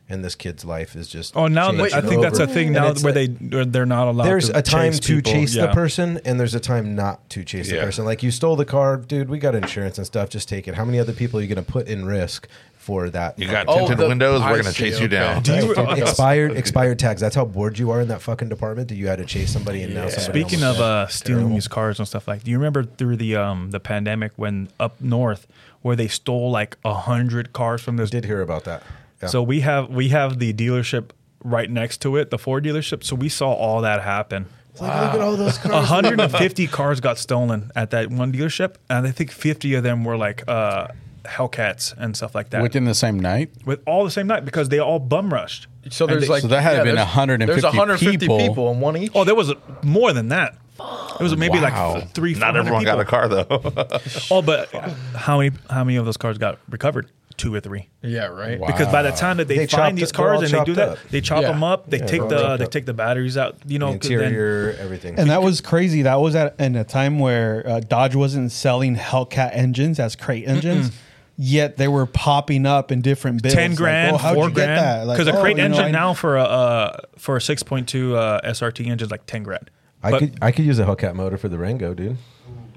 And 0.06 0.22
this 0.22 0.34
kid's 0.34 0.66
life 0.66 0.94
is 0.96 1.08
just 1.08 1.34
Oh, 1.34 1.46
now 1.46 1.70
changing 1.70 1.94
I 1.94 2.00
think 2.02 2.20
that's 2.20 2.38
a 2.38 2.46
thing 2.46 2.72
now 2.72 2.92
where 2.92 3.14
like- 3.14 3.14
they 3.14 3.26
where 3.56 3.64
they're 3.64 3.86
not 3.86 4.06
allowed. 4.06 4.26
there's 4.26 4.50
to 4.50 4.58
a 4.58 4.62
time 4.62 4.92
chase 4.92 5.00
to 5.00 5.16
people. 5.16 5.32
chase 5.32 5.54
the 5.54 5.68
person 5.68 6.20
and 6.26 6.38
there's 6.38 6.54
a 6.54 6.60
time 6.60 6.94
not 6.94 7.26
to 7.30 7.42
chase 7.42 7.70
the 7.70 7.78
person. 7.78 8.04
Like 8.04 8.22
you 8.22 8.30
stole 8.30 8.54
the 8.54 8.66
car 8.66 8.98
dude 8.98 9.30
we 9.30 9.38
got 9.38 9.54
insurance 9.54 9.96
and 9.96 10.06
stuff 10.06 10.28
just 10.28 10.46
take 10.46 10.68
it. 10.68 10.74
How 10.74 10.84
many 10.84 10.98
other 10.98 11.14
people 11.14 11.40
are 11.40 11.42
you 11.42 11.48
going 11.52 11.64
to 11.64 11.72
put 11.72 11.88
in 11.88 12.04
risk 12.04 12.46
for 12.84 13.08
that 13.10 13.38
You 13.38 13.48
got 13.48 13.64
Oh, 13.68 13.78
tinted 13.80 13.98
the- 13.98 14.08
windows. 14.08 14.40
I 14.42 14.50
We're 14.50 14.58
gonna 14.58 14.72
see, 14.72 14.84
chase 14.90 14.98
you 15.00 15.06
okay. 15.06 15.16
down. 15.16 15.42
Do 15.42 15.54
you- 15.54 15.74
Dude, 15.74 15.98
expired 15.98 16.52
expired 16.56 16.98
tags. 16.98 17.20
That's 17.20 17.34
how 17.34 17.44
bored 17.46 17.78
you 17.78 17.90
are 17.90 18.00
in 18.02 18.08
that 18.08 18.20
fucking 18.20 18.48
department 18.50 18.88
that 18.88 18.96
you 18.96 19.08
had 19.08 19.18
to 19.18 19.24
chase 19.24 19.50
somebody 19.50 19.82
and 19.82 19.94
now 19.94 20.08
somebody 20.08 20.40
Speaking 20.42 20.62
almost 20.62 20.80
of 20.80 20.84
uh, 20.84 21.06
stealing 21.08 21.40
Terrible. 21.40 21.54
these 21.56 21.68
cars 21.68 21.98
and 21.98 22.06
stuff 22.06 22.28
like, 22.28 22.44
do 22.44 22.50
you 22.50 22.58
remember 22.58 22.84
through 22.84 23.16
the 23.16 23.36
um 23.36 23.70
the 23.70 23.80
pandemic 23.80 24.32
when 24.36 24.68
up 24.78 25.00
north 25.00 25.46
where 25.82 25.96
they 25.96 26.08
stole 26.08 26.50
like 26.50 26.76
a 26.84 26.94
hundred 26.94 27.52
cars 27.52 27.80
from 27.82 27.96
this? 27.96 28.10
did 28.10 28.24
hear 28.26 28.42
about 28.42 28.64
that. 28.64 28.82
Yeah. 29.22 29.28
So 29.28 29.42
we 29.42 29.60
have 29.60 29.88
we 29.88 30.10
have 30.10 30.38
the 30.38 30.52
dealership 30.52 31.10
right 31.42 31.70
next 31.70 32.02
to 32.02 32.16
it, 32.16 32.30
the 32.30 32.38
Ford 32.38 32.64
dealership. 32.64 33.02
So 33.04 33.16
we 33.16 33.28
saw 33.28 33.52
all 33.52 33.80
that 33.82 34.02
happen. 34.02 34.46
It's 34.72 34.80
like, 34.80 35.04
look 35.04 35.14
at 35.14 35.20
all 35.20 35.36
those 35.36 35.56
cars. 35.58 35.72
150 35.72 36.66
cars 36.66 37.00
got 37.00 37.16
stolen 37.16 37.70
at 37.76 37.90
that 37.92 38.10
one 38.10 38.32
dealership, 38.32 38.74
and 38.90 39.06
I 39.06 39.12
think 39.12 39.30
50 39.30 39.74
of 39.74 39.84
them 39.84 40.04
were 40.04 40.16
like 40.16 40.42
uh, 40.48 40.88
Hellcats 41.24 41.94
and 41.96 42.16
stuff 42.16 42.34
like 42.34 42.50
that. 42.50 42.62
Within 42.62 42.84
the 42.84 42.94
same 42.94 43.18
night. 43.18 43.50
with 43.64 43.80
all 43.86 44.04
the 44.04 44.10
same 44.10 44.26
night 44.26 44.44
because 44.44 44.68
they 44.68 44.78
all 44.78 44.98
bum 44.98 45.32
rushed. 45.32 45.66
So 45.90 46.06
there's 46.06 46.22
they- 46.22 46.28
like 46.28 46.42
So 46.42 46.48
that 46.48 46.62
had 46.62 46.76
yeah, 46.78 46.84
been 46.84 46.96
150 46.96 47.46
There's 47.52 47.62
150 47.64 48.18
people. 48.18 48.38
people, 48.38 48.70
and 48.70 48.80
one 48.80 48.96
each. 48.96 49.12
Oh, 49.14 49.24
there 49.24 49.34
was 49.34 49.52
more 49.82 50.12
than 50.12 50.28
that. 50.28 50.56
It 50.80 51.22
was 51.22 51.36
maybe 51.36 51.58
Wow. 51.60 51.94
like 51.94 52.14
three. 52.14 52.32
Not 52.32 52.54
400 52.54 52.58
everyone 52.60 52.84
got 52.84 52.98
a 53.00 53.04
car 53.04 53.28
though. 53.28 53.46
Oh, 54.30 54.42
but 54.42 54.72
how 55.14 55.38
many 55.38 55.54
how 55.70 55.84
many 55.84 55.96
of 55.96 56.04
those 56.04 56.16
cars 56.16 56.38
got 56.38 56.58
recovered? 56.68 57.10
Two 57.36 57.52
or 57.52 57.58
three. 57.60 57.88
Yeah, 58.00 58.26
right. 58.26 58.60
Wow. 58.60 58.68
Because 58.68 58.86
by 58.92 59.02
the 59.02 59.10
time 59.10 59.38
that 59.38 59.48
they, 59.48 59.56
They 59.58 59.66
find 59.66 59.98
these 59.98 60.10
it- 60.10 60.16
they're 60.16 60.24
all 60.32 60.38
cars 60.38 60.52
and 60.52 60.60
they 60.60 60.64
do 60.64 60.74
chopped 60.74 60.76
that, 60.76 60.88
up. 61.04 61.10
they 61.10 61.20
chop 61.20 61.42
Yeah. 61.42 61.48
them 61.48 61.64
up. 61.64 61.90
They 61.90 61.98
Yeah, 61.98 62.06
take 62.06 62.28
the 62.28 62.38
chopped 62.38 62.58
they 62.60 62.64
up. 62.64 62.70
take 62.70 62.86
the 62.86 62.94
batteries 62.94 63.36
out. 63.36 63.56
You 63.66 63.80
know, 63.80 63.92
The 63.92 63.98
'cause 63.98 64.08
then- 64.08 64.20
interior, 64.22 64.76
everything. 64.80 65.18
And 65.18 65.28
that 65.30 65.42
was 65.42 65.60
crazy. 65.60 66.02
That 66.02 66.20
was 66.20 66.36
at 66.36 66.54
in 66.60 66.76
a 66.76 66.84
time 66.84 67.18
where 67.18 67.64
uh, 67.68 67.80
Dodge 67.80 68.14
wasn't 68.14 68.52
selling 68.52 68.94
Hellcat 68.96 69.50
engines 69.52 69.98
as 69.98 70.14
crate 70.14 70.46
engines, 70.46 70.92
yet 71.36 71.76
they 71.76 71.88
were 71.88 72.06
popping 72.06 72.66
up 72.66 72.92
in 72.92 73.00
different 73.02 73.42
bills. 73.42 73.54
ten 73.54 73.74
grand, 73.74 74.14
oh, 74.14 74.18
how'd 74.18 74.34
four 74.34 74.48
you 74.48 74.54
get 74.54 74.66
that? 74.66 74.78
grand. 74.78 75.08
Like, 75.08 75.18
Because 75.18 75.28
a 75.34 75.36
oh, 75.38 75.40
crate 75.40 75.56
you 75.56 75.62
know, 75.62 75.66
engine 75.76 75.84
I- 75.86 75.90
now 75.90 76.14
for 76.14 76.36
a 76.36 76.42
uh, 76.44 76.96
for 77.18 77.36
a 77.36 77.40
six 77.40 77.62
point 77.62 77.88
two 77.88 78.16
uh, 78.16 78.40
SRT 78.42 78.86
engine 78.86 79.06
is 79.06 79.10
like 79.10 79.26
ten 79.26 79.42
grand. 79.42 79.70
I 80.02 80.10
But- 80.10 80.18
could 80.20 80.38
I 80.42 80.52
could 80.52 80.64
use 80.64 80.78
a 80.78 80.84
Hellcat 80.84 81.14
motor 81.14 81.36
for 81.36 81.48
the 81.48 81.58
Rango, 81.58 81.94
dude. 81.94 82.16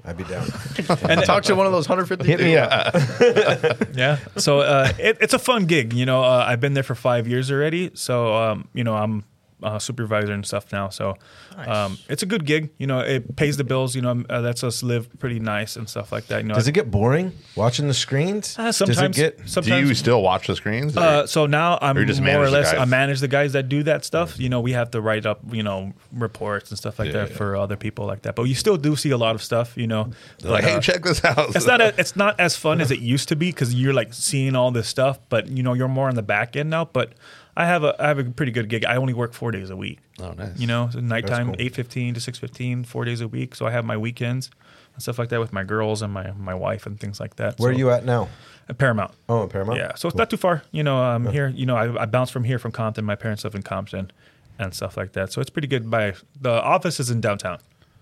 I'd 0.04 0.16
be 0.16 0.24
down. 0.24 0.46
and 1.08 1.22
talk 1.24 1.42
to 1.44 1.54
one 1.54 1.66
of 1.66 1.72
those 1.72 1.86
150. 1.86 2.24
Hit 2.26 2.40
me 2.40 2.56
up. 2.56 2.94
yeah. 3.94 4.16
So 4.38 4.60
uh, 4.60 4.90
it, 4.98 5.18
it's 5.20 5.34
a 5.34 5.38
fun 5.38 5.66
gig. 5.66 5.92
You 5.92 6.06
know, 6.06 6.24
uh, 6.24 6.46
I've 6.48 6.60
been 6.60 6.72
there 6.72 6.82
for 6.82 6.94
five 6.94 7.28
years 7.28 7.50
already. 7.52 7.90
So 7.92 8.34
um, 8.34 8.68
you 8.72 8.84
know, 8.84 8.96
I'm 8.96 9.24
a 9.62 9.80
supervisor 9.80 10.32
and 10.32 10.46
stuff 10.46 10.72
now. 10.72 10.88
So 10.88 11.16
um, 11.56 11.98
it's 12.08 12.22
a 12.22 12.26
good 12.26 12.44
gig. 12.44 12.70
You 12.78 12.86
know, 12.86 13.00
it 13.00 13.36
pays 13.36 13.56
the 13.56 13.64
bills. 13.64 13.94
You 13.96 14.02
know, 14.02 14.24
uh, 14.30 14.40
lets 14.40 14.62
us 14.62 14.82
live 14.82 15.08
pretty 15.18 15.40
nice 15.40 15.76
and 15.76 15.88
stuff 15.88 16.12
like 16.12 16.26
that. 16.28 16.42
You 16.42 16.48
know, 16.48 16.54
Does 16.54 16.68
it 16.68 16.72
get 16.72 16.90
boring 16.90 17.32
watching 17.56 17.88
the 17.88 17.94
screens? 17.94 18.56
Uh, 18.58 18.64
Does 18.66 18.76
sometimes. 18.76 19.18
it 19.18 19.36
get? 19.36 19.64
Do 19.64 19.78
you 19.78 19.94
still 19.94 20.22
watch 20.22 20.46
the 20.46 20.56
screens? 20.56 20.96
or- 20.96 21.00
Uh, 21.00 21.26
so 21.26 21.46
now 21.46 21.78
I'm 21.82 21.96
Or 21.96 22.04
just 22.04 22.20
more 22.20 22.42
or 22.44 22.50
less 22.50 22.72
guys? 22.72 22.80
I 22.80 22.84
manage 22.84 23.20
the 23.20 23.28
guys 23.28 23.52
that 23.54 23.68
do 23.68 23.82
that 23.84 24.04
stuff. 24.04 24.38
You 24.38 24.48
know, 24.48 24.60
we 24.60 24.72
have 24.72 24.90
to 24.92 25.00
write 25.00 25.26
up 25.26 25.40
you 25.50 25.62
know 25.62 25.92
reports 26.12 26.70
and 26.70 26.78
stuff 26.78 26.98
like 26.98 27.06
Yeah, 27.06 27.12
that 27.24 27.30
yeah. 27.30 27.36
for 27.36 27.56
other 27.56 27.76
people 27.76 28.06
like 28.06 28.22
that. 28.22 28.36
But 28.36 28.44
you 28.44 28.54
still 28.54 28.76
do 28.76 28.94
see 28.96 29.10
a 29.10 29.18
lot 29.18 29.34
of 29.34 29.42
stuff. 29.42 29.76
You 29.76 29.86
know, 29.86 30.10
They're 30.40 30.52
like, 30.52 30.64
hey, 30.64 30.74
uh, 30.76 30.80
check 30.80 31.02
this 31.02 31.24
out. 31.24 31.54
it's 31.56 31.66
not 31.66 31.80
a, 31.80 31.94
it's 31.98 32.14
not 32.16 32.38
as 32.38 32.56
fun 32.56 32.80
as 32.80 32.90
it 32.96 33.00
used 33.00 33.28
to 33.28 33.36
be 33.36 33.50
because 33.50 33.74
you're 33.74 33.92
like 33.94 34.14
seeing 34.14 34.54
all 34.54 34.70
this 34.70 34.88
stuff. 34.88 35.18
But 35.28 35.48
you 35.48 35.62
know, 35.62 35.74
you're 35.74 35.88
more 35.88 36.08
on 36.08 36.14
the 36.14 36.22
back 36.22 36.54
end 36.56 36.70
now. 36.70 36.84
But 36.84 37.12
I 37.58 37.66
have 37.66 37.82
a 37.82 37.94
I 38.02 38.06
have 38.06 38.18
a 38.20 38.24
pretty 38.24 38.52
good 38.52 38.68
gig. 38.68 38.84
I 38.84 38.96
only 38.96 39.12
work 39.12 39.32
four 39.34 39.50
days 39.50 39.68
a 39.68 39.76
week. 39.76 39.98
oh, 40.20 40.30
nice. 40.32 40.56
You 40.58 40.68
know, 40.68 40.88
so 40.92 41.00
nighttime 41.00 41.48
cool. 41.48 41.56
eight 41.58 41.74
fifteen 41.74 42.14
to 42.14 42.20
six 42.20 42.38
fifteen, 42.38 42.84
four 42.84 43.04
days 43.04 43.20
a 43.20 43.26
week. 43.26 43.56
So 43.56 43.66
I 43.66 43.72
have 43.72 43.84
my 43.84 43.96
weekends 43.96 44.48
and 44.94 45.02
stuff 45.02 45.18
like 45.18 45.28
that 45.30 45.40
with 45.40 45.52
my 45.52 45.64
girls 45.64 46.00
and 46.00 46.12
my 46.12 46.30
my 46.32 46.54
wife 46.54 46.86
and 46.86 47.00
things 47.00 47.18
like 47.18 47.34
that. 47.36 47.58
Where 47.58 47.72
So- 47.72 47.74
are 47.74 47.78
you 47.78 47.90
at 47.90 48.04
now? 48.04 48.28
at 48.68 48.78
Paramount. 48.78 49.12
Oh, 49.28 49.42
in 49.42 49.48
Paramount. 49.48 49.78
Yeah, 49.78 49.94
so 49.96 50.08
it's 50.08 50.16
not 50.16 50.28
too 50.30 50.36
far. 50.36 50.62
You 50.72 50.82
know, 50.84 51.02
um, 51.02 51.26
here, 51.26 51.48
you 51.48 51.64
know, 51.66 51.74
I, 51.74 52.02
I 52.02 52.06
bounced 52.06 52.32
from 52.34 52.44
here 52.44 52.58
from 52.58 52.70
Compton. 52.70 53.02
My 53.04 53.16
parents 53.16 53.42
live 53.42 53.54
in 53.54 53.62
Compton, 53.62 54.12
and 54.58 54.72
stuff 54.74 54.96
like 54.96 55.12
that. 55.14 55.32
So 55.32 55.40
it's 55.40 55.50
pretty 55.50 55.68
good. 55.68 55.90
By 55.90 56.14
the 56.40 56.50
office 56.62 57.00
is 57.00 57.10
in 57.10 57.20
downtown. 57.20 57.58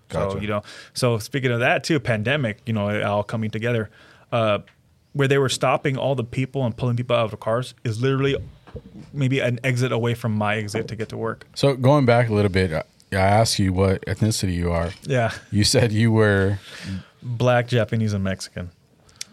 Gotcha. 0.09 0.31
So 0.33 0.39
you 0.41 0.47
know, 0.47 0.61
so 0.93 1.17
speaking 1.19 1.51
of 1.51 1.61
that 1.61 1.83
too, 1.83 1.99
pandemic, 1.99 2.59
you 2.67 2.73
know, 2.73 3.01
all 3.01 3.23
coming 3.23 3.49
together. 3.49 3.89
Uh, 4.31 4.59
where 5.13 5.27
they 5.27 5.39
were 5.39 5.49
stopping 5.49 5.97
all 5.97 6.13
the 6.13 6.23
people 6.23 6.63
and 6.63 6.77
pulling 6.77 6.95
people 6.95 7.15
out 7.15 7.25
of 7.25 7.31
the 7.31 7.37
cars 7.37 7.73
is 7.83 7.99
literally 7.99 8.35
maybe 9.13 9.39
an 9.39 9.59
exit 9.63 9.91
away 9.91 10.13
from 10.13 10.33
my 10.33 10.55
exit 10.57 10.87
to 10.89 10.95
get 10.95 11.09
to 11.09 11.17
work. 11.17 11.45
So 11.55 11.75
going 11.75 12.05
back 12.05 12.29
a 12.29 12.33
little 12.33 12.51
bit, 12.51 12.71
I 12.73 12.83
I 13.11 13.15
asked 13.21 13.57
you 13.59 13.71
what 13.73 14.01
ethnicity 14.05 14.53
you 14.53 14.71
are. 14.71 14.91
Yeah, 15.03 15.31
You 15.51 15.63
said 15.63 15.91
you 15.93 16.11
were. 16.11 16.59
black, 17.23 17.67
Japanese, 17.67 18.11
and 18.13 18.23
Mexican. 18.23 18.69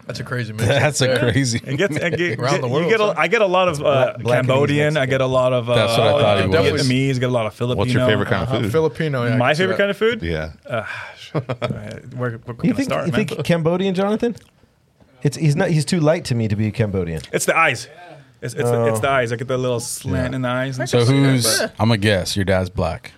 That's 0.07 0.21
a 0.21 0.25
crazy 0.25 0.53
mix. 0.55 0.67
That's 0.67 1.01
a 1.01 1.19
crazy. 1.19 1.61
It 1.65 1.77
gets, 1.77 1.97
I 1.97 2.11
get, 2.11 2.39
Around 2.39 2.61
the 2.61 2.69
you 2.69 2.73
world, 2.75 2.91
get 2.91 3.01
a. 3.01 3.15
I 3.19 3.27
get 3.27 3.41
a 3.41 3.47
lot 3.47 3.69
of 3.69 3.81
uh, 3.81 3.83
Black- 3.83 4.19
Black 4.19 4.39
Cambodian. 4.41 4.97
I 4.99 5.07
get 5.07 5.21
a 5.23 5.27
lot 5.27 5.53
of 5.55 5.69
uh, 5.71 5.75
That's 5.75 5.99
what 5.99 6.07
I 6.07 6.47
thought 6.47 6.65
he 6.67 6.73
was. 6.73 6.83
Vietnamese. 6.89 7.19
Get 7.21 7.31
a 7.31 7.33
lot 7.33 7.47
of 7.47 7.55
Filipino. 7.55 7.79
What's 7.81 7.93
your 7.93 8.07
favorite 8.07 8.29
kind 8.29 8.43
of 8.43 8.49
Uh, 8.55 8.61
food? 8.61 8.71
Filipino. 8.73 9.27
Yeah, 9.27 9.37
My 9.39 9.55
favorite 9.55 9.79
kind 9.79 9.91
of 9.91 9.97
food? 9.97 10.23
Yeah. 10.23 10.53
Where, 11.33 12.33
where 12.39 12.39
can 12.39 12.65
You 12.65 12.73
I 12.73 12.77
think? 12.77 12.85
start, 12.85 13.07
you 13.07 13.13
man? 13.13 13.27
think 13.27 13.45
Cambodian, 13.45 13.95
Jonathan? 13.95 14.37
It's 15.23 15.37
he's 15.37 15.57
not. 15.57 15.71
He's 15.71 15.85
too 15.85 16.01
light 16.01 16.25
to 16.27 16.35
me 16.35 16.49
to 16.49 16.55
be 16.57 16.71
Cambodian. 16.71 17.23
It's 17.33 17.47
the 17.47 17.57
eyes. 17.57 17.89
It's, 18.45 18.55
it's, 18.55 18.63
the, 18.71 18.77
Oh. 18.77 18.87
it's 18.87 19.01
the 19.01 19.09
eyes. 19.09 19.33
I 19.33 19.37
get 19.37 19.49
the 19.49 19.59
little 19.59 19.81
slant 19.81 20.35
in 20.35 20.43
the 20.43 20.49
eyes. 20.49 20.79
And 20.79 20.89
So 20.89 21.03
stuff. 21.05 21.15
who's? 21.15 21.61
I'm 21.61 21.71
gonna 21.89 21.97
guess. 21.97 22.37
Your 22.37 22.45
dad's 22.45 22.71
black. 22.71 23.13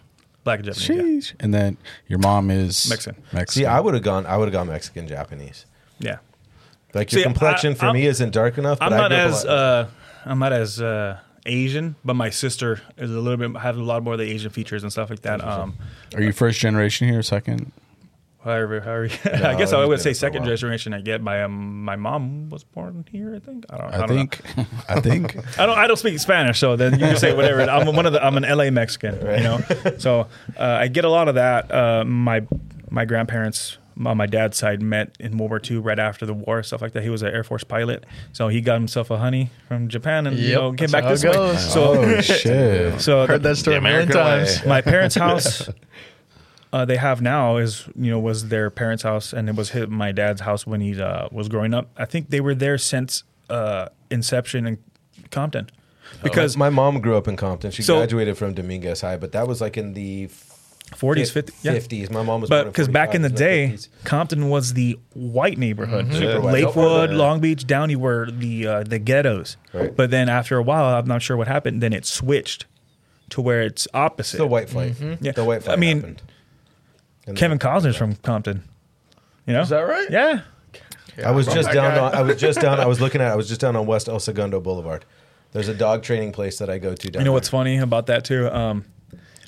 black 0.44 0.60
and 0.60 0.72
Japanese? 0.72 1.32
Sheesh. 1.32 1.34
And 1.40 1.52
then 1.52 1.76
your 2.06 2.18
mom 2.20 2.50
is 2.50 2.88
Mexican. 2.88 3.22
Mexican. 3.32 3.52
See, 3.62 3.66
I 3.66 3.80
would 3.80 3.94
have 3.94 4.02
gone. 4.02 4.24
I 4.26 4.36
would 4.36 4.46
have 4.46 4.52
gone 4.52 4.68
Mexican, 4.68 5.06
Japanese. 5.08 5.66
Yeah. 5.98 6.10
yeah. 6.10 6.18
Like 6.94 7.12
your 7.12 7.18
See, 7.20 7.24
complexion 7.24 7.72
I- 7.72 7.74
for 7.76 7.86
I'm- 7.86 7.94
me 7.94 8.06
isn't 8.06 8.30
dark 8.32 8.56
enough. 8.58 8.78
But 8.78 8.86
I'm 8.86 8.92
I 8.94 8.96
not 8.96 9.08
grew 9.10 9.16
up 9.18 9.22
a 9.24 9.28
as 9.28 9.44
lot- 9.44 9.52
uh, 9.58 9.86
I'm 10.24 10.38
not 10.38 10.52
as 10.52 10.80
uh, 10.80 11.18
Asian, 11.44 11.96
but 12.04 12.14
my 12.14 12.30
sister 12.30 12.80
is 12.96 13.10
a 13.10 13.18
little 13.18 13.36
bit 13.48 13.60
have 13.60 13.76
a 13.76 13.82
lot 13.82 14.02
more 14.02 14.14
of 14.14 14.18
the 14.18 14.24
Asian 14.30 14.50
features 14.50 14.82
and 14.82 14.90
stuff 14.92 15.10
like 15.10 15.22
that. 15.22 15.42
Um, 15.44 15.76
Are 16.14 16.22
you 16.22 16.32
first 16.32 16.58
generation 16.60 17.08
here? 17.08 17.22
Second? 17.22 17.72
However, 18.47 18.80
however, 18.80 19.09
I 19.47 19.55
guess 19.57 19.72
I 19.72 19.84
would 19.84 20.01
say 20.01 20.11
here 20.11 20.14
for 20.14 20.16
a 20.16 20.20
second 20.20 20.44
generation. 20.44 20.94
I 20.94 21.01
get 21.01 21.20
my 21.22 21.42
um, 21.42 21.84
my 21.84 21.97
mom 21.97 22.49
was 22.49 22.64
born 22.64 23.05
here. 23.11 23.34
I 23.34 23.38
think. 23.40 23.66
I 23.68 23.76
don't. 23.76 23.92
I, 23.92 23.94
I, 23.94 24.07
don't 24.07 24.09
know. 24.09 24.16
think. 24.16 24.40
I 24.88 25.01
think. 25.01 25.36
I 25.59 25.66
don't. 25.66 25.78
I 25.78 25.86
don't 25.86 25.97
speak 25.99 26.18
Spanish, 26.18 26.59
so 26.59 26.76
then 26.76 26.94
you 26.94 27.01
can 27.01 27.16
say 27.16 27.34
whatever. 27.34 27.61
I'm 27.62 27.94
one 27.94 28.07
of 28.07 28.12
the. 28.12 28.24
I'm 28.24 28.36
an 28.36 28.44
LA 28.44 28.70
Mexican, 28.70 29.14
you 29.16 29.42
know. 29.42 29.61
So 29.99 30.28
uh, 30.59 30.62
I 30.62 30.88
get 30.88 31.05
a 31.05 31.11
lot 31.11 31.28
of 31.28 31.34
that. 31.34 31.70
Uh, 31.72 32.05
my 32.05 32.42
my 32.90 33.05
grandparents 33.05 33.78
on 34.05 34.16
my 34.16 34.26
dad's 34.26 34.59
side 34.59 34.82
met 34.82 35.16
in 35.18 35.38
World 35.38 35.51
War 35.51 35.61
II, 35.68 35.78
right 35.78 35.99
after 35.99 36.26
the 36.26 36.34
war, 36.34 36.62
stuff 36.62 36.82
like 36.82 36.92
that. 36.92 37.03
He 37.03 37.09
was 37.09 37.22
an 37.22 37.32
Air 37.32 37.44
Force 37.44 37.64
pilot, 37.64 38.05
so 38.32 38.49
he 38.49 38.61
got 38.61 38.74
himself 38.74 39.11
a 39.11 39.18
honey 39.18 39.51
from 39.68 39.88
Japan 39.88 40.26
and 40.26 40.38
you 40.38 40.55
know 40.55 40.72
came 40.72 40.90
back 40.90 41.05
how 41.05 41.11
this 41.11 41.24
it 41.24 41.30
way. 41.30 41.57
So 41.57 41.94
Oh 41.94 42.20
shit! 42.20 43.01
so 43.01 43.26
Heard 43.26 43.42
the- 43.42 43.49
that 43.51 43.57
story 43.57 43.74
The 43.74 43.78
a 43.78 43.80
American 43.80 44.12
times. 44.12 44.66
my 44.66 44.82
parents' 44.82 45.14
house 45.14 45.68
uh, 46.76 46.84
they 46.84 46.96
have 47.08 47.18
now 47.22 47.56
is 47.56 47.72
you 48.04 48.10
know 48.10 48.20
was 48.30 48.38
their 48.48 48.68
parents' 48.70 49.02
house 49.10 49.32
and 49.36 49.48
it 49.48 49.54
was 49.60 49.68
his, 49.70 49.86
my 49.88 50.10
dad's 50.12 50.42
house 50.48 50.66
when 50.70 50.80
he 50.80 51.00
uh, 51.00 51.28
was 51.38 51.48
growing 51.48 51.72
up. 51.78 51.86
I 51.96 52.04
think 52.12 52.22
they 52.30 52.40
were 52.46 52.54
there 52.54 52.78
since 52.78 53.24
uh, 53.48 53.88
inception 54.10 54.66
in 54.66 54.78
Compton 55.30 55.64
because 56.22 56.56
my 56.56 56.70
mom 56.70 57.00
grew 57.00 57.16
up 57.16 57.26
in 57.28 57.36
Compton. 57.36 57.70
She 57.70 57.82
So- 57.82 57.96
graduated 57.96 58.36
from 58.36 58.54
Dominguez 58.54 59.00
High, 59.00 59.16
but 59.16 59.30
that 59.32 59.46
was 59.48 59.60
like 59.60 59.76
in 59.76 59.94
the 59.94 60.28
40s, 60.94 61.32
50s, 61.32 61.52
yeah. 61.62 61.72
50s. 61.74 62.10
My 62.10 62.22
mom 62.22 62.40
was 62.42 62.48
But 62.50 62.56
born 62.56 62.66
in 62.68 62.72
because 62.72 62.88
back 62.88 63.14
in 63.14 63.22
the 63.22 63.28
45, 63.30 63.38
day, 63.38 63.72
50s. 63.74 63.88
Compton 64.04 64.48
was 64.48 64.74
the 64.74 64.98
white 65.14 65.58
neighborhood. 65.58 66.12
Super 66.12 66.40
white. 66.40 66.52
Lakewood, 66.64 67.10
Yeah. 67.10 67.16
Long 67.16 67.40
Beach, 67.40 67.66
Downey 67.66 67.96
were 67.96 68.28
the 68.30 68.54
uh, 68.66 68.82
the 68.84 68.98
ghettos. 69.00 69.56
Right. 69.72 69.94
But 69.96 70.10
then 70.10 70.28
after 70.28 70.56
a 70.56 70.62
while, 70.62 70.84
I'm 70.96 71.06
not 71.08 71.22
sure 71.22 71.36
what 71.36 71.48
happened. 71.48 71.82
Then 71.82 71.92
it 71.92 72.06
switched 72.06 72.66
to 73.30 73.40
where 73.40 73.62
it's 73.62 73.88
opposite. 73.94 74.36
the 74.38 74.46
white 74.46 74.68
flight. 74.70 74.94
Yeah. 75.20 75.32
The 75.32 75.44
white 75.44 75.64
flight 75.64 75.76
I 75.76 75.80
mean, 75.80 75.96
happened. 75.98 76.22
And 77.26 77.36
Kevin 77.36 77.58
then- 77.58 77.70
Costner's 77.70 77.96
from 77.96 78.14
Compton. 78.16 78.62
You 79.46 79.52
know, 79.54 79.60
Is 79.60 79.68
that 79.68 79.80
right? 79.80 80.08
Yeah. 80.10 80.40
I 81.24 81.30
was 81.30 81.46
just 81.46 81.72
down. 81.72 81.94
guy. 81.94 81.98
On, 81.98 82.14
I 82.14 82.22
was 82.22 82.36
just 82.36 82.60
down. 82.60 82.78
I 82.80 82.86
was 82.86 83.00
looking 83.00 83.20
at. 83.20 83.32
I 83.32 83.36
was 83.36 83.48
just 83.48 83.60
down 83.60 83.74
on 83.76 83.86
West 83.86 84.08
El 84.08 84.18
Segundo 84.20 84.60
Boulevard. 84.60 85.04
There's 85.52 85.68
a 85.68 85.74
dog 85.74 86.02
training 86.02 86.32
place 86.32 86.58
that 86.58 86.68
I 86.68 86.78
go 86.78 86.94
to. 86.94 87.08
Down 87.10 87.20
You 87.20 87.24
know 87.24 87.30
there. 87.30 87.32
what's 87.32 87.48
funny 87.48 87.78
about 87.78 88.06
that 88.08 88.24
too? 88.24 88.48
Um, 88.50 88.84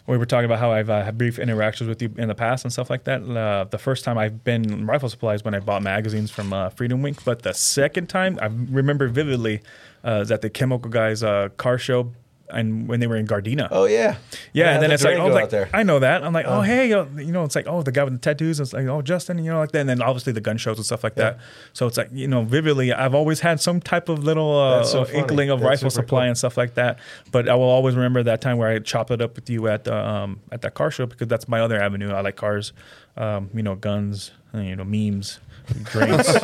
we 0.06 0.16
were 0.16 0.24
talking 0.24 0.46
about 0.46 0.60
how 0.60 0.72
I've 0.72 0.88
uh, 0.88 1.04
had 1.04 1.18
brief 1.18 1.38
interactions 1.38 1.86
with 1.88 2.00
you 2.00 2.10
in 2.16 2.28
the 2.28 2.34
past 2.34 2.64
and 2.64 2.72
stuff 2.72 2.88
like 2.88 3.04
that. 3.04 3.20
Uh, 3.22 3.64
the 3.64 3.76
first 3.76 4.04
time 4.04 4.16
I've 4.16 4.42
been 4.44 4.72
in 4.72 4.86
rifle 4.86 5.10
supplies 5.10 5.44
when 5.44 5.54
I 5.54 5.58
bought 5.60 5.82
magazines 5.82 6.30
from 6.30 6.54
uh, 6.54 6.70
Freedom 6.70 7.02
Wing, 7.02 7.14
but 7.26 7.42
the 7.42 7.52
second 7.52 8.06
time 8.08 8.38
I 8.40 8.46
remember 8.46 9.08
vividly 9.08 9.60
uh, 10.02 10.20
is 10.22 10.30
at 10.30 10.40
the 10.40 10.48
Chemical 10.48 10.90
Guys 10.90 11.22
uh, 11.22 11.50
car 11.58 11.76
show, 11.76 12.12
and 12.50 12.88
when 12.88 13.00
they 13.00 13.06
were 13.06 13.16
in 13.16 13.26
Gardena. 13.26 13.68
Oh 13.70 13.84
yeah. 13.84 14.16
Yeah, 14.52 14.72
and 14.72 14.82
then 14.82 14.90
the 14.90 14.94
it's 14.94 15.04
like, 15.04 15.18
oh, 15.18 15.28
like. 15.28 15.74
I 15.74 15.82
know 15.82 15.98
that. 15.98 16.24
I'm 16.24 16.32
like, 16.32 16.46
oh, 16.46 16.62
hey, 16.62 16.92
uh, 16.92 17.04
you 17.16 17.32
know, 17.32 17.44
it's 17.44 17.54
like, 17.54 17.66
oh, 17.66 17.82
the 17.82 17.92
guy 17.92 18.04
with 18.04 18.14
the 18.14 18.18
tattoos. 18.18 18.60
It's 18.60 18.72
like, 18.72 18.86
oh, 18.86 19.02
Justin, 19.02 19.38
you 19.38 19.50
know, 19.50 19.58
like 19.58 19.72
that. 19.72 19.80
And 19.80 19.88
then 19.88 20.02
obviously 20.02 20.32
the 20.32 20.40
gun 20.40 20.56
shows 20.56 20.76
and 20.76 20.86
stuff 20.86 21.04
like 21.04 21.14
that. 21.16 21.38
So 21.72 21.86
it's 21.86 21.96
like, 21.96 22.08
you 22.12 22.28
know, 22.28 22.42
vividly, 22.44 22.92
I've 22.92 23.14
always 23.14 23.40
had 23.40 23.60
some 23.60 23.80
type 23.80 24.08
of 24.08 24.24
little 24.24 24.58
uh, 24.58 24.84
so 24.84 25.06
inkling 25.08 25.50
of 25.50 25.60
That's 25.60 25.68
rifle 25.68 25.90
supply 25.90 26.22
cool. 26.22 26.28
and 26.28 26.38
stuff 26.38 26.56
like 26.56 26.74
that. 26.74 26.98
But 27.30 27.48
I 27.48 27.54
will 27.54 27.64
always 27.64 27.94
remember 27.94 28.22
that 28.22 28.40
time 28.40 28.58
where 28.58 28.68
I 28.68 28.78
chopped 28.78 29.10
it 29.10 29.20
up 29.20 29.36
with 29.36 29.48
you 29.50 29.68
at 29.68 29.84
the 29.84 29.96
um, 29.96 30.40
at 30.50 30.62
that 30.62 30.74
car 30.74 30.90
show 30.90 31.06
because 31.06 31.28
that's 31.28 31.48
my 31.48 31.60
other 31.60 31.80
avenue. 31.80 32.12
I 32.12 32.20
like 32.20 32.36
cars, 32.36 32.72
um, 33.16 33.50
you 33.54 33.62
know, 33.62 33.74
guns, 33.74 34.32
you 34.54 34.76
know, 34.76 34.84
memes, 34.84 35.40
drinks. 35.84 36.28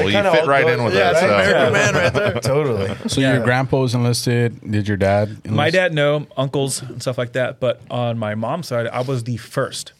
Well, 0.00 0.08
you 0.10 0.22
fit 0.32 0.46
right 0.46 0.64
go- 0.64 0.72
in 0.72 0.84
with 0.84 0.94
Yeah, 0.94 1.12
that 1.12 1.14
it's 1.14 1.22
an 1.22 1.28
stuff. 1.28 1.46
American 1.46 1.72
man 1.72 1.94
right 1.94 2.12
there. 2.12 2.40
totally. 2.40 3.08
So 3.08 3.20
your 3.20 3.40
grandpa's 3.42 3.94
enlisted. 3.94 4.60
Did 4.70 4.88
your 4.88 4.96
dad? 4.96 5.28
Enlist? 5.28 5.50
My 5.50 5.70
dad, 5.70 5.92
no, 5.92 6.26
uncles 6.36 6.82
and 6.82 7.00
stuff 7.02 7.18
like 7.18 7.32
that. 7.32 7.60
But 7.60 7.80
on 7.90 8.18
my 8.18 8.34
mom's 8.34 8.68
side, 8.68 8.86
I 8.86 9.00
was 9.02 9.24
the 9.24 9.36
first. 9.36 9.92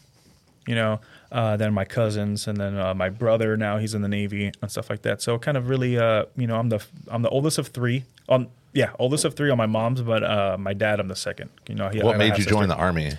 You 0.67 0.75
know, 0.75 1.01
uh, 1.31 1.57
then 1.57 1.73
my 1.73 1.85
cousins, 1.85 2.47
and 2.47 2.57
then 2.57 2.77
uh, 2.77 2.93
my 2.93 3.09
brother. 3.09 3.57
Now 3.57 3.77
he's 3.77 3.93
in 3.93 4.01
the 4.01 4.07
Navy 4.07 4.51
and 4.61 4.71
stuff 4.71 4.89
like 4.89 5.01
that. 5.01 5.21
So 5.21 5.37
kind 5.39 5.57
of 5.57 5.69
really, 5.69 5.97
uh, 5.97 6.25
you 6.37 6.47
know, 6.47 6.57
I'm 6.57 6.69
the 6.69 6.83
I'm 7.09 7.21
the 7.23 7.29
oldest 7.29 7.57
of 7.57 7.67
three. 7.67 8.03
On 8.29 8.47
yeah, 8.73 8.91
oldest 8.99 9.25
of 9.25 9.33
three 9.35 9.49
on 9.49 9.57
my 9.57 9.65
mom's, 9.65 10.01
but 10.01 10.23
uh, 10.23 10.55
my 10.59 10.73
dad, 10.73 10.99
I'm 10.99 11.07
the 11.09 11.15
second. 11.15 11.49
You 11.67 11.75
know, 11.75 11.89
he, 11.89 11.99
What 12.01 12.15
I 12.15 12.17
made 12.19 12.29
you 12.29 12.35
sister. 12.37 12.51
join 12.51 12.69
the 12.69 12.75
army? 12.75 13.11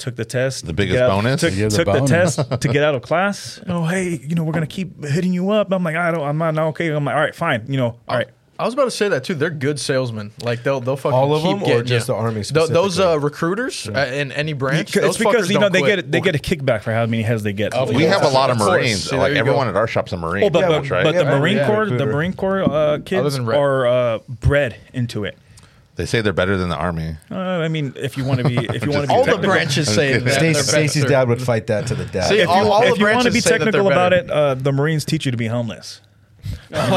Took 0.00 0.16
the 0.16 0.24
test. 0.24 0.66
The 0.66 0.72
biggest 0.72 0.98
out- 1.00 1.10
bonus? 1.10 1.40
Took, 1.42 1.54
You 1.54 1.68
the 1.68 1.76
took 1.76 1.86
the 1.86 1.92
bonus. 2.00 2.36
test 2.36 2.60
to 2.62 2.68
get 2.68 2.82
out 2.82 2.94
of 2.94 3.02
class. 3.10 3.60
Oh, 3.68 3.84
hey, 3.86 4.08
you 4.26 4.34
know, 4.34 4.42
we're 4.44 4.52
gonna 4.52 4.66
keep 4.66 5.04
hitting 5.04 5.32
you 5.32 5.50
up. 5.50 5.70
I'm 5.72 5.84
like, 5.84 5.96
I 5.96 6.10
don't, 6.10 6.22
I'm 6.26 6.38
not 6.38 6.54
not 6.54 6.68
okay. 6.68 6.88
I'm 6.88 7.04
like, 7.04 7.14
all 7.14 7.20
right, 7.20 7.34
fine. 7.34 7.64
You 7.68 7.76
know, 7.76 7.98
all 8.08 8.16
right, 8.16 8.28
I 8.58 8.64
was 8.64 8.74
about 8.74 8.84
to 8.84 8.90
say 8.90 9.08
that 9.08 9.24
too. 9.24 9.34
They're 9.34 9.48
good 9.50 9.78
salesmen. 9.80 10.32
Like 10.42 10.62
they'll 10.62 10.80
they'll 10.80 10.96
fucking 10.96 11.16
All 11.16 11.34
of 11.34 11.42
keep 11.42 11.66
them, 11.66 11.78
or 11.78 11.82
just 11.82 12.08
you. 12.08 12.14
the 12.14 12.18
Army 12.20 12.42
Tho- 12.42 12.66
those 12.66 12.98
uh, 12.98 13.02
specifically? 13.18 13.24
recruiters 13.24 13.88
uh, 13.88 14.10
in 14.12 14.32
any 14.32 14.52
branch. 14.52 14.94
it's 14.96 15.16
because 15.18 15.50
you 15.50 15.58
know 15.58 15.68
they 15.70 15.80
quit. 15.80 15.96
get 15.96 16.12
they 16.12 16.20
get 16.20 16.34
a 16.34 16.38
kickback 16.38 16.82
for 16.82 16.92
how 16.92 17.06
many 17.06 17.22
heads 17.22 17.42
they 17.42 17.52
get. 17.52 17.72
We 17.94 18.04
have 18.04 18.22
a 18.22 18.28
lot 18.28 18.50
of 18.50 18.60
Of. 18.60 18.66
Marines. 18.66 19.08
See, 19.08 19.16
like 19.16 19.32
everyone 19.34 19.66
go. 19.66 19.70
at 19.70 19.76
our 19.76 19.86
shop's 19.86 20.12
a 20.12 20.16
Marine. 20.16 20.44
Oh, 20.44 20.50
but, 20.50 20.60
pretty 20.60 20.74
but, 20.74 20.80
much, 20.82 20.90
right? 20.90 21.04
but 21.04 21.14
the 21.14 21.24
Marine 21.38 21.56
yeah, 21.58 21.66
Corps, 21.66 21.86
the. 21.86 22.06
Marine 22.06 22.32
Corps 22.34 22.62
uh, 22.62 22.98
kids 23.04 23.38
are 23.38 23.86
uh, 23.86 24.18
bred 24.28 24.76
into 24.92 25.24
it. 25.24 25.38
They 26.00 26.06
say 26.06 26.22
they're 26.22 26.32
better 26.32 26.56
than 26.56 26.70
the 26.70 26.76
Army. 26.76 27.16
Uh, 27.30 27.36
I 27.36 27.68
mean, 27.68 27.92
if 27.94 28.16
you 28.16 28.24
want 28.24 28.40
to 28.40 28.48
be, 28.48 28.56
if 28.74 28.82
you 28.84 28.90
want 28.90 29.02
to 29.02 29.08
be 29.08 29.14
all 29.14 29.24
the 29.24 29.36
branches 29.36 29.86
say 29.86 30.16
that. 30.16 30.32
Stacy- 30.32 30.52
they're 30.54 30.62
Stacy's 30.62 31.04
dad 31.04 31.28
would 31.28 31.42
fight 31.42 31.66
that 31.66 31.86
to 31.88 31.94
the 31.94 32.06
death. 32.06 32.28
See, 32.28 32.38
if 32.38 32.46
you, 32.46 32.50
all- 32.50 32.72
all 32.72 32.82
if 32.84 32.94
the 32.94 33.00
you 33.00 33.06
want 33.06 33.24
to 33.26 33.30
be 33.30 33.40
say 33.40 33.58
that 33.58 33.64
they're 33.70 33.82
technical 33.82 33.92
about 33.92 34.14
it, 34.14 34.30
uh, 34.30 34.54
the 34.54 34.72
Marines 34.72 35.04
teach 35.04 35.26
you 35.26 35.30
to 35.30 35.36
be 35.36 35.48
homeless. 35.48 36.00
and 36.70 36.90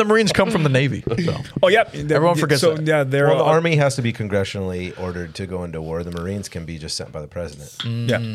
the 0.00 0.04
Marines 0.06 0.32
come 0.32 0.50
from 0.50 0.62
the 0.62 0.70
Navy. 0.70 1.04
So. 1.22 1.36
Oh 1.62 1.68
yeah, 1.68 1.84
Everyone 1.92 2.36
forgets 2.36 2.62
So 2.62 2.74
that. 2.74 2.86
yeah, 2.86 3.04
they're 3.04 3.26
well, 3.26 3.38
the 3.38 3.44
uh, 3.44 3.52
Army 3.52 3.76
has 3.76 3.96
to 3.96 4.02
be 4.02 4.14
congressionally 4.14 4.98
ordered 4.98 5.34
to 5.34 5.46
go 5.46 5.62
into 5.64 5.82
war. 5.82 6.02
The 6.02 6.10
Marines 6.10 6.48
can 6.48 6.64
be 6.64 6.78
just 6.78 6.96
sent 6.96 7.12
by 7.12 7.20
the 7.20 7.26
president. 7.26 7.76
Yeah. 8.10 8.32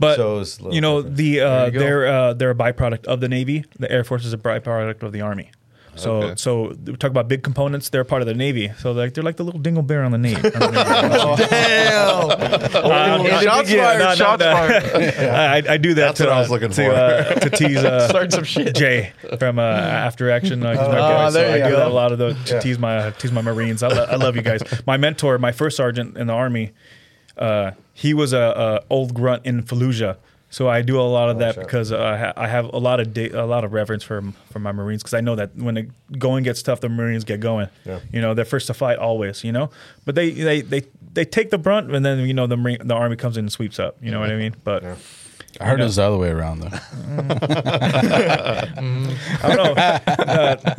But 0.00 0.16
So 0.16 0.40
it's 0.40 0.58
a 0.58 0.62
little 0.62 0.74
you 0.74 0.80
know 0.80 0.96
different. 1.02 1.16
the 1.16 1.40
uh, 1.42 1.66
you 1.66 1.78
they're 1.78 2.06
uh, 2.06 2.34
they're 2.34 2.50
a 2.50 2.54
byproduct 2.56 3.04
of 3.06 3.20
the 3.20 3.28
Navy. 3.28 3.64
The 3.78 3.88
Air 3.90 4.02
Force 4.02 4.24
is 4.24 4.32
a 4.32 4.38
byproduct 4.38 5.04
of 5.04 5.12
the 5.12 5.20
Army. 5.20 5.52
So 5.96 6.14
Okay. 6.16 6.34
so 6.36 6.74
we 6.84 6.96
talk 6.96 7.10
about 7.10 7.28
big 7.28 7.42
components. 7.42 7.88
They're 7.88 8.04
part 8.04 8.20
of 8.22 8.26
the 8.26 8.34
Navy. 8.34 8.72
So 8.78 8.92
like 8.92 9.14
they're 9.14 9.22
like 9.24 9.36
the 9.36 9.44
little 9.44 9.60
dingle 9.60 9.82
bear 9.82 10.02
on 10.02 10.12
the 10.12 10.18
Navy. 10.18 10.36
on 10.36 10.42
the 10.42 10.70
Navy. 11.38 11.44
Damn. 11.48 12.30
Uh, 12.30 13.40
shots 13.42 13.70
yeah, 13.70 13.84
fired. 13.84 13.98
no, 13.98 14.08
no, 14.08 14.14
shots 14.14 14.40
no. 14.40 14.52
fired. 14.52 15.14
I, 15.68 15.74
I 15.74 15.76
do 15.76 15.94
that 15.94 16.16
That's 16.16 16.18
to, 16.18 16.24
what 16.24 16.32
I 16.32 16.36
uh, 16.36 16.40
was 16.40 16.50
looking 16.50 16.70
to, 16.70 16.84
for. 16.84 16.90
uh, 16.92 17.34
to 17.34 17.50
tease 17.50 17.76
uh, 17.78 18.08
Start 18.08 18.32
some 18.32 18.44
shit. 18.44 18.74
Jay 18.74 19.12
from 19.38 19.58
uh, 19.58 19.62
After 19.62 20.30
Action. 20.30 20.64
Uh, 20.64 20.70
he's 20.70 20.78
my 20.78 20.84
Oh, 20.86 20.90
guy, 20.92 21.28
so 21.28 21.32
there 21.34 21.50
I 21.52 21.56
you 21.58 21.64
do 21.64 21.70
go. 21.70 21.76
that 21.76 21.88
a 21.88 21.94
lot 21.94 22.12
of 22.12 22.18
the 22.18 22.34
to 22.34 22.54
Yeah. 22.54 22.60
tease 22.60 22.78
my 22.78 23.10
tease 23.12 23.32
my 23.32 23.42
Marines. 23.42 23.82
I, 23.82 23.88
lo- 23.88 24.06
I 24.08 24.16
love 24.16 24.36
you 24.36 24.42
guys. 24.42 24.60
My 24.86 24.96
mentor, 24.96 25.38
my 25.38 25.52
first 25.52 25.76
sergeant 25.76 26.16
in 26.16 26.26
the 26.26 26.32
Army, 26.32 26.72
uh, 27.38 27.72
he 27.92 28.14
was 28.14 28.32
a, 28.32 28.38
a 28.38 28.80
old 28.92 29.14
grunt 29.14 29.46
in 29.46 29.62
Fallujah. 29.62 30.16
So 30.54 30.68
I 30.68 30.82
do 30.82 31.00
a 31.00 31.02
lot 31.02 31.30
of 31.30 31.36
oh, 31.36 31.38
that 31.40 31.56
shit. 31.56 31.64
because 31.64 31.90
I 31.90 32.16
ha- 32.16 32.32
I 32.36 32.46
have 32.46 32.66
a 32.66 32.78
lot 32.78 33.00
of 33.00 33.12
da- 33.12 33.32
a 33.32 33.42
lot 33.44 33.64
of 33.64 33.72
reverence 33.72 34.04
for 34.04 34.22
for 34.52 34.60
my 34.60 34.70
Marines 34.70 35.02
because 35.02 35.12
I 35.12 35.20
know 35.20 35.34
that 35.34 35.56
when 35.56 35.74
the 35.74 35.88
going 36.16 36.44
gets 36.44 36.62
tough, 36.62 36.80
the 36.80 36.88
Marines 36.88 37.24
get 37.24 37.40
going. 37.40 37.68
Yeah. 37.84 37.98
You 38.12 38.20
know, 38.20 38.34
they're 38.34 38.44
first 38.44 38.68
to 38.68 38.74
fight 38.74 38.98
always. 38.98 39.42
You 39.42 39.50
know, 39.50 39.70
but 40.04 40.14
they 40.14 40.30
they 40.30 40.60
they, 40.60 40.82
they 41.12 41.24
take 41.24 41.50
the 41.50 41.58
brunt, 41.58 41.92
and 41.92 42.06
then 42.06 42.20
you 42.20 42.34
know 42.34 42.46
the 42.46 42.56
Marine, 42.56 42.86
the 42.86 42.94
Army 42.94 43.16
comes 43.16 43.36
in 43.36 43.46
and 43.46 43.52
sweeps 43.52 43.80
up. 43.80 43.96
You 44.00 44.12
know 44.12 44.20
what 44.20 44.30
I 44.30 44.36
mean? 44.36 44.54
But 44.62 44.84
Yeah. 44.84 44.94
I 45.60 45.66
heard 45.66 45.80
it 45.80 45.84
was 45.84 45.96
the 45.96 46.02
other 46.02 46.18
way 46.18 46.30
around 46.30 46.60
though. 46.60 46.68
I 49.42 49.54
don't 49.54 49.56
know. 49.56 49.74
Uh, 49.74 50.74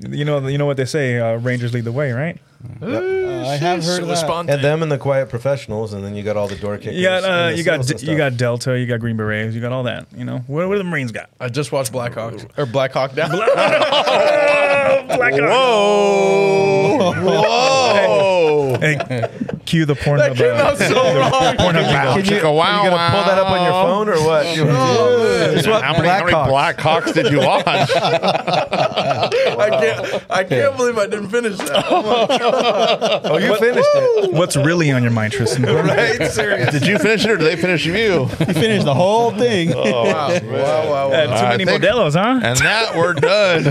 you 0.00 0.24
know, 0.24 0.46
you 0.46 0.58
know 0.58 0.66
what 0.66 0.76
they 0.76 0.84
say. 0.84 1.18
Uh, 1.18 1.36
Rangers 1.38 1.74
lead 1.74 1.84
the 1.84 1.92
way, 1.92 2.12
right? 2.12 2.38
I 2.82 3.56
have 3.56 3.84
heard 3.84 4.02
of 4.02 4.08
that. 4.08 4.46
And 4.48 4.62
them 4.62 4.82
and 4.82 4.92
the 4.92 4.98
quiet 4.98 5.28
professionals, 5.28 5.92
and 5.92 6.04
then 6.04 6.14
you 6.14 6.22
got 6.22 6.36
all 6.36 6.48
the 6.48 6.56
door 6.56 6.76
kickers. 6.78 6.96
You 6.96 7.02
got, 7.02 7.24
uh, 7.24 7.26
and 7.26 7.54
the 7.54 7.58
you 7.58 7.64
got, 7.64 7.76
SEALs 7.84 7.90
and 7.90 8.00
you 8.02 8.06
stuff. 8.06 8.18
got 8.18 8.36
Delta, 8.36 8.78
you 8.78 8.86
got 8.86 9.00
Green 9.00 9.16
Berets, 9.16 9.54
you 9.54 9.60
got 9.60 9.72
all 9.72 9.84
that. 9.84 10.06
You 10.16 10.24
know, 10.24 10.38
what, 10.46 10.68
what 10.68 10.74
do 10.74 10.78
the 10.78 10.84
Marines 10.84 11.12
got? 11.12 11.30
I 11.40 11.48
just 11.48 11.72
watched 11.72 11.92
Black 11.92 12.14
Hawk 12.14 12.34
or 12.58 12.66
Black 12.66 12.92
Hawk 12.92 13.14
Down. 13.14 13.30
Black 15.06 15.34
Whoa! 15.34 17.12
Whoa! 17.22 18.76
Hey, 18.80 18.96
cue 19.66 19.84
the 19.84 19.94
porn. 19.94 20.18
that 20.20 20.36
came 20.36 20.54
out 20.54 20.78
so 20.78 20.94
wrong. 20.94 21.30
Wow, 21.32 21.54
Can 21.56 22.24
you, 22.24 22.30
chicka, 22.30 22.44
wow, 22.54 22.80
are 22.80 22.84
you 22.84 22.90
gonna 22.90 23.10
pull 23.12 23.24
that 23.24 23.38
up 23.38 23.50
on 23.50 23.62
your 23.62 23.72
phone 23.72 24.08
or 24.08 24.16
what? 24.26 24.46
It's 25.56 25.66
what 25.66 25.82
How 25.82 25.92
many, 25.92 26.08
how 26.08 26.20
many 26.24 26.32
Blackhawks- 26.32 26.48
Black 26.48 26.80
Hawks 26.80 27.12
did 27.12 27.30
you 27.32 27.38
watch? 27.40 27.64
I 27.66 27.78
can't. 29.70 30.24
I 30.30 30.44
can't 30.44 30.76
believe 30.76 30.96
I 30.98 31.06
didn't 31.06 31.28
finish 31.28 31.56
that. 31.58 31.84
Oh 31.88 33.20
Oh, 33.24 33.36
you 33.38 33.56
finished 33.58 33.88
it. 33.94 34.32
What's 34.32 34.56
really 34.56 34.90
on 34.92 35.02
your 35.02 35.12
mind, 35.12 35.32
Tristan? 35.32 35.64
Right? 35.90 36.30
Serious. 36.30 36.70
did 36.72 36.86
you 36.86 36.98
finish 36.98 37.24
it 37.24 37.30
or 37.30 37.36
did 37.36 37.46
they 37.46 37.56
finish 37.56 37.84
you? 37.86 37.94
You 37.94 38.28
finished 38.28 38.84
the 38.84 38.94
whole 38.94 39.30
thing. 39.32 39.70
wow! 39.70 40.28
Wow! 40.28 40.90
Wow! 40.90 41.10
Uh, 41.12 41.26
too 41.40 41.46
many 41.48 41.64
think- 41.64 41.82
Modelos, 41.82 42.14
huh? 42.14 42.40
And 42.42 42.58
that 42.58 42.94
we're 42.96 43.14
done. 43.14 43.64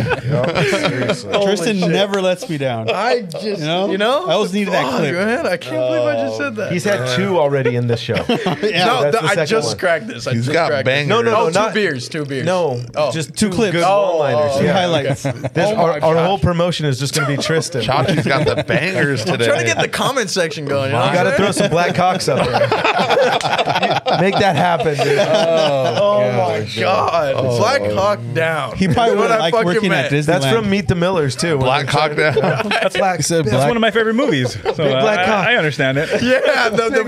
Seriously. 1.32 1.66
Tristan 1.74 1.92
never 1.92 2.22
lets 2.22 2.48
me 2.50 2.58
down. 2.58 2.90
I 2.94 3.22
just, 3.22 3.44
You 3.44 3.58
know? 3.66 3.92
you 3.92 3.98
know, 3.98 4.26
I 4.26 4.34
always 4.34 4.54
needed 4.54 4.74
that 4.74 4.84
Fuck, 4.90 5.00
clip. 5.00 5.14
Man, 5.16 5.46
I 5.48 5.58
can't 5.58 5.76
believe 5.76 6.02
I 6.04 6.14
just 6.26 6.38
said 6.38 6.56
that. 6.58 6.72
He's 6.72 6.84
had 6.84 7.16
two 7.16 7.38
already 7.38 7.76
in 7.76 7.88
this 7.88 8.00
show. 8.00 8.14
no, 8.16 8.24
that's 8.24 8.58
th- 8.58 9.12
the 9.12 9.24
I 9.42 9.46
just 9.46 9.68
one. 9.70 9.78
cracked 9.78 10.08
this. 10.08 10.28
I 10.28 10.34
He's 10.34 10.46
just 10.46 10.54
got 10.54 10.70
cracked 10.70 10.86
bangers. 10.86 11.10
No, 11.10 11.22
no, 11.22 11.32
no, 11.32 11.38
Oh, 11.42 11.48
two 11.48 11.54
not 11.54 11.74
beers. 11.74 12.10
Two 12.10 12.26
beers. 12.26 12.46
No, 12.46 12.82
Oh. 12.96 13.12
just 13.12 13.36
two 13.36 13.50
clips. 13.50 13.74
good 13.74 13.84
Oh, 13.86 14.18
one-liners. 14.18 14.52
oh, 14.56 14.60
Two 14.60 14.66
yeah. 14.66 14.74
highlights. 14.74 15.24
This, 15.54 15.70
Oh 15.70 15.76
our, 15.76 16.02
our 16.04 16.26
whole 16.26 16.38
promotion 16.40 16.86
is 16.86 17.00
just 17.00 17.14
going 17.16 17.30
to 17.30 17.36
be 17.38 17.42
Tristan. 17.42 17.82
You 17.82 17.88
Chachi's 17.90 18.26
got 18.26 18.46
the 18.46 18.64
bangers 18.64 19.24
today. 19.26 19.46
I'm 19.46 19.50
Trying 19.50 19.60
to 19.62 19.66
get 19.66 19.80
the 19.82 19.88
comment 19.90 20.30
section 20.30 20.66
going. 20.66 20.88
You, 20.92 20.92
know 20.94 21.00
what 21.02 21.14
got 21.14 21.24
to 21.24 21.32
throw 21.38 21.52
some 21.52 21.70
black 21.70 21.96
cocks 21.96 22.28
up 22.28 22.46
there. 22.46 23.99
Make 24.20 24.36
that 24.36 24.56
happen, 24.56 24.96
dude. 24.98 25.20
Oh 26.10 26.32
my 26.32 26.68
god! 26.80 27.36
Black 27.58 27.92
Hawk 27.92 28.20
down. 28.34 28.76
He 28.78 28.88
probably 28.88 29.14
Is 29.16 29.20
would 29.20 29.30
what 29.30 29.40
like 29.40 29.54
working 29.66 29.90
meant. 29.90 30.08
at 30.08 30.12
Disneyland. 30.12 30.26
That's 30.26 30.46
from 30.48 30.70
Meet 30.70 30.88
the 30.88 30.96
Millers 30.96 31.36
too. 31.36 31.58
Black 31.58 31.86
they're 31.92 31.94
Hawk 31.94 32.16
down. 32.16 32.70
That's 32.70 32.98
black. 32.98 33.18
He 33.18 33.24
said 33.24 33.46
That's 33.46 33.56
black. 33.56 33.68
one 33.68 33.78
of 33.78 33.82
my 33.82 33.92
favorite 33.92 34.14
movies. 34.16 34.54
So 34.62 34.70
uh, 34.70 35.02
black 35.02 35.20
I, 35.20 35.26
cock. 35.26 35.48
I 35.48 35.56
understand 35.56 35.98
it. 35.98 36.10
Yeah, 36.22 36.70
the 36.70 36.90
the, 36.90 37.04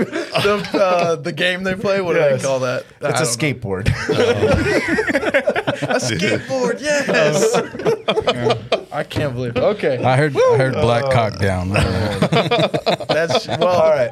the, 0.72 0.78
uh, 0.78 1.16
the 1.16 1.32
game 1.32 1.62
they 1.64 1.74
play. 1.74 2.00
What 2.00 2.14
do 2.14 2.18
Yes. 2.20 2.40
they 2.42 2.46
call 2.48 2.60
that? 2.60 2.84
I 3.02 3.08
It's 3.10 3.20
a 3.20 3.38
don't 3.38 3.64
know. 3.64 3.70
skateboard. 3.70 3.88
A 5.82 5.96
skateboard. 6.00 6.80
Yes. 6.80 7.54
I 8.92 9.04
can't 9.04 9.34
believe. 9.34 9.56
It. 9.56 9.62
Okay, 9.62 10.02
I 10.04 10.16
heard 10.16 10.36
I 10.36 10.56
heard 10.58 10.74
black 10.74 11.10
cock 11.12 11.38
down. 11.38 11.70
that's 11.70 13.46
well. 13.48 13.64
All 13.66 13.90
right. 13.90 14.10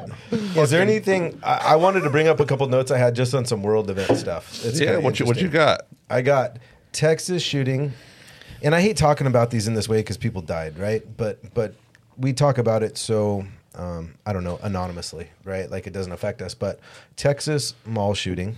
Is 0.55 0.69
there 0.71 0.81
anything 0.81 1.39
I, 1.43 1.73
I 1.73 1.75
wanted 1.75 2.01
to 2.01 2.09
bring 2.09 2.27
up 2.27 2.39
a 2.39 2.45
couple 2.45 2.67
notes 2.67 2.80
I 2.89 2.97
had 2.97 3.13
just 3.13 3.35
on 3.35 3.45
some 3.45 3.61
world 3.61 3.89
event 3.89 4.17
stuff? 4.17 4.65
It's 4.65 4.79
Yeah, 4.79 4.97
what 4.97 5.19
you 5.19 5.25
what 5.25 5.41
you 5.41 5.49
got? 5.49 5.81
I 6.09 6.21
got 6.21 6.57
Texas 6.91 7.43
shooting, 7.43 7.93
and 8.63 8.73
I 8.73 8.81
hate 8.81 8.97
talking 8.97 9.27
about 9.27 9.51
these 9.51 9.67
in 9.67 9.73
this 9.73 9.87
way 9.87 9.97
because 9.97 10.17
people 10.17 10.41
died, 10.41 10.79
right? 10.79 11.03
But 11.17 11.53
but 11.53 11.75
we 12.17 12.33
talk 12.33 12.57
about 12.57 12.81
it 12.81 12.97
so 12.97 13.45
um, 13.75 14.15
I 14.25 14.33
don't 14.33 14.43
know 14.43 14.59
anonymously, 14.63 15.29
right? 15.43 15.69
Like 15.69 15.87
it 15.87 15.93
doesn't 15.93 16.11
affect 16.11 16.41
us. 16.41 16.53
But 16.53 16.79
Texas 17.15 17.73
mall 17.85 18.13
shooting, 18.13 18.57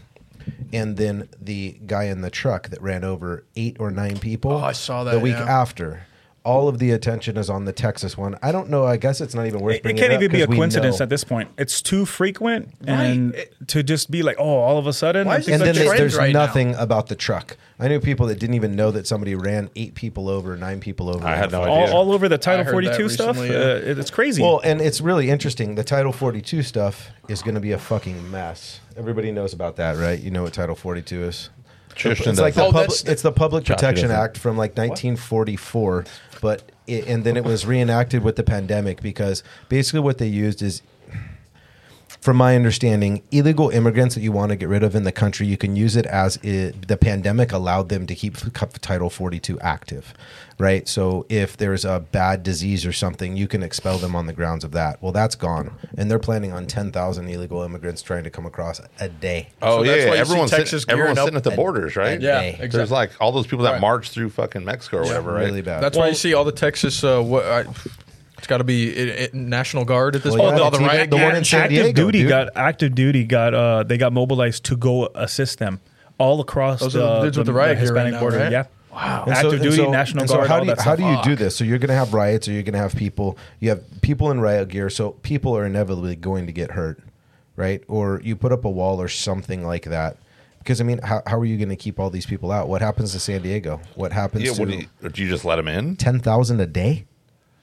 and 0.71 0.97
then 0.97 1.29
the 1.39 1.77
guy 1.85 2.05
in 2.05 2.21
the 2.21 2.31
truck 2.31 2.69
that 2.69 2.81
ran 2.81 3.03
over 3.03 3.43
eight 3.55 3.77
or 3.79 3.91
nine 3.91 4.19
people. 4.19 4.51
Oh, 4.51 4.63
I 4.63 4.71
saw 4.71 5.03
that, 5.03 5.11
the 5.11 5.19
week 5.19 5.35
yeah. 5.35 5.61
after. 5.61 6.05
All 6.45 6.67
of 6.67 6.77
the 6.77 6.91
attention 6.91 7.37
is 7.37 7.49
on 7.49 7.63
the 7.63 7.71
Texas 7.71 8.17
one. 8.17 8.37
I 8.43 8.51
don't 8.51 8.69
know. 8.69 8.85
I 8.85 8.97
guess 8.97 9.21
it's 9.21 9.33
not 9.33 9.45
even 9.47 9.61
worth 9.61 9.75
It, 9.75 9.77
it 9.77 9.83
bringing 9.83 10.01
can't 10.01 10.13
up 10.13 10.21
even 10.21 10.31
be 10.35 10.41
a 10.41 10.47
coincidence 10.47 10.99
know. 10.99 11.03
at 11.03 11.09
this 11.09 11.23
point. 11.23 11.49
It's 11.57 11.81
too 11.81 12.05
frequent, 12.05 12.69
and 12.85 13.33
Right. 13.33 13.47
to 13.69 13.81
just 13.81 14.11
be 14.11 14.23
like, 14.23 14.35
oh, 14.39 14.57
all 14.57 14.77
of 14.77 14.85
a 14.85 14.91
sudden, 14.91 15.25
Why 15.27 15.35
and 15.35 15.41
is 15.41 15.45
things 15.47 15.61
and 15.61 15.69
It's 15.69 15.77
then 15.79 15.85
a 15.87 15.89
like 15.89 15.97
they- 15.97 16.03
there's 16.03 16.17
right 16.17 16.33
now. 16.33 16.45
nothing 16.45 16.75
about 16.75 17.07
the 17.07 17.15
truck. 17.15 17.55
I 17.79 17.87
knew 17.87 18.01
people 18.01 18.27
that 18.27 18.39
didn't 18.39 18.55
even 18.55 18.75
know 18.75 18.91
that 18.91 19.07
somebody 19.07 19.35
ran 19.35 19.69
eight 19.77 19.95
people 19.95 20.27
over, 20.27 20.57
nine 20.57 20.81
people 20.81 21.09
over. 21.09 21.25
I 21.25 21.35
had 21.37 21.51
no 21.51 21.61
phone. 21.61 21.69
all, 21.69 21.83
idea. 21.83 21.95
all 21.95 22.11
over 22.11 22.27
the 22.27 22.37
Title 22.37 22.65
42 22.65 23.07
stuff. 23.07 23.37
recently, 23.37 23.55
yeah. 23.55 23.93
uh, 23.95 23.99
it's 23.99 24.11
crazy. 24.11 24.41
Well, 24.41 24.59
and 24.65 24.81
it's 24.81 24.99
really 24.99 25.29
interesting. 25.29 25.75
The 25.75 25.83
Title 25.85 26.11
42 26.11 26.61
stuff 26.61 27.09
is 27.29 27.41
going 27.41 27.55
to 27.55 27.61
be 27.61 27.71
a 27.71 27.79
fucking 27.79 28.29
mess. 28.29 28.81
Everybody 28.97 29.31
knows 29.31 29.53
about 29.53 29.77
that, 29.77 29.95
right? 29.97 30.19
You 30.19 30.29
know 30.29 30.43
what 30.43 30.51
Title 30.53 30.75
42 30.75 31.23
is. 31.23 31.49
Tristan 31.95 32.31
It's 32.31 32.41
like 32.41 32.55
the 32.55 32.63
Oh, 32.65 32.71
public, 32.71 32.89
it's 33.05 33.21
the 33.21 33.31
Public 33.31 33.65
Protection. 33.65 34.09
Act 34.09 34.35
from 34.39 34.57
like 34.57 34.75
1944, 34.75 36.05
but 36.43 36.73
it, 36.87 37.07
and 37.07 37.23
then 37.23 37.37
it 37.37 37.45
was 37.45 37.65
reenacted 37.65 38.21
with 38.21 38.35
the 38.35 38.43
pandemic 38.43 39.01
because 39.01 39.43
basically 39.69 40.01
what 40.01 40.17
they 40.17 40.27
used 40.27 40.61
is 40.61 40.81
from 42.23 42.37
my 42.37 42.55
understanding, 42.55 43.21
illegal 43.31 43.69
immigrants 43.69 44.15
that 44.15 44.21
you 44.21 44.31
want 44.31 44.49
to 44.49 44.55
get 44.55 44.69
rid 44.69 44.81
of 44.81 44.95
in 44.95 45.03
the 45.03 45.11
country, 45.11 45.45
you 45.45 45.57
can 45.57 45.75
use 45.75 45.97
it 45.97 46.05
as 46.05 46.37
it, 46.37 46.87
the 46.87 46.95
pandemic 46.95 47.51
allowed 47.51 47.89
them 47.89 48.07
to 48.07 48.15
keep 48.15 48.37
Title 48.79 49.09
42 49.09 49.59
active, 49.59 50.13
right? 50.57 50.87
So 50.87 51.25
if 51.27 51.57
there's 51.57 51.83
a 51.83 51.99
bad 51.99 52.41
disease 52.41 52.85
or 52.85 52.93
something, 52.93 53.35
you 53.35 53.49
can 53.49 53.61
expel 53.61 53.97
them 53.97 54.15
on 54.15 54.25
the 54.27 54.31
grounds 54.31 54.63
of 54.63 54.71
that. 54.71 55.01
Well, 55.01 55.11
that's 55.11 55.35
gone. 55.35 55.73
And 55.97 56.09
they're 56.09 56.17
planning 56.17 56.53
on 56.53 56.65
10,000 56.65 57.27
illegal 57.27 57.61
immigrants 57.61 58.01
trying 58.01 58.23
to 58.23 58.29
come 58.29 58.45
across 58.45 58.79
a 59.01 59.09
day. 59.09 59.49
Oh 59.61 59.79
So 59.79 59.83
that's 59.83 60.03
yeah, 60.03 60.09
why 60.09 60.15
you 60.15 60.21
everyone's 60.21 60.51
Texas 60.51 60.83
sitting, 60.83 60.93
everyone's 60.93 61.19
sitting 61.19 61.35
at 61.35 61.43
the 61.43 61.51
borders, 61.51 61.97
right? 61.97 62.21
Yeah, 62.21 62.39
day. 62.39 62.49
exactly. 62.51 62.77
There's 62.77 62.91
like 62.91 63.11
all 63.19 63.33
those 63.33 63.47
people 63.47 63.65
that 63.65 63.71
Right. 63.73 63.81
march 63.81 64.11
through 64.11 64.29
fucking 64.29 64.63
Mexico 64.63 64.99
or 64.99 65.01
whatever, 65.01 65.33
right? 65.33 65.43
Really 65.43 65.61
bad. 65.61 65.83
That's 65.83 65.97
why 65.97 66.07
you 66.07 66.15
see 66.15 66.33
all 66.33 66.45
the 66.45 66.53
Texas. 66.53 67.03
Uh, 67.03 67.21
what, 67.21 67.43
I, 67.45 67.65
it's 68.43 68.47
got 68.49 68.57
to 68.57 68.65
be 68.65 68.89
it, 68.93 69.07
it, 69.07 69.33
National 69.33 69.85
Guard 69.85 70.17
at 70.17 70.23
this 70.23 70.35
Well, 70.35 70.43
point. 70.47 70.57
yeah, 70.57 70.63
all 70.63 70.69
the 70.71 70.75
it's 70.77 70.83
even 70.83 70.97
riot 70.97 71.09
the 71.11 71.15
one 71.15 71.25
in 71.27 71.31
gangs. 71.35 71.49
San 71.49 71.61
active 71.63 71.95
duty 71.95 72.19
dude. 72.23 72.29
got 72.29 72.49
active 72.57 72.93
duty 72.93 73.23
got 73.23 73.53
uh 73.53 73.83
they 73.83 73.97
got 73.97 74.11
mobilized 74.11 74.65
to 74.65 74.75
go 74.75 75.05
assist 75.15 75.59
them 75.59 75.79
all 76.17 76.41
across 76.41 76.81
Those 76.81 76.97
are 76.97 76.99
the, 76.99 77.15
the 77.15 77.21
dudes 77.21 77.37
with 77.37 77.47
the 77.47 77.53
riot 77.53 77.77
gear 77.79 77.93
right 77.93 78.05
Hispanic 78.07 78.13
now, 78.15 78.19
border. 78.19 78.37
right? 78.39 78.51
Yeah. 78.51 78.65
Wow. 78.91 79.23
And 79.25 79.33
Active 79.33 79.53
and 79.53 79.61
duty, 79.63 79.75
so- 79.77 79.91
National 79.91 80.21
and 80.23 80.29
so 80.29 80.35
Guard, 80.35 80.47
how 80.49 80.55
all 80.55 80.61
do 80.61 80.67
you, 80.67 80.75
that 80.75 80.83
how 80.83 80.95
stuff. 80.95 80.97
do 81.23 81.29
you 81.31 81.35
do 81.35 81.41
this? 81.41 81.55
So 81.55 81.63
you're 81.63 81.79
going 81.79 81.87
to 81.87 81.95
have 81.95 82.13
riots, 82.13 82.47
or 82.49 82.51
you're 82.51 82.61
going 82.63 82.73
to 82.73 82.79
have 82.79 82.93
people. 82.95 83.37
You 83.61 83.69
have 83.69 83.81
people 84.01 84.29
in 84.29 84.39
riot 84.41 84.67
gear, 84.67 84.89
so 84.91 85.11
people 85.23 85.57
are 85.57 85.65
inevitably 85.65 86.15
going 86.17 86.45
to 86.45 86.51
get 86.51 86.71
hurt, 86.71 86.99
right? 87.55 87.81
Or 87.87 88.19
you 88.23 88.35
put 88.35 88.51
up 88.51 88.65
a 88.65 88.69
wall 88.69 89.01
or 89.01 89.07
something 89.07 89.65
like 89.65 89.85
that. 89.85 90.17
Because 90.59 90.79
I 90.79 90.83
mean, 90.83 90.99
how, 90.99 91.23
how 91.25 91.39
are 91.39 91.45
you 91.45 91.57
going 91.57 91.69
to 91.69 91.75
keep 91.75 91.99
all 91.99 92.09
these 92.11 92.25
people 92.27 92.51
out? 92.51 92.67
What 92.69 92.81
happens 92.81 93.13
to 93.13 93.19
San 93.19 93.41
Diego? 93.41 93.79
What 93.95 94.11
happens 94.11 94.43
Yeah, 94.43 94.53
to 94.53 94.59
what 94.61 94.69
do 94.69 94.75
you, 94.77 95.09
do 95.09 95.23
you 95.23 95.29
just 95.29 95.43
let 95.45 95.55
them 95.55 95.67
in? 95.67 95.95
ten 95.95 96.19
thousand 96.19 96.59
a 96.59 96.67
day? 96.67 97.05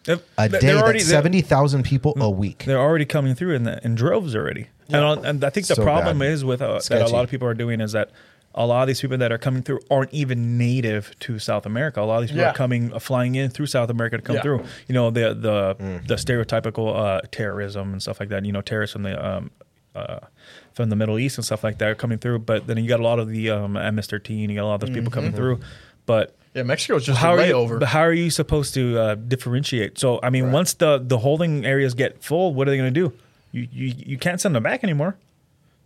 They're- 0.04 0.18
A 0.38 0.48
day, 0.48 0.72
already- 0.74 0.98
that's 1.00 1.10
seventy 1.10 1.40
thousand 1.42 1.82
people 1.84 2.14
a 2.20 2.30
week. 2.30 2.64
They're 2.66 2.78
already 2.80 3.04
coming 3.04 3.34
through 3.34 3.54
in 3.54 3.64
the, 3.64 3.84
in 3.84 3.94
droves 3.94 4.34
already. 4.34 4.68
And, 4.88 5.24
and 5.24 5.44
I 5.44 5.50
think 5.50 5.66
the 5.66 5.74
So 5.76 5.82
problem 5.84 6.18
bad. 6.18 6.28
is 6.32 6.44
with 6.44 6.60
uh, 6.62 6.80
that 6.88 7.02
a 7.02 7.08
lot 7.08 7.22
of 7.24 7.30
people 7.30 7.46
are 7.46 7.54
doing 7.54 7.80
is 7.80 7.92
that 7.92 8.10
a 8.56 8.66
lot 8.66 8.82
of 8.82 8.88
these 8.88 9.00
people 9.00 9.16
that 9.18 9.30
are 9.30 9.38
coming 9.38 9.62
through 9.62 9.78
aren't 9.90 10.12
even 10.12 10.58
native 10.58 11.14
to 11.20 11.38
South 11.38 11.64
America. 11.66 12.00
A 12.00 12.02
lot 12.02 12.16
of 12.16 12.22
these 12.22 12.30
people 12.30 12.42
Yeah. 12.42 12.50
are 12.50 12.54
coming 12.54 12.92
uh, 12.92 12.98
flying 12.98 13.36
in 13.36 13.50
through 13.50 13.66
South 13.66 13.90
America 13.90 14.16
to 14.16 14.22
come 14.22 14.36
Yeah. 14.36 14.42
through. 14.42 14.64
You 14.88 14.94
know 14.94 15.10
the 15.10 15.34
the 15.34 15.76
Mm. 15.78 16.06
the 16.08 16.14
stereotypical 16.16 16.96
uh, 16.96 17.20
terrorism 17.30 17.92
and 17.92 18.02
stuff 18.02 18.18
like 18.18 18.30
that. 18.30 18.44
You 18.44 18.50
know 18.52 18.62
terrorists 18.62 18.92
from 18.94 19.04
the 19.04 19.24
um, 19.24 19.50
uh, 19.94 20.18
from 20.72 20.88
the 20.90 20.96
Middle 20.96 21.18
East 21.18 21.38
and 21.38 21.44
stuff 21.44 21.62
like 21.62 21.78
that 21.78 21.88
are 21.88 21.94
coming 21.94 22.18
through. 22.18 22.40
But 22.40 22.66
then 22.66 22.78
you 22.78 22.88
got 22.88 22.98
a 23.00 23.04
lot 23.04 23.18
of 23.20 23.28
the 23.28 23.50
um, 23.50 23.74
MS-13. 23.74 24.48
You 24.48 24.54
got 24.56 24.62
a 24.62 24.66
lot 24.66 24.74
of 24.74 24.80
those 24.80 24.90
people 24.90 25.10
Mm-hmm. 25.10 25.14
coming 25.14 25.32
through. 25.32 25.60
But 26.06 26.34
Yeah, 26.54 26.64
Mexico's 26.64 27.06
just 27.06 27.18
how 27.20 27.34
a 27.34 27.38
are 27.38 27.46
you, 27.46 27.54
layover. 27.54 27.78
but 27.78 27.88
how 27.88 28.00
are 28.00 28.12
you 28.12 28.28
supposed 28.30 28.74
to 28.74 28.98
uh, 28.98 29.14
differentiate? 29.14 29.98
So 29.98 30.18
I 30.22 30.30
mean, 30.30 30.50
once 30.52 30.74
the 30.74 30.98
the 30.98 31.18
holding 31.18 31.64
areas 31.64 31.94
get 31.94 32.22
full, 32.24 32.54
what 32.54 32.66
are 32.66 32.72
they 32.72 32.76
going 32.76 32.92
to 32.92 33.00
do? 33.08 33.12
You, 33.52 33.68
you 33.72 33.94
you 33.96 34.18
can't 34.18 34.40
send 34.40 34.54
them 34.54 34.62
back 34.62 34.82
anymore. 34.82 35.16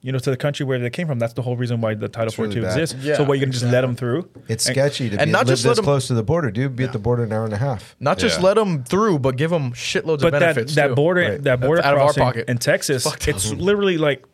You 0.01 0.13
know, 0.13 0.19
to 0.19 0.31
the 0.31 0.37
country 0.37 0.67
where 0.67 0.79
they 0.79 0.91
came 0.91 1.07
from. 1.07 1.19
That's 1.19 1.33
the 1.33 1.41
whole 1.41 1.57
reason 1.57 1.81
why 1.81 1.95
the 1.95 2.09
Title 2.09 2.29
It's 2.29 2.39
really 2.39 2.55
42 2.61 2.63
bad. 2.67 2.79
exists. 2.79 3.05
Yeah, 3.07 3.17
so 3.17 3.25
what, 3.25 3.39
you're 3.39 3.47
going 3.47 3.53
to 3.53 3.59
just 3.59 3.73
let 3.73 3.81
them 3.81 3.97
through? 3.97 4.29
It's 4.49 4.67
And- 4.67 4.75
sketchy 4.75 5.09
to 5.09 5.19
and 5.19 5.29
be 5.29 5.33
not 5.33 5.47
just 5.47 5.65
let 5.65 5.71
this 5.73 5.79
'em- 5.79 5.85
close 5.85 6.09
to 6.09 6.15
the 6.15 6.23
border, 6.23 6.51
dude. 6.51 6.77
Be 6.77 6.85
at 6.85 6.93
the 6.93 6.99
border 6.99 7.25
an 7.25 7.33
hour 7.33 7.45
and 7.47 7.55
a 7.55 7.57
half. 7.57 7.97
Not 8.01 8.19
just 8.19 8.39
Yeah. 8.41 8.45
let 8.49 8.55
them 8.55 8.85
through, 8.85 9.21
but 9.21 9.37
give 9.37 9.51
them 9.51 9.73
shitloads 9.73 10.21
But 10.21 10.27
of 10.27 10.33
that 10.33 10.41
benefits. 10.41 10.75
that 10.75 10.89
too. 10.89 10.95
border 10.95 11.23
Right. 11.23 11.43
that 11.45 11.59
border 11.61 11.83
Out 11.83 11.95
of 11.95 12.01
our 12.01 12.05
crossing 12.09 12.23
pocket. 12.23 12.49
in 12.51 12.59
Texas, 12.59 13.07
it's 13.27 13.51
literally 13.53 13.97
like 13.97 14.25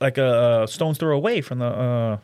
like 0.00 0.18
a, 0.18 0.26
uh 0.26 0.66
stone's 0.66 0.98
throw 0.98 1.16
away 1.16 1.40
from 1.40 1.60
the 1.60 1.66
uh, 1.66 2.16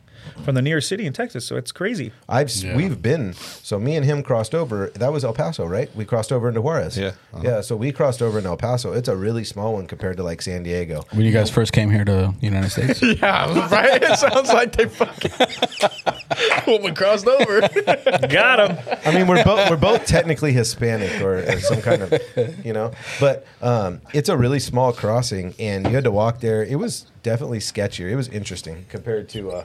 from 0.44 0.54
the 0.54 0.62
nearest 0.62 0.88
city 0.88 1.06
in 1.06 1.12
Texas. 1.12 1.44
So 1.44 1.56
it's 1.56 1.72
crazy. 1.72 2.12
I've 2.28 2.48
s 2.48 2.62
Yeah. 2.62 2.76
we've 2.76 3.00
been 3.02 3.34
so 3.34 3.78
me 3.78 3.96
and 3.96 4.04
him 4.04 4.22
crossed 4.22 4.54
over. 4.54 4.90
That 4.94 5.12
was 5.12 5.24
El 5.24 5.32
Paso, 5.34 5.66
right? 5.66 5.94
We 5.96 6.04
crossed 6.04 6.32
over 6.32 6.48
into 6.48 6.60
Juarez. 6.60 6.96
Yeah. 6.98 7.12
Uh-huh. 7.32 7.42
yeah. 7.44 7.60
So 7.60 7.76
we 7.76 7.92
crossed 7.92 8.22
over 8.22 8.38
in 8.38 8.46
El 8.46 8.56
Paso. 8.56 8.92
It's 8.92 9.08
a 9.08 9.16
really 9.16 9.44
small 9.44 9.74
one 9.74 9.86
compared 9.86 10.16
to 10.18 10.22
like 10.22 10.42
San 10.42 10.62
Diego. 10.62 11.04
When 11.12 11.24
you 11.26 11.32
guys 11.32 11.50
first 11.50 11.72
came 11.72 11.90
here 11.90 12.04
to 12.04 12.12
the 12.12 12.34
United 12.40 12.70
States, 12.70 13.02
yeah, 13.20 13.68
right. 13.70 14.02
It 14.02 14.18
sounds 14.18 14.48
like 14.48 14.72
they 14.72 14.86
fucking 14.86 15.32
when 16.66 16.82
we 16.82 16.92
crossed 16.92 17.26
over. 17.26 17.60
Got 18.28 18.70
him. 18.70 18.98
I 19.04 19.12
mean, 19.14 19.26
we're 19.26 19.44
both 19.44 19.70
we're 19.70 19.76
both 19.76 20.06
technically 20.06 20.52
Hispanic 20.52 21.20
or, 21.22 21.38
or 21.38 21.60
some 21.60 21.80
kind 21.82 22.02
of, 22.02 22.12
you 22.64 22.72
know, 22.72 22.92
but 23.20 23.46
um, 23.62 24.00
it's 24.12 24.28
a 24.28 24.36
really 24.36 24.58
small 24.60 24.92
crossing, 24.92 25.54
and 25.58 25.86
you 25.86 25.92
had 25.92 26.04
to 26.04 26.10
walk 26.10 26.40
there. 26.40 26.62
It 26.64 26.76
was 26.78 27.06
definitely 27.22 27.58
sketchier. 27.58 28.10
It 28.10 28.16
was 28.16 28.28
interesting 28.28 28.86
compared 28.88 29.28
to. 29.30 29.50
Uh, 29.50 29.64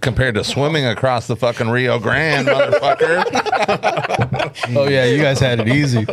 Compared 0.00 0.34
to 0.36 0.44
swimming 0.44 0.86
across 0.86 1.26
the 1.26 1.36
fucking 1.36 1.68
Rio 1.68 1.98
Grande, 1.98 2.48
motherfucker. 2.48 3.24
oh 4.76 4.88
yeah, 4.88 5.04
you 5.04 5.20
guys 5.20 5.38
had 5.38 5.60
it 5.60 5.68
easy. 5.68 6.04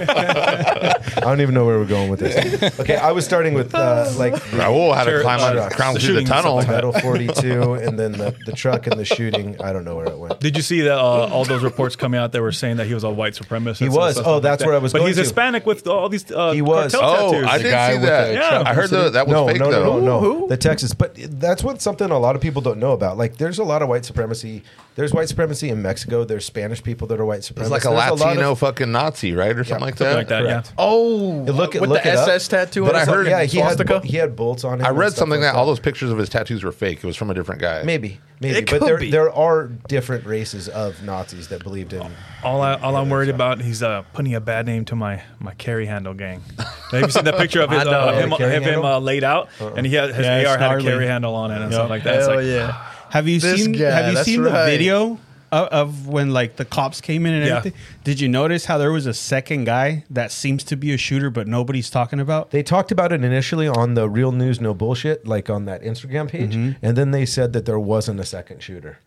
I 0.00 1.20
don't 1.20 1.40
even 1.40 1.54
know 1.54 1.66
where 1.66 1.78
we're 1.78 1.86
going 1.86 2.10
with 2.10 2.20
this. 2.20 2.80
Okay, 2.80 2.96
I 2.96 3.12
was 3.12 3.24
starting 3.24 3.54
with 3.54 3.74
uh, 3.74 4.10
like 4.16 4.34
Raul 4.52 4.94
had 4.94 5.04
to 5.04 5.20
climb 5.22 5.40
on, 5.40 5.70
climb 5.70 5.94
the 5.94 6.00
through 6.00 6.14
the 6.14 6.20
shooting 6.20 6.26
and 6.26 6.26
stuff 6.28 6.42
tunnel. 6.42 6.56
like 6.56 6.66
that. 6.68 6.74
Title 6.82 6.92
Forty 6.92 7.28
Two, 7.28 7.74
and 7.74 7.98
then 7.98 8.12
the, 8.12 8.34
the 8.46 8.52
truck 8.52 8.86
and 8.86 8.98
the 8.98 9.04
shooting. 9.04 9.60
I 9.60 9.72
don't 9.72 9.84
know 9.84 9.96
where 9.96 10.06
it 10.06 10.18
went. 10.18 10.40
Did 10.40 10.56
you 10.56 10.62
see 10.62 10.80
that 10.82 10.98
uh, 10.98 11.26
all 11.28 11.44
those 11.44 11.62
reports 11.62 11.96
coming 11.96 12.18
out 12.20 12.32
that 12.32 12.40
were 12.42 12.52
saying 12.52 12.76
that 12.78 12.86
he 12.86 12.94
was 12.94 13.04
a 13.04 13.10
white 13.10 13.34
supremacist? 13.34 13.78
He 13.78 13.88
was. 13.88 14.14
stuff 14.14 14.26
Oh, 14.26 14.34
like 14.34 14.42
that's 14.44 14.62
that. 14.62 14.66
where 14.66 14.76
I 14.76 14.78
was 14.78 14.92
But 14.92 14.98
going 15.00 15.08
he's 15.08 15.16
to. 15.16 15.22
Hispanic 15.22 15.66
with 15.66 15.86
all 15.86 16.08
these 16.08 16.30
uh, 16.32 16.52
He 16.52 16.62
was. 16.62 16.92
cartel 16.94 17.10
Oh, 17.28 17.32
tattoos. 17.32 17.48
I 17.48 17.58
didn't 17.58 17.92
see 18.00 18.06
that. 18.06 18.34
Yeah. 18.34 18.62
I 18.66 18.74
heard 18.74 18.90
the, 18.90 19.10
that 19.10 19.26
was 19.26 19.32
no, 19.34 19.46
fake 19.46 19.58
no, 19.58 19.70
though. 19.70 19.98
no, 19.98 20.00
no, 20.00 20.20
no. 20.40 20.48
The 20.48 20.56
Texas, 20.56 20.94
but 20.94 21.14
that's 21.16 21.62
what 21.62 21.80
something 21.82 22.10
a 22.10 22.18
lot 22.20 22.36
of 22.36 22.42
people 22.42 22.62
don't 22.62 22.78
know 22.78 22.92
about. 22.92 23.18
Like, 23.18 23.36
there's 23.38 23.58
a 23.58 23.64
lot 23.64 23.82
of 23.82 23.88
white 23.88 24.04
supremacy. 24.04 24.62
There's 24.96 25.12
white 25.14 25.28
supremacy 25.28 25.70
in 25.70 25.80
Mexico. 25.82 26.24
There's 26.24 26.44
Spanish 26.44 26.82
people 26.82 27.06
that 27.08 27.18
are 27.20 27.24
white 27.24 27.40
supremacists. 27.40 27.60
It's 27.62 27.70
like 27.70 27.84
a 27.84 27.88
There's 27.88 28.10
lot 28.20 28.26
Latino 28.26 28.52
of- 28.52 28.58
fucking 28.58 28.92
Nazi, 28.92 29.32
right, 29.32 29.56
or 29.56 29.64
something 29.64 29.84
like 29.86 29.96
something 29.96 30.12
that. 30.12 30.16
like 30.16 30.28
that. 30.28 30.42
Correct. 30.42 30.66
Yeah. 30.68 30.74
Oh, 30.78 31.44
Look 31.46 31.74
at 31.74 31.80
with 31.80 31.90
look 31.90 32.02
the 32.02 32.10
it 32.10 32.16
up. 32.16 32.28
SS 32.28 32.48
tattoo. 32.48 32.84
But 32.84 32.94
on 32.96 33.00
I 33.02 33.04
heard, 33.06 33.26
yeah, 33.26 33.42
he 33.44 33.58
had 33.58 34.04
he 34.04 34.16
had 34.18 34.36
bolts 34.36 34.64
on 34.64 34.80
him. 34.80 34.86
I 34.86 34.90
read 34.90 35.12
something 35.14 35.40
like 35.40 35.52
that 35.52 35.56
all 35.56 35.66
those 35.66 35.80
pictures 35.80 36.10
of 36.10 36.18
his 36.18 36.28
tattoos 36.28 36.62
were 36.64 36.72
fake. 36.72 36.98
It 36.98 37.04
was 37.04 37.16
from 37.16 37.30
a 37.30 37.34
different 37.34 37.60
guy. 37.60 37.82
maybe 37.82 38.20
maybe, 38.40 38.58
It 38.58 38.66
but 38.66 38.80
could 38.80 38.88
there 38.88 38.98
be. 38.98 39.10
there 39.10 39.32
are 39.32 39.68
different 39.88 40.26
races 40.26 40.68
of 40.68 41.02
Nazis 41.02 41.48
that 41.48 41.62
believed 41.62 41.92
in. 41.92 42.02
All, 42.42 42.62
I, 42.62 42.74
all 42.74 42.96
I'm 42.96 43.10
worried 43.10 43.28
about, 43.28 43.60
he's 43.60 43.82
uh, 43.82 44.02
putting 44.14 44.34
a 44.34 44.40
bad 44.40 44.66
name 44.66 44.84
to 44.86 44.96
my 44.96 45.22
my 45.38 45.54
carry 45.54 45.86
handle 45.86 46.14
gang. 46.14 46.42
Have 46.90 47.02
you 47.02 47.10
seen 47.10 47.24
the 47.24 47.32
picture 47.34 47.60
of 47.62 47.70
his, 47.70 47.86
uh, 47.86 48.12
him, 48.12 48.30
Carry 48.30 48.62
him 48.62 48.84
uh, 48.84 48.98
laid 48.98 49.24
out, 49.24 49.48
and 49.60 49.86
he 49.86 49.94
had, 49.94 50.14
his 50.14 50.24
Yeah, 50.26 50.50
AR 50.50 50.58
had 50.58 50.78
a 50.78 50.82
carry 50.82 51.06
handle 51.06 51.34
on 51.34 51.50
it 51.50 51.60
and 51.60 51.72
stuff 51.72 51.88
like 51.90 52.02
that. 52.04 52.09
It's 52.14 52.26
Hell 52.26 52.36
like, 52.36 52.46
yeah. 52.46 52.86
Have 53.10 53.26
you 53.28 53.40
This 53.40 53.62
seen 53.64 53.72
guy, 53.72 53.90
Have 53.90 54.06
you 54.08 54.14
that's 54.14 54.24
seen 54.26 54.40
right. 54.42 54.52
the 54.66 54.70
video 54.70 55.18
of, 55.52 55.66
of 55.68 56.06
when 56.06 56.30
like 56.32 56.56
the 56.56 56.64
cops 56.64 57.00
came 57.00 57.26
in 57.26 57.34
and 57.34 57.44
Yeah. 57.46 57.56
everything? 57.58 57.80
Did 58.04 58.20
you 58.20 58.28
notice 58.28 58.66
how 58.66 58.78
there 58.78 58.92
was 58.92 59.06
a 59.06 59.14
second 59.14 59.64
guy 59.64 60.04
that 60.10 60.30
seems 60.30 60.62
to 60.64 60.76
be 60.76 60.92
a 60.94 60.96
shooter, 60.96 61.28
but 61.30 61.48
nobody's 61.48 61.90
talking 61.90 62.20
about? 62.20 62.50
They 62.52 62.62
talked 62.62 62.92
about 62.92 63.12
it 63.12 63.24
initially 63.24 63.66
on 63.66 63.94
the 63.94 64.08
Real 64.08 64.30
News 64.32 64.60
No 64.60 64.74
Bullshit, 64.74 65.26
like 65.26 65.50
on 65.50 65.64
that 65.64 65.82
Instagram 65.82 66.28
page, 66.28 66.54
Mm-hmm. 66.54 66.84
and 66.84 66.96
then 66.96 67.10
they 67.10 67.26
said 67.26 67.52
that 67.54 67.66
there 67.66 67.80
wasn't 67.80 68.20
a 68.20 68.24
second 68.24 68.62
shooter. 68.62 68.98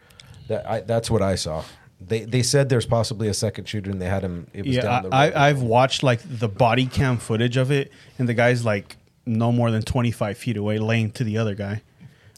That 0.49 0.69
I, 0.69 0.79
that's 0.81 1.09
what 1.09 1.21
I 1.21 1.35
saw. 1.35 1.63
They 2.05 2.25
they 2.25 2.43
said 2.43 2.67
there's 2.67 2.85
possibly 2.85 3.29
a 3.29 3.33
second 3.33 3.69
shooter, 3.69 3.89
and 3.89 4.01
they 4.01 4.09
had 4.09 4.23
him. 4.23 4.47
It 4.53 4.65
was 4.65 4.75
Yeah, 4.75 4.81
down 4.81 5.03
the 5.03 5.15
I, 5.15 5.27
road. 5.27 5.33
I, 5.35 5.47
I've 5.49 5.61
watched 5.61 6.03
like 6.03 6.19
the 6.25 6.49
body 6.49 6.85
cam 6.87 7.15
footage 7.17 7.55
of 7.55 7.71
it, 7.71 7.89
and 8.19 8.27
the 8.27 8.33
guy's 8.33 8.65
like 8.65 8.97
no 9.25 9.53
more 9.53 9.71
than 9.71 9.81
twenty 9.83 10.11
five 10.11 10.37
feet 10.37 10.57
away, 10.57 10.77
laying 10.79 11.11
to 11.11 11.23
the 11.23 11.37
other 11.37 11.55
guy. 11.55 11.81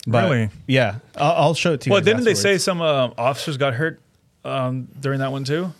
But, 0.08 0.30
Really? 0.30 0.49
Yeah, 0.68 0.99
I'll, 1.18 1.32
I'll 1.32 1.53
show 1.53 1.74
it 1.74 1.82
to 1.82 1.89
you. 1.89 1.93
well, 1.93 2.01
didn't 2.01 2.24
they 2.26 2.36
say 2.36 2.58
some 2.58 2.82
uh, 2.82 3.10
officers 3.18 3.58
got 3.58 3.74
hurt 3.74 3.99
um, 4.43 4.88
during 4.99 5.20
that 5.20 5.32
one 5.32 5.43
too? 5.43 5.74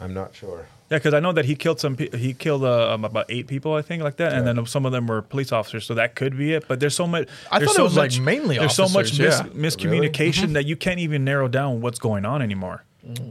I'm 0.00 0.14
not 0.14 0.34
sure. 0.34 0.66
Yeah, 0.90 0.98
because 0.98 1.12
I 1.12 1.20
know 1.20 1.32
that 1.32 1.44
he 1.44 1.54
killed 1.54 1.80
some. 1.80 1.96
Pe- 1.96 2.16
he 2.16 2.32
killed 2.32 2.64
uh, 2.64 2.94
um, 2.94 3.04
about 3.04 3.26
eight 3.28 3.46
people, 3.46 3.74
I 3.74 3.82
think, 3.82 4.02
like 4.02 4.16
that, 4.16 4.32
and 4.32 4.46
then 4.46 4.64
some 4.64 4.86
of 4.86 4.92
them 4.92 5.06
were 5.06 5.20
police 5.20 5.52
officers. 5.52 5.84
So 5.84 5.94
that 5.94 6.14
could 6.14 6.36
be 6.36 6.54
it. 6.54 6.66
But 6.66 6.80
there's 6.80 6.96
so 6.96 7.06
much. 7.06 7.28
I 7.52 7.58
there's 7.58 7.68
thought 7.68 7.74
it 7.74 7.76
so 7.76 7.84
was, 7.84 7.96
like, 7.96 8.18
mainly 8.20 8.56
There's 8.58 8.74
so 8.74 8.88
much 8.88 9.18
mis- 9.18 9.38
yeah. 9.40 9.48
miscommunication 9.50 10.54
that 10.54 10.64
you 10.64 10.76
can't 10.76 10.98
even 10.98 11.24
narrow 11.24 11.46
down 11.46 11.82
what's 11.82 11.98
going 11.98 12.24
on 12.24 12.40
anymore. 12.40 12.84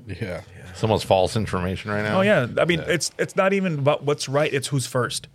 Yeah. 0.08 0.42
It's 0.70 0.84
almost 0.84 1.06
false 1.06 1.36
information 1.36 1.90
right 1.90 2.04
now. 2.04 2.20
Oh 2.20 2.22
yeah, 2.22 2.46
I 2.60 2.66
mean 2.66 2.82
it's 2.86 3.12
it's 3.18 3.36
not 3.36 3.54
even 3.54 3.80
about 3.80 4.04
what's 4.04 4.30
right; 4.30 4.54
it's 4.54 4.68
who's 4.68 4.86
first. 4.86 5.28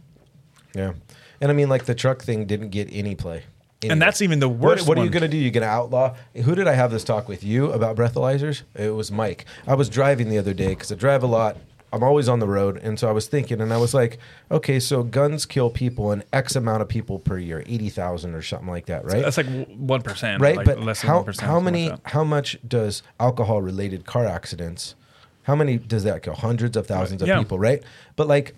Yeah, 0.75 0.93
and 1.41 1.51
I 1.51 1.55
mean, 1.55 1.69
like 1.69 1.87
the 1.87 1.95
truck 1.95 2.23
thing 2.23 2.47
didn't 2.47 2.69
get 2.71 2.89
any 2.93 3.17
play, 3.17 3.43
And 3.91 4.01
that's 4.01 4.23
even 4.23 4.39
the 4.41 4.49
worst. 4.49 4.87
what 4.87 4.99
are 4.99 5.05
you 5.05 5.11
going 5.11 5.23
to 5.23 5.29
do? 5.29 5.37
You're 5.37 5.51
going 5.51 5.63
to 5.63 5.69
outlaw? 5.69 6.15
Who 6.35 6.55
did 6.55 6.69
I 6.69 6.73
have 6.75 6.91
this 6.91 7.05
talk 7.05 7.29
with? 7.29 7.43
You 7.43 7.73
about 7.73 7.97
breathalyzers? 7.97 8.63
It 8.77 8.91
was 8.91 9.11
Mike. 9.11 9.45
I 9.67 9.75
was 9.75 9.89
driving 9.89 10.29
the 10.29 10.39
other 10.39 10.55
day 10.55 10.69
because 10.69 10.93
I 10.93 10.95
drive 10.95 11.23
a 11.23 11.27
lot. 11.27 11.57
I'm 11.95 12.03
always 12.03 12.27
on 12.27 12.39
the 12.39 12.47
road, 12.49 12.79
and 12.79 12.99
so 12.99 13.07
I 13.07 13.13
was 13.13 13.27
thinking, 13.27 13.61
and 13.61 13.71
I 13.71 13.77
was 13.77 13.93
like, 13.93 14.19
okay, 14.51 14.81
so 14.81 15.03
guns 15.03 15.45
kill 15.45 15.69
people, 15.69 16.11
and 16.11 16.25
X 16.33 16.57
amount 16.57 16.81
of 16.81 16.89
people 16.89 17.19
per 17.19 17.37
year, 17.37 17.63
eighty 17.67 17.91
thousand 17.91 18.35
or 18.35 18.41
something 18.41 18.69
like 18.69 18.87
that, 18.87 19.05
right? 19.05 19.23
That's 19.23 19.37
like 19.37 19.69
one 19.69 20.01
percent, 20.01 20.41
right? 20.41 20.57
Like 20.57 20.65
but 20.65 20.81
less 20.81 21.03
than 21.03 21.11
how 21.11 21.23
1%, 21.23 21.41
how 21.43 21.61
many 21.61 21.91
like 21.91 22.01
how 22.09 22.25
much 22.25 22.57
does 22.67 23.03
alcohol 23.21 23.61
related 23.61 24.07
car 24.07 24.25
accidents? 24.25 24.95
How 25.43 25.55
many 25.55 25.77
does 25.77 26.05
that 26.05 26.23
kill? 26.23 26.33
Hundreds 26.35 26.79
of 26.79 26.87
thousands 26.87 27.21
of 27.21 27.29
Yeah. 27.29 27.39
people, 27.39 27.59
right? 27.59 27.83
But 28.17 28.27
like 28.27 28.55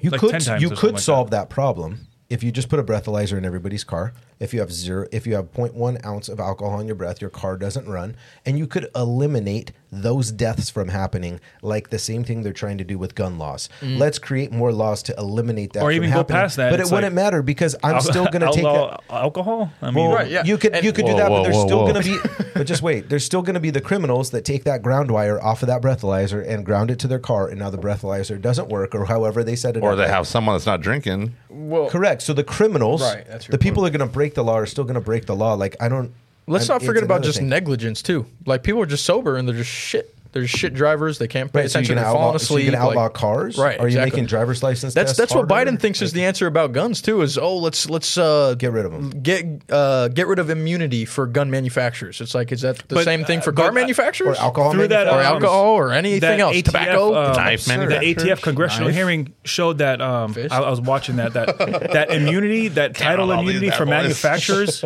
you 0.00 0.10
Like 0.10 0.20
could 0.20 0.46
you 0.60 0.70
could 0.70 1.00
solve 1.00 1.30
that. 1.30 1.48
that. 1.48 1.50
problem 1.50 2.06
if 2.30 2.44
you 2.44 2.52
just 2.52 2.68
put 2.68 2.78
a 2.78 2.84
breathalyzer 2.84 3.36
in 3.36 3.44
everybody's 3.44 3.82
car. 3.82 4.12
If 4.40 4.52
you 4.52 4.60
have 4.60 4.72
zero, 4.72 5.06
if 5.12 5.26
you 5.26 5.34
have 5.36 5.52
0.1 5.52 6.04
ounce 6.04 6.28
of 6.28 6.40
alcohol 6.40 6.80
in 6.80 6.86
your 6.86 6.96
breath, 6.96 7.20
your 7.20 7.30
car 7.30 7.56
doesn't 7.56 7.88
run, 7.88 8.16
and 8.44 8.58
you 8.58 8.66
could 8.66 8.88
eliminate 8.96 9.72
those 9.94 10.32
deaths 10.32 10.70
from 10.70 10.88
happening. 10.88 11.38
Like 11.60 11.90
the 11.90 11.98
same 11.98 12.24
thing 12.24 12.42
they're 12.42 12.52
trying 12.52 12.78
to 12.78 12.84
do 12.84 12.98
with 12.98 13.14
gun 13.14 13.38
laws. 13.38 13.68
Let's 13.82 14.18
create 14.18 14.50
more 14.50 14.72
laws 14.72 15.02
to 15.04 15.14
eliminate 15.18 15.74
that, 15.74 15.80
Mm. 15.80 15.82
Or 15.82 15.88
from 15.90 15.94
even 15.96 16.10
go 16.10 16.16
happening. 16.16 16.40
past 16.42 16.56
that, 16.56 16.70
But 16.70 16.80
it 16.80 16.84
it's 16.84 16.90
wouldn't 16.90 17.14
like- 17.14 17.24
matter 17.24 17.42
because 17.42 17.76
I'm 17.84 18.00
still 18.00 18.24
going 18.26 18.40
to 18.40 18.52
take 18.52 18.64
that. 18.64 19.00
alcohol. 19.10 19.70
I 19.82 19.90
mean, 19.90 19.94
Well, 20.06 20.14
Right, 20.16 20.30
yeah. 20.30 20.44
you 20.44 20.56
could 20.58 20.74
And- 20.74 20.84
you 20.84 20.92
could 20.92 21.04
Whoa, 21.04 21.10
do 21.12 21.16
that, 21.18 21.30
whoa, 21.30 21.36
but 21.38 21.42
there's 21.44 21.56
whoa, 21.56 21.66
still 21.66 21.86
going 21.86 22.02
to 22.02 22.08
be. 22.10 22.18
But 22.54 22.66
just 22.66 22.82
wait, 22.82 23.08
there's 23.10 23.24
still 23.24 23.42
going 23.42 23.54
to 23.54 23.60
be 23.60 23.70
the 23.70 23.80
criminals 23.80 24.30
that 24.30 24.44
take 24.44 24.64
that 24.64 24.82
ground 24.82 25.10
wire 25.10 25.40
off 25.42 25.62
of 25.62 25.66
that 25.68 25.82
breathalyzer 25.82 26.46
and 26.48 26.64
ground 26.64 26.90
it 26.90 26.98
to 27.00 27.06
their 27.08 27.18
car, 27.18 27.48
and 27.48 27.58
now 27.58 27.70
the 27.70 27.78
breathalyzer 27.78 28.40
doesn't 28.40 28.68
work, 28.68 28.94
or 28.94 29.04
however 29.06 29.44
they 29.44 29.54
set 29.56 29.76
it 29.76 29.82
Or 29.82 29.92
up. 29.92 29.98
they 29.98 30.08
have 30.08 30.26
someone 30.26 30.54
that's 30.54 30.66
not 30.66 30.80
drinking. 30.80 31.34
Well, 31.50 31.88
correct. 31.90 32.22
So 32.22 32.32
the 32.32 32.44
criminals, 32.44 33.02
Right, 33.02 33.26
that's 33.28 33.46
your 33.46 33.52
the 33.52 33.58
people 33.58 33.82
that 33.82 33.94
are 33.94 33.98
going 33.98 34.08
to 34.08 34.12
break 34.12 34.31
the 34.34 34.44
law, 34.44 34.58
are 34.58 34.66
still 34.66 34.84
going 34.84 34.94
to 34.94 35.00
break 35.00 35.26
the 35.26 35.36
law. 35.36 35.54
Like 35.54 35.76
I 35.80 35.88
don't. 35.88 36.12
Let's 36.46 36.68
I'm- 36.68 36.76
not 36.80 36.86
forget 36.86 37.02
about 37.02 37.22
just 37.22 37.38
thing. 37.38 37.48
negligence 37.48 38.02
too. 38.02 38.26
Like 38.46 38.62
people 38.62 38.80
are 38.82 38.86
just 38.86 39.04
sober 39.04 39.36
and 39.36 39.46
they're 39.48 39.56
just 39.56 39.70
shit. 39.70 40.14
They're 40.32 40.46
shit 40.46 40.72
drivers. 40.72 41.18
They 41.18 41.28
can't 41.28 41.52
pay 41.52 41.60
Right, 41.60 41.70
so 41.70 41.78
you're 41.78 41.82
attention. 41.82 41.94
going 41.96 42.04
to 42.04 42.08
They're 42.08 42.12
falling 42.12 42.26
outlaw, 42.28 42.38
so 42.38 42.44
asleep. 42.44 42.64
you're 42.64 42.72
gonna 42.72 42.84
outlaw 42.88 43.02
like- 43.04 43.12
cars, 43.12 43.58
Right, 43.58 43.78
Are 43.78 43.82
you 43.82 43.86
exactly. 43.88 44.10
making 44.12 44.26
driver's 44.26 44.62
license? 44.62 44.94
That's 44.94 45.10
tests 45.10 45.18
that's 45.18 45.34
what? 45.34 45.46
Biden 45.46 45.78
thinks 45.78 46.00
is 46.00 46.12
the 46.12 46.24
answer 46.24 46.46
about 46.46 46.72
guns 46.72 47.02
too. 47.02 47.20
Is 47.20 47.36
oh 47.36 47.56
let's 47.58 47.90
let's 47.90 48.16
uh, 48.16 48.54
Get 48.56 48.72
rid 48.72 48.86
of 48.86 48.94
'em. 48.94 49.10
Get 49.10 49.44
uh, 49.70 50.08
get 50.08 50.26
rid 50.28 50.38
of 50.38 50.48
immunity 50.48 51.04
for 51.04 51.26
gun 51.26 51.50
manufacturers. 51.50 52.20
It's 52.22 52.34
like 52.34 52.50
is 52.50 52.62
that 52.62 52.78
the 52.88 52.94
But, 52.94 53.04
same 53.04 53.24
thing 53.24 53.40
uh, 53.40 53.42
for 53.42 53.52
but, 53.52 53.62
car 53.62 53.72
manufacturers 53.72 54.38
or 54.38 54.40
alcohol, 54.42 54.72
Through 54.72 54.88
that, 54.88 55.06
or 55.06 55.20
um, 55.20 55.26
alcohol 55.26 55.74
or 55.74 55.92
anything 55.92 56.40
else? 56.40 56.56
ATF, 56.56 56.64
Tobacco. 56.64 57.14
um, 57.14 57.36
Knife 57.36 57.64
the? 57.66 57.72
ATF 57.74 58.40
congressional 58.40 58.88
Knife. 58.88 58.94
hearing 58.96 59.34
showed 59.44 59.78
that 59.78 60.00
um, 60.00 60.34
I, 60.50 60.56
I 60.62 60.70
was 60.70 60.80
watching 60.80 61.16
that 61.16 61.34
that 61.34 61.58
that 61.92 62.10
immunity, 62.10 62.68
that 62.68 62.94
title 62.96 63.30
all 63.30 63.42
these 63.42 63.56
immunity 63.56 63.68
bad 63.68 63.76
for 63.78 63.84
boys. 63.84 63.90
manufacturers 63.90 64.84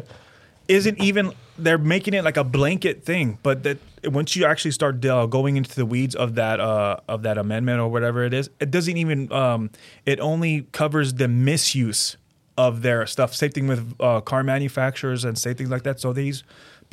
isn't 0.68 0.99
even 1.01 1.32
they're 1.59 1.78
making 1.78 2.12
it 2.14 2.24
like 2.24 2.36
a 2.36 2.44
blanket 2.44 3.05
thing 3.05 3.38
but 3.42 3.62
that 3.62 3.78
once 4.07 4.36
you 4.36 4.44
actually 4.44 4.70
start 4.70 5.04
uh, 5.04 5.26
going 5.26 5.57
into 5.57 5.74
the 5.74 5.86
weeds 5.86 6.14
of 6.14 6.34
that 6.36 6.61
uh, 6.61 6.96
of 7.09 7.22
that 7.22 7.38
amendment 7.38 7.80
or 7.80 7.88
whatever 7.88 8.24
it 8.24 8.32
is 8.34 8.50
it 8.61 8.70
doesn't 8.70 8.96
even 8.96 9.30
um, 9.32 9.70
it 10.04 10.20
only 10.20 10.62
covers 10.72 11.14
the 11.14 11.28
misuse 11.28 12.16
of 12.59 12.82
their 12.82 13.07
stuff 13.07 13.34
same 13.34 13.50
thing 13.50 13.66
with 13.66 13.94
uh, 14.00 14.20
car 14.20 14.42
manufacturers 14.42 15.24
and 15.24 15.38
say 15.38 15.52
things 15.54 15.70
like 15.70 15.82
that 15.82 16.00
so 16.00 16.12
these 16.12 16.42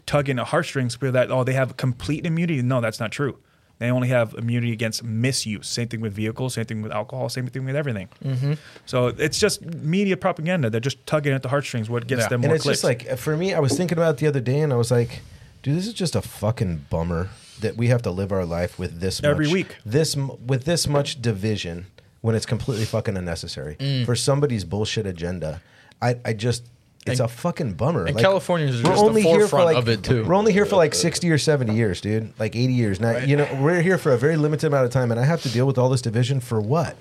tugging 0.05 0.39
at 0.39 0.47
heartstrings 0.47 0.95
for 0.95 1.11
that 1.11 1.31
oh 1.31 1.43
they 1.43 1.53
have 1.53 1.77
complete 1.77 2.25
immunity 2.25 2.61
no 2.61 2.81
that's 2.81 2.99
not 2.99 3.11
true 3.11 3.37
they 3.79 3.89
only 3.89 4.07
have 4.09 4.33
immunity 4.35 4.71
against 4.71 5.03
misuse. 5.03 5.67
Same 5.67 5.89
thing 5.89 5.99
with 5.99 6.13
vehicles. 6.13 6.53
Same 6.53 6.63
thing 6.63 6.81
with 6.83 6.91
alcohol. 6.93 7.27
Same 7.27 7.47
thing 7.47 7.65
with 7.65 7.75
everything. 7.75 8.07
Mm-hmm. 8.23 8.53
So 8.85 9.07
it's 9.07 9.39
just 9.39 9.65
media 9.65 10.15
propaganda. 10.15 10.69
They're 10.69 10.79
just 10.79 11.05
tugging 11.05 11.33
at 11.33 11.41
the 11.41 11.49
heartstrings. 11.49 11.89
What 11.89 12.07
gets 12.07 12.21
Yeah. 12.21 12.27
them 12.29 12.43
and 12.43 12.53
it's 12.53 12.63
clicks. 12.63 12.81
just 12.81 12.83
like 12.85 13.17
for 13.17 13.35
me, 13.35 13.53
I 13.53 13.59
was 13.59 13.75
thinking 13.75 13.97
about 13.97 14.11
it 14.11 14.17
the 14.19 14.27
other 14.27 14.39
day, 14.39 14.61
and 14.61 14.71
I 14.71 14.77
was 14.77 14.89
like, 14.91 15.21
dude, 15.63 15.75
this 15.77 15.87
is 15.87 15.93
just 15.93 16.15
a 16.15 16.21
fucking 16.21 16.85
bummer 16.89 17.29
that 17.61 17.75
we 17.77 17.87
have 17.87 18.01
to 18.03 18.11
live 18.11 18.31
our 18.31 18.45
life 18.45 18.77
with 18.77 18.99
this 18.99 19.23
Every 19.23 19.45
much, 19.45 19.53
week. 19.53 19.75
this 19.85 20.15
m- 20.15 20.45
with 20.45 20.65
this 20.65 20.87
much 20.87 21.21
division 21.21 21.87
when 22.21 22.35
it's 22.35 22.45
completely 22.45 22.85
fucking 22.85 23.17
unnecessary 23.17 23.75
Mm. 23.79 24.05
for 24.05 24.15
somebody's 24.15 24.63
bullshit 24.63 25.05
agenda. 25.07 25.61
I, 26.01 26.17
I 26.25 26.33
just. 26.33 26.63
It's 27.05 27.19
And- 27.19 27.29
a 27.29 27.33
fucking 27.33 27.73
bummer. 27.73 28.05
and 28.05 28.17
California 28.17 28.67
is 28.67 28.77
we're 28.81 28.91
just 28.91 29.01
the 29.03 29.09
only 29.09 29.21
here 29.23 29.33
for 29.41 29.47
forefront 29.57 29.65
like 29.65 29.77
of 29.77 29.89
it, 29.89 30.03
too. 30.03 30.23
we're 30.23 30.35
only 30.35 30.53
here 30.53 30.65
for 30.65 30.77
like 30.77 30.93
sixty 30.95 31.29
or 31.31 31.37
seventy 31.37 31.75
years, 31.75 31.99
dude. 31.99 32.31
Like 32.39 32.55
eighty 32.55 32.71
years. 32.71 33.01
Now 33.01 33.17
you 33.17 33.35
know 33.35 33.47
we're 33.61 33.81
here 33.81 33.97
for 33.97 34.13
a 34.13 34.17
very 34.17 34.37
limited 34.37 34.67
amount 34.67 34.85
of 34.85 34.91
time, 34.91 35.11
and 35.11 35.19
I 35.19 35.25
have 35.25 35.41
to 35.43 35.49
deal 35.49 35.65
with 35.67 35.77
all 35.77 35.89
this 35.89 36.01
division 36.01 36.39
for 36.39 36.61
what? 36.61 36.95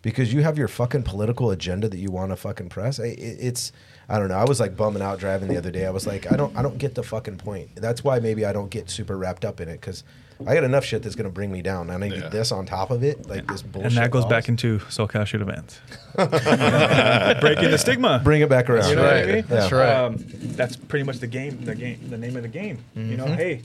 Because 0.00 0.32
you 0.32 0.42
have 0.42 0.56
your 0.56 0.68
fucking 0.68 1.02
political 1.02 1.50
agenda 1.50 1.90
that 1.90 1.98
you 1.98 2.10
want 2.10 2.30
to 2.32 2.36
fucking 2.36 2.70
press. 2.70 2.98
I- 2.98 3.04
it- 3.04 3.38
It's 3.40 3.70
I 4.08 4.18
don't 4.18 4.28
know. 4.28 4.36
I 4.36 4.44
was 4.44 4.60
like 4.60 4.76
bumming 4.76 5.02
out 5.02 5.18
driving 5.18 5.48
the 5.48 5.56
other 5.56 5.70
day. 5.70 5.86
I 5.86 5.90
was 5.90 6.06
like, 6.06 6.30
I 6.30 6.36
don't 6.36 6.54
I 6.56 6.62
don't 6.62 6.78
get 6.78 6.94
the 6.94 7.02
fucking 7.02 7.38
point. 7.38 7.74
That's 7.76 8.04
why 8.04 8.18
maybe 8.20 8.44
I 8.44 8.52
don't 8.52 8.70
get 8.70 8.90
super 8.90 9.16
wrapped 9.16 9.44
up 9.44 9.60
in 9.60 9.68
it 9.68 9.80
because 9.80 10.04
I 10.46 10.54
got 10.54 10.64
enough 10.64 10.84
shit 10.84 11.02
that's 11.02 11.14
gonna 11.14 11.30
bring 11.30 11.50
me 11.52 11.62
down. 11.62 11.88
And 11.90 12.04
I 12.04 12.08
need 12.08 12.18
Yeah. 12.20 12.28
this 12.28 12.52
on 12.52 12.66
top 12.66 12.90
of 12.90 13.02
it, 13.04 13.26
like 13.28 13.46
this 13.46 13.62
bullshit. 13.62 13.92
and 13.92 13.96
that 13.98 14.10
goes 14.10 14.22
laws. 14.24 14.30
back 14.30 14.48
into 14.48 14.78
SoCal 14.90 15.24
shoot 15.26 15.40
events. 15.40 15.80
Breaking 16.16 17.70
the 17.70 17.78
stigma. 17.78 18.20
bring 18.22 18.40
it 18.42 18.48
back 18.48 18.68
around. 18.68 18.88
You 18.90 18.96
know 18.96 19.02
what 19.04 19.16
I 19.16 19.26
mean? 19.26 19.44
That's 19.48 19.72
right. 19.72 19.94
Um, 19.94 20.16
that's 20.18 20.76
pretty 20.76 21.04
much 21.04 21.18
the 21.18 21.26
game. 21.26 21.64
The 21.64 21.74
game. 21.74 21.98
The 22.10 22.18
name 22.18 22.36
of 22.36 22.42
the 22.42 22.48
game. 22.48 22.78
You 22.94 23.16
know, 23.16 23.26
hey, 23.26 23.62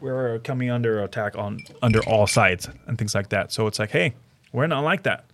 we're 0.00 0.38
coming 0.40 0.70
under 0.70 1.02
attack 1.02 1.36
on 1.36 1.60
under 1.82 2.00
all 2.08 2.26
sides 2.26 2.68
and 2.86 2.98
things 2.98 3.14
like 3.14 3.28
that. 3.30 3.52
So 3.52 3.66
it's 3.66 3.78
like, 3.78 3.90
hey, 3.90 4.14
we're 4.52 4.66
not 4.66 4.80
like 4.82 5.02
that. 5.04 5.24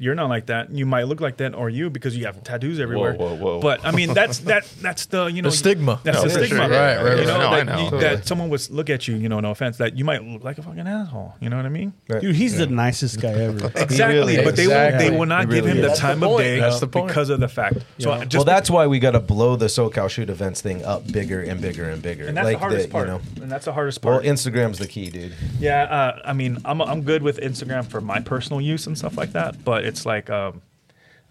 You're 0.00 0.14
not 0.14 0.28
like 0.28 0.46
that. 0.46 0.70
You 0.70 0.86
might 0.86 1.04
look 1.08 1.20
like 1.20 1.38
that, 1.38 1.54
or 1.54 1.68
you 1.68 1.90
because 1.90 2.16
you 2.16 2.26
have 2.26 2.42
tattoos 2.44 2.78
everywhere. 2.78 3.14
whoa, 3.14 3.34
whoa. 3.34 3.54
whoa. 3.56 3.60
But 3.60 3.84
I 3.84 3.90
mean, 3.90 4.14
that's 4.14 4.38
that. 4.40 4.64
That's 4.80 5.06
the 5.06 5.26
you 5.26 5.42
know 5.42 5.50
The 5.50 5.56
stigma. 5.56 6.00
That's 6.04 6.18
No, 6.18 6.22
the 6.24 6.30
stigma, 6.30 6.48
sure. 6.48 6.68
Right, 6.70 7.02
right, 7.02 7.18
You 7.18 7.24
know, 7.26 7.38
right. 7.38 7.40
No, 7.40 7.48
I 7.48 7.56
that, 7.64 7.66
know. 7.66 7.90
you- 7.96 8.00
that 8.00 8.26
someone 8.26 8.48
would 8.50 8.70
look 8.70 8.90
at 8.90 9.08
you. 9.08 9.16
You 9.16 9.28
know, 9.28 9.40
no 9.40 9.50
offense, 9.50 9.76
that 9.78 9.96
you 9.98 10.04
might 10.04 10.22
look 10.24 10.44
like 10.44 10.58
a 10.58 10.62
fucking 10.62 10.86
asshole. 10.86 11.34
You 11.40 11.50
know 11.50 11.56
what 11.56 11.66
I 11.66 11.70
mean? 11.70 11.92
Right. 12.08 12.20
Dude, 12.22 12.36
he's 12.36 12.56
the 12.56 12.66
nicest 12.68 13.20
guy 13.20 13.30
ever. 13.32 13.66
Exactly, 13.74 14.14
really 14.14 14.44
but 14.44 14.54
they 14.56 14.66
will, 14.68 14.72
Exactly. 14.74 15.08
they 15.10 15.16
will 15.18 15.26
not 15.26 15.40
He 15.48 15.54
give 15.56 15.64
really 15.64 15.78
him 15.78 15.82
the 15.86 15.92
is. 15.92 15.98
time 15.98 16.20
the 16.20 16.28
of 16.30 16.38
day 16.38 16.60
That's 16.60 16.78
the 16.80 16.86
point. 16.86 17.08
because 17.08 17.28
of 17.30 17.40
the 17.40 17.48
fact. 17.48 17.78
So 17.98 18.10
Yeah. 18.14 18.24
just 18.24 18.34
well, 18.36 18.44
that's 18.44 18.70
why 18.70 18.86
we 18.86 18.98
got 19.00 19.12
to 19.12 19.20
blow 19.20 19.56
the 19.56 19.66
SoCal 19.66 20.08
shoot 20.08 20.30
events 20.30 20.60
thing 20.60 20.84
up 20.84 21.10
bigger 21.10 21.42
and 21.42 21.60
bigger 21.60 21.88
and 21.90 22.00
bigger. 22.00 22.26
and 22.26 22.36
that's 22.36 22.44
like 22.44 22.56
the 22.56 22.60
hardest 22.60 22.86
you 22.86 22.92
part. 22.92 23.08
know. 23.08 23.20
And 23.42 23.50
that's 23.50 23.64
the 23.64 23.72
hardest 23.72 24.00
part. 24.00 24.22
Well. 24.24 24.32
Instagram's 24.32 24.78
the 24.78 24.86
key, 24.86 25.10
dude. 25.10 25.34
yeah, 25.58 25.82
uh, 25.82 26.20
I 26.24 26.32
mean, 26.34 26.58
I'm 26.64 26.80
I'm 26.80 27.02
good 27.02 27.22
with 27.22 27.38
Instagram 27.40 27.84
for 27.86 28.00
my 28.00 28.20
personal 28.20 28.60
use 28.60 28.86
and 28.86 28.96
stuff 28.96 29.16
like 29.16 29.32
that. 29.32 29.64
But 29.64 29.84
it's 29.88 30.06
like, 30.06 30.30
um, 30.30 30.62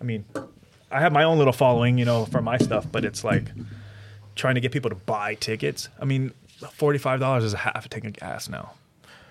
I 0.02 0.04
mean, 0.04 0.26
I 0.92 1.00
have 1.00 1.12
my 1.14 1.24
own 1.24 1.38
little 1.38 1.54
following, 1.54 1.98
you 1.98 2.06
know, 2.06 2.26
for 2.26 2.42
my 2.42 2.58
stuff. 2.58 2.86
But 2.92 3.06
it's 3.06 3.24
like 3.24 3.46
trying 4.36 4.56
to 4.56 4.62
get 4.62 4.72
people 4.72 4.90
to 4.90 4.96
buy 4.96 5.36
tickets. 5.36 5.90
I 6.00 6.06
mean, 6.06 6.32
forty 6.74 7.00
five 7.00 7.20
dollars 7.20 7.44
is 7.44 7.54
a 7.54 7.58
half 7.58 7.86
a 7.86 7.90
tank 7.90 8.06
of 8.06 8.14
gas 8.14 8.50
now. 8.50 8.74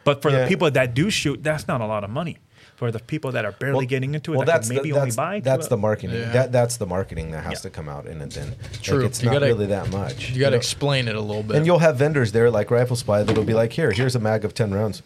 But 0.04 0.22
for 0.22 0.30
Yeah. 0.30 0.42
the 0.42 0.48
people 0.48 0.70
that 0.70 0.94
do 0.94 1.10
shoot, 1.10 1.42
that's 1.42 1.66
not 1.68 1.80
a 1.80 1.86
lot 1.86 2.04
of 2.04 2.10
money. 2.10 2.38
For 2.76 2.90
the 2.90 2.98
people 2.98 3.32
that 3.32 3.46
are 3.46 3.52
barely 3.52 3.86
getting 3.86 4.14
into 4.14 4.34
it, 4.34 4.44
that 4.44 4.60
can 4.62 4.68
maybe 4.76 4.90
the, 4.90 5.00
only 5.00 5.10
buy. 5.16 5.40
that's 5.40 5.68
the 5.68 5.78
marketing. 5.78 6.16
Yeah. 6.20 6.30
That 6.32 6.52
that's 6.52 6.76
the 6.76 6.84
marketing 6.84 7.30
that 7.30 7.42
has 7.44 7.52
Yeah. 7.54 7.58
to 7.62 7.70
come 7.70 7.88
out 7.88 8.04
in 8.06 8.20
it. 8.20 8.30
Then 8.32 8.54
True. 8.82 8.98
Like, 8.98 9.06
it's 9.06 9.22
You 9.22 9.26
not 9.30 9.32
gotta- 9.36 9.46
really 9.46 9.66
that 9.66 9.90
much. 9.90 10.30
You 10.32 10.40
got 10.40 10.48
to 10.48 10.50
know? 10.52 10.56
explain 10.58 11.08
it 11.08 11.14
a 11.16 11.20
little 11.20 11.42
bit. 11.42 11.56
and 11.56 11.64
you'll 11.64 11.78
have 11.78 11.96
vendors 11.96 12.32
there 12.32 12.50
like 12.50 12.70
Rifle 12.70 12.94
Supply 12.96 13.22
that'll 13.22 13.44
be 13.44 13.54
like, 13.54 13.72
"Here, 13.72 13.92
here's 13.92 14.14
a 14.14 14.18
mag 14.20 14.44
of 14.44 14.52
ten 14.52 14.74
rounds. 14.74 15.02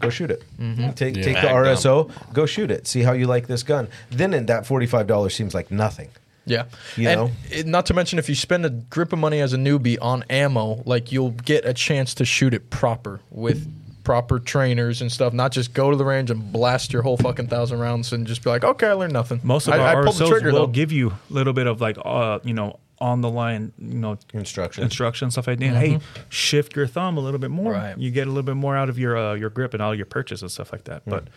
Go 0.00 0.10
shoot 0.10 0.30
it. 0.30 0.42
Mm-hmm. 0.60 0.90
Take 0.92 1.16
Yeah. 1.16 1.22
take 1.22 1.36
the 1.36 1.42
Mag 1.42 1.54
RSO. 1.78 2.10
Go 2.32 2.46
shoot 2.46 2.70
it. 2.70 2.86
See 2.86 3.02
how 3.02 3.12
you 3.12 3.26
like 3.26 3.46
this 3.46 3.62
gun. 3.62 3.88
Then 4.10 4.34
in 4.34 4.46
that 4.46 4.66
forty 4.66 4.86
five 4.86 5.06
dollars 5.06 5.34
seems 5.34 5.54
like 5.54 5.70
nothing. 5.70 6.08
Yeah, 6.48 6.66
You 6.96 7.08
and 7.08 7.20
know? 7.20 7.30
it- 7.50 7.66
not 7.66 7.86
to 7.86 7.94
mention 7.94 8.20
if 8.20 8.28
you 8.28 8.36
spend 8.36 8.64
a 8.64 8.70
grip 8.70 9.12
of 9.12 9.18
money 9.18 9.40
as 9.40 9.52
a 9.52 9.56
newbie 9.56 9.98
on 10.00 10.22
ammo, 10.30 10.80
like 10.86 11.10
you'll 11.10 11.30
get 11.32 11.64
a 11.64 11.74
chance 11.74 12.14
to 12.14 12.24
shoot 12.24 12.54
it 12.54 12.70
proper 12.70 13.18
with 13.30 13.66
proper 14.04 14.38
trainers 14.38 15.00
and 15.02 15.10
stuff. 15.10 15.32
Not 15.32 15.50
just 15.50 15.74
go 15.74 15.90
to 15.90 15.96
the 15.96 16.04
range 16.04 16.30
and 16.30 16.52
blast 16.52 16.92
your 16.92 17.02
whole 17.02 17.16
fucking 17.16 17.48
thousand 17.48 17.80
rounds 17.80 18.12
and 18.12 18.28
just 18.28 18.44
be 18.44 18.50
like, 18.50 18.62
okay, 18.62 18.86
I 18.86 18.92
learned 18.92 19.12
nothing. 19.12 19.40
Most 19.42 19.66
of 19.66 19.74
I, 19.74 19.78
our 19.78 20.02
I 20.02 20.04
pulled 20.04 20.16
the 20.18 20.24
RSOs 20.26 20.28
trigger 20.28 20.52
will 20.52 20.58
though. 20.60 20.66
give 20.68 20.92
you 20.92 21.08
a 21.10 21.32
little 21.32 21.52
bit 21.52 21.66
of 21.66 21.80
like, 21.80 21.98
uh, 22.04 22.38
you 22.44 22.54
know, 22.54 22.78
on 22.98 23.20
the 23.20 23.28
line, 23.30 23.72
you 23.78 23.98
know, 23.98 24.18
Instruction. 24.32 24.84
instruction 24.84 25.30
stuff 25.30 25.46
like 25.46 25.58
that. 25.58 25.76
Hey, 25.76 25.98
shift 26.28 26.74
your 26.76 26.86
thumb 26.86 27.16
a 27.16 27.20
little 27.20 27.38
bit 27.40 27.50
more. 27.50 27.72
Right. 27.72 27.96
You 27.98 28.10
get 28.10 28.26
a 28.26 28.30
little 28.30 28.42
bit 28.42 28.56
more 28.56 28.76
out 28.76 28.88
of 28.88 28.98
your 28.98 29.16
uh, 29.16 29.34
your 29.34 29.50
grip 29.50 29.74
and 29.74 29.82
all 29.82 29.94
your 29.94 30.06
purchase 30.06 30.40
and 30.42 30.50
stuff 30.50 30.72
like 30.72 30.84
that. 30.84 31.02
But 31.06 31.28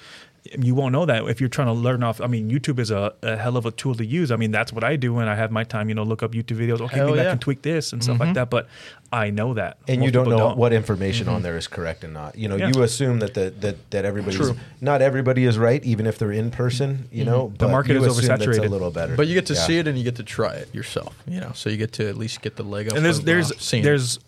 you 0.58 0.74
won't 0.74 0.94
know 0.94 1.06
that 1.06 1.26
if 1.26 1.40
you're 1.40 1.50
trying 1.50 1.68
to 1.68 1.74
learn 1.74 2.04
off. 2.04 2.22
I 2.22 2.28
mean, 2.28 2.50
YouTube 2.50 2.80
is 2.80 2.92
a, 2.92 3.14
a 3.22 3.36
hell 3.36 3.58
of 3.58 3.66
a 3.66 3.72
tool 3.72 3.96
to 3.96 4.06
use. 4.06 4.32
I 4.32 4.36
mean, 4.36 4.52
that's 4.52 4.72
what 4.72 4.84
I 4.84 4.96
do 4.96 5.14
when 5.14 5.28
I 5.28 5.36
have 5.36 5.52
my 5.52 5.64
time. 5.64 5.90
You 5.90 5.96
know, 5.96 6.04
look 6.04 6.24
up 6.24 6.32
YouTube 6.32 6.58
videos. 6.58 6.82
Okay, 6.82 6.98
Hell 6.98 7.08
maybe 7.08 7.22
I 7.22 7.26
can 7.26 7.40
tweak 7.40 7.62
this 7.62 7.94
and 7.94 8.04
stuff 8.04 8.20
like 8.20 8.28
mm-hmm. 8.28 8.34
that. 8.34 8.50
But 8.50 8.68
I 9.12 9.30
know 9.30 9.54
that, 9.56 9.78
and 9.88 10.00
Most 10.00 10.06
you 10.06 10.12
don't 10.12 10.26
people 10.26 10.40
know 10.40 10.56
what 10.56 10.74
information 10.74 11.28
on 11.28 11.36
mm-hmm. 11.36 11.44
there 11.44 11.58
is 11.58 11.68
correct 11.68 12.04
and 12.04 12.14
not. 12.14 12.38
You 12.38 12.48
know, 12.48 12.56
Yeah. 12.56 12.72
you 12.74 12.84
assume 12.84 13.20
that 13.20 13.34
the, 13.34 13.54
that 13.60 13.92
that 13.92 14.06
everybody's 14.06 14.40
True. 14.40 14.56
not 14.82 15.02
everybody 15.02 15.46
is 15.46 15.58
right, 15.58 15.84
even 15.84 16.06
if 16.06 16.18
they're 16.18 16.32
in 16.32 16.52
person. 16.52 17.10
You 17.12 17.24
mm-hmm. 17.24 17.32
know, 17.32 17.48
The 17.50 17.66
but 17.66 17.72
market 17.72 17.94
you 17.94 18.06
is 18.06 18.18
assume 18.18 18.28
that's 18.28 18.46
oversaturated. 18.46 18.66
A 18.66 18.70
little 18.70 18.92
better, 18.92 19.16
But 19.16 19.28
you 19.28 19.34
get 19.34 19.48
to 19.48 19.54
Yeah. 19.54 19.66
see 19.66 19.78
it 19.78 19.88
and 19.88 19.98
you 19.98 20.04
get 20.04 20.16
to 20.18 20.24
try 20.24 20.54
it 20.54 20.74
yourself. 20.74 21.16
You 21.28 21.40
know, 21.40 21.52
so 21.54 21.70
you 21.70 21.78
get 21.78 21.94
to 21.94 22.08
at 22.08 22.18
least 22.18 22.42
get 22.42 22.56
the 22.56 22.64
leg 22.64 22.88
up. 22.88 22.96
and 22.96 23.06
there's 23.06 23.20
uh, 23.20 23.24
there's 23.24 23.62
seeing 23.62 23.84
there's 23.84 24.20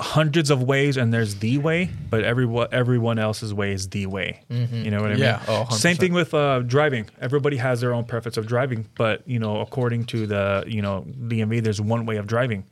hundreds 0.00 0.50
of 0.50 0.62
ways 0.62 0.96
and 0.96 1.12
there's 1.12 1.36
the 1.36 1.58
way 1.58 1.90
but 2.08 2.24
everyone 2.24 2.66
everyone 2.72 3.18
else's 3.18 3.52
way 3.52 3.72
is 3.72 3.88
the 3.90 4.06
way. 4.06 4.40
You 4.48 4.90
know 4.90 5.00
what 5.02 5.10
i 5.10 5.14
mean? 5.14 5.22
Yeah. 5.22 5.42
Oh, 5.46 5.66
same 5.70 5.96
thing 5.96 6.12
with 6.14 6.32
uh, 6.34 6.60
driving. 6.60 7.06
Everybody 7.20 7.58
has 7.58 7.80
their 7.82 7.92
own 7.92 8.04
preference 8.04 8.36
of 8.36 8.46
driving 8.46 8.88
but 8.96 9.22
you 9.28 9.38
know 9.38 9.60
according 9.60 10.04
to 10.06 10.26
the 10.26 10.64
you 10.66 10.80
know 10.82 11.04
dmv 11.28 11.62
there's 11.62 11.80
one 11.80 12.06
way 12.06 12.16
of 12.16 12.26
driving. 12.26 12.64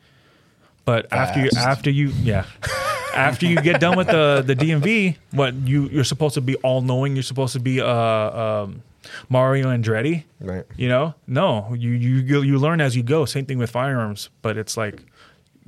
But 0.84 1.12
after 1.12 1.40
you 1.40 1.50
after 1.56 1.90
you 1.90 2.08
yeah. 2.22 2.44
After 3.14 3.46
you 3.46 3.60
get 3.62 3.80
done 3.80 3.96
with 3.96 4.06
the 4.06 4.42
the 4.46 4.54
dmv 4.54 5.16
what 5.32 5.52
you 5.54 5.88
you're 5.88 6.04
supposed 6.04 6.34
to 6.34 6.40
be 6.40 6.54
all 6.56 6.82
knowing 6.82 7.16
you're 7.16 7.22
supposed 7.24 7.52
to 7.54 7.58
be 7.60 7.80
uh 7.80 7.86
um 7.88 8.82
mario 9.28 9.68
andretti 9.68 10.24
Right. 10.40 10.64
you 10.76 10.88
know, 10.88 11.14
no, 11.26 11.74
you 11.74 11.90
you 11.90 12.42
you 12.42 12.58
learn 12.58 12.80
as 12.80 12.94
you 12.94 13.02
go. 13.02 13.24
Same 13.24 13.44
thing 13.44 13.58
with 13.58 13.70
firearms, 13.70 14.28
but 14.42 14.56
it's 14.56 14.76
like 14.76 15.02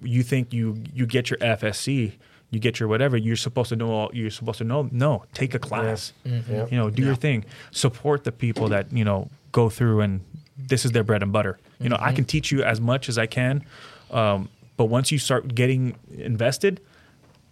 you 0.02 0.22
think 0.22 0.52
you 0.52 0.76
you 0.94 1.06
get 1.06 1.30
your 1.30 1.38
FSC, 1.38 2.12
you 2.50 2.58
get 2.60 2.80
your 2.80 2.88
whatever. 2.88 3.16
You're 3.16 3.36
supposed 3.36 3.68
to 3.70 3.76
know. 3.76 3.90
all 3.90 4.10
You're 4.12 4.30
supposed 4.30 4.58
to 4.58 4.64
know. 4.64 4.88
No, 4.92 5.24
take 5.32 5.54
a 5.54 5.58
class. 5.58 6.12
Yeah. 6.24 6.66
You 6.70 6.76
know, 6.76 6.90
do 6.90 7.02
your 7.02 7.14
thing. 7.14 7.44
Support 7.70 8.24
the 8.24 8.32
people 8.32 8.68
that 8.68 8.92
you 8.92 9.04
know 9.04 9.28
go 9.52 9.68
through 9.68 10.00
and 10.00 10.20
this 10.56 10.84
is 10.84 10.92
their 10.92 11.04
bread 11.04 11.22
and 11.22 11.32
butter. 11.32 11.58
You 11.80 11.88
know, 11.88 11.96
I 11.98 12.12
can 12.12 12.24
teach 12.24 12.52
you 12.52 12.62
as 12.62 12.80
much 12.80 13.08
as 13.08 13.16
I 13.18 13.26
can, 13.26 13.64
um, 14.10 14.48
but 14.76 14.84
once 14.86 15.10
you 15.10 15.18
start 15.18 15.54
getting 15.54 15.96
invested. 16.16 16.80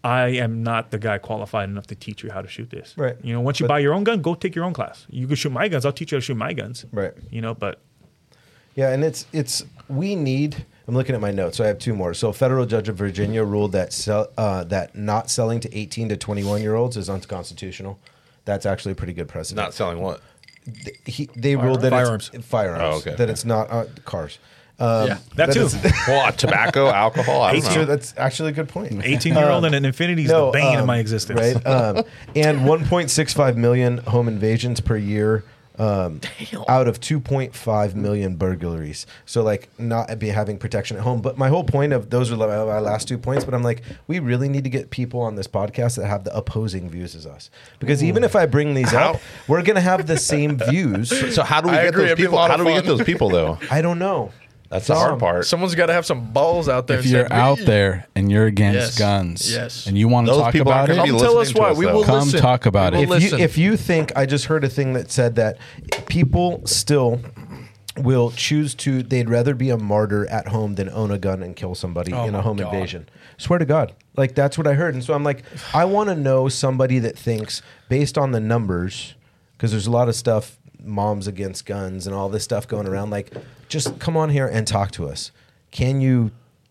I 0.05 0.29
am 0.29 0.63
not 0.63 0.93
the 0.93 0.99
guy 0.99 1.19
qualified 1.19 1.69
enough 1.69 1.89
to 1.89 1.97
teach 1.97 2.23
you 2.23 2.31
how 2.31 2.41
to 2.41 2.47
shoot 2.47 2.71
this. 2.71 2.95
Right. 2.97 3.17
You 3.21 3.33
know, 3.35 3.41
once 3.41 3.59
you 3.59 3.65
But- 3.65 3.75
buy 3.75 3.79
your 3.81 3.95
own 3.95 4.05
gun, 4.05 4.23
go 4.23 4.37
take 4.37 4.55
your 4.55 4.65
own 4.65 4.73
class. 4.73 5.05
You 5.11 5.27
can 5.27 5.35
shoot 5.35 5.51
my 5.51 5.67
guns. 5.67 5.85
I'll 5.85 5.93
teach 5.93 6.13
you 6.13 6.17
how 6.17 6.21
to 6.21 6.25
shoot 6.25 6.37
my 6.37 6.53
guns. 6.53 6.87
Right. 6.93 7.13
You 7.33 7.41
know, 7.41 7.53
but 7.53 7.81
Yeah, 8.77 8.91
and 8.93 9.03
it's 9.03 9.27
it's 9.33 9.65
we 9.89 10.15
need. 10.15 10.65
I'm 10.89 10.95
looking 10.95 11.15
at 11.15 11.21
my 11.21 11.31
notes, 11.31 11.59
so 11.59 11.65
I 11.65 11.67
have 11.67 11.79
two 11.79 11.95
more. 11.95 12.15
So, 12.15 12.31
a 12.31 12.33
federal 12.33 12.65
judge 12.65 12.89
of 12.89 12.97
Virginia 12.97 13.45
ruled 13.45 13.73
that 13.73 13.93
sell, 13.93 14.29
uh, 14.39 14.65
that 14.65 14.97
not 14.97 15.29
selling 15.31 15.61
to 15.61 15.79
18 15.79 16.09
to 16.09 16.17
21 16.17 16.63
year 16.63 16.75
olds 16.75 16.97
is 16.97 17.11
unconstitutional. 17.11 17.99
That's 18.47 18.65
actually 18.65 18.93
a 18.93 18.95
pretty 18.95 19.13
good 19.13 19.29
precedent. 19.29 19.63
Not 19.65 19.75
selling 19.75 20.01
what? 20.01 20.23
he, 21.07 21.29
they 21.37 21.57
ruled 21.57 21.81
that 21.83 21.91
Firearms. 21.91 22.31
it's 22.33 22.47
firearms. 22.47 22.83
Oh, 22.83 22.99
okay, 22.99 23.15
That 23.17 23.31
it's 23.31 23.45
not 23.45 23.71
uh, 23.71 23.85
cars. 24.05 24.39
Um, 24.79 25.07
Yeah. 25.09 25.19
that 25.37 25.53
too. 25.53 25.67
it's- 25.67 25.93
Well, 26.09 26.33
tobacco, 26.33 26.89
alcohol. 26.91 27.43
I 27.43 27.53
don't 27.53 27.63
Sure, 27.65 27.77
know. 27.79 27.85
that's 27.85 28.15
actually 28.17 28.51
a 28.51 28.53
good 28.53 28.69
point. 28.69 29.01
18 29.05 29.35
year 29.35 29.51
old 29.51 29.65
and 29.67 29.75
an 29.75 29.85
infinity 29.85 30.25
is 30.25 30.31
the 30.31 30.51
bane 30.53 30.75
of 30.77 30.81
um, 30.83 30.87
my 30.87 30.99
existence. 30.99 31.39
Right. 31.41 31.67
Um, 31.67 31.97
and 32.37 32.61
1.65 32.61 33.57
million 33.57 33.99
home 33.99 34.29
invasions 34.29 34.81
per 34.81 34.97
year 34.97 35.45
um, 35.79 36.21
out 36.69 36.89
of 36.89 37.01
2.5 37.01 37.95
million 37.95 38.37
burglaries. 38.37 39.07
So, 39.27 39.43
like, 39.43 39.69
not 39.79 40.19
be 40.19 40.29
having 40.29 40.59
protection 40.59 40.97
at 40.97 41.03
home. 41.03 41.21
But 41.21 41.39
my 41.39 41.49
whole 41.49 41.65
point 41.65 41.93
of 41.93 42.11
those 42.11 42.33
are 42.33 42.37
my 42.37 42.47
my 42.47 42.81
last 42.81 43.09
two 43.09 43.19
points. 43.19 43.45
But 43.45 43.55
I'm 43.55 43.63
like, 43.63 43.83
we 44.07 44.19
really 44.19 44.49
need 44.49 44.65
to 44.65 44.71
get 44.71 44.91
people 44.91 45.21
on 45.21 45.37
this 45.37 45.47
podcast 45.47 45.97
that 45.97 46.07
have 46.07 46.25
the 46.25 46.37
opposing 46.37 46.91
views 46.91 47.15
as 47.15 47.27
us. 47.27 47.51
Because 47.79 48.03
even 48.03 48.25
if 48.25 48.35
I 48.37 48.47
bring 48.47 48.75
these 48.75 48.91
How? 48.91 49.13
up, 49.13 49.21
we're 49.47 49.63
going 49.63 49.77
to 49.77 49.81
have 49.81 50.07
the 50.07 50.19
same 50.19 50.59
views. 50.69 51.35
So 51.35 51.43
how 51.43 51.61
do 51.61 51.69
we 51.69 51.75
I 51.77 51.83
get 51.85 51.89
agree, 51.89 52.03
those 52.03 52.13
it'd 52.13 52.19
be 52.19 52.25
a 52.25 52.27
people? 52.27 52.39
How 52.39 52.57
do 52.57 52.65
we 52.65 52.73
get 52.75 52.85
those 52.85 53.03
people 53.03 53.29
though? 53.29 53.59
I 53.71 53.81
don't 53.83 53.99
know. 53.99 54.33
That's 54.71 54.87
the 54.87 54.95
hard 54.95 55.19
part. 55.19 55.47
Someone's 55.47 55.75
got 55.75 55.87
to 55.87 55.95
have 55.95 56.05
some 56.05 56.31
balls 56.33 56.69
out 56.69 56.87
there. 56.89 56.99
if 56.99 57.05
and 57.05 57.13
you're 57.13 57.27
say, 57.29 57.35
out 57.35 57.59
"Me." 57.59 57.65
there 57.65 58.07
and 58.15 58.31
you're 58.31 58.45
against 58.47 58.75
Yes. 58.79 58.99
guns, 58.99 59.51
Yes. 59.53 59.87
and 59.87 59.97
you 59.97 60.09
want 60.09 60.27
to 60.27 60.33
Those 60.33 60.43
talk 60.43 60.53
people 60.53 60.69
about 60.71 60.81
aren't 60.81 60.91
it, 60.91 60.97
gonna 60.97 61.05
be 61.05 61.11
Come 61.13 61.19
tell 61.21 61.39
us 61.39 61.49
listening 61.49 61.55
to 61.55 61.61
why. 61.63 61.71
us, 61.71 61.77
We 61.79 61.87
though. 61.87 61.95
will 61.95 62.05
Come 62.05 62.25
listen. 62.25 62.41
talk 62.41 62.67
about 62.67 62.93
We 62.93 62.99
it. 62.99 63.09
will 63.09 63.17
if 63.17 63.23
listen. 63.23 63.39
you 63.39 63.45
if 63.45 63.57
you 63.59 63.77
think 63.79 64.13
I 64.15 64.27
just 64.27 64.45
heard 64.45 64.65
a 64.65 64.69
thing 64.69 64.93
that 64.93 65.11
said 65.11 65.37
that 65.37 65.57
people 66.07 66.61
still 66.67 67.21
will 67.97 68.31
choose 68.31 68.75
to 68.75 69.03
they'd 69.03 69.29
rather 69.29 69.55
be 69.55 69.71
a 69.71 69.77
martyr 69.79 70.27
at 70.29 70.49
home 70.49 70.75
than 70.77 70.89
own 70.91 71.11
a 71.11 71.19
gun 71.19 71.43
and 71.43 71.57
kill 71.57 71.75
somebody 71.75 72.13
Oh 72.13 72.25
in 72.25 72.29
a 72.35 72.39
my 72.39 72.43
home 72.43 72.59
God. 72.59 72.73
invasion. 72.73 73.09
Swear 73.39 73.59
to 73.59 73.65
God. 73.65 73.93
Like 74.17 74.35
that's 74.35 74.57
what 74.59 74.67
I 74.67 74.75
heard. 74.75 74.95
And 74.95 75.03
so 75.03 75.15
I'm 75.15 75.25
like 75.25 75.43
I 75.75 75.85
want 75.87 76.09
to 76.11 76.15
know 76.15 76.49
somebody 76.49 76.99
that 77.01 77.19
thinks 77.19 77.63
based 77.89 78.17
on 78.19 78.33
the 78.33 78.41
numbers 78.41 79.15
because 79.57 79.71
there's 79.73 79.87
a 79.87 79.91
lot 79.91 80.09
of 80.09 80.15
stuff 80.15 80.59
moms 80.85 81.27
against 81.27 81.67
guns 81.67 82.07
and 82.07 82.15
all 82.15 82.29
this 82.29 82.45
stuff 82.45 82.69
going 82.69 82.87
around 82.87 83.11
like 83.11 83.33
just 83.69 83.99
come 83.99 84.17
on 84.17 84.31
here 84.31 84.47
and 84.47 84.67
talk 84.67 84.91
to 84.93 85.09
us. 85.09 85.31
Can 85.71 86.01
you 86.01 86.31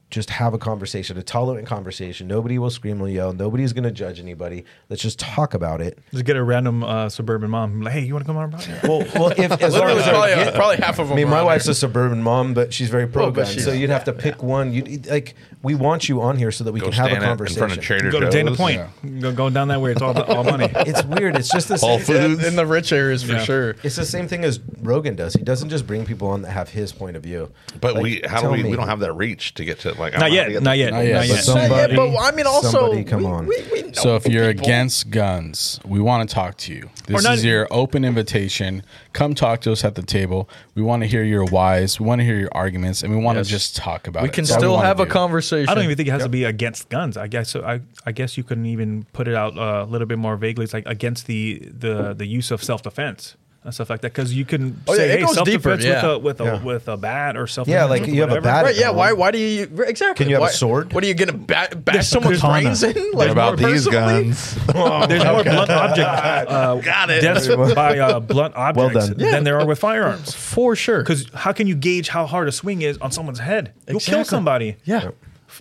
just 0.10 0.30
have 0.30 0.54
a 0.54 0.58
conversation, 0.58 1.18
a 1.18 1.22
tolerant 1.22 1.68
conversation. 1.68 2.28
Nobody 2.28 2.58
will 2.58 2.70
scream 2.70 3.02
or 3.02 3.10
yell. 3.10 3.34
Nobody's 3.34 3.74
going 3.74 3.84
to 3.84 3.92
judge 3.92 4.22
anybody. 4.22 4.64
Let's 4.90 5.02
just 5.02 5.20
talk 5.20 5.54
about 5.54 5.82
it. 5.82 6.00
Just 6.12 6.24
get 6.24 6.38
a 6.38 6.44
random 6.44 6.82
uh, 6.84 7.10
suburban 7.10 7.50
mom. 7.50 7.82
Like, 7.82 7.94
hey, 7.94 8.06
you 8.06 8.14
want 8.14 8.26
to 8.26 8.28
come 8.28 8.38
on? 8.38 8.52
Yeah. 8.54 8.80
Well, 8.84 9.00
well, 9.16 9.32
if 9.32 9.40
as 9.62 9.74
long 9.74 9.88
Literally, 9.88 10.00
as 10.02 10.08
probably, 10.10 10.36
get- 10.36 10.56
probably 10.56 10.78
half 10.78 11.00
of 11.00 11.10
them. 11.10 11.14
I 11.18 11.22
mean, 11.22 11.30
my 11.30 11.44
wife's 11.44 11.66
there. 11.66 11.74
a 11.74 11.76
suburban 11.76 12.22
mom, 12.24 12.54
but 12.54 12.74
she's 12.74 12.90
very 12.90 13.06
pro 13.08 13.26
Oh, 13.26 13.32
gun. 13.32 13.46
she's- 13.48 13.66
So 13.66 13.74
you'd 13.74 13.90
have 13.90 14.06
to 14.06 14.14
pick 14.14 14.42
one. 14.42 14.72
You 14.72 15.02
like 15.10 15.36
we 15.62 15.76
want 15.76 16.08
you 16.08 16.22
on 16.22 16.38
here 16.38 16.52
so 16.52 16.64
that 16.64 16.72
we 16.72 16.80
Go 16.80 16.86
can 16.86 16.94
have 16.94 17.06
a 17.08 17.10
stand 17.10 17.24
in 17.24 17.28
conversation. 17.30 17.60
front 17.60 17.78
of 17.78 17.84
Trader 17.84 18.12
Go 18.12 18.20
to 18.22 18.26
Joe's. 18.28 18.34
Dana 18.34 18.56
Point. 18.56 19.22
Go, 19.22 19.34
go 19.34 19.50
down 19.50 19.68
that 19.70 19.82
way. 19.82 19.92
It's 19.92 20.02
all, 20.02 20.18
all 20.22 20.44
money. 20.46 20.70
it's 20.76 21.04
weird. 21.04 21.36
It's 21.36 21.50
just 21.50 21.68
the 21.68 21.78
same. 21.78 22.00
Foods. 22.00 22.46
in 22.46 22.56
the 22.56 22.66
rich 22.66 22.94
areas 22.94 23.24
for 23.24 23.34
Yeah. 23.34 23.44
sure. 23.44 23.76
It's 23.84 23.96
the 23.98 24.06
same 24.06 24.28
thing 24.30 24.46
as 24.46 24.60
Rogan 24.82 25.16
does. 25.18 25.34
He 25.34 25.44
doesn't 25.44 25.70
just 25.70 25.86
bring 25.86 26.06
people 26.06 26.30
on 26.30 26.44
that 26.44 26.52
have 26.52 26.70
his 26.70 26.94
point 26.94 27.18
of 27.18 27.24
view. 27.24 27.52
But 27.82 27.96
Like, 27.96 28.04
we, 28.04 28.22
how 28.26 28.42
do 28.42 28.50
we? 28.52 28.64
me. 28.64 28.70
We 28.70 28.78
don't 28.78 28.88
have 28.88 29.00
that 29.00 29.14
reach 29.14 29.56
to 29.56 29.66
get 29.66 29.80
to 29.82 29.97
like. 30.00 30.14
I 30.16 30.18
Not 30.20 30.30
don't 30.30 30.34
know 30.36 30.38
how 30.42 30.46
to 30.46 30.52
yet. 30.54 30.64
Not 30.64 30.78
yet. 30.78 30.92
Not 30.94 31.00
yet, 31.06 31.14
Not 31.14 31.20
but 31.22 31.28
yet. 31.28 31.44
some- 31.44 31.58
Yeah, 31.58 31.68
Somebody- 31.68 31.96
but 31.96 32.18
I 32.18 32.32
mean, 32.32 32.46
also, 32.48 32.70
somebody 32.70 33.04
come 33.04 33.20
we, 33.22 33.26
on. 33.26 33.48
We, 33.48 33.64
we 33.72 33.82
know 33.84 33.92
So 33.94 34.16
if 34.16 34.28
you're 34.28 34.48
people. 34.54 34.66
against 34.66 35.10
guns, 35.10 35.80
we 35.86 36.00
want 36.00 36.28
to 36.30 36.34
talk 36.34 36.58
to 36.58 36.74
you. 36.74 36.90
This 37.06 37.24
not- 37.24 37.34
is 37.36 37.46
your 37.46 37.68
open 37.72 38.04
invitation. 38.06 38.84
Come 39.14 39.34
talk 39.36 39.62
to 39.62 39.72
us 39.72 39.84
at 39.84 39.96
the 39.96 40.02
table. 40.04 40.50
We 40.76 40.82
want 40.84 41.02
to 41.04 41.08
hear 41.08 41.24
your 41.24 41.46
whys. 41.46 42.00
We 42.00 42.06
want 42.06 42.20
to 42.20 42.26
hear 42.26 42.38
your 42.38 42.50
arguments, 42.54 43.02
and 43.04 43.16
we 43.16 43.22
want 43.22 43.38
Yes. 43.38 43.48
to 43.48 43.52
just 43.52 43.76
talk 43.76 44.08
about 44.08 44.24
we 44.24 44.30
it. 44.30 44.34
can 44.34 44.44
That's 44.44 44.52
all 44.52 44.58
we 44.58 44.62
still 44.64 44.78
have 44.80 45.00
a 45.00 45.06
do. 45.06 45.12
conversation. 45.12 45.70
I 45.70 45.74
don't 45.76 45.84
even 45.86 45.96
think 45.98 46.10
it 46.10 46.12
has 46.12 46.24
to 46.24 46.30
be 46.30 46.44
against 46.44 46.90
guns. 46.90 47.18
I 47.18 47.28
guess. 47.28 47.56
I 47.56 47.82
I 48.06 48.12
guess 48.12 48.38
you 48.38 48.44
couldn't 48.44 48.66
even 48.68 49.06
put 49.14 49.28
it 49.28 49.36
out 49.36 49.58
uh, 49.58 49.84
a 49.84 49.90
little 49.90 50.08
bit 50.08 50.20
more 50.20 50.38
vaguely. 50.38 50.64
It's 50.66 50.74
like 50.74 50.86
against 50.88 51.28
the 51.28 51.62
the 51.78 52.14
the 52.14 52.26
use 52.28 52.52
of 52.52 52.64
self 52.64 52.84
defense 52.84 53.36
and 53.68 53.74
stuff 53.76 53.90
like 53.90 54.00
that. 54.02 54.14
Because 54.14 54.34
you 54.34 54.46
can 54.46 54.82
Oh, 54.88 54.96
say, 54.96 55.10
it 55.12 55.20
hey, 55.20 55.26
goes 55.26 55.36
self 55.36 55.46
defense 55.46 55.84
deeper, 55.84 55.94
with 55.94 56.04
a 56.04 56.18
with 56.20 56.42
a 56.42 56.44
Yeah. 56.46 56.64
with 56.64 56.88
a 56.88 56.96
bat 56.98 57.36
or 57.38 57.46
self. 57.48 57.68
Yeah, 57.68 57.84
like 57.84 58.08
you 58.08 58.22
have 58.22 58.32
a 58.32 58.40
bat 58.42 58.64
Right? 58.66 58.76
Yeah. 58.76 58.92
Why? 58.92 59.12
Why 59.14 59.30
do 59.32 59.38
you 59.38 59.64
exactly? 59.86 60.24
Can 60.24 60.30
you 60.32 60.40
have 60.40 60.50
a 60.50 60.54
sword? 60.54 60.94
What 60.94 61.04
are 61.04 61.08
you 61.08 61.14
gonna 61.14 61.34
bat, 61.34 61.84
bash 61.86 61.94
There's 61.96 62.06
a 62.08 62.10
someone's 62.10 62.40
katana. 62.42 62.62
brains 62.64 62.84
in? 62.84 62.96
Like 62.96 63.14
What 63.14 63.30
about 63.30 63.58
these 63.58 63.86
personally? 63.86 64.24
guns? 64.24 64.56
There's 65.10 65.24
more 65.26 65.44
blunt 65.44 65.70
object 65.70 66.10
uh, 66.10 66.76
Got 66.76 67.10
it. 67.10 67.22
deaths 67.22 67.48
by 67.76 68.00
uh, 68.00 68.20
blunt 68.22 68.56
objects 68.56 68.96
well 68.96 69.08
done. 69.10 69.18
than 69.18 69.44
there 69.44 69.60
are 69.60 69.68
with 69.68 69.80
firearms. 69.80 70.34
For 70.34 70.76
sure. 70.76 71.00
Because 71.00 71.30
how 71.34 71.52
can 71.52 71.68
you 71.68 71.76
gauge 71.76 72.08
how 72.08 72.26
hard 72.26 72.48
a 72.48 72.52
swing 72.54 72.82
is 72.82 72.98
on 73.00 73.12
someone's 73.12 73.40
head? 73.40 73.74
You'll 73.88 73.98
Exactly. 73.98 74.16
kill 74.16 74.24
somebody. 74.26 74.78
yeah. 74.86 75.10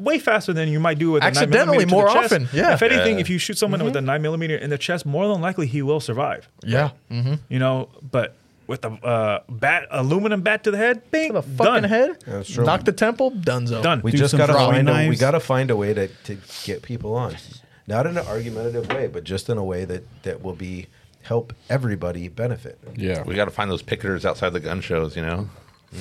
Way 0.00 0.18
faster 0.18 0.52
than 0.52 0.68
you 0.68 0.80
might 0.80 0.98
do 0.98 1.10
with 1.12 1.22
a 1.22 1.26
9 1.26 1.30
Accidentally 1.30 1.84
millimeter 1.84 1.88
to 1.88 1.94
more 1.94 2.06
the 2.08 2.14
chest. 2.14 2.32
often, 2.32 2.48
yeah. 2.52 2.74
If 2.74 2.82
anything, 2.82 3.14
Yeah. 3.16 3.20
if 3.20 3.30
you 3.30 3.38
shoot 3.38 3.58
someone 3.58 3.82
with 3.84 3.96
a 3.96 4.00
nine 4.00 4.22
millimeter 4.22 4.56
in 4.56 4.70
the 4.70 4.78
chest, 4.78 5.06
more 5.06 5.26
than 5.28 5.40
likely 5.40 5.66
he 5.66 5.82
will 5.82 6.00
survive. 6.00 6.48
Yeah. 6.64 6.90
You 7.10 7.58
know, 7.58 7.88
but 8.10 8.34
with 8.66 8.84
a 8.84 8.88
uh, 8.90 9.40
bat, 9.48 9.86
aluminum 9.90 10.42
bat 10.42 10.64
to 10.64 10.70
the 10.72 10.76
head, 10.76 11.08
bing, 11.12 11.32
The 11.34 11.42
fucking 11.42 11.64
done. 11.64 11.84
head. 11.84 12.16
That's 12.26 12.50
true. 12.52 12.64
Knock 12.64 12.84
the 12.84 12.92
temple. 12.92 13.30
Donezo. 13.30 13.80
Done. 13.82 14.00
We 14.02 14.10
Do 14.10 14.18
just 14.18 14.36
gotta 14.36 14.52
throwing 14.54 14.72
find 14.72 14.88
a, 14.88 14.92
we 14.92 14.98
knives. 15.08 15.20
gotta 15.20 15.38
find 15.40 15.70
a 15.70 15.76
way 15.76 15.94
to, 15.94 16.08
to 16.08 16.36
get 16.64 16.82
people 16.82 17.14
on, 17.14 17.36
not 17.86 18.06
in 18.06 18.16
an 18.18 18.26
argumentative 18.26 18.88
way, 18.88 19.06
but 19.06 19.22
just 19.22 19.48
in 19.48 19.56
a 19.56 19.64
way 19.64 19.84
that 19.84 20.02
that 20.24 20.42
will 20.42 20.54
be 20.56 20.86
help 21.22 21.52
everybody 21.70 22.26
benefit. 22.28 22.78
Yeah. 22.96 23.22
We 23.24 23.34
got 23.36 23.44
to 23.46 23.50
find 23.52 23.70
those 23.70 23.82
picketers 23.84 24.24
outside 24.24 24.50
the 24.52 24.60
gun 24.60 24.80
shows. 24.80 25.14
You 25.16 25.22
know. 25.22 25.48
Do 25.92 25.98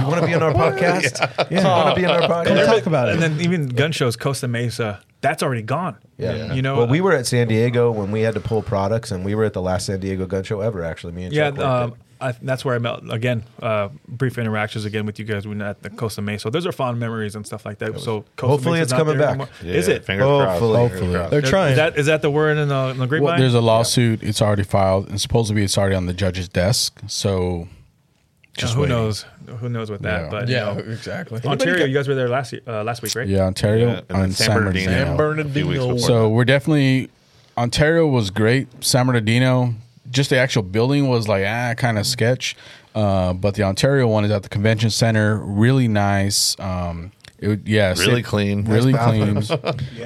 you 0.00 0.06
want 0.06 0.20
to 0.20 0.26
be 0.26 0.34
on 0.34 0.42
our 0.42 0.52
podcast? 0.72 1.50
Yeah. 1.50 1.64
Want 1.64 1.94
to 1.96 2.00
be 2.00 2.06
on 2.06 2.22
our 2.22 2.28
podcast? 2.28 2.46
Come 2.46 2.56
podcast? 2.56 2.66
talk 2.66 2.86
about 2.86 3.08
it. 3.08 3.12
And 3.14 3.22
then 3.22 3.40
even 3.40 3.68
gun 3.68 3.92
shows, 3.92 4.16
Costa 4.16 4.48
Mesa, 4.48 5.00
that's 5.20 5.42
already 5.42 5.62
gone. 5.62 5.96
Yeah. 6.16 6.52
You 6.52 6.62
know, 6.62 6.78
well, 6.78 6.86
we 6.88 7.00
were 7.00 7.12
at 7.12 7.26
San 7.26 7.48
Diego 7.48 7.90
when 7.90 8.10
we 8.10 8.20
had 8.22 8.34
to 8.34 8.40
pull 8.40 8.62
products, 8.62 9.10
and 9.10 9.24
we 9.24 9.34
were 9.34 9.44
at 9.44 9.52
the 9.52 9.62
last 9.62 9.86
San 9.86 10.00
Diego 10.00 10.26
gun 10.26 10.44
show 10.44 10.60
ever. 10.60 10.82
Actually, 10.84 11.12
me 11.12 11.24
and 11.24 11.32
yeah, 11.34 11.50
Chuck 11.50 11.58
worked 11.58 11.68
um, 11.68 11.90
it. 11.90 11.96
I, 12.22 12.32
that's 12.42 12.66
where 12.66 12.74
I 12.74 12.78
met 12.78 13.00
again. 13.10 13.44
Uh, 13.62 13.88
brief 14.06 14.36
interactions 14.36 14.84
again 14.84 15.06
with 15.06 15.18
you 15.18 15.24
guys 15.24 15.46
when 15.48 15.62
at 15.62 15.82
the 15.82 15.88
Costa 15.88 16.20
Mesa. 16.20 16.42
So 16.42 16.50
those 16.50 16.66
are 16.66 16.72
fond 16.72 17.00
memories 17.00 17.34
and 17.34 17.46
stuff 17.46 17.64
like 17.64 17.78
that. 17.78 17.98
So 17.98 18.26
Costa 18.36 18.46
Hopefully 18.46 18.78
Mesa's 18.78 18.82
it's 18.82 18.92
not 18.92 18.98
coming 18.98 19.16
there 19.18 19.26
back. 19.26 19.30
anymore. 19.30 19.48
Yeah, 19.62 19.72
Is 19.74 19.88
it? 19.88 20.04
Fingers 20.04 20.26
Hopefully. 20.26 20.44
crossed. 20.44 20.60
fingers 20.60 20.76
Hopefully. 20.76 21.14
crossed. 21.14 21.30
They're 21.30 21.40
trying. 21.42 21.70
Is 21.72 21.76
that 21.76 21.96
is 21.98 22.06
that 22.06 22.20
the 22.22 22.30
word 22.30 22.58
in 22.58 22.68
the, 22.68 22.88
in 22.88 22.98
the 22.98 23.06
grapevine? 23.06 23.24
Well, 23.24 23.38
there's 23.38 23.54
a 23.54 23.60
lawsuit. 23.62 24.22
It's 24.22 24.42
already 24.42 24.64
filed, 24.64 25.08
and 25.08 25.18
supposedly 25.18 25.62
it's 25.64 25.78
already 25.78 25.94
on 25.96 26.04
the 26.04 26.12
judge's 26.12 26.48
desk. 26.50 27.00
So, 27.06 27.68
just 28.60 28.74
who 28.74 28.82
waiting. 28.82 28.96
knows? 28.96 29.24
Who 29.58 29.68
knows 29.68 29.90
with 29.90 30.02
that? 30.02 30.22
Yeah. 30.24 30.30
But 30.30 30.48
yeah. 30.48 30.74
you 30.76 30.82
know, 30.84 30.92
Exactly. 30.92 31.40
Ontario, 31.44 31.84
you 31.86 31.94
guys 31.94 32.06
were 32.08 32.14
there 32.14 32.28
last 32.28 32.52
year, 32.52 32.62
uh, 32.66 32.84
last 32.84 33.02
week, 33.02 33.14
right? 33.14 33.26
Yeah, 33.28 33.42
Ontario 33.46 33.88
Yeah, 33.88 33.98
and 33.98 34.06
then 34.08 34.20
and 34.24 34.34
San 34.34 34.46
San 34.46 34.56
Bernardino. 34.58 35.16
Bernardino. 35.16 35.42
San 35.42 35.50
a 35.50 35.52
few 35.52 35.66
weeks 35.66 35.78
Bernardino. 35.78 35.94
before 35.94 36.08
So 36.08 36.28
we're 36.28 36.44
definitely 36.44 37.10
Ontario 37.58 38.06
was 38.06 38.30
great. 38.30 38.68
San 38.84 39.06
Bernardino, 39.06 39.74
just 40.10 40.30
the 40.30 40.36
actual 40.38 40.62
building 40.62 41.08
was 41.08 41.28
like 41.28 41.44
ah, 41.46 41.74
kind 41.76 41.98
of 41.98 42.06
sketch. 42.06 42.56
Uh, 42.94 43.32
but 43.32 43.54
the 43.54 43.62
Ontario 43.62 44.06
one 44.08 44.24
is 44.24 44.30
at 44.30 44.42
the 44.42 44.48
convention 44.48 44.90
center, 44.90 45.38
really 45.38 45.86
nice. 45.88 46.58
Um, 46.58 47.12
it, 47.38 47.48
would- 47.48 47.68
yeah, 47.68 47.90
Really 47.98 48.16
sit- 48.16 48.24
clean. 48.24 48.64
really 48.64 48.92
clean. 48.92 49.34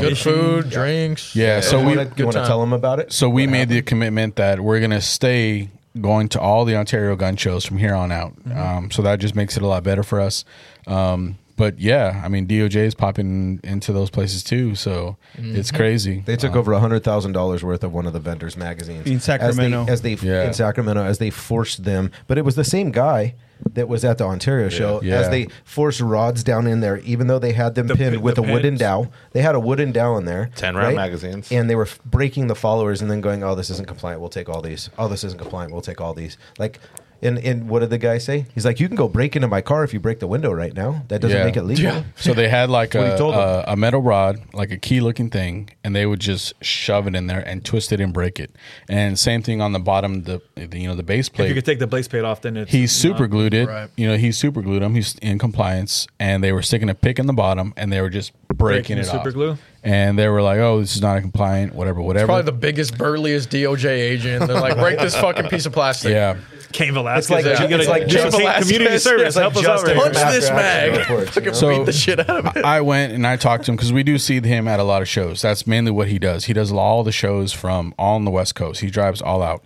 Good 0.00 0.18
food, 0.18 0.70
drinks. 0.70 1.34
Yeah, 1.36 1.60
so 1.60 1.80
you 1.80 1.86
we 1.88 1.96
want 1.96 2.16
to 2.16 2.44
tell 2.46 2.60
them 2.60 2.72
about 2.72 2.98
it? 3.00 3.12
so 3.12 3.28
we 3.28 3.46
made 3.46 3.68
the 3.68 3.82
commitment 3.82 4.36
that 4.36 4.60
we're 4.60 4.80
gonna 4.80 5.00
stay 5.00 5.68
going 6.00 6.28
to 6.30 6.40
all 6.40 6.64
the 6.64 6.74
Ontario 6.76 7.16
gun 7.16 7.36
shows 7.36 7.64
from 7.64 7.76
here 7.78 7.94
on 7.94 8.10
out. 8.12 8.34
Mm-hmm. 8.36 8.58
Um, 8.58 8.90
so 8.90 9.02
that 9.02 9.20
just 9.20 9.34
makes 9.34 9.56
it 9.56 9.62
a 9.62 9.66
lot 9.66 9.82
better 9.82 10.02
for 10.02 10.20
us. 10.20 10.44
Um, 10.86 11.38
but 11.56 11.78
yeah, 11.78 12.22
I 12.24 12.28
mean 12.28 12.46
DOJ 12.46 12.76
is 12.76 12.94
popping 12.94 13.60
into 13.62 13.92
those 13.92 14.08
places 14.10 14.42
too, 14.42 14.74
so 14.74 15.16
it's 15.34 15.70
crazy. 15.70 16.16
Mm-hmm. 16.16 16.24
They 16.24 16.36
took 16.36 16.52
Um, 16.52 16.58
over 16.58 16.74
hundred 16.78 17.04
thousand 17.04 17.32
dollars 17.32 17.62
worth 17.62 17.84
of 17.84 17.92
one 17.92 18.06
of 18.06 18.14
the 18.14 18.20
vendors' 18.20 18.56
magazines 18.56 19.06
In 19.06 19.20
Sacramento. 19.20 19.84
As 19.88 20.00
they, 20.00 20.14
as 20.14 20.20
they 20.22 20.28
Yeah. 20.28 20.46
in 20.46 20.54
Sacramento, 20.54 21.04
as 21.04 21.18
they 21.18 21.30
forced 21.30 21.84
them, 21.84 22.10
but 22.26 22.38
it 22.38 22.44
was 22.44 22.54
the 22.56 22.64
same 22.64 22.90
guy 22.90 23.34
that 23.74 23.88
was 23.88 24.04
at 24.04 24.18
the 24.18 24.24
Ontario 24.24 24.68
show. 24.68 25.00
Yeah. 25.02 25.20
As 25.20 25.28
they 25.30 25.48
forced 25.64 26.00
rods 26.00 26.42
down 26.44 26.66
in 26.66 26.80
there, 26.80 26.98
even 26.98 27.26
though 27.26 27.38
they 27.38 27.52
had 27.52 27.74
them 27.74 27.86
The 27.86 27.96
pinned 27.96 28.14
pin- 28.16 28.22
with 28.22 28.36
the 28.36 28.42
a 28.42 28.52
wooden 28.52 28.76
dowel, 28.76 29.12
they 29.32 29.42
had 29.42 29.54
a 29.54 29.60
wooden 29.60 29.92
dowel 29.92 30.18
in 30.18 30.24
there. 30.24 30.50
10 30.56 30.74
round 30.76 30.96
magazines. 30.96 31.50
and 31.50 31.68
they 31.70 31.74
were 31.74 31.82
f- 31.86 31.98
breaking 32.04 32.46
the 32.48 32.54
followers 32.54 33.00
and 33.02 33.10
then 33.10 33.20
going, 33.20 33.42
"Oh, 33.42 33.54
this 33.54 33.70
isn't 33.70 33.86
compliant. 33.88 34.20
We'll 34.20 34.30
take 34.30 34.48
all 34.48 34.60
these. 34.62 34.90
Oh, 34.98 35.08
this 35.08 35.24
isn't 35.24 35.38
compliant. 35.40 35.72
We'll 35.72 35.82
take 35.82 36.00
all 36.00 36.14
these." 36.14 36.36
Like. 36.58 36.78
And, 37.22 37.38
and 37.38 37.68
what 37.68 37.80
did 37.80 37.90
the 37.90 37.98
guy 37.98 38.18
say? 38.18 38.46
He's 38.54 38.64
like, 38.64 38.80
you 38.80 38.88
can 38.88 38.96
go 38.96 39.08
break 39.08 39.36
into 39.36 39.46
my 39.46 39.60
car 39.60 39.84
if 39.84 39.94
you 39.94 40.00
break 40.00 40.18
the 40.18 40.26
window 40.26 40.50
right 40.52 40.74
now. 40.74 41.04
That 41.08 41.20
doesn't 41.20 41.36
Yeah. 41.36 41.44
make 41.44 41.56
it 41.56 41.62
legal. 41.62 41.84
Yeah. 41.84 42.02
So 42.16 42.34
they 42.34 42.48
had 42.48 42.68
like 42.68 42.94
what 42.94 43.06
he 43.06 43.12
a, 43.12 43.16
told 43.18 43.34
a, 43.34 43.72
a 43.72 43.76
metal 43.76 44.02
rod, 44.02 44.40
like 44.52 44.70
a 44.72 44.76
key 44.76 45.00
looking 45.00 45.30
thing, 45.30 45.70
and 45.84 45.94
they 45.94 46.04
would 46.04 46.18
just 46.20 46.52
shove 46.64 47.06
it 47.06 47.14
in 47.14 47.28
there 47.28 47.40
and 47.40 47.64
twist 47.64 47.92
it 47.92 48.00
and 48.00 48.12
break 48.12 48.40
it. 48.40 48.50
And 48.88 49.18
same 49.18 49.42
thing 49.42 49.60
on 49.60 49.72
the 49.72 49.78
bottom, 49.78 50.24
the, 50.24 50.42
the 50.56 50.78
you 50.78 50.88
know 50.88 50.96
the 50.96 51.02
base 51.04 51.28
plate. 51.28 51.44
If 51.44 51.48
you 51.50 51.54
could 51.54 51.64
take 51.64 51.78
the 51.78 51.86
base 51.86 52.08
plate 52.08 52.24
off, 52.24 52.40
then 52.42 52.56
it's 52.56 52.72
He 52.72 52.86
super 52.88 53.26
glued 53.28 53.54
it. 53.54 53.68
Right. 53.68 53.88
You 53.96 54.08
know, 54.08 54.16
he 54.16 54.32
super 54.32 54.60
glued 54.60 54.82
them. 54.82 54.94
He's 54.96 55.14
in 55.22 55.38
compliance, 55.38 56.06
and 56.18 56.42
they 56.42 56.52
were 56.52 56.62
sticking 56.62 56.90
a 56.90 56.94
pick 56.94 57.18
in 57.20 57.26
the 57.26 57.32
bottom, 57.32 57.72
and 57.76 57.92
they 57.92 58.00
were 58.00 58.10
just 58.10 58.32
breaking, 58.48 58.56
Breaking 58.56 58.98
it 58.98 59.04
the 59.04 59.10
super 59.12 59.28
off. 59.28 59.34
glue? 59.34 59.58
And 59.84 60.16
they 60.18 60.28
were 60.28 60.42
like, 60.42 60.58
"Oh, 60.58 60.80
this 60.80 60.94
is 60.94 61.02
not 61.02 61.16
a 61.18 61.20
compliant, 61.20 61.74
whatever, 61.74 62.00
whatever." 62.00 62.26
Probably 62.26 62.44
the 62.44 62.52
biggest, 62.52 62.96
burliest 62.98 63.50
DOJ 63.50 63.88
agent. 63.90 64.46
They're 64.46 64.60
like, 64.60 64.76
break 64.76 64.98
this 64.98 65.16
fucking 65.16 65.48
piece 65.48 65.66
of 65.66 65.72
plastic. 65.72 66.10
yeah. 66.12 66.36
Cain 66.72 66.94
Velasquez. 66.94 67.24
It's 67.24 67.30
like- 67.30 67.44
you 67.44 67.68
gotta- 67.68 67.78
it's 67.80 67.88
like 67.88 68.02
you 68.02 68.08
just- 68.08 68.38
gotta 68.38 68.60
community 68.62 68.98
service. 68.98 69.36
Like 69.36 69.42
help 69.52 69.56
us 69.56 69.66
out 69.66 69.96
Punch 69.96 70.14
this 70.32 70.50
mag. 70.50 70.96
Reports, 70.98 71.36
you 71.36 71.42
know? 71.42 71.52
So- 71.52 71.76
beat 71.78 71.86
the 71.86 71.92
shit 71.92 72.20
out 72.20 72.30
of 72.46 72.56
it. 72.56 72.64
I 72.64 72.80
went 72.80 73.12
and 73.12 73.26
I 73.26 73.36
talked 73.36 73.64
to 73.66 73.70
him 73.72 73.76
because 73.76 73.92
we 73.92 74.02
do 74.02 74.18
see 74.18 74.40
him 74.40 74.66
at 74.68 74.80
a 74.80 74.84
lot 74.84 75.02
of 75.02 75.08
shows. 75.08 75.42
That's 75.42 75.66
mainly 75.66 75.90
what 75.90 76.08
he 76.08 76.18
does. 76.18 76.46
He 76.46 76.52
does 76.52 76.72
all 76.72 77.04
the 77.04 77.12
shows 77.12 77.52
from 77.52 77.94
all 77.98 78.16
on 78.16 78.24
the 78.24 78.30
West 78.30 78.54
Coast. 78.54 78.80
He 78.80 78.88
drives 78.90 79.20
all 79.22 79.42
out, 79.42 79.64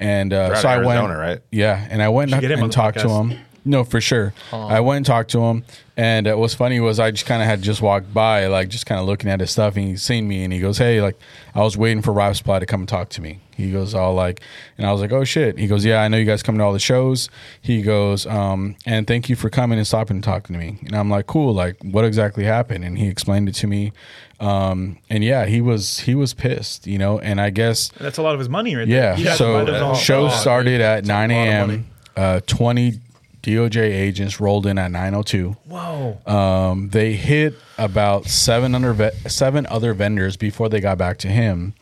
and 0.00 0.32
uh, 0.32 0.46
You're 0.48 0.56
so 0.56 0.68
of 0.68 0.74
I 0.74 0.76
went. 0.78 0.88
Arizona, 1.00 1.18
right? 1.18 1.38
Yeah, 1.50 1.86
and 1.90 2.02
I 2.02 2.08
went 2.08 2.32
and, 2.32 2.40
get 2.40 2.50
and 2.50 2.62
the 2.62 2.68
talked 2.68 2.98
to 3.00 3.08
him. 3.08 3.38
No, 3.64 3.84
for 3.84 4.00
sure. 4.00 4.32
I 4.52 4.80
went 4.80 4.98
and 4.98 5.06
talked 5.06 5.30
to 5.32 5.40
him, 5.40 5.64
and 5.96 6.26
uh, 6.26 6.36
what's 6.36 6.54
funny 6.54 6.80
was 6.80 6.98
I 6.98 7.10
just 7.10 7.26
kind 7.26 7.42
of 7.42 7.48
had 7.48 7.60
just 7.60 7.82
walked 7.82 8.14
by, 8.14 8.46
like 8.46 8.68
just 8.68 8.86
kind 8.86 9.00
of 9.00 9.06
looking 9.06 9.28
at 9.30 9.40
his 9.40 9.50
stuff, 9.50 9.76
and 9.76 9.86
he 9.86 9.96
seen 9.96 10.26
me, 10.26 10.44
and 10.44 10.52
he 10.52 10.60
goes, 10.60 10.78
"Hey, 10.78 11.02
like 11.02 11.18
I 11.54 11.60
was 11.60 11.76
waiting 11.76 12.02
for 12.02 12.12
Rifle 12.12 12.34
Supply 12.34 12.58
to 12.60 12.66
come 12.66 12.80
and 12.80 12.88
talk 12.88 13.08
to 13.10 13.20
me." 13.20 13.40
He 13.56 13.72
goes, 13.72 13.94
"All 13.94 14.14
like," 14.14 14.40
and 14.78 14.86
I 14.86 14.92
was 14.92 15.00
like, 15.00 15.12
"Oh 15.12 15.24
shit." 15.24 15.58
He 15.58 15.66
goes, 15.66 15.84
"Yeah, 15.84 16.00
I 16.00 16.08
know 16.08 16.16
you 16.16 16.24
guys 16.24 16.42
come 16.42 16.56
to 16.58 16.64
all 16.64 16.72
the 16.72 16.78
shows." 16.78 17.28
He 17.60 17.82
goes, 17.82 18.26
um, 18.26 18.76
"And 18.86 19.06
thank 19.06 19.28
you 19.28 19.36
for 19.36 19.50
coming 19.50 19.78
and 19.78 19.86
stopping 19.86 20.18
and 20.18 20.24
talking 20.24 20.54
to 20.54 20.60
me." 20.60 20.78
And 20.86 20.94
I'm 20.94 21.10
like, 21.10 21.26
"Cool, 21.26 21.52
like 21.52 21.76
what 21.82 22.04
exactly 22.04 22.44
happened?" 22.44 22.84
And 22.84 22.96
he 22.96 23.08
explained 23.08 23.48
it 23.48 23.56
to 23.56 23.66
me, 23.66 23.92
um, 24.40 24.98
and 25.10 25.24
yeah, 25.24 25.46
he 25.46 25.60
was 25.60 26.00
he 26.00 26.14
was 26.14 26.32
pissed, 26.32 26.86
you 26.86 26.98
know, 26.98 27.18
and 27.18 27.40
I 27.40 27.50
guess 27.50 27.88
That's 27.98 28.18
a 28.18 28.22
lot 28.22 28.34
of 28.34 28.38
his 28.38 28.48
money 28.48 28.76
right 28.76 28.86
yeah. 28.86 29.16
there. 29.16 29.16
He 29.16 29.36
So 29.36 29.66
buy 29.66 29.94
show 29.94 30.28
started 30.28 30.80
at 30.80 31.00
It's 31.00 31.08
9 31.08 31.30
a.m. 31.30 31.86
Uh, 32.16 32.40
20 32.46 33.00
DOJ 33.42 33.80
agents 33.82 34.40
rolled 34.40 34.66
in 34.66 34.78
at 34.78 34.90
902. 34.90 35.56
Whoa. 35.66 36.18
Um, 36.26 36.88
they 36.90 37.12
hit 37.12 37.54
about 37.76 38.26
seven 38.26 38.74
under 38.74 38.92
ve- 38.92 39.10
seven 39.28 39.66
other 39.66 39.94
vendors 39.94 40.36
before 40.36 40.68
they 40.68 40.80
got 40.80 40.98
back 40.98 41.18
to 41.18 41.28
him, 41.28 41.74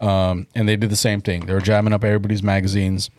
um, 0.00 0.46
and 0.54 0.68
they 0.68 0.76
did 0.76 0.90
the 0.90 0.96
same 0.96 1.20
thing. 1.20 1.46
They 1.46 1.54
were 1.54 1.60
jamming 1.60 1.92
up 1.92 2.04
everybody's 2.04 2.42
magazines. 2.42 3.10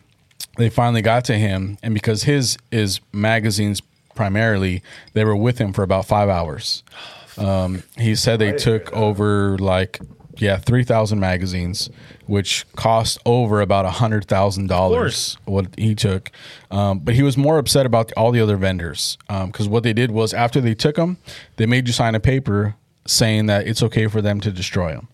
They 0.58 0.68
finally 0.68 1.02
got 1.02 1.24
to 1.26 1.34
him, 1.38 1.78
and 1.82 1.94
because 1.94 2.24
his 2.24 2.58
is 2.70 3.00
magazines 3.12 3.80
primarily, 4.14 4.82
they 5.12 5.24
were 5.24 5.36
with 5.36 5.58
him 5.58 5.72
for 5.72 5.82
about 5.82 6.06
five 6.06 6.28
hours. 6.28 6.82
Um, 7.38 7.82
he 7.98 8.14
said 8.14 8.38
they 8.38 8.52
took 8.52 8.90
over 8.94 9.58
like 9.58 10.00
yeah 10.38 10.56
three 10.56 10.84
thousand 10.84 11.20
magazines, 11.20 11.90
which 12.26 12.64
cost 12.76 13.18
over 13.24 13.60
about 13.60 13.84
a 13.84 13.90
hundred 13.90 14.26
thousand 14.26 14.68
dollars. 14.68 15.36
What 15.44 15.68
he 15.78 15.94
took, 15.94 16.30
um, 16.70 17.00
but 17.00 17.14
he 17.14 17.22
was 17.22 17.36
more 17.36 17.58
upset 17.58 17.86
about 17.86 18.12
all 18.16 18.32
the 18.32 18.40
other 18.40 18.56
vendors 18.56 19.18
because 19.28 19.68
what 19.68 19.82
they 19.82 19.92
did 19.92 20.10
was 20.10 20.34
after 20.34 20.60
they 20.60 20.74
took 20.74 20.96
them, 20.96 21.18
they 21.56 21.66
made 21.66 21.86
you 21.86 21.92
sign 21.92 22.14
a 22.14 22.20
paper 22.20 22.74
saying 23.06 23.46
that 23.46 23.66
it's 23.66 23.82
okay 23.82 24.06
for 24.06 24.20
them 24.20 24.40
to 24.40 24.50
destroy 24.50 24.92
them, 24.92 25.08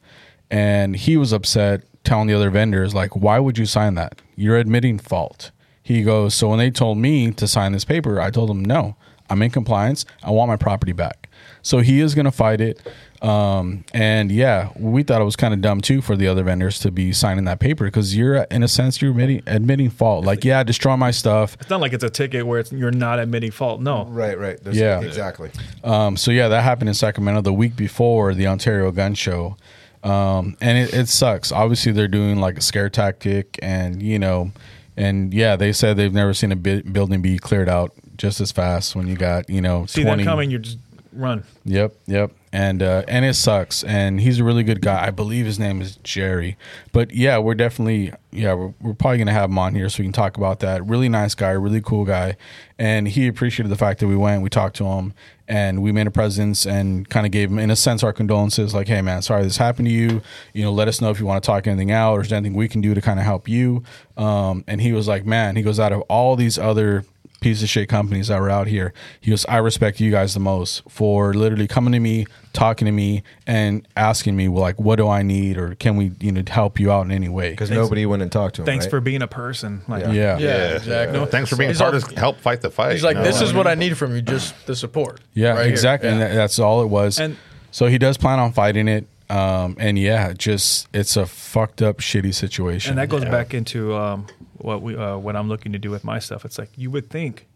and 0.50 0.96
he 0.96 1.16
was 1.16 1.32
upset, 1.32 1.82
telling 2.04 2.26
the 2.26 2.34
other 2.34 2.50
vendors 2.50 2.94
like, 2.94 3.14
why 3.14 3.38
would 3.38 3.58
you 3.58 3.66
sign 3.66 3.94
that? 3.94 4.20
You're 4.36 4.58
admitting 4.58 4.98
fault. 4.98 5.50
He 5.82 6.02
goes, 6.02 6.34
so 6.34 6.48
when 6.48 6.58
they 6.58 6.70
told 6.70 6.98
me 6.98 7.32
to 7.32 7.46
sign 7.46 7.72
this 7.72 7.84
paper, 7.84 8.20
I 8.20 8.30
told 8.30 8.48
them 8.48 8.64
no, 8.64 8.96
I'm 9.28 9.42
in 9.42 9.50
compliance. 9.50 10.04
I 10.22 10.30
want 10.30 10.48
my 10.48 10.56
property 10.56 10.92
back. 10.92 11.28
So 11.62 11.78
he 11.78 12.00
is 12.00 12.14
going 12.14 12.24
to 12.24 12.30
fight 12.32 12.60
it. 12.60 12.80
Um, 13.22 13.84
and 13.94 14.32
yeah, 14.32 14.70
we 14.76 15.04
thought 15.04 15.20
it 15.20 15.24
was 15.24 15.36
kind 15.36 15.54
of 15.54 15.60
dumb 15.60 15.80
too 15.80 16.00
for 16.02 16.16
the 16.16 16.26
other 16.26 16.42
vendors 16.42 16.80
to 16.80 16.90
be 16.90 17.12
signing 17.12 17.44
that 17.44 17.60
paper 17.60 17.84
because 17.84 18.16
you're, 18.16 18.34
in 18.50 18.64
a 18.64 18.68
sense, 18.68 19.00
you're 19.00 19.12
admitting, 19.12 19.42
admitting 19.46 19.90
fault. 19.90 20.24
Like, 20.24 20.44
yeah, 20.44 20.64
destroy 20.64 20.96
my 20.96 21.12
stuff. 21.12 21.56
It's 21.60 21.70
not 21.70 21.80
like 21.80 21.92
it's 21.92 22.02
a 22.02 22.10
ticket 22.10 22.44
where 22.46 22.58
it's, 22.58 22.72
you're 22.72 22.90
not 22.90 23.20
admitting 23.20 23.52
fault. 23.52 23.80
No. 23.80 24.06
Right, 24.06 24.36
right. 24.36 24.58
There's- 24.62 24.76
Yeah. 24.76 25.00
exactly. 25.02 25.50
Um, 25.84 26.16
so 26.16 26.32
yeah, 26.32 26.48
that 26.48 26.62
happened 26.64 26.88
in 26.88 26.94
Sacramento 26.94 27.42
the 27.42 27.52
week 27.52 27.76
before 27.76 28.34
the 28.34 28.48
Ontario 28.48 28.90
Gun 28.90 29.14
Show, 29.14 29.56
um, 30.02 30.56
and 30.60 30.76
it, 30.78 30.92
it 30.92 31.08
sucks. 31.08 31.52
Obviously, 31.52 31.92
they're 31.92 32.08
doing 32.08 32.40
like 32.40 32.58
a 32.58 32.60
scare 32.60 32.90
tactic, 32.90 33.56
and 33.62 34.02
you 34.02 34.18
know, 34.18 34.50
and 34.96 35.32
yeah, 35.32 35.54
they 35.54 35.72
said 35.72 35.96
they've 35.96 36.12
never 36.12 36.34
seen 36.34 36.50
a 36.50 36.56
bi- 36.56 36.82
building 36.82 37.22
be 37.22 37.38
cleared 37.38 37.68
out 37.68 37.92
just 38.16 38.40
as 38.40 38.50
fast 38.50 38.96
when 38.96 39.06
you 39.06 39.14
got 39.16 39.48
you 39.48 39.60
know 39.60 39.86
See 39.86 40.02
twenty. 40.02 40.24
them 40.24 40.32
coming, 40.32 40.50
You're 40.50 40.58
just 40.60 40.78
run. 41.12 41.44
Yep, 41.64 41.94
yep. 42.06 42.32
And 42.52 42.82
uh, 42.82 43.04
and 43.08 43.24
it 43.24 43.34
sucks. 43.34 43.82
And 43.84 44.20
he's 44.20 44.38
a 44.38 44.44
really 44.44 44.62
good 44.62 44.82
guy. 44.82 45.06
I 45.06 45.10
believe 45.10 45.46
his 45.46 45.58
name 45.58 45.80
is 45.80 45.96
Jerry. 45.96 46.56
But 46.92 47.12
yeah, 47.14 47.38
we're 47.38 47.54
definitely 47.54 48.12
yeah 48.30 48.54
we're, 48.54 48.74
we're 48.80 48.94
probably 48.94 49.18
gonna 49.18 49.32
have 49.32 49.50
him 49.50 49.58
on 49.58 49.74
here 49.74 49.88
so 49.88 50.02
we 50.02 50.04
can 50.04 50.12
talk 50.12 50.36
about 50.36 50.60
that. 50.60 50.86
Really 50.86 51.08
nice 51.08 51.34
guy, 51.34 51.50
really 51.50 51.80
cool 51.80 52.04
guy, 52.04 52.36
and 52.78 53.08
he 53.08 53.26
appreciated 53.26 53.70
the 53.70 53.76
fact 53.76 54.00
that 54.00 54.06
we 54.06 54.16
went. 54.16 54.42
We 54.42 54.50
talked 54.50 54.76
to 54.76 54.84
him 54.84 55.14
and 55.48 55.82
we 55.82 55.92
made 55.92 56.06
a 56.06 56.10
presence 56.10 56.66
and 56.66 57.08
kind 57.08 57.26
of 57.26 57.32
gave 57.32 57.50
him 57.50 57.58
in 57.58 57.70
a 57.70 57.76
sense 57.76 58.02
our 58.02 58.12
condolences. 58.12 58.74
Like, 58.74 58.88
hey 58.88 59.02
man, 59.02 59.22
sorry 59.22 59.42
this 59.42 59.56
happened 59.56 59.86
to 59.86 59.92
you. 59.92 60.22
You 60.52 60.64
know, 60.64 60.72
let 60.72 60.88
us 60.88 61.00
know 61.00 61.10
if 61.10 61.20
you 61.20 61.26
want 61.26 61.42
to 61.42 61.46
talk 61.46 61.66
anything 61.66 61.90
out 61.90 62.14
or 62.14 62.20
is 62.22 62.28
there 62.28 62.38
anything 62.38 62.56
we 62.56 62.68
can 62.68 62.80
do 62.80 62.94
to 62.94 63.00
kind 63.00 63.18
of 63.18 63.24
help 63.24 63.48
you. 63.48 63.82
Um, 64.16 64.64
and 64.66 64.80
he 64.80 64.92
was 64.92 65.08
like, 65.08 65.26
man, 65.26 65.56
he 65.56 65.62
goes 65.62 65.80
out 65.80 65.92
of 65.92 66.00
all 66.02 66.36
these 66.36 66.58
other 66.58 67.04
piece 67.42 67.62
of 67.62 67.68
shit 67.68 67.88
companies 67.88 68.28
that 68.28 68.40
were 68.40 68.48
out 68.48 68.66
here. 68.66 68.94
He 69.20 69.30
goes, 69.30 69.44
I 69.46 69.58
respect 69.58 70.00
you 70.00 70.10
guys 70.10 70.34
the 70.34 70.40
most 70.40 70.82
for 70.88 71.34
literally 71.34 71.68
coming 71.68 71.92
to 71.92 72.00
me, 72.00 72.26
talking 72.52 72.86
to 72.86 72.92
me, 72.92 73.22
and 73.46 73.86
asking 73.96 74.36
me, 74.36 74.48
well, 74.48 74.62
like, 74.62 74.80
what 74.80 74.96
do 74.96 75.08
I 75.08 75.22
need, 75.22 75.58
or 75.58 75.74
can 75.74 75.96
we, 75.96 76.12
you 76.20 76.32
know, 76.32 76.42
help 76.46 76.80
you 76.80 76.90
out 76.90 77.04
in 77.04 77.12
any 77.12 77.28
way? 77.28 77.50
Because 77.50 77.70
nobody 77.70 78.06
went 78.06 78.22
and 78.22 78.32
talked 78.32 78.54
to 78.56 78.62
him. 78.62 78.66
Thanks 78.66 78.86
right? 78.86 78.90
for 78.90 79.00
being 79.00 79.20
a 79.22 79.26
person. 79.28 79.82
Like, 79.88 80.04
Yeah, 80.04 80.38
Yeah, 80.38 80.76
exactly. 80.76 81.18
No, 81.18 81.26
thanks 81.26 81.50
for 81.50 81.56
being 81.56 81.70
He's 81.70 81.78
part 81.78 81.92
like- 81.94 82.04
of 82.12 82.16
help 82.16 82.40
fight 82.40 82.60
the 82.62 82.70
fight. 82.70 82.92
He's 82.92 83.04
like, 83.04 83.16
you 83.16 83.22
know? 83.22 83.26
this 83.28 83.40
is 83.42 83.52
what 83.52 83.66
I 83.66 83.74
need 83.74 83.98
from 83.98 84.14
you, 84.14 84.22
just 84.22 84.54
the 84.66 84.74
support. 84.76 85.20
yeah, 85.34 85.50
Right 85.50 85.62
here. 85.64 85.70
exactly. 85.70 86.08
And 86.08 86.20
that, 86.20 86.32
that's 86.34 86.58
all 86.58 86.82
it 86.82 86.88
was. 86.88 87.18
And- 87.20 87.36
so 87.70 87.86
he 87.86 87.98
does 87.98 88.16
plan 88.16 88.38
on 88.38 88.52
fighting 88.52 88.88
it. 88.88 89.06
Um, 89.30 89.76
and 89.80 89.98
yeah, 89.98 90.34
just 90.34 90.88
it's 90.92 91.16
a 91.16 91.24
fucked 91.24 91.80
up, 91.80 91.98
shitty 91.98 92.34
situation. 92.34 92.90
and 92.90 92.98
that 92.98 93.08
goes 93.08 93.24
back 93.24 93.54
into 93.54 93.94
um, 93.94 94.26
what 94.64 94.82
we 94.82 94.96
uh, 94.96 95.16
what 95.16 95.36
I'm 95.36 95.48
looking 95.48 95.72
to 95.72 95.78
do 95.78 95.90
with 95.90 96.04
my 96.04 96.18
stuff. 96.18 96.44
It's 96.44 96.58
like 96.58 96.70
you 96.76 96.90
would 96.90 97.10
think, 97.10 97.46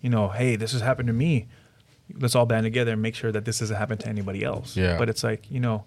you 0.00 0.10
know, 0.10 0.28
hey, 0.28 0.56
this 0.56 0.72
has 0.72 0.80
happened 0.80 1.06
to 1.08 1.12
me. 1.12 1.46
Let's 2.20 2.34
all 2.34 2.46
band 2.46 2.64
together 2.64 2.92
and 2.92 3.02
make 3.02 3.14
sure 3.14 3.32
that 3.32 3.44
this 3.44 3.58
doesn't 3.58 3.76
happen 3.76 3.98
to 3.98 4.08
anybody 4.08 4.44
else. 4.44 4.76
Yeah. 4.76 4.96
But 4.96 5.08
it's 5.08 5.24
like, 5.24 5.50
you 5.50 5.58
know, 5.60 5.84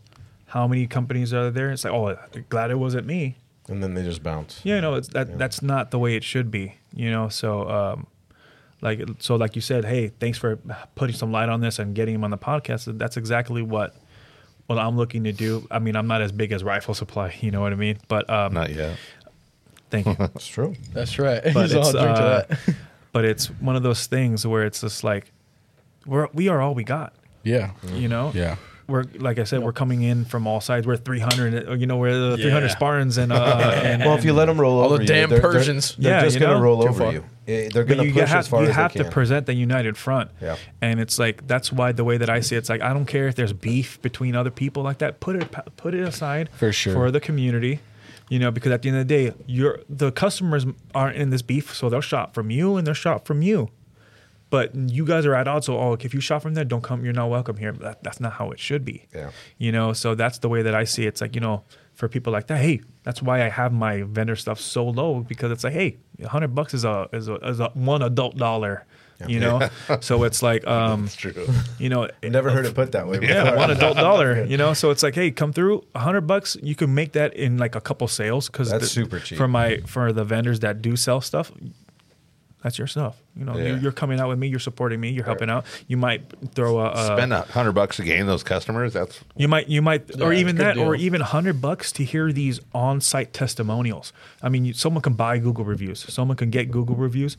how 0.48 0.68
many 0.68 0.86
companies 0.88 1.34
are 1.34 1.50
there? 1.50 1.72
It's 1.72 1.86
like, 1.86 1.94
oh, 1.94 2.18
glad 2.50 2.72
it 2.72 2.76
wasn't 2.76 3.06
me. 3.08 3.38
and 3.70 3.82
then 3.84 3.94
they 3.94 4.04
just 4.04 4.22
bounce. 4.24 4.60
Yeah, 4.64 4.80
no, 4.82 4.96
it's 4.96 5.08
that 5.10 5.38
that's 5.38 5.62
not 5.62 5.92
the 5.92 6.00
way 6.00 6.16
it 6.16 6.24
should 6.24 6.50
be. 6.52 6.76
You 6.94 7.10
know, 7.12 7.30
so 7.30 7.70
um, 7.70 8.08
like 8.82 9.02
so 9.20 9.36
like 9.36 9.56
you 9.56 9.62
said, 9.62 9.86
hey, 9.86 10.10
thanks 10.20 10.38
for 10.38 10.58
putting 10.96 11.16
some 11.16 11.32
light 11.32 11.50
on 11.50 11.62
this 11.62 11.80
and 11.80 11.94
getting 11.96 12.16
him 12.16 12.24
on 12.24 12.32
the 12.32 12.38
podcast. 12.38 12.98
That's 12.98 13.16
exactly 13.18 13.62
what 13.62 13.96
what 14.66 14.78
I'm 14.78 14.98
looking 14.98 15.24
to 15.24 15.32
do. 15.32 15.66
I 15.72 15.80
mean, 15.80 15.96
I'm 15.96 16.08
not 16.08 16.22
as 16.22 16.32
big 16.32 16.52
as 16.52 16.64
Rifle 16.64 16.94
Supply, 16.94 17.36
you 17.42 17.50
know 17.52 17.62
what 17.62 17.72
I 17.72 17.76
mean? 17.76 17.98
But 18.08 18.30
um, 18.30 18.54
Not 18.54 18.72
yet. 18.74 18.98
Thank 19.90 20.06
you. 20.08 20.16
It's 20.36 20.48
true. 20.48 20.76
That's 20.94 21.18
right. 21.20 21.42
but 21.54 21.54
He's 21.68 21.76
all 21.76 21.88
it's, 21.88 21.96
uh, 21.96 22.46
that. 22.50 22.60
but 23.12 23.26
it's 23.26 23.48
one 23.48 23.76
of 23.76 23.84
those 23.84 24.06
things 24.08 24.46
where 24.46 24.64
it's 24.66 24.82
just 24.82 25.04
like 25.04 25.32
we're 26.06 26.28
we 26.34 26.48
are 26.50 26.62
all 26.62 26.74
we 26.76 26.84
got. 26.84 27.14
yeah, 27.44 27.72
You 27.94 28.08
know, 28.08 28.32
yeah, 28.34 28.56
we're 28.88 29.04
like 29.18 29.38
I 29.40 29.44
said, 29.44 29.62
we're 29.62 29.74
coming 29.74 30.02
in 30.04 30.26
from 30.26 30.48
all 30.48 30.62
sides. 30.62 30.88
We're 30.88 30.98
300, 30.98 31.70
uh, 31.70 31.74
you 31.74 31.86
know, 31.88 31.98
we're 31.98 32.32
the 32.32 32.38
300 32.38 32.68
Yeah. 32.68 32.74
Spartans 32.74 33.18
and 33.18 33.32
uh, 33.32 33.82
and 33.84 34.04
Well, 34.04 34.16
if 34.18 34.24
you 34.26 34.34
let 34.34 34.46
them 34.48 34.60
roll 34.60 34.80
All 34.80 34.86
over 34.86 34.98
the 34.98 35.04
you, 35.04 35.08
damn 35.08 35.30
they're, 35.30 35.40
they're- 35.40 35.52
Persians. 35.52 35.96
they're, 35.96 36.12
Yeah, 36.14 36.22
just 36.24 36.36
you 36.36 36.40
gonna 36.42 36.62
roll 36.62 36.82
Too 36.84 36.90
over 36.90 37.04
far. 37.04 37.14
you. 37.14 37.24
Eh, 37.48 37.70
They're 37.74 37.84
gonna 37.84 38.04
you 38.04 38.14
push 38.14 38.30
have, 38.30 38.40
as 38.40 38.48
far 38.48 38.62
you 38.64 38.70
as 38.70 38.76
have 38.76 38.94
they 38.94 39.00
to 39.00 39.04
can. 39.06 39.12
present 39.14 39.46
the 39.48 39.54
united 39.56 39.98
front. 39.98 40.30
Yeah. 40.42 40.56
And 40.82 41.00
it's 41.00 41.18
like 41.20 41.48
that's 41.48 41.72
why 41.72 41.92
the 41.92 42.04
way 42.04 42.18
that 42.18 42.30
I 42.30 42.42
see 42.42 42.56
it, 42.56 42.60
it's 42.60 42.70
like 42.70 42.82
I 42.82 42.94
don't 42.94 43.06
care 43.06 43.28
if 43.28 43.36
there's 43.36 43.54
beef 43.54 44.00
between 44.02 44.36
other 44.36 44.52
people 44.52 44.84
like 44.84 45.00
that. 45.00 45.20
Put 45.20 45.36
it 45.36 45.52
put 45.76 45.94
it 45.96 46.02
aside 46.08 46.50
For 46.54 46.72
sure. 46.72 46.94
for 46.94 47.12
the 47.12 47.20
community. 47.20 47.80
You 48.30 48.40
know, 48.40 48.52
because 48.52 48.72
at 48.72 48.84
the 48.84 48.90
end 48.90 49.00
of 49.00 49.08
the 49.08 49.14
day, 49.14 49.34
you're 49.48 49.80
the 49.90 50.12
customers 50.12 50.66
aren't 50.94 51.18
in 51.18 51.30
this 51.32 51.42
beef, 51.42 51.76
so 51.76 51.90
they'll 51.90 52.02
shop 52.02 52.34
from 52.34 52.50
you 52.52 52.78
and 52.78 52.86
they'll 52.86 52.94
shop 52.94 53.26
from 53.26 53.42
you. 53.42 53.70
But 54.50 54.74
you 54.74 55.06
guys 55.06 55.26
are 55.26 55.36
at 55.36 55.48
odds. 55.48 55.68
So, 55.68 55.78
oh, 55.78 55.94
if 55.94 56.14
you 56.14 56.22
shop 56.22 56.42
from 56.42 56.56
there, 56.56 56.66
don't 56.66 56.84
come. 56.84 57.04
You're 57.04 57.14
not 57.14 57.30
welcome 57.30 57.58
here. 57.58 57.72
That, 57.72 58.04
that's 58.04 58.20
not 58.20 58.34
how 58.34 58.52
it 58.52 58.60
should 58.60 58.84
be. 58.84 59.06
Yeah. 59.14 59.30
You 59.58 59.72
know, 59.72 59.94
so 59.94 60.16
that's 60.16 60.40
the 60.40 60.50
way 60.50 60.64
that 60.64 60.74
I 60.74 60.86
see 60.86 61.04
it. 61.06 61.10
It's 61.10 61.22
like 61.22 61.36
you 61.36 61.42
know, 61.42 61.64
for 61.94 62.08
people 62.08 62.34
like 62.34 62.48
that, 62.48 62.58
hey, 62.58 62.82
that's 63.04 63.22
why 63.22 63.44
I 63.44 63.50
have 63.50 63.74
my 63.74 64.04
vendor 64.04 64.36
stuff 64.36 64.60
so 64.60 64.88
low 64.88 65.20
because 65.20 65.52
it's 65.52 65.64
like, 65.64 65.74
hey, 65.74 65.98
hundred 66.26 66.56
bucks 66.56 66.74
is 66.74 66.84
a 66.84 67.08
is 67.14 67.28
a, 67.28 67.36
is 67.36 67.60
a 67.60 67.70
one 67.74 68.02
adult 68.02 68.38
dollar. 68.38 68.86
You 69.28 69.40
know, 69.42 69.70
so 70.00 70.24
it's 70.24 70.42
like, 70.42 70.66
um, 70.66 71.06
It's 71.06 71.16
true. 71.16 71.34
you 71.78 71.90
know, 71.90 72.08
Never 72.24 72.52
heard 72.52 72.66
it 72.66 72.74
put 72.74 72.94
that 72.94 73.08
way. 73.08 73.20
yeah, 73.22 73.44
before. 73.44 73.58
one 73.58 73.72
adult 73.72 73.98
dollar. 73.98 74.46
You 74.50 74.58
know, 74.58 74.74
so 74.74 74.90
it's 74.92 75.04
like, 75.04 75.16
hey, 75.16 75.32
come 75.32 75.52
through, 75.52 75.84
a 75.94 76.00
hundred 76.00 76.22
bucks. 76.22 76.56
You 76.64 76.74
can 76.76 76.94
make 76.96 77.12
that 77.14 77.34
in 77.34 77.58
like 77.58 77.76
a 77.76 77.82
couple 77.82 78.08
sales 78.08 78.48
because 78.48 78.70
That's 78.72 78.90
super 78.90 79.20
cheap. 79.20 79.38
for 79.38 79.48
my 79.48 79.78
for 79.86 80.14
the 80.14 80.24
vendors 80.24 80.62
that 80.62 80.82
do 80.82 80.96
sell 80.96 81.20
stuff. 81.22 81.52
That's 82.64 82.78
your 82.78 82.88
stuff. 82.88 83.16
You 83.38 83.46
know, 83.46 83.56
Yeah. 83.58 83.68
you're, 83.70 83.78
you're 83.78 83.92
coming 83.94 84.20
out 84.20 84.28
with 84.28 84.38
me. 84.38 84.48
You're 84.50 84.60
supporting 84.60 85.00
me. 85.00 85.12
You're 85.12 85.24
helping 85.24 85.50
out. 85.50 85.66
You 85.88 85.96
might 85.96 86.24
throw 86.54 86.80
a, 86.80 86.92
a 86.92 87.06
Spend 87.18 87.32
a 87.32 87.44
hundred 87.44 87.72
bucks 87.72 87.96
to 87.98 88.04
gain 88.04 88.26
those 88.26 88.44
customers. 88.44 88.92
That's 88.92 89.18
you 89.38 89.48
might, 89.48 89.70
you 89.70 89.82
might, 89.82 90.20
or 90.22 90.34
even 90.34 90.58
good 90.58 90.66
that, 90.66 90.78
or 90.78 90.96
deal. 90.98 91.06
even 91.06 91.22
hundred 91.22 91.62
bucks 91.62 91.94
to 91.94 92.04
hear 92.04 92.34
these 92.34 92.60
on-site 92.74 93.32
testimonials. 93.32 94.12
I 94.44 94.50
mean, 94.50 94.66
you, 94.66 94.74
someone 94.74 95.02
can 95.02 95.14
buy 95.14 95.38
Google 95.38 95.64
reviews, 95.64 96.06
someone 96.14 96.36
can 96.36 96.50
get 96.50 96.70
Google 96.70 96.96
reviews, 96.98 97.38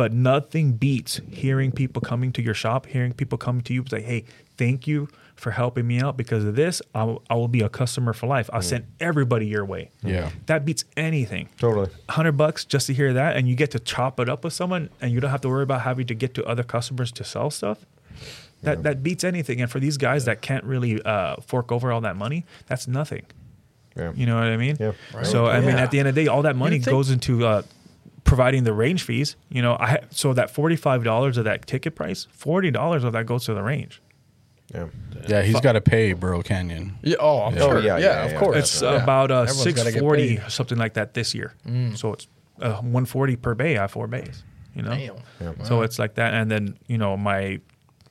but 0.00 0.14
nothing 0.14 0.72
beats 0.72 1.20
hearing 1.30 1.70
people 1.70 2.00
coming 2.00 2.32
to 2.32 2.40
your 2.40 2.54
shop, 2.54 2.86
hearing 2.86 3.12
people 3.12 3.36
coming 3.36 3.60
to 3.60 3.74
you 3.74 3.84
say, 3.86 4.00
"Hey, 4.00 4.24
thank 4.56 4.86
you 4.86 5.08
for 5.36 5.50
helping 5.50 5.86
me 5.86 6.00
out 6.00 6.16
because 6.16 6.42
of 6.42 6.56
this. 6.56 6.80
I 6.94 7.04
will, 7.04 7.22
I 7.28 7.34
will 7.34 7.48
be 7.48 7.60
a 7.60 7.68
customer 7.68 8.14
for 8.14 8.26
life. 8.26 8.48
I'll 8.50 8.62
send 8.62 8.86
everybody 8.98 9.46
your 9.46 9.62
way." 9.62 9.90
Yeah. 10.02 10.30
that 10.46 10.64
beats 10.64 10.86
anything. 10.96 11.50
Totally. 11.58 11.90
hundred 12.08 12.38
bucks 12.38 12.64
just 12.64 12.86
to 12.86 12.94
hear 12.94 13.12
that, 13.12 13.36
and 13.36 13.46
you 13.46 13.54
get 13.54 13.72
to 13.72 13.78
chop 13.78 14.18
it 14.20 14.30
up 14.30 14.42
with 14.42 14.54
someone, 14.54 14.88
and 15.02 15.12
you 15.12 15.20
don't 15.20 15.30
have 15.30 15.42
to 15.42 15.50
worry 15.50 15.64
about 15.64 15.82
having 15.82 16.06
to 16.06 16.14
get 16.14 16.32
to 16.32 16.44
other 16.46 16.62
customers 16.62 17.12
to 17.12 17.22
sell 17.22 17.50
stuff. 17.50 17.84
That 18.62 18.82
that 18.84 19.02
beats 19.02 19.22
anything. 19.22 19.60
And 19.60 19.70
for 19.70 19.80
these 19.80 19.98
guys 19.98 20.24
that 20.24 20.40
can't 20.40 20.64
really 20.64 21.02
uh, 21.02 21.36
fork 21.42 21.70
over 21.70 21.92
all 21.92 22.00
that 22.00 22.16
money, 22.16 22.46
that's 22.68 22.88
nothing. 22.88 23.26
Yeah. 23.94 24.12
You 24.14 24.24
know 24.24 24.36
what 24.36 24.44
I 24.44 24.56
mean? 24.56 24.78
Yeah. 24.80 24.92
Right. 25.12 25.26
So 25.26 25.44
I 25.44 25.60
mean, 25.60 25.76
at 25.76 25.90
the 25.90 25.98
end 25.98 26.08
of 26.08 26.14
the 26.14 26.22
day, 26.22 26.28
all 26.28 26.40
that 26.42 26.56
money 26.56 26.78
goes 26.78 27.10
into 27.10 27.44
uh, 27.44 27.62
providing 28.24 28.64
the 28.64 28.72
range 28.72 29.02
fees. 29.02 29.36
You 29.48 29.62
know, 29.62 29.74
I 29.74 30.00
so 30.10 30.32
that 30.34 30.50
forty 30.50 30.76
five 30.76 31.04
dollars 31.04 31.36
of 31.36 31.44
that 31.44 31.66
ticket 31.66 31.94
price, 31.94 32.26
forty 32.32 32.70
dollars 32.70 33.04
of 33.04 33.12
that 33.12 33.26
goes 33.26 33.44
to 33.46 33.54
the 33.54 33.62
range. 33.62 34.00
Yeah. 34.72 34.86
yeah. 35.26 35.42
He's 35.42 35.60
got 35.60 35.72
to 35.72 35.80
pay 35.80 36.12
Burro 36.12 36.42
Canyon. 36.42 36.96
Yeah, 37.02 37.16
oh, 37.18 37.42
I'm 37.42 37.54
Oh, 37.58 37.70
sure. 37.70 37.80
yeah, 37.80 37.96
Yeah, 37.98 38.24
yeah, 38.26 38.30
of 38.32 38.38
course. 38.40 38.56
It's 38.56 38.82
Yeah. 38.82 39.02
about 39.02 39.30
uh, 39.32 39.40
Everyone's 39.42 39.64
gotta 39.64 39.80
six 39.80 39.94
get 39.94 40.00
forty, 40.00 40.36
paid. 40.36 40.50
something 40.52 40.78
like 40.78 40.94
that 40.94 41.14
this 41.14 41.34
year. 41.34 41.54
So 41.96 42.12
it's 42.12 42.28
uh, 42.60 42.74
one 42.76 43.04
forty 43.04 43.34
per 43.36 43.54
bay. 43.54 43.76
I 43.78 43.82
have 43.82 43.90
four 43.90 44.06
bays. 44.06 44.44
You 44.76 44.82
know. 44.82 44.94
Damn. 45.40 45.64
So 45.64 45.82
it's 45.82 45.98
like 45.98 46.14
that, 46.14 46.34
and 46.34 46.48
then 46.50 46.78
you 46.86 46.98
know 46.98 47.16
my 47.16 47.60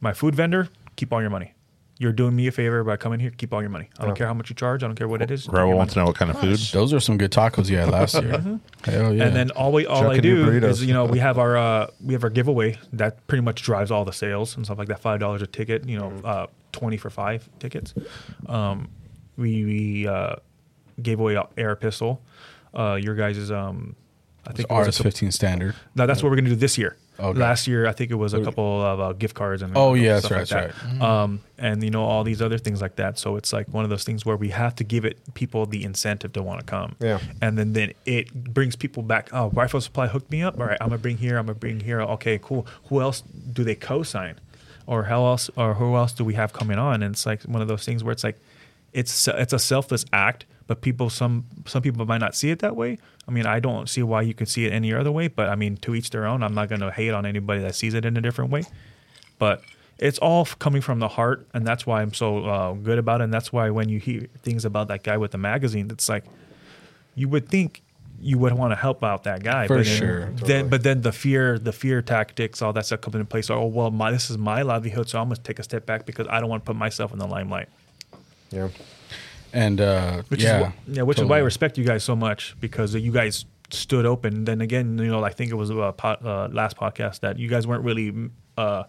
my 0.01 0.11
food 0.13 0.35
vendor 0.35 0.67
keep 0.97 1.13
all 1.13 1.21
your 1.21 1.29
money. 1.29 1.53
You're 1.99 2.13
doing 2.13 2.33
me 2.33 2.47
a 2.47 2.51
favor 2.51 2.81
by 2.85 2.95
coming 2.95 3.19
here. 3.19 3.29
Keep 3.29 3.53
all 3.53 3.61
your 3.61 3.69
money. 3.69 3.89
I 3.99 4.05
don't 4.05 4.15
care 4.15 4.25
how 4.25 4.33
much 4.33 4.49
you 4.49 4.55
charge. 4.55 4.83
I 4.83 4.87
don't 4.87 4.95
care 4.95 5.09
what 5.09 5.21
it 5.21 5.29
is. 5.29 5.43
Keep 5.43 5.51
Rebel 5.53 5.67
your 5.67 5.75
wants 5.75 5.93
to 5.93 5.99
know 5.99 6.05
what 6.05 6.15
kind 6.15 6.31
of 6.31 6.39
food. 6.39 6.57
Those 6.71 6.93
are 6.93 6.99
some 7.01 7.17
good 7.17 7.29
tacos 7.29 7.69
you 7.69 7.75
had 7.77 7.89
last 7.91 8.15
year. 8.15 8.39
Hell 8.85 9.13
yeah. 9.13 9.25
And 9.25 9.35
then 9.35 9.51
all 9.51 9.73
we 9.73 9.85
all 9.85 9.97
I 10.09 10.15
Chucking 10.15 10.23
your 10.23 10.59
do 10.59 10.65
is 10.65 10.83
you 10.83 10.93
know 10.93 11.03
we 11.03 11.19
have 11.27 11.37
our 11.37 11.57
uh, 11.57 11.87
we 12.01 12.13
have 12.13 12.23
our 12.23 12.29
giveaway 12.29 12.77
that 12.93 13.27
pretty 13.27 13.41
much 13.43 13.61
drives 13.61 13.91
all 13.91 14.05
the 14.05 14.13
sales 14.13 14.55
and 14.55 14.65
stuff 14.65 14.77
like 14.77 14.87
that. 14.87 15.01
Five 15.01 15.19
dollars 15.19 15.41
a 15.41 15.47
ticket, 15.47 15.87
you 15.89 15.99
know, 15.99 16.13
uh, 16.23 16.47
twenty 16.71 16.95
for 16.95 17.09
five 17.09 17.49
tickets. 17.59 17.93
Um, 18.47 18.89
we 19.35 19.65
we 19.65 20.07
uh, 20.07 20.37
gave 21.01 21.19
away 21.19 21.35
a 21.35 21.47
air 21.57 21.75
pistol. 21.75 22.21
Uh, 22.73 22.97
your 23.01 23.15
guys 23.15 23.37
is 23.37 23.51
um, 23.51 23.97
I 24.47 24.53
think 24.53 24.69
it 24.69 24.73
was 24.73 24.87
a 24.87 24.89
RS 24.91 24.97
fifteen 24.99 25.31
standard. 25.33 25.75
No, 25.95 26.07
that's 26.07 26.23
what 26.23 26.29
we're 26.29 26.37
gonna 26.37 26.47
do 26.47 26.55
this 26.55 26.77
year. 26.77 26.95
Okay. 27.19 27.37
Last 27.39 27.67
year, 27.67 27.85
I 27.85 27.91
think 27.91 28.11
it 28.11 28.15
was 28.15 28.33
a 28.33 28.41
couple 28.43 28.81
of 28.81 28.99
uh, 28.99 29.13
gift 29.13 29.35
cards 29.35 29.61
and 29.61 29.73
Oh, 29.75 29.93
yeah, 29.93 30.19
that's 30.19 30.31
like 30.31 30.51
right, 30.51 30.71
that. 30.73 31.01
Um, 31.01 31.41
and 31.57 31.83
you 31.83 31.89
know 31.89 32.03
all 32.03 32.23
these 32.23 32.41
other 32.41 32.57
things 32.57 32.81
like 32.81 32.95
that. 32.95 33.19
So 33.19 33.35
it's 33.35 33.51
like 33.51 33.67
one 33.67 33.83
of 33.83 33.89
those 33.89 34.03
things 34.05 34.25
where 34.25 34.37
we 34.37 34.49
have 34.49 34.75
to 34.75 34.83
give 34.83 35.03
it 35.05 35.17
people 35.33 35.65
the 35.65 35.83
incentive 35.83 36.31
to 36.33 36.41
want 36.41 36.61
to 36.61 36.65
come. 36.65 36.95
Yeah. 36.99 37.19
And 37.41 37.57
then 37.57 37.73
then 37.73 37.93
it 38.05 38.33
brings 38.53 38.75
people 38.75 39.03
back. 39.03 39.29
Oh, 39.33 39.49
Rifle 39.49 39.81
Supply 39.81 40.07
hooked 40.07 40.31
me 40.31 40.41
up. 40.41 40.59
All 40.59 40.65
right, 40.65 40.77
I'm 40.79 40.89
gonna 40.89 40.99
bring 40.99 41.17
here. 41.17 41.37
I'm 41.37 41.45
gonna 41.47 41.55
bring 41.59 41.81
here. 41.81 42.01
Okay, 42.01 42.39
cool. 42.41 42.65
Who 42.87 43.01
else 43.01 43.21
do 43.21 43.63
they 43.63 43.75
co-sign? 43.75 44.39
Or 44.87 45.03
how 45.03 45.25
else? 45.25 45.49
Or 45.55 45.73
who 45.75 45.95
else 45.95 46.13
do 46.13 46.23
we 46.23 46.33
have 46.35 46.53
coming 46.53 46.79
on? 46.79 47.03
And 47.03 47.13
it's 47.13 47.25
like 47.25 47.43
one 47.43 47.61
of 47.61 47.67
those 47.67 47.85
things 47.85 48.03
where 48.03 48.11
it's 48.11 48.23
like, 48.23 48.39
it's 48.93 49.27
it's 49.27 49.53
a 49.53 49.59
selfless 49.59 50.05
act, 50.13 50.45
but 50.69 50.81
people 50.81 51.09
some 51.09 51.45
some 51.65 51.81
people 51.81 52.05
might 52.05 52.19
not 52.19 52.35
see 52.35 52.51
it 52.51 52.59
that 52.59 52.75
way. 52.75 52.99
I 53.27 53.31
mean, 53.31 53.47
I 53.47 53.59
don't 53.59 53.89
see 53.89 54.03
why 54.03 54.21
you 54.21 54.35
could 54.35 54.47
see 54.47 54.65
it 54.67 54.71
any 54.71 54.93
other 54.93 55.11
way, 55.11 55.27
but 55.27 55.49
I 55.49 55.55
mean, 55.55 55.77
to 55.77 55.95
each 55.95 56.11
their 56.11 56.27
own. 56.27 56.43
I'm 56.43 56.53
not 56.53 56.69
going 56.69 56.81
to 56.81 56.91
hate 56.91 57.09
on 57.09 57.25
anybody 57.25 57.59
that 57.61 57.73
sees 57.73 57.95
it 57.95 58.05
in 58.05 58.15
a 58.17 58.21
different 58.21 58.51
way, 58.51 58.65
but 59.39 59.63
it's 59.97 60.19
all 60.19 60.45
coming 60.45 60.83
from 60.83 60.99
the 60.99 61.07
heart, 61.07 61.47
and 61.55 61.65
that's 61.65 61.87
why 61.87 62.03
I'm 62.03 62.13
so 62.13 62.45
uh, 62.45 62.73
good 62.73 62.99
about 62.99 63.19
it. 63.19 63.23
And 63.23 63.33
that's 63.33 63.51
why 63.51 63.71
when 63.71 63.89
you 63.89 63.99
hear 63.99 64.27
things 64.43 64.63
about 64.63 64.89
that 64.89 65.01
guy 65.01 65.17
with 65.17 65.31
the 65.31 65.39
magazine, 65.39 65.89
it's 65.89 66.07
like 66.07 66.25
you 67.15 67.27
would 67.29 67.49
think 67.49 67.81
you 68.21 68.37
would 68.37 68.53
want 68.53 68.71
to 68.71 68.75
help 68.75 69.03
out 69.03 69.23
that 69.23 69.41
guy, 69.41 69.65
For 69.65 69.77
but 69.77 69.85
then, 69.87 69.97
sure. 69.97 70.25
Then, 70.45 70.69
but 70.69 70.83
then 70.83 71.01
the 71.01 71.11
fear, 71.11 71.57
the 71.57 71.73
fear 71.73 72.03
tactics, 72.03 72.61
all 72.61 72.73
that 72.73 72.85
stuff 72.85 73.01
comes 73.01 73.15
into 73.15 73.25
place. 73.25 73.49
Oh 73.49 73.65
well, 73.65 73.89
my 73.89 74.11
this 74.11 74.29
is 74.29 74.37
my 74.37 74.61
livelihood, 74.61 75.09
so 75.09 75.19
I'm 75.19 75.29
gonna 75.29 75.37
take 75.37 75.57
a 75.57 75.63
step 75.63 75.87
back 75.87 76.05
because 76.05 76.27
I 76.29 76.39
don't 76.39 76.49
want 76.49 76.63
to 76.63 76.67
put 76.67 76.75
myself 76.75 77.11
in 77.11 77.17
the 77.17 77.27
limelight. 77.27 77.69
Yeah. 78.51 78.69
And 79.53 79.81
uh, 79.81 80.21
Which 80.29 80.43
yeah, 80.43 80.59
is 80.59 80.67
wh- 80.67 80.97
yeah, 80.97 81.01
which 81.03 81.19
is 81.19 81.25
why 81.25 81.37
I 81.37 81.41
respect 81.41 81.77
you 81.77 81.83
guys 81.83 82.03
so 82.03 82.15
much 82.15 82.55
because 82.59 82.93
you 82.95 83.11
guys 83.11 83.45
stood 83.71 84.05
open. 84.05 84.45
Then 84.45 84.61
again, 84.61 84.97
you 84.97 85.07
know, 85.07 85.23
I 85.23 85.31
think 85.31 85.51
it 85.51 85.55
was 85.55 85.69
a 85.69 85.93
pod, 85.95 86.25
uh, 86.25 86.47
last 86.51 86.77
podcast 86.77 87.21
that 87.21 87.37
you 87.39 87.47
guys 87.47 87.65
weren't 87.67 87.83
really 87.83 88.29
uh, 88.57 88.83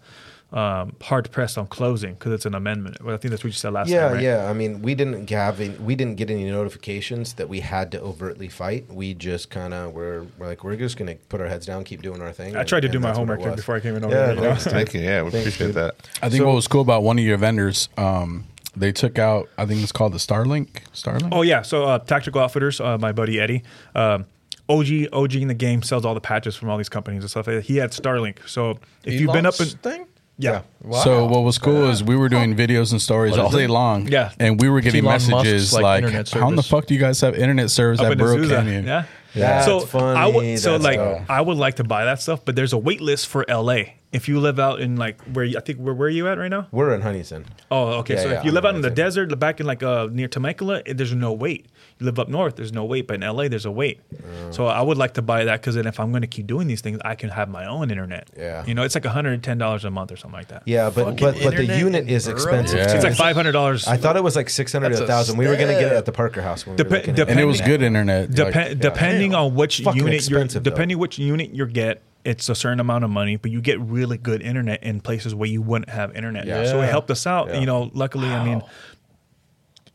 um, 0.53 0.97
hard 1.01 1.31
pressed 1.31 1.57
on 1.59 1.67
closing 1.69 2.15
because 2.15 2.33
it's 2.33 2.45
an 2.47 2.55
amendment. 2.55 3.03
Well, 3.05 3.15
I 3.15 3.19
think 3.19 3.31
that's 3.31 3.45
what 3.45 3.49
you 3.51 3.53
said 3.55 3.73
last 3.73 3.89
Yeah, 3.89 4.05
time. 4.09 4.15
Right? 4.15 4.23
yeah. 4.25 4.51
I 4.51 4.53
mean, 4.53 4.83
we 4.83 4.95
didn't 4.97 5.31
have 5.31 5.61
any, 5.61 5.71
we 5.77 5.95
didn't 5.95 6.17
get 6.17 6.29
any 6.31 6.51
notifications 6.51 7.35
that 7.35 7.49
we 7.49 7.61
had 7.61 7.93
to 7.93 8.01
overtly 8.01 8.49
fight. 8.49 8.93
We 8.93 9.15
just 9.15 9.49
kind 9.51 9.73
of 9.73 9.93
were, 9.93 10.27
we're 10.39 10.47
like 10.49 10.65
we're 10.65 10.75
just 10.77 10.97
gonna 10.97 11.15
put 11.29 11.41
our 11.41 11.47
heads 11.47 11.67
down, 11.67 11.85
keep 11.85 12.03
doing 12.03 12.21
our 12.21 12.33
thing. 12.33 12.57
I 12.57 12.61
and- 12.61 12.69
tried 12.69 12.81
to 12.81 12.87
and 12.89 12.93
do 12.93 12.99
my 13.01 13.09
that's 13.11 13.19
what 13.21 13.25
it 13.31 13.39
homework 13.39 13.57
before 13.57 13.77
I 13.77 13.81
came 13.81 13.95
in 13.97 14.05
over 14.05 14.13
Yeah, 14.15 14.27
here. 14.27 14.35
you 14.35 14.41
know? 14.43 14.55
Thank 14.57 14.93
you. 14.95 15.01
Yeah, 15.03 15.23
we 15.23 15.31
Thanks, 15.31 15.47
appreciate 15.47 15.67
dude. 15.69 15.77
that. 15.77 15.95
I 16.21 16.29
think 16.29 16.41
So- 16.41 16.47
what 16.49 16.55
was 16.57 16.67
cool 16.67 16.81
about 16.81 17.03
one 17.05 17.19
of 17.19 17.25
your 17.25 17.37
vendors, 17.39 17.89
um, 17.97 18.45
they 18.77 18.93
took 18.93 19.19
out. 19.19 19.49
I 19.59 19.67
think 19.67 19.83
it's 19.83 19.93
called 19.93 20.13
the 20.13 20.19
Starlink. 20.19 20.69
Starlink. 20.95 21.29
Oh 21.33 21.43
yeah, 21.43 21.63
so 21.63 21.85
uh, 21.85 21.99
Tactical 21.99 22.41
Outfitters, 22.41 22.81
uh, 22.81 22.99
my 22.99 23.13
buddy 23.13 23.41
Eddie, 23.41 23.63
um, 23.95 24.27
OG 24.69 24.87
OG 25.13 25.35
in 25.37 25.49
the 25.49 25.55
game 25.55 25.83
sells 25.83 26.05
all 26.05 26.15
the 26.15 26.21
patches 26.21 26.55
from 26.57 26.69
all 26.71 26.79
these 26.79 26.89
companies 26.89 27.23
and 27.23 27.31
stuff. 27.31 27.47
He 27.65 27.77
had 27.77 27.91
Starlink, 27.91 28.49
so 28.49 28.79
if 29.05 29.21
you've 29.21 29.33
been 29.33 29.47
up 29.47 29.55
in 29.55 29.63
Elon's 29.67 29.75
thing. 29.75 30.07
yeah, 30.39 30.63
So 31.03 31.27
what 31.27 31.41
was 31.43 31.59
cool 31.59 31.89
is 31.89 32.05
we 32.05 32.17
were 32.17 32.29
doing 32.29 32.55
videos 32.55 32.93
and 32.93 33.03
stories 33.03 33.37
all 33.37 33.51
day 33.51 33.67
long. 33.67 34.07
Yeah. 34.09 34.33
and 34.39 34.61
we 34.61 34.69
were 34.69 34.81
getting 34.81 35.05
Elon 35.05 35.15
Musk's, 35.15 35.29
messages 35.31 35.73
like, 35.73 36.05
like, 36.05 36.29
"How 36.29 36.49
in 36.49 36.57
the 36.57 36.63
fuck 36.63 36.87
do 36.87 36.95
you 36.95 37.01
guys 37.01 37.21
have 37.23 37.35
internet 37.35 37.71
service 37.71 38.01
up 38.01 38.07
at 38.07 38.13
in 38.13 38.19
Burro 38.19 38.47
Canyon?" 38.49 38.87
yeah. 38.87 39.05
That's 39.35 39.67
so 39.67 39.81
funny, 39.81 40.19
I 40.19 40.27
would 40.27 40.59
so 40.59 40.77
like 40.77 40.97
dope. 40.97 41.23
I 41.29 41.41
would 41.41 41.57
like 41.57 41.77
to 41.77 41.85
buy 41.85 42.05
that 42.05 42.21
stuff, 42.21 42.45
but 42.45 42.57
there's 42.57 42.73
a 42.73 42.79
wait 42.79 43.01
list 43.01 43.29
for 43.29 43.45
LA. 43.49 43.83
If 44.13 44.29
you 44.29 44.41
live 44.41 44.59
out 44.59 44.81
in 44.81 44.97
like 44.97 45.23
where 45.33 45.45
you, 45.45 45.57
I 45.57 45.61
think 45.61 45.79
where 45.79 45.95
where 45.95 46.09
are 46.09 46.11
you 46.11 46.27
at 46.29 46.39
right 46.39 46.49
now? 46.49 46.67
We're 46.73 46.93
in 46.95 47.01
Huntington. 47.01 47.45
Oh, 47.71 47.99
okay. 48.01 48.15
Yeah, 48.15 48.23
so 48.23 48.29
yeah, 48.29 48.39
if 48.39 48.45
you 48.45 48.51
I'm 48.51 48.55
live 48.55 48.65
out 48.65 48.75
in 48.75 48.81
the 48.81 48.91
desert, 48.91 49.39
back 49.39 49.61
in 49.61 49.67
like 49.67 49.83
uh, 49.83 50.09
near 50.11 50.27
Temecula, 50.27 50.83
there's 50.85 51.15
no 51.15 51.33
wait. 51.33 51.67
You 52.01 52.07
live 52.07 52.19
up 52.19 52.29
north, 52.29 52.57
there's 52.57 52.73
no 52.73 52.85
wait, 52.85 53.07
but 53.07 53.15
in 53.15 53.21
LA, 53.21 53.49
there's 53.49 53.67
a 53.67 53.71
wait. 53.71 54.01
Oh. 54.13 54.49
Uh. 54.49 54.53
So 54.53 54.67
I 54.67 54.81
would 54.81 54.97
like 54.99 55.15
to 55.15 55.23
buy 55.23 55.45
that 55.45 55.61
because 55.61 55.75
then 55.75 55.87
if 55.87 56.01
I'm 56.01 56.11
going 56.11 56.23
to 56.23 56.27
keep 56.27 56.47
doing 56.47 56.67
these 56.67 56.81
things, 56.81 56.99
I 57.05 57.15
can 57.15 57.29
have 57.29 57.49
my 57.49 57.67
own 57.67 57.91
internet. 57.91 58.29
Yeah. 58.37 58.65
You 58.67 58.75
know, 58.75 58.83
it's 58.83 58.95
like 58.95 59.05
110 59.05 59.59
dollars 59.59 59.85
a 59.85 59.91
month 59.91 60.11
or 60.11 60.17
something 60.17 60.39
like 60.39 60.49
that. 60.49 60.63
Yeah, 60.65 60.89
but 60.91 61.05
Fucking 61.05 61.17
but 61.21 61.43
but 61.45 61.57
the 61.57 61.67
unit 61.79 62.09
is 62.09 62.27
expensive. 62.27 62.79
Yeah. 62.79 62.95
It's 62.95 63.05
like 63.05 63.15
500 63.15 63.53
dollars. 63.53 63.87
I 63.87 63.97
thought 63.99 64.17
it 64.17 64.25
was 64.25 64.35
like 64.37 64.49
six 64.49 64.73
hundred 64.73 64.91
That's 64.91 65.01
to 65.01 65.05
a 65.05 65.09
thousand. 65.09 65.37
We 65.37 65.47
were 65.47 65.57
gonna 65.57 65.75
get 65.79 65.93
it 65.93 65.97
at 65.97 66.07
the 66.07 66.13
Parker 66.13 66.41
House 66.43 66.67
when 66.67 66.75
we 66.75 66.77
Dep- 66.79 66.91
were 66.91 66.97
looking 66.97 67.11
at 67.11 67.17
dep- 67.17 67.29
and 67.29 67.39
it 67.41 67.45
was 67.45 67.61
good 67.61 67.83
internet. 67.83 68.31
Dep- 68.31 68.55
like- 68.55 68.79
depending 68.79 69.33
Damn. 69.33 69.41
on 69.41 69.55
which 69.55 69.81
Fucking 69.81 69.99
unit 70.01 70.29
you're 70.29 70.39
expensive, 70.41 70.65
though. 70.65 70.71
depending 70.71 70.99
which 70.99 71.19
unit 71.19 71.51
you 71.55 71.67
get 71.67 72.03
it's 72.23 72.51
a 72.51 72.55
certain 72.55 72.81
amount 72.81 73.03
of 73.03 73.09
money 73.09 73.37
but 73.37 73.51
you 73.51 73.63
get 73.63 73.81
really 73.81 74.19
good 74.19 74.43
internet 74.43 74.83
in 74.83 75.01
places 75.01 75.35
where 75.35 75.49
you 75.49 75.63
wouldn't 75.63 75.89
have 75.89 76.15
internet 76.15 76.47
Yeah. 76.47 76.67
so 76.67 76.83
it 76.83 76.91
helped 76.91 77.11
us 77.11 77.27
out 77.27 77.49
Yeah. 77.49 77.61
you 77.61 77.65
know 77.67 77.91
luckily 77.95 78.29
i 78.29 78.45
mean 78.45 78.61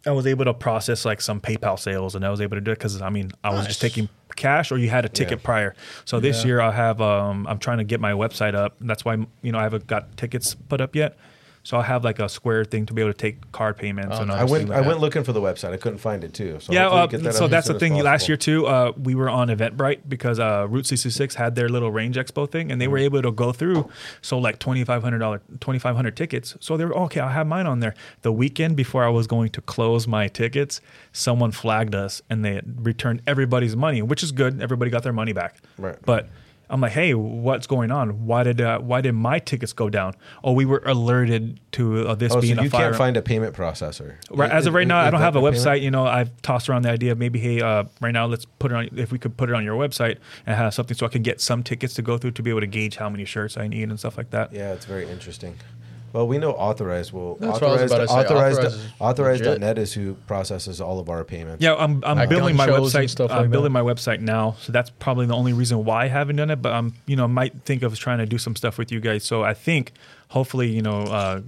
i 0.06 0.11
was 0.11 0.26
able 0.27 0.45
to 0.45 0.53
process 0.53 1.06
like 1.06 1.22
some 1.22 1.40
paypal 1.41 1.77
sales 1.80 2.15
and 2.15 2.26
i 2.26 2.30
was 2.30 2.41
able 2.41 2.56
to 2.57 2.61
do 2.61 2.72
it 2.72 2.76
because 2.77 3.02
i 3.02 3.10
mean 3.10 3.32
i 3.44 3.49
was 3.49 3.65
just 3.65 3.82
taking 3.82 4.07
cash 4.36 4.72
or 4.72 4.77
you 4.77 4.90
had 4.90 5.06
a 5.06 5.10
ticket 5.10 5.40
Yeah. 5.40 5.45
prior 5.45 5.76
so 6.06 6.19
this 6.19 6.41
Yeah. 6.41 6.48
year 6.48 6.61
i 6.61 6.72
have 6.72 7.02
um 7.02 7.48
i'm 7.48 7.60
trying 7.60 7.77
to 7.77 7.84
get 7.84 7.99
my 7.99 8.11
website 8.11 8.53
up 8.56 8.76
that's 8.82 9.06
why 9.06 9.15
you 9.41 9.52
know 9.52 9.57
i 9.60 9.64
haven't 9.64 9.88
got 9.88 10.15
tickets 10.18 10.56
put 10.56 10.82
up 10.82 10.95
yet 10.95 11.18
so 11.66 11.78
i 11.78 11.84
have 11.84 12.02
like 12.10 12.20
a 12.20 12.30
square 12.30 12.64
thing 12.64 12.86
to 12.86 12.94
be 12.94 13.02
able 13.02 13.12
to 13.12 13.18
take 13.18 13.38
card 13.52 13.76
payments 13.76 14.18
and 14.20 14.32
I 14.32 14.44
went 14.46 14.70
like 14.70 14.78
I 14.78 14.82
that. 14.82 14.88
went 14.88 15.00
looking 15.02 15.24
for 15.26 15.34
the 15.34 15.42
website. 15.42 15.74
I 15.74 15.78
couldn't 15.84 15.98
find 16.00 16.24
it 16.24 16.34
too. 16.34 16.52
So 16.62 16.72
Yeah, 16.72 16.88
uh, 16.88 17.08
get 17.08 17.24
that 17.24 17.34
so 17.36 17.48
that's 17.48 17.68
the 17.68 17.78
thing. 17.80 17.94
Last 18.12 18.28
year 18.30 18.38
too, 18.38 18.66
uh, 18.68 18.92
we 19.08 19.14
were 19.16 19.30
on 19.30 19.48
Eventbrite 19.50 20.02
because 20.08 20.40
uh, 20.40 20.68
Route 20.70 20.86
66 20.86 21.36
had 21.36 21.56
their 21.56 21.68
little 21.76 21.92
Range 21.92 22.16
Expo 22.16 22.50
thing, 22.50 22.72
and 22.72 22.80
they 22.80 22.86
Mm-hmm. 22.86 22.92
were 22.92 22.98
able 23.10 23.22
to 23.24 23.32
go 23.32 23.52
through. 23.52 23.90
So 24.22 24.38
like 24.38 24.60
twenty 24.60 24.84
five 24.84 25.02
hundred 25.04 25.20
dollar, 25.20 25.42
twenty 25.60 25.80
five 25.80 25.96
hundred 25.96 26.16
tickets. 26.16 26.56
So 26.60 26.78
they 26.78 26.86
were 26.86 26.96
okay. 27.06 27.20
I'll 27.20 27.30
have 27.40 27.48
mine 27.48 27.66
on 27.68 27.80
there. 27.80 27.96
The 28.22 28.32
weekend 28.32 28.76
before 28.76 29.04
I 29.04 29.10
was 29.10 29.26
going 29.28 29.50
to 29.58 29.62
close 29.62 30.08
my 30.08 30.28
tickets, 30.28 30.82
someone 31.14 31.52
flagged 31.52 31.96
us, 31.96 32.22
and 32.30 32.46
they 32.46 32.62
returned 32.90 33.22
everybody's 33.26 33.76
money, 33.76 34.02
which 34.02 34.22
is 34.24 34.32
good. 34.32 34.62
Everybody 34.62 34.92
got 34.92 35.04
their 35.04 35.14
money 35.14 35.34
back. 35.34 35.58
Right. 35.78 35.98
But 36.06 36.28
I'm 36.70 36.82
like, 36.82 36.94
hey, 36.94 37.14
what's 37.14 37.68
going 37.68 37.92
on? 37.92 38.26
Why 38.26 38.44
did 38.44 38.60
uh, 38.62 38.80
why 38.80 39.02
did 39.02 39.14
my 39.14 39.40
tickets 39.40 39.74
go 39.74 39.90
down? 39.90 40.14
Oh, 40.44 40.52
we 40.54 40.66
were 40.66 40.82
alerted 40.86 41.60
to 41.74 42.08
uh, 42.08 42.16
this 42.16 42.32
Oh, 42.32 42.36
so 42.36 42.42
being 42.42 42.58
you 42.58 42.68
a 42.68 42.70
fire. 42.70 42.86
can't 42.88 42.96
find 42.96 43.18
a 43.18 43.22
payment 43.22 43.56
processor. 43.56 44.16
Right, 44.32 44.50
as 44.52 44.66
of 44.66 44.74
right 44.74 44.88
now, 44.88 45.02
is 45.02 45.08
I 45.08 45.12
don't 45.12 45.20
have 45.22 45.36
a 45.36 45.40
the 45.42 45.46
payment? 45.52 45.64
website. 45.66 45.82
You 45.82 45.92
know, 45.92 46.06
I've 46.06 46.42
tossed 46.42 46.70
around 46.70 46.84
the 46.84 46.90
idea 46.90 47.12
of 47.12 47.18
maybe, 47.18 47.40
hey, 47.40 47.62
uh, 47.62 47.86
right 48.02 48.12
now, 48.12 48.26
let's 48.26 48.46
put 48.46 48.72
it 48.72 48.76
on. 48.76 48.90
If 48.98 49.12
we 49.12 49.20
could 49.20 49.38
put 49.38 49.50
it 49.50 49.56
on 49.56 49.64
your 49.64 49.78
website 49.78 50.18
and 50.46 50.56
have 50.56 50.74
something 50.74 50.96
so 50.98 51.06
I 51.06 51.10
can 51.10 51.22
get 51.22 51.40
some 51.42 51.62
tickets 51.64 51.94
to 51.96 52.02
go 52.02 52.18
through 52.18 52.32
to 52.32 52.42
be 52.44 52.50
able 52.50 52.62
to 52.62 52.68
gauge 52.68 52.96
how 52.98 53.10
many 53.10 53.26
shirts 53.26 53.58
I 53.58 53.68
need 53.68 53.90
and 53.90 54.00
stuff 54.00 54.18
like 54.18 54.32
that. 54.32 54.52
Yeah, 54.54 54.74
it's 54.74 54.86
very 54.86 55.08
interesting. 55.10 55.56
Well, 56.16 56.28
we 56.30 56.38
know 56.38 56.52
authorized 56.54 57.12
will 57.12 57.36
That's 57.36 57.60
what 57.60 57.72
I 57.72 57.82
was 57.84 57.92
authorized 57.92 57.94
about 57.94 58.02
to 58.02 58.08
say. 58.08 58.14
authorized 58.14 58.60
Authorized 58.60 58.76
is 58.78 58.92
authorized.net 59.02 59.60
legit. 59.60 59.78
is 59.80 59.94
who 59.94 60.14
processes 60.28 60.80
all 60.80 61.00
of 61.00 61.10
our 61.10 61.26
payments. 61.26 61.62
Yeah, 61.62 61.76
I'm, 61.76 62.02
I'm 62.06 62.16
Like 62.18 62.30
building 62.30 62.56
my 62.56 62.66
gun 62.68 62.80
shows 62.80 62.96
and 62.96 63.04
website. 63.06 63.10
stuff 63.10 63.32
I'm 63.32 63.42
like 63.42 63.52
building 63.52 63.74
that. 63.74 63.84
my 63.84 63.94
website 63.94 64.22
now, 64.22 64.56
so 64.62 64.72
that's 64.72 64.90
probably 64.92 65.26
the 65.26 65.36
only 65.36 65.52
reason 65.52 65.84
why 65.84 66.06
I 66.06 66.08
haven't 66.08 66.38
done 66.38 66.52
it. 66.52 66.62
But 66.62 66.72
I'm, 66.72 66.94
you 67.06 67.18
know, 67.18 67.28
might 67.28 67.64
think 67.64 67.84
of 67.84 68.00
trying 68.00 68.20
to 68.20 68.26
do 68.26 68.38
some 68.38 68.56
stuff 68.56 68.78
with 68.78 68.94
you 68.94 69.02
guys. 69.02 69.26
So 69.26 69.44
I 69.44 69.54
think, 69.54 69.92
hopefully, 70.30 70.70
you 70.70 70.82
know, 70.82 71.02
uh, 71.02 71.42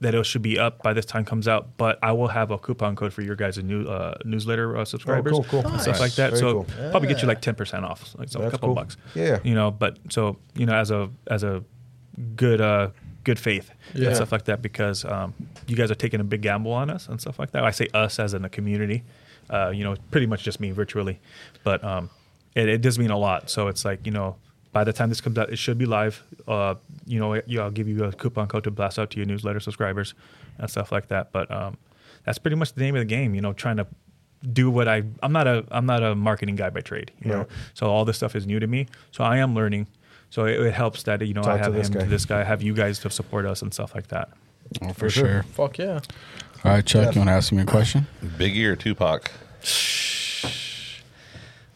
that 0.00 0.16
it 0.16 0.26
should 0.26 0.42
be 0.42 0.58
up 0.58 0.82
by 0.82 0.92
this 0.92 1.04
time 1.06 1.24
comes 1.24 1.46
out. 1.46 1.76
But 1.76 2.00
I 2.02 2.10
will 2.10 2.26
have 2.26 2.50
a 2.50 2.58
coupon 2.58 2.96
code 2.96 3.12
for 3.12 3.22
your 3.22 3.36
guys' 3.36 3.58
new 3.58 3.84
uh, 3.84 4.14
newsletter 4.24 4.76
uh, 4.76 4.84
subscribers, 4.84 5.30
cool, 5.32 5.44
cool. 5.44 5.64
and 5.64 5.80
stuff 5.80 6.00
like 6.00 6.14
that. 6.16 6.30
Very 6.30 6.40
so 6.40 6.52
cool. 6.64 6.90
probably 6.90 7.06
get 7.08 7.22
you 7.22 7.28
like 7.28 7.40
ten 7.40 7.54
percent 7.54 7.84
off, 7.84 8.12
like 8.18 8.28
so 8.28 8.42
a 8.42 8.50
couple 8.50 8.70
cool. 8.70 8.74
bucks. 8.74 8.96
Yeah. 9.14 9.38
you 9.44 9.54
know. 9.54 9.70
But 9.70 9.98
so 10.10 10.38
you 10.56 10.66
know, 10.66 10.74
as 10.74 10.90
a 10.90 11.08
as 11.28 11.44
a 11.44 11.62
good 12.34 12.60
uh 12.60 12.90
good 13.24 13.38
faith 13.38 13.70
Yeah. 13.94 14.08
and 14.08 14.16
stuff 14.16 14.32
like 14.32 14.44
that 14.46 14.62
because 14.62 15.04
um, 15.04 15.34
you 15.66 15.76
guys 15.76 15.90
are 15.90 15.94
taking 15.96 16.20
a 16.20 16.24
big 16.24 16.42
gamble 16.42 16.72
on 16.72 16.90
us 16.90 17.08
and 17.08 17.20
stuff 17.20 17.38
like 17.38 17.52
that. 17.52 17.64
I 17.64 17.70
say 17.70 17.88
us 17.94 18.18
as 18.18 18.34
in 18.34 18.44
a 18.44 18.48
community, 18.48 19.04
uh, 19.50 19.70
you 19.70 19.84
know, 19.84 19.94
pretty 20.10 20.26
much 20.26 20.42
just 20.42 20.58
me 20.60 20.70
virtually, 20.70 21.20
but 21.64 21.82
um, 21.84 22.10
it, 22.54 22.68
it 22.68 22.80
does 22.82 22.98
mean 22.98 23.10
a 23.10 23.18
lot. 23.18 23.48
So 23.50 23.68
it's 23.68 23.84
like 23.84 24.04
you 24.06 24.12
know, 24.12 24.36
by 24.72 24.84
the 24.84 24.92
time 24.92 25.08
this 25.08 25.20
comes 25.20 25.38
out, 25.38 25.50
it 25.52 25.56
should 25.56 25.78
be 25.78 25.86
live. 25.86 26.22
Uh, 26.48 26.74
you 27.06 27.20
know, 27.20 27.34
I'll 27.60 27.70
give 27.70 27.88
you 27.88 28.04
a 28.04 28.12
coupon 28.12 28.48
code 28.48 28.64
to 28.64 28.70
blast 28.70 28.98
out 28.98 29.10
to 29.10 29.16
your 29.18 29.26
newsletter 29.26 29.60
subscribers 29.60 30.14
and 30.58 30.68
stuff 30.70 30.90
like 30.92 31.08
that. 31.08 31.30
But 31.32 31.50
um, 31.50 31.76
that's 32.24 32.38
pretty 32.38 32.56
much 32.56 32.72
the 32.74 32.80
name 32.80 32.94
of 32.96 33.00
the 33.00 33.04
game. 33.06 33.34
You 33.34 33.40
know, 33.40 33.52
trying 33.52 33.76
to 33.76 33.86
do 34.52 34.70
what 34.70 34.88
I 34.88 35.04
I'm 35.22 35.32
not 35.32 35.46
a 35.46 35.64
I'm 35.70 35.86
not 35.86 36.02
a 36.02 36.14
marketing 36.14 36.56
guy 36.56 36.70
by 36.70 36.80
trade. 36.80 37.12
You 37.22 37.30
know, 37.30 37.46
so 37.74 37.86
all 37.86 38.04
this 38.04 38.16
stuff 38.16 38.34
is 38.34 38.46
new 38.46 38.58
to 38.58 38.66
me. 38.66 38.86
So 39.12 39.22
I 39.24 39.36
am 39.38 39.54
learning. 39.54 39.86
So 40.32 40.46
it, 40.46 40.58
it 40.60 40.72
helps 40.72 41.02
that 41.02 41.20
you 41.26 41.34
know 41.34 41.42
I 41.42 41.44
Talk 41.44 41.56
to 41.58 41.62
have 41.64 41.74
this 41.74 41.88
him, 41.88 41.94
guy. 41.94 42.04
this 42.06 42.24
guy, 42.24 42.42
have 42.42 42.62
you 42.62 42.72
guys 42.72 42.98
to 43.00 43.10
support 43.10 43.44
us 43.44 43.60
and 43.60 43.70
stuff 43.74 43.94
like 43.94 44.08
that. 44.08 44.30
Oh, 44.80 44.94
for 44.94 45.10
sure. 45.10 45.42
Fuck 45.52 45.76
yeah. 45.76 46.00
All 46.64 46.72
right, 46.72 46.86
Chuck, 46.86 47.14
you 47.14 47.18
want 47.20 47.28
to 47.28 47.32
ask 47.34 47.52
me 47.52 47.60
a 47.60 47.66
question? 47.66 48.06
Biggie 48.24 48.64
or 48.64 48.74
Tupac? 48.74 49.30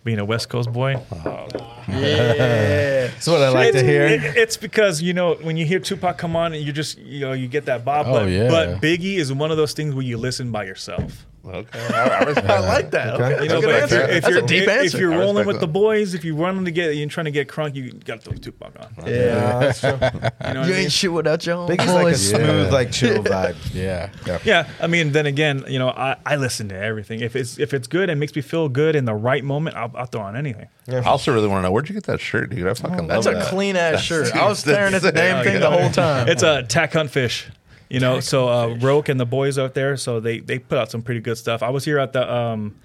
Being 0.05 0.19
a 0.20 0.24
West 0.24 0.49
Coast 0.49 0.73
boy, 0.73 0.95
oh. 1.12 1.49
Oh. 1.55 1.85
Yeah. 1.89 3.09
That's 3.09 3.27
what 3.27 3.43
I 3.43 3.49
like 3.51 3.73
to 3.73 3.78
It's- 3.81 3.85
hear. 3.85 4.07
it- 4.07 4.37
it's 4.37 4.57
because 4.57 5.03
you 5.03 5.12
know 5.12 5.35
when 5.35 5.57
you 5.59 5.66
hear 5.66 5.78
Tupac 5.81 6.16
come 6.16 6.35
on, 6.35 6.55
and 6.55 6.65
you 6.65 6.73
just 6.73 6.97
you 6.99 7.20
know 7.20 7.33
you 7.33 7.49
get 7.49 7.66
that 7.66 7.85
bob. 7.85 8.07
Oh, 8.09 8.12
but, 8.20 8.31
yeah. 8.31 8.49
but 8.49 8.81
Biggie 8.81 9.16
is 9.19 9.33
one 9.33 9.51
of 9.51 9.57
those 9.59 9.73
things 9.74 9.95
where 9.95 10.05
you 10.05 10.16
listen 10.16 10.51
by 10.51 10.65
yourself. 10.65 11.27
Okay, 11.47 11.78
I, 11.78 12.24
I 12.24 12.55
I 12.56 12.59
like 12.60 12.90
that. 12.90 13.14
Okay. 13.14 13.24
Okay. 13.35 13.43
You 13.44 13.48
know, 13.48 13.60
That's 13.60 13.60
a 13.60 13.60
good 13.60 13.62
but 13.62 13.74
if 13.77 13.82
answer. 13.82 13.97
you're, 13.97 14.05
if 14.09 14.23
That's 14.23 14.35
you're, 14.35 14.44
a 14.44 14.47
deep 14.47 14.62
if, 14.64 14.68
answer. 14.68 14.97
if 14.97 15.01
you're 15.01 15.10
rolling 15.10 15.36
respect 15.36 15.47
with 15.47 15.60
the 15.60 15.66
boys, 15.68 16.14
if 16.14 16.24
you're 16.24 16.35
running 16.36 16.64
to 16.64 16.70
get, 16.73 16.97
you're 16.97 17.09
trying 17.09 17.27
to 17.27 17.31
get 17.31 17.47
crunk, 17.48 17.74
you 17.77 17.93
got 17.93 18.20
to 18.20 18.31
throw 18.31 18.39
Tupac 18.39 18.73
on. 18.81 19.06
yeah. 19.06 19.12
Yeah, 19.14 19.59
that's 19.60 19.81
true. 19.81 19.90
You 19.90 20.55
know 20.55 20.60
You 20.60 20.60
I 20.60 20.62
mean? 20.66 20.73
ain't 20.74 20.93
shit 20.93 21.12
without 21.12 21.47
your 21.47 21.56
own 21.56 21.68
Biggie's 21.68 21.93
like 21.93 22.14
a 22.14 22.18
smooth, 22.18 22.66
Yeah. 22.66 22.73
like 22.73 22.90
chill 22.93 23.23
vibe. 23.24 23.56
Yeah. 23.73 24.10
Yeah, 24.44 24.68
I 24.81 24.86
mean, 24.89 25.12
then 25.12 25.27
again, 25.27 25.64
you 25.68 25.78
know, 25.78 25.89
I, 25.90 26.16
I 26.27 26.36
listen 26.36 26.68
to 26.70 26.77
everything. 26.77 27.20
If 27.20 27.36
it's 27.36 27.59
if 27.59 27.73
it's 27.73 27.86
good 27.86 28.10
and 28.10 28.18
makes 28.18 28.35
me 28.35 28.43
feel 28.43 28.68
good 28.68 28.97
in 28.97 29.05
the 29.05 29.14
right 29.14 29.44
moment, 29.44 29.77
I'll, 29.77 29.93
I'll 29.94 30.06
throw 30.06 30.23
on 30.23 30.36
anything. 30.36 30.68
I 30.89 30.98
also 31.02 31.32
really 31.32 31.48
want 31.48 31.59
to 31.60 31.62
know 31.68 31.73
where'd 31.73 31.89
you 31.89 31.94
get 31.94 32.05
that 32.05 32.20
shirt, 32.20 32.51
dude? 32.51 32.66
I 32.66 32.74
fucking 32.74 33.06
That's 33.06 33.27
love 33.27 33.35
a 33.35 33.36
that. 33.36 33.40
That's 33.40 33.48
a 33.48 33.51
clean 33.55 33.77
ass 33.77 34.01
shirt. 34.02 34.35
I 34.36 34.48
was 34.48 34.59
staring 34.59 34.94
at 34.94 35.02
the 35.02 35.12
damn 35.12 35.44
thing 35.44 35.60
the 35.60 35.70
whole 35.70 35.90
time. 35.90 36.28
It's 36.28 36.43
a 36.43 36.62
tack 36.64 36.93
hunt 36.93 37.10
fish. 37.10 37.47
You 37.88 38.00
know, 38.00 38.20
so 38.20 38.48
uh, 38.48 38.76
Roke 38.80 39.08
and 39.08 39.18
the 39.20 39.26
boys 39.26 39.58
out 39.58 39.74
there, 39.74 39.96
so 39.96 40.18
they 40.20 40.40
they 40.40 40.58
put 40.58 40.78
out 40.78 40.90
some 40.90 41.02
pretty 41.02 41.20
good 41.20 41.38
stuff. 41.38 41.62
I 41.62 41.70
was 41.70 41.84
here 41.84 41.98
at 41.98 42.12
the 42.12 42.32
um, 42.32 42.76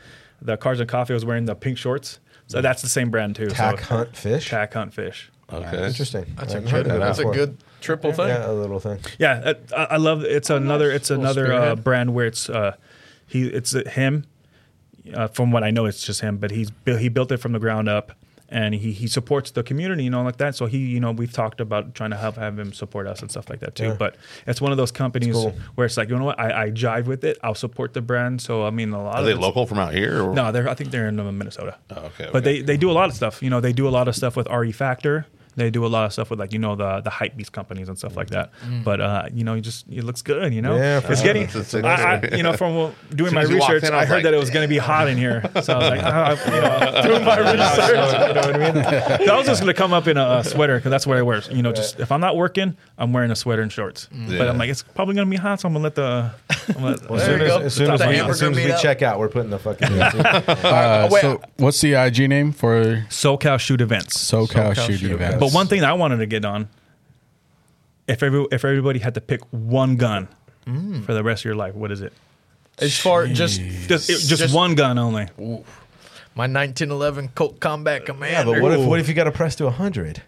the 0.41 0.57
Cars 0.57 0.79
and 0.79 0.87
Coffee. 0.87 1.13
I 1.13 1.15
was 1.15 1.25
wearing 1.25 1.45
the 1.45 1.55
pink 1.55 1.77
shorts, 1.77 2.19
so 2.47 2.61
that's 2.61 2.81
the 2.81 2.89
same 2.89 3.09
brand 3.09 3.35
too. 3.35 3.47
Tack 3.47 3.79
so, 3.79 3.85
hunt 3.85 4.15
fish. 4.15 4.49
Tack 4.49 4.73
hunt 4.73 4.93
fish. 4.93 5.31
Okay, 5.51 5.87
Interesting. 5.87 6.25
That's 6.37 6.55
I 6.55 6.59
a 6.59 6.61
good. 6.61 6.85
that 6.85 6.99
That's 6.99 7.19
a 7.19 7.25
good 7.25 7.57
triple 7.81 8.13
thing. 8.13 8.27
Yeah, 8.27 8.49
a 8.49 8.53
little 8.53 8.79
thing. 8.79 8.99
Yeah, 9.19 9.53
I, 9.75 9.83
I 9.83 9.97
love. 9.97 10.23
It's 10.23 10.49
another. 10.49 10.91
It's 10.91 11.09
another 11.11 11.51
uh, 11.53 11.75
brand 11.75 12.13
where 12.13 12.25
it's 12.25 12.49
uh, 12.49 12.75
he. 13.27 13.47
It's 13.47 13.75
uh, 13.75 13.83
him. 13.89 14.25
Uh, 15.13 15.27
from 15.27 15.51
what 15.51 15.63
I 15.63 15.71
know, 15.71 15.85
it's 15.85 16.05
just 16.05 16.21
him. 16.21 16.37
But 16.37 16.51
he's 16.51 16.71
he 16.85 17.09
built 17.09 17.31
it 17.31 17.37
from 17.37 17.51
the 17.51 17.59
ground 17.59 17.89
up, 17.89 18.13
and 18.51 18.75
he 18.75 18.91
he 18.91 19.07
supports 19.07 19.51
the 19.51 19.63
community, 19.63 20.03
you 20.03 20.09
know, 20.09 20.21
like 20.21 20.37
that. 20.37 20.55
So 20.55 20.65
he, 20.65 20.79
you 20.79 20.99
know, 20.99 21.11
we've 21.11 21.31
talked 21.31 21.61
about 21.61 21.95
trying 21.95 22.11
to 22.11 22.17
have 22.17 22.35
have 22.35 22.59
him 22.59 22.73
support 22.73 23.07
us 23.07 23.21
and 23.21 23.31
stuff 23.31 23.49
like 23.49 23.61
that 23.61 23.75
too. 23.75 23.85
Yeah. 23.85 23.95
But 23.97 24.17
it's 24.45 24.59
one 24.59 24.71
of 24.71 24.77
those 24.77 24.91
companies 24.91 25.33
cool. 25.33 25.55
where 25.75 25.85
it's 25.85 25.97
like, 25.97 26.09
you 26.09 26.17
know 26.17 26.25
what, 26.25 26.39
I, 26.39 26.65
I 26.65 26.71
jive 26.71 27.05
with 27.05 27.23
it. 27.23 27.39
I'll 27.41 27.55
support 27.55 27.93
the 27.93 28.01
brand. 28.01 28.41
So 28.41 28.65
I 28.65 28.69
mean, 28.69 28.91
a 28.91 29.01
lot 29.01 29.15
Are 29.15 29.19
of 29.21 29.25
they 29.25 29.33
local 29.33 29.65
from 29.65 29.79
out 29.79 29.93
here? 29.93 30.21
Or? 30.21 30.33
No, 30.33 30.51
they're. 30.51 30.69
I 30.69 30.73
think 30.73 30.91
they're 30.91 31.07
in 31.07 31.19
uh, 31.19 31.31
Minnesota. 31.31 31.77
Oh, 31.89 32.05
okay, 32.07 32.29
But 32.31 32.43
they 32.43 32.61
they 32.61 32.77
do 32.77 32.91
a 32.91 32.93
lot 32.93 33.09
of 33.09 33.15
stuff. 33.15 33.41
You 33.41 33.49
know, 33.49 33.61
they 33.61 33.73
do 33.73 33.87
a 33.87 33.89
lot 33.89 34.07
of 34.07 34.15
stuff 34.15 34.35
with 34.35 34.47
RE 34.49 34.71
Factor. 34.73 35.25
They 35.55 35.69
do 35.69 35.85
a 35.85 35.87
lot 35.87 36.05
of 36.05 36.13
stuff 36.13 36.29
with 36.29 36.39
like 36.39 36.53
you 36.53 36.59
know 36.59 36.75
the 36.75 37.01
the 37.01 37.09
hype 37.09 37.35
beast 37.35 37.51
companies 37.51 37.89
and 37.89 37.97
stuff 37.97 38.15
like 38.15 38.29
that. 38.29 38.51
But 38.83 39.01
uh, 39.01 39.25
you 39.33 39.43
know, 39.43 39.53
you 39.55 39.61
just 39.61 39.87
it 39.89 40.03
looks 40.03 40.21
good. 40.21 40.53
You 40.53 40.61
know, 40.61 40.75
Yeah, 40.77 40.99
for 41.01 41.11
it's 41.11 41.21
getting. 41.21 41.47
That's 41.47 41.73
I, 41.75 42.15
I, 42.31 42.35
you 42.35 42.43
know, 42.43 42.53
from 42.53 42.77
uh, 42.77 42.91
doing 43.13 43.33
my 43.33 43.41
as 43.41 43.49
you 43.49 43.57
walked 43.59 43.73
research, 43.73 43.89
in, 43.89 43.95
I 43.95 44.01
I, 44.01 44.05
heard 44.05 44.15
like, 44.15 44.23
that 44.23 44.33
it 44.33 44.37
was 44.37 44.49
going 44.49 44.63
to 44.63 44.69
be 44.69 44.77
hot 44.77 45.07
in 45.07 45.17
here. 45.17 45.41
So 45.61 45.73
I 45.73 45.77
was 45.77 45.89
like, 45.89 46.01
ah, 46.03 46.29
you 46.45 46.61
know, 46.61 47.01
doing 47.03 47.25
my 47.25 47.37
research. 47.39 47.89
You 47.89 48.33
know 48.33 48.41
what 48.41 48.55
I 48.55 48.71
mean? 48.71 48.83
'Cause 48.83 49.29
I 49.29 49.37
was 49.37 49.45
just 49.47 49.61
going 49.61 49.73
to 49.73 49.77
come 49.77 49.93
up 49.93 50.07
in 50.07 50.17
a, 50.17 50.37
a 50.39 50.43
sweater 50.43 50.77
because 50.77 50.89
that's 50.91 51.05
what 51.05 51.17
I 51.17 51.21
wear. 51.21 51.41
You 51.51 51.61
know, 51.61 51.71
just 51.73 51.99
if 51.99 52.11
I'm 52.11 52.21
not 52.21 52.35
working, 52.35 52.75
I'm 52.97 53.13
wearing 53.13 53.31
a 53.31 53.35
sweater 53.35 53.61
and 53.61 53.71
shorts. 53.71 54.07
But 54.11 54.33
Yeah. 54.33 54.49
I'm 54.49 54.57
like, 54.57 54.69
it's 54.69 54.83
probably 54.83 55.15
going 55.15 55.27
to 55.27 55.31
be 55.31 55.37
hot, 55.37 55.59
so 55.61 55.67
I'm 55.67 55.73
going 55.73 55.83
to 55.83 55.83
let 55.83 55.95
the. 55.95 56.31
Let, 56.81 57.09
Well, 57.09 57.19
as 57.19 57.25
soon 57.25 57.41
as, 57.41 57.51
as, 57.51 57.73
soon 57.73 57.91
as 57.91 57.99
we, 57.99 58.19
as, 58.19 58.39
soon 58.39 58.53
as 58.57 58.65
we 58.65 58.81
check 58.81 59.01
out, 59.01 59.19
we're 59.19 59.27
putting 59.29 59.49
the 59.49 59.59
fucking. 59.59 59.91
Uh, 59.91 61.09
wait. 61.11 61.21
so, 61.21 61.41
what's 61.57 61.81
the 61.81 61.93
IG 61.93 62.29
name 62.29 62.51
for 62.51 63.05
SoCal 63.09 63.59
shoot 63.59 63.81
events. 63.81 64.17
SoCal, 64.17 64.73
SoCal 64.73 64.75
Shooting 64.75 64.97
Shoot 64.97 65.11
Events? 65.11 65.40
But 65.41 65.51
one 65.53 65.65
thing 65.67 65.81
that 65.81 65.89
I 65.89 65.93
wanted 65.93 66.17
to 66.17 66.25
get 66.27 66.45
on, 66.45 66.69
if 68.07 68.21
every 68.23 68.45
if 68.51 68.63
everybody 68.63 68.99
had 68.99 69.15
to 69.15 69.21
pick 69.21 69.41
one 69.51 69.95
gun 69.97 70.27
Mm. 70.67 71.03
for 71.03 71.15
the 71.15 71.23
rest 71.23 71.41
of 71.41 71.45
your 71.45 71.55
life, 71.55 71.73
what 71.73 71.91
is 71.91 72.01
it? 72.03 72.13
As 72.77 72.95
far 72.97 73.25
just 73.25 73.59
Just, 73.59 74.09
it- 74.11 74.19
just, 74.19 74.29
Just- 74.29 74.53
one 74.53 74.75
gun 74.75 74.99
only. 74.99 75.27
my 76.35 76.45
1911 76.45 77.29
Colt 77.29 77.59
Combat 77.59 78.05
Commander. 78.05 78.35
Yeah, 78.37 78.43
but 78.43 78.61
what 78.61 78.71
if 78.71 78.85
what 78.87 78.99
if 78.99 79.07
you 79.07 79.15
got 79.15 79.23
to 79.23 79.31
press 79.31 79.55
to 79.55 79.69
hundred? 79.71 80.21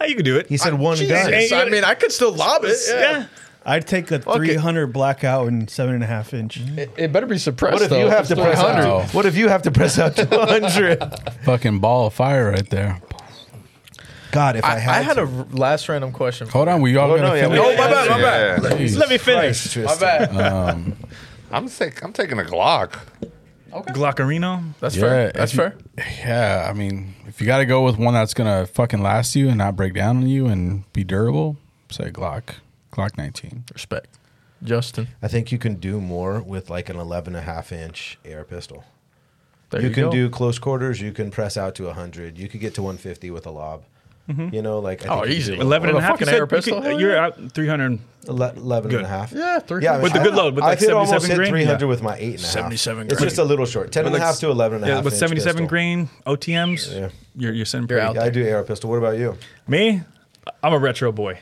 How 0.00 0.06
you 0.06 0.16
could 0.16 0.24
do 0.24 0.36
it? 0.36 0.48
He 0.48 0.56
said 0.56 0.74
one 0.74 0.96
Jesus, 0.96 1.22
gun. 1.22 1.32
Hey, 1.32 1.48
you 1.48 1.56
I 1.56 1.68
mean, 1.68 1.84
I 1.84 1.94
could 1.94 2.10
still 2.12 2.32
lob 2.32 2.64
it. 2.64 2.76
Yeah. 2.88 3.00
yeah. 3.00 3.26
I'd 3.64 3.86
take 3.86 4.10
a 4.10 4.16
it. 4.16 4.24
300 4.24 4.92
blackout 4.92 5.46
and 5.48 5.68
seven 5.68 5.94
and 5.94 6.02
a 6.02 6.06
half 6.06 6.32
inch. 6.34 6.58
It, 6.76 6.90
it 6.96 7.12
better 7.12 7.26
be 7.26 7.36
suppressed. 7.38 7.74
What 7.74 7.82
if 7.82 7.90
though, 7.90 8.00
you 8.00 8.08
have 8.08 8.26
to 8.28 8.34
press 8.36 8.58
300. 8.60 8.84
Wow. 8.88 9.00
out? 9.00 9.14
What 9.14 9.26
if 9.26 9.36
you 9.36 9.48
have 9.48 9.62
to 9.62 9.70
press 9.70 9.98
out 9.98 10.16
two 10.16 10.26
hundred? 10.30 10.98
Fucking 11.44 11.78
ball 11.80 12.06
of 12.08 12.14
fire 12.14 12.50
right 12.50 12.68
there. 12.70 13.00
God, 14.38 14.56
if 14.56 14.64
I, 14.64 14.74
I, 14.74 14.78
had, 14.78 14.94
I 14.94 15.02
had 15.02 15.14
to. 15.14 15.22
a 15.22 15.26
r- 15.26 15.46
last 15.50 15.88
random 15.88 16.12
question. 16.12 16.48
Hold 16.48 16.68
on, 16.68 16.80
we 16.80 16.96
all 16.96 17.10
Oh, 17.10 17.16
gonna 17.16 17.28
no, 17.28 17.34
yeah, 17.34 17.42
finish. 17.48 17.58
we- 17.60 17.64
Oh, 17.66 17.76
my 17.76 17.90
bad, 17.90 18.10
my 18.10 18.20
bad. 18.22 18.62
Yeah. 18.62 18.70
Jeez. 18.86 18.96
Let 18.98 19.08
me 19.10 19.18
finish. 19.18 19.76
My 19.76 19.96
bad. 19.98 20.36
Um, 20.36 20.96
I'm 21.50 21.68
sick. 21.68 22.02
I'm 22.04 22.12
taking 22.12 22.38
a 22.38 22.42
Glock. 22.42 22.98
Glockarino. 23.72 24.62
That's 24.80 24.96
Yeah, 24.96 25.00
fair. 25.02 25.32
That's 25.32 25.52
you- 25.52 25.56
fair. 25.56 25.74
Yeah, 26.20 26.66
I 26.68 26.72
mean, 26.72 27.14
if 27.26 27.40
you 27.40 27.46
got 27.46 27.58
to 27.58 27.66
go 27.66 27.82
with 27.84 27.98
one 27.98 28.14
that's 28.14 28.34
gonna 28.34 28.66
fucking 28.66 29.02
last 29.02 29.34
you 29.36 29.48
and 29.48 29.58
not 29.58 29.76
break 29.76 29.94
down 29.94 30.16
on 30.18 30.26
you 30.28 30.46
and 30.46 30.90
be 30.92 31.04
durable, 31.04 31.56
say 31.90 32.10
Glock, 32.10 32.42
Glock 32.92 33.16
19. 33.18 33.64
Respect. 33.72 34.08
Justin. 34.62 35.08
I 35.22 35.28
think 35.28 35.52
you 35.52 35.58
can 35.58 35.74
do 35.76 36.00
more 36.00 36.40
with 36.40 36.68
like 36.70 36.88
an 36.88 36.96
11 36.96 37.34
and 37.36 37.42
a 37.42 37.46
half 37.52 37.70
inch 37.72 38.18
AR 38.28 38.44
pistol. 38.44 38.84
There 39.70 39.80
you, 39.82 39.88
you, 39.88 39.94
can 39.94 40.04
go. 40.04 40.10
do 40.10 40.30
close 40.30 40.58
quarters. 40.58 41.00
You 41.00 41.12
can 41.12 41.30
press 41.30 41.56
out 41.56 41.74
to 41.76 41.84
100. 41.84 42.38
You 42.38 42.48
could 42.48 42.60
get 42.60 42.74
to 42.76 42.82
150 42.82 43.30
with 43.30 43.46
a 43.46 43.50
lob. 43.50 43.84
You 44.28 44.60
know, 44.62 44.78
like 44.80 45.06
I 45.06 45.08
Oh, 45.08 45.22
think 45.22 45.34
easy. 45.36 45.54
do 45.56 45.60
11 45.62 45.88
and 45.88 45.98
a 45.98 46.00
half. 46.02 46.10
fucking 46.12 46.26
You 46.26 46.30
said 46.32 46.34
air 46.34 46.42
you 46.42 46.46
pistol? 46.46 46.82
could- 46.82 47.00
You're 47.00 47.12
yeah. 47.14 47.24
out 47.26 47.52
300. 47.52 47.98
ele- 48.28 48.42
11 48.56 48.90
Good. 48.90 48.98
and 48.98 49.06
a 49.06 49.08
half. 49.08 49.32
Yeah, 49.32 49.58
three. 49.60 49.82
Yeah, 49.82 49.92
I 49.92 49.94
mean, 49.94 50.02
With 50.02 50.12
the 50.12 50.18
good 50.18 50.34
load, 50.34 50.54
with 50.54 50.64
I 50.64 50.68
like 50.68 50.78
could 50.80 50.90
almost 50.90 51.26
hit 51.26 51.36
grain? 51.36 51.50
300 51.50 51.80
Yeah. 51.80 51.86
with 51.88 52.02
my 52.02 52.16
eight 52.16 52.34
and 52.34 52.40
a 52.40 52.46
half. 52.46 52.50
77 52.52 53.06
It's 53.06 53.14
grain. 53.16 53.26
just 53.26 53.38
a 53.38 53.44
little 53.44 53.64
short. 53.64 53.90
10 53.90 54.04
and 54.06 54.14
a 54.14 54.18
half 54.20 54.36
to 54.40 54.50
11 54.50 54.76
and 54.76 54.84
a 54.84 54.88
Yeah, 54.88 54.94
half 54.96 55.04
with 55.04 55.16
77 55.16 55.54
pistol. 55.54 55.66
grain 55.66 56.10
OTMs, 56.26 56.92
Yeah. 56.94 57.08
you're, 57.36 57.52
you're 57.54 57.64
sitting 57.64 57.86
You're 57.88 58.00
pretty. 58.00 58.18
out. 58.18 58.22
I 58.22 58.28
do 58.28 58.46
AR 58.52 58.62
pistol. 58.64 58.90
What 58.90 58.96
about 58.96 59.16
you? 59.16 59.38
Me, 59.66 60.02
I'm 60.62 60.72
a 60.74 60.78
retro 60.78 61.10
boy. 61.10 61.38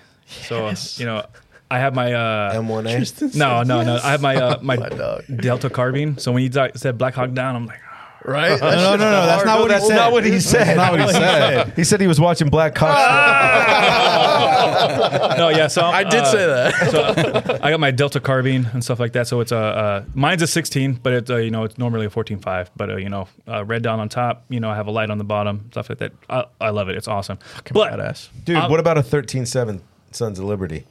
So, 0.49 0.73
you 0.97 1.07
know, 1.07 1.25
I 1.69 1.81
have 1.81 1.93
my. 1.95 2.13
Uh, 2.13 2.55
M1A? 2.55 3.35
no, 3.35 3.65
no, 3.65 3.83
no. 3.83 3.99
I 4.05 4.11
have 4.13 4.21
my 4.23 4.37
uh, 4.37 4.59
my 4.63 4.77
My. 4.77 5.21
Delta 5.37 5.69
carbine. 5.71 6.19
So 6.19 6.31
when 6.31 6.45
you 6.45 6.51
said 6.77 6.99
Black 6.99 7.15
Hawk 7.15 7.33
Down, 7.33 7.57
I'm 7.57 7.67
like, 7.67 7.81
Right? 8.27 8.59
No, 8.61 8.71
no, 8.71 8.97
no, 8.97 8.99
no. 8.99 9.27
That's 9.27 9.45
not 9.45 9.61
what 9.61 9.71
he 9.71 9.75
That's 9.77 9.87
said. 9.87 9.95
not 9.97 10.13
what 10.13 10.25
he 10.25 10.41
said. 10.41 10.77
not 10.77 10.91
what 10.93 11.01
he 11.01 11.09
said. 11.13 11.73
He 11.77 11.85
said 11.85 12.01
he 12.01 12.07
was 12.09 12.21
watching 12.21 12.49
Black 12.49 12.75
Cock. 12.75 12.97
no, 15.39 15.49
yeah. 15.51 15.67
So 15.69 15.83
I'm, 15.83 15.95
I 15.95 16.05
did 16.05 16.23
uh, 16.23 16.33
say 16.33 16.47
that. 16.47 16.91
so 17.47 17.59
I 17.63 17.71
got 17.71 17.81
my 17.81 17.91
Delta 17.91 18.21
carbine 18.21 18.67
and 18.73 18.83
stuff 18.83 18.99
like 18.99 19.13
that. 19.13 19.29
So 19.29 19.41
it's 19.41 19.53
a 19.53 19.59
uh, 19.59 20.05
mine's 20.15 20.43
a 20.43 20.47
16, 20.47 20.95
but 20.95 21.13
it's 21.13 21.31
uh, 21.31 21.37
you 21.37 21.51
know 21.51 21.65
it's 21.65 21.79
normally 21.79 22.07
a 22.07 22.11
14.5. 22.11 22.69
But 22.77 22.91
uh, 22.91 22.97
you 22.97 23.09
know, 23.09 23.29
uh, 23.47 23.65
red 23.65 23.83
down 23.83 24.01
on 24.01 24.09
top. 24.09 24.45
You 24.49 24.61
know, 24.61 24.71
I 24.71 24.77
have 24.77 24.87
a 24.89 24.93
light 24.93 25.11
on 25.11 25.19
the 25.19 25.25
bottom, 25.25 25.69
stuff 25.71 25.89
like 25.89 25.99
that. 25.99 26.13
I, 26.29 26.45
I 26.61 26.71
love 26.71 26.89
it. 26.89 26.97
It's 26.97 27.09
awesome. 27.09 27.39
But 27.73 27.93
Badass. 27.93 28.29
Dude, 28.45 28.57
I'm- 28.57 28.71
what 28.71 28.81
about 28.81 28.99
a 28.99 29.03
13.7 29.03 29.81
Sons 30.11 30.39
of 30.39 30.45
Liberty? 30.47 30.87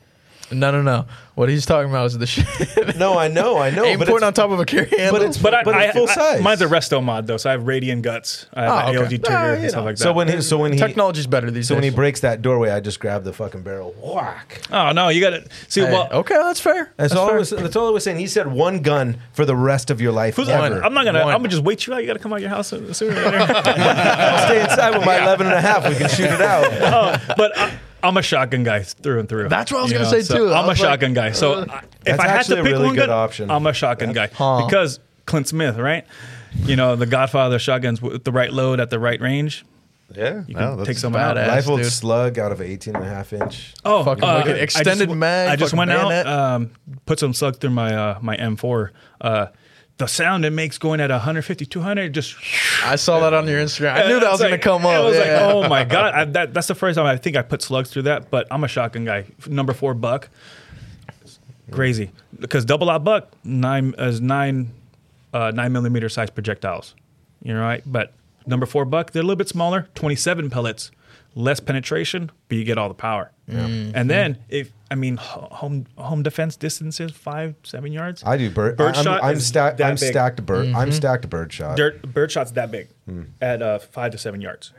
No, 0.52 0.70
no, 0.72 0.82
no. 0.82 1.06
What 1.34 1.50
he's 1.50 1.66
talking 1.66 1.90
about 1.90 2.06
is 2.06 2.18
the 2.18 2.28
shit. 2.28 2.46
No, 2.98 3.18
I 3.18 3.28
know, 3.28 3.58
I 3.58 3.72
know. 3.72 3.84
Aim 3.84 4.00
but 4.00 4.08
point 4.08 4.18
it's- 4.24 4.28
on 4.28 4.34
top 4.34 4.52
of 4.52 4.60
a 4.60 4.66
carry 4.66 4.88
handle. 4.88 5.12
but 5.20 5.22
it's 5.24 5.38
but 5.38 5.54
I, 5.54 5.64
but 5.64 5.76
I, 5.76 5.86
it's 5.86 5.96
full 5.98 6.08
I- 6.10 6.14
size. 6.14 6.42
mine's 6.42 6.62
a 6.62 6.66
resto 6.68 7.04
mod 7.04 7.28
though, 7.28 7.36
so 7.38 7.50
I 7.50 7.54
have 7.54 7.64
radian 7.64 8.02
guts. 8.02 8.46
I 8.54 8.62
have 8.64 8.72
Oh, 8.72 8.90
okay. 8.90 8.98
ALG 9.00 9.10
trigger 9.10 9.28
Ah, 9.32 9.48
you 9.48 9.54
and 9.60 9.70
stuff 9.70 9.82
know. 9.82 9.86
like 9.86 9.96
that. 9.98 10.04
so 10.04 10.14
when 10.14 10.28
he 10.30 10.42
so 10.42 10.58
when 10.60 10.72
he 10.72 10.78
technology's 10.80 11.28
better 11.28 11.52
these 11.52 11.68
so 11.68 11.74
days. 11.76 11.82
when 11.82 11.84
he 11.92 11.96
breaks 11.96 12.22
that 12.22 12.42
doorway, 12.42 12.70
I 12.70 12.80
just 12.80 13.00
grab 13.02 13.24
the 13.26 13.34
fucking 13.34 13.64
barrel. 13.64 13.94
Whack. 14.02 14.62
oh 14.72 14.92
no, 14.94 15.10
you 15.10 15.20
got 15.20 15.32
to 15.32 15.46
see. 15.68 15.82
Hey, 15.82 15.92
well, 15.92 16.08
okay, 16.12 16.36
that's 16.36 16.60
fair. 16.62 16.94
That's, 16.96 17.14
all. 17.14 17.30
I 17.30 17.36
was, 17.38 17.50
that's 17.50 17.76
all 17.76 17.88
I 17.88 17.92
was 17.92 18.04
saying. 18.06 18.18
He 18.18 18.28
said 18.28 18.50
one 18.50 18.82
gun 18.82 19.18
for 19.34 19.44
the 19.46 19.56
rest 19.56 19.90
of 19.90 20.00
your 20.00 20.14
life. 20.14 20.36
who's 20.38 20.48
ever. 20.48 20.82
I'm 20.84 20.94
not 20.94 21.04
gonna. 21.06 21.26
One. 21.26 21.34
I'm 21.34 21.40
gonna 21.40 21.50
just 21.50 21.64
wait 21.64 21.86
you 21.88 21.94
out. 21.94 22.02
You 22.02 22.08
got 22.08 22.14
to 22.14 22.20
come 22.20 22.32
out 22.32 22.40
your 22.42 22.50
house 22.52 22.68
sooner 22.70 22.86
or 22.86 22.94
later. 23.16 23.38
I'll 23.50 24.46
stay 24.48 24.62
inside 24.64 24.96
with 24.96 25.06
my 25.06 25.22
11 25.22 25.48
and 25.48 25.56
a 25.56 25.62
half. 25.62 25.88
We 25.90 25.96
can 25.96 26.08
shoot 26.08 26.30
it 26.30 26.42
out. 26.42 26.66
oh, 27.30 27.34
but 27.36 27.58
I, 27.58 27.78
I'm 28.08 28.18
a 28.18 28.22
shotgun 28.22 28.64
guy 28.64 28.84
through 28.84 29.20
and 29.22 29.30
through. 29.30 29.50
That's 29.50 29.72
what 29.72 29.80
I 29.80 29.82
was 29.84 29.92
You 29.92 29.98
gonna 30.00 30.12
know, 30.12 30.18
say, 30.18 30.24
so 30.24 30.38
too. 30.38 30.54
I 30.54 30.60
I'm 30.60 30.66
a 30.66 30.68
was 30.70 30.80
like, 30.80 30.88
shotgun 30.90 31.14
guy. 31.14 31.32
So 31.32 31.54
I- 31.62 31.62
if 31.62 32.04
That's 32.06 32.20
I 32.20 32.28
had 32.28 32.40
actually 32.40 32.56
to 32.58 32.62
a 32.62 32.64
pick 32.66 32.72
really 32.74 32.86
one 32.86 32.96
good 32.96 33.08
gun, 33.08 33.18
option. 33.18 33.52
I'm 33.52 33.66
a 33.68 33.74
shotgun 33.74 34.14
guy 34.14 34.30
Huh. 34.34 34.66
because 34.66 35.00
Clint 35.26 35.48
Smith, 35.48 35.78
right? 35.78 36.06
You 36.66 36.76
know, 36.76 36.96
the 36.96 37.06
Godfather 37.06 37.56
of 37.56 37.62
shotguns 37.62 38.02
with 38.02 38.24
the 38.24 38.32
right 38.32 38.52
load 38.54 38.80
at 38.80 38.90
the 38.90 39.00
right 39.00 39.20
range. 39.20 39.66
Yeah, 40.16 40.44
You 40.48 40.54
no, 40.54 40.60
can 40.60 40.78
that's 40.78 40.88
take 40.88 40.98
someone 41.00 41.22
out. 41.22 41.36
badass. 41.36 41.48
Rifled 41.56 41.82
dude. 41.82 41.92
slug 41.92 42.38
out 42.40 42.52
of 42.52 42.62
an 42.62 42.68
18 42.68 42.96
and 42.96 43.04
a 43.04 43.08
half 43.08 43.34
inch. 43.34 43.74
Oh, 43.84 44.04
Fucking 44.04 44.24
uh, 44.24 44.38
wicked. 44.46 44.56
I 44.56 44.60
Extended 44.60 45.08
just, 45.10 45.18
mag, 45.18 45.50
I 45.50 45.56
just 45.56 45.72
fucking 45.72 45.78
went 45.80 45.90
bayonet. 45.90 46.28
out, 46.28 46.52
um, 46.56 46.72
put 47.08 47.20
some 47.20 47.34
slug 47.34 47.60
through 47.60 47.72
my 47.72 47.94
uh, 47.94 48.20
my 48.22 48.38
M4. 48.38 48.92
Uh, 49.20 49.48
the 49.98 50.08
sound 50.08 50.44
it 50.44 50.50
makes 50.52 50.78
going 50.78 51.00
at 51.00 51.10
150, 51.10 51.66
200, 51.66 52.14
just 52.14 52.36
I 52.84 52.98
saw 52.98 53.20
that 53.22 53.34
on 53.34 53.48
your 53.48 53.62
Instagram. 53.64 53.94
I 53.96 54.08
knew 54.08 54.20
that 54.20 54.32
was 54.32 54.42
It's 54.42 54.50
going 54.50 54.50
to 54.50 54.56
like- 54.56 54.62
come 54.62 54.86
I 54.86 54.96
up. 54.96 55.06
was 55.06 55.16
yeah. 55.16 55.22
like, 55.46 55.54
oh 55.56 55.70
my 55.70 55.84
god, 55.96 56.14
I, 56.14 56.26
that, 56.26 56.54
that's 56.54 56.68
the 56.68 56.76
first 56.76 56.98
time 56.98 57.06
I 57.06 57.16
think 57.18 57.36
I 57.38 57.42
put 57.42 57.62
slugs 57.62 57.92
through 57.92 58.02
that. 58.04 58.30
But 58.30 58.48
I'm 58.52 58.64
a 58.64 58.68
shotgun 58.68 59.06
guy. 59.06 59.26
Number 59.48 59.72
four 59.74 59.94
buck, 59.94 60.30
crazy 61.72 62.12
because 62.40 62.66
double 62.66 62.90
out 62.90 63.04
buck 63.04 63.32
nine 63.44 63.94
as 63.98 64.22
nine 64.22 64.72
uh, 65.34 65.52
nine 65.52 65.72
millimeter 65.72 66.10
size 66.10 66.30
projectiles. 66.30 66.96
You 67.44 67.54
know 67.54 67.62
right, 67.62 67.84
but 67.86 68.14
number 68.46 68.66
four 68.66 68.86
buck 68.86 69.12
they're 69.12 69.22
a 69.22 69.26
little 69.26 69.36
bit 69.38 69.50
smaller, 69.50 69.88
27 69.96 70.50
pellets, 70.50 70.92
less 71.36 71.60
penetration, 71.60 72.32
but 72.50 72.58
you 72.58 72.64
get 72.64 72.78
all 72.78 72.88
the 72.90 72.96
power. 72.96 73.32
And 73.48 74.10
then 74.10 74.40
if 74.50 74.72
I 74.92 74.96
mean 74.96 75.18
home 75.18 75.86
home 75.98 76.22
defense 76.24 76.56
distances 76.56 77.12
five 77.12 77.56
seven 77.64 77.92
yards. 77.92 78.24
I 78.26 78.38
do 78.38 78.50
bird. 78.50 78.78
Bird 78.78 78.96
I'm, 78.96 79.04
shot 79.04 79.24
I'm, 79.24 79.36
is 79.36 79.48
stacked. 79.48 79.78
that 79.80 79.88
I'm 79.88 79.96
big. 79.96 80.12
stacked 80.12 80.46
bird. 80.46 80.74
I'm 80.74 80.92
stacked 80.92 81.30
bird 81.30 81.52
shot. 81.52 81.76
Dirt 81.78 82.02
bird 82.14 82.32
shots 82.32 82.52
that 82.52 82.70
big 82.72 82.90
at 83.42 83.62
uh, 83.62 83.80
five 83.80 84.12
to 84.12 84.18
seven 84.18 84.42
yards. 84.42 84.72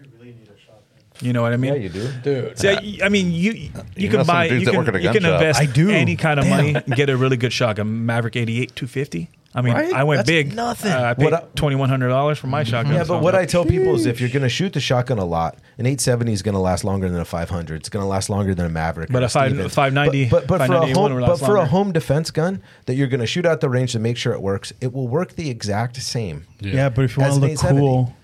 You 1.23 1.33
know 1.33 1.41
what 1.41 1.55
I 1.55 1.57
mean? 1.57 1.73
Yeah, 1.73 1.79
you 1.81 1.89
do. 1.89 2.09
dude. 2.23 2.59
See, 2.59 2.69
I, 3.03 3.07
I 3.07 3.09
mean, 3.09 3.33
you 3.33 3.53
you, 3.53 3.71
You 3.97 4.11
can 4.11 4.27
buy 4.27 4.49
dudes 4.49 4.61
you 4.65 4.67
can, 4.69 4.77
work 4.79 4.89
at 4.89 4.97
a 4.97 5.03
you 5.03 5.11
can 5.13 5.23
shop. 5.23 5.41
invest 5.41 5.59
I 5.61 5.65
do. 5.65 5.89
any 5.89 6.15
kind 6.15 6.39
of 6.39 6.45
Damn. 6.45 6.57
money 6.57 6.75
and 6.75 6.95
get 6.95 7.09
a 7.09 7.17
really 7.17 7.39
good 7.39 7.55
shotgun. 7.55 8.05
Maverick 8.05 8.37
88 8.37 8.77
250. 8.77 9.31
I 9.57 9.63
mean, 9.63 9.73
Right? 9.73 9.93
I 9.93 10.05
went 10.05 10.19
That's 10.19 10.27
big. 10.29 10.55
nothing. 10.55 10.93
Uh, 10.93 11.01
I 11.01 11.15
paid 11.15 11.25
What 11.25 11.33
I- 11.35 11.43
twenty 11.55 11.77
one 11.77 11.89
hundred 11.89 12.09
dollars 12.11 12.39
for 12.39 12.47
my 12.47 12.63
shotgun. 12.63 12.95
Yeah, 12.95 13.05
so- 13.05 13.15
but 13.15 13.23
what 13.23 13.35
I 13.35 13.47
tell 13.47 13.65
people 13.65 13.95
is 13.95 14.05
if 14.05 14.21
you're 14.21 14.29
going 14.29 14.43
to 14.43 14.49
shoot 14.51 14.75
the 14.75 14.81
shotgun 14.81 15.19
a 15.19 15.25
lot, 15.25 15.57
an 15.79 15.87
870 15.87 16.33
is 16.35 16.43
going 16.43 16.55
to 16.55 16.61
last 16.61 16.85
longer 16.85 17.09
than 17.09 17.19
a 17.21 17.25
500. 17.25 17.77
It's 17.77 17.89
going 17.89 18.03
to 18.03 18.07
last 18.09 18.29
longer 18.29 18.55
than 18.55 18.67
a 18.67 18.69
Maverick. 18.69 19.09
But 19.11 19.23
or 19.23 19.27
a 19.27 19.29
five- 19.31 19.53
Stevens. 19.53 19.75
590 19.75 20.29
But, 20.29 20.47
but, 20.47 20.59
but 20.59 20.67
for 20.67 20.75
a 20.75 20.77
590 20.77 20.93
home, 21.01 21.15
will 21.15 21.21
but 21.23 21.29
last 21.31 21.39
for 21.47 21.53
a 21.53 21.59
longer. 21.61 21.71
home 21.71 21.93
defense 21.93 22.31
gun 22.31 22.63
that 22.85 22.95
you're 22.97 23.09
going 23.09 23.21
to 23.21 23.27
shoot 23.27 23.47
out 23.47 23.61
the 23.63 23.71
range 23.71 23.93
to 23.93 23.99
make 23.99 24.19
sure 24.19 24.35
it 24.35 24.43
works, 24.43 24.75
it 24.83 24.93
will 24.93 25.09
work 25.09 25.37
the 25.37 25.49
exact 25.49 25.97
same. 25.97 26.45
Yeah, 26.61 26.91
but 26.91 27.07
if 27.07 27.17
you 27.17 27.23
As 27.23 27.31
want 27.33 27.43
to 27.43 27.47
an 27.47 27.53
look 27.55 27.59
870. 27.65 27.81
cool, 27.81 28.15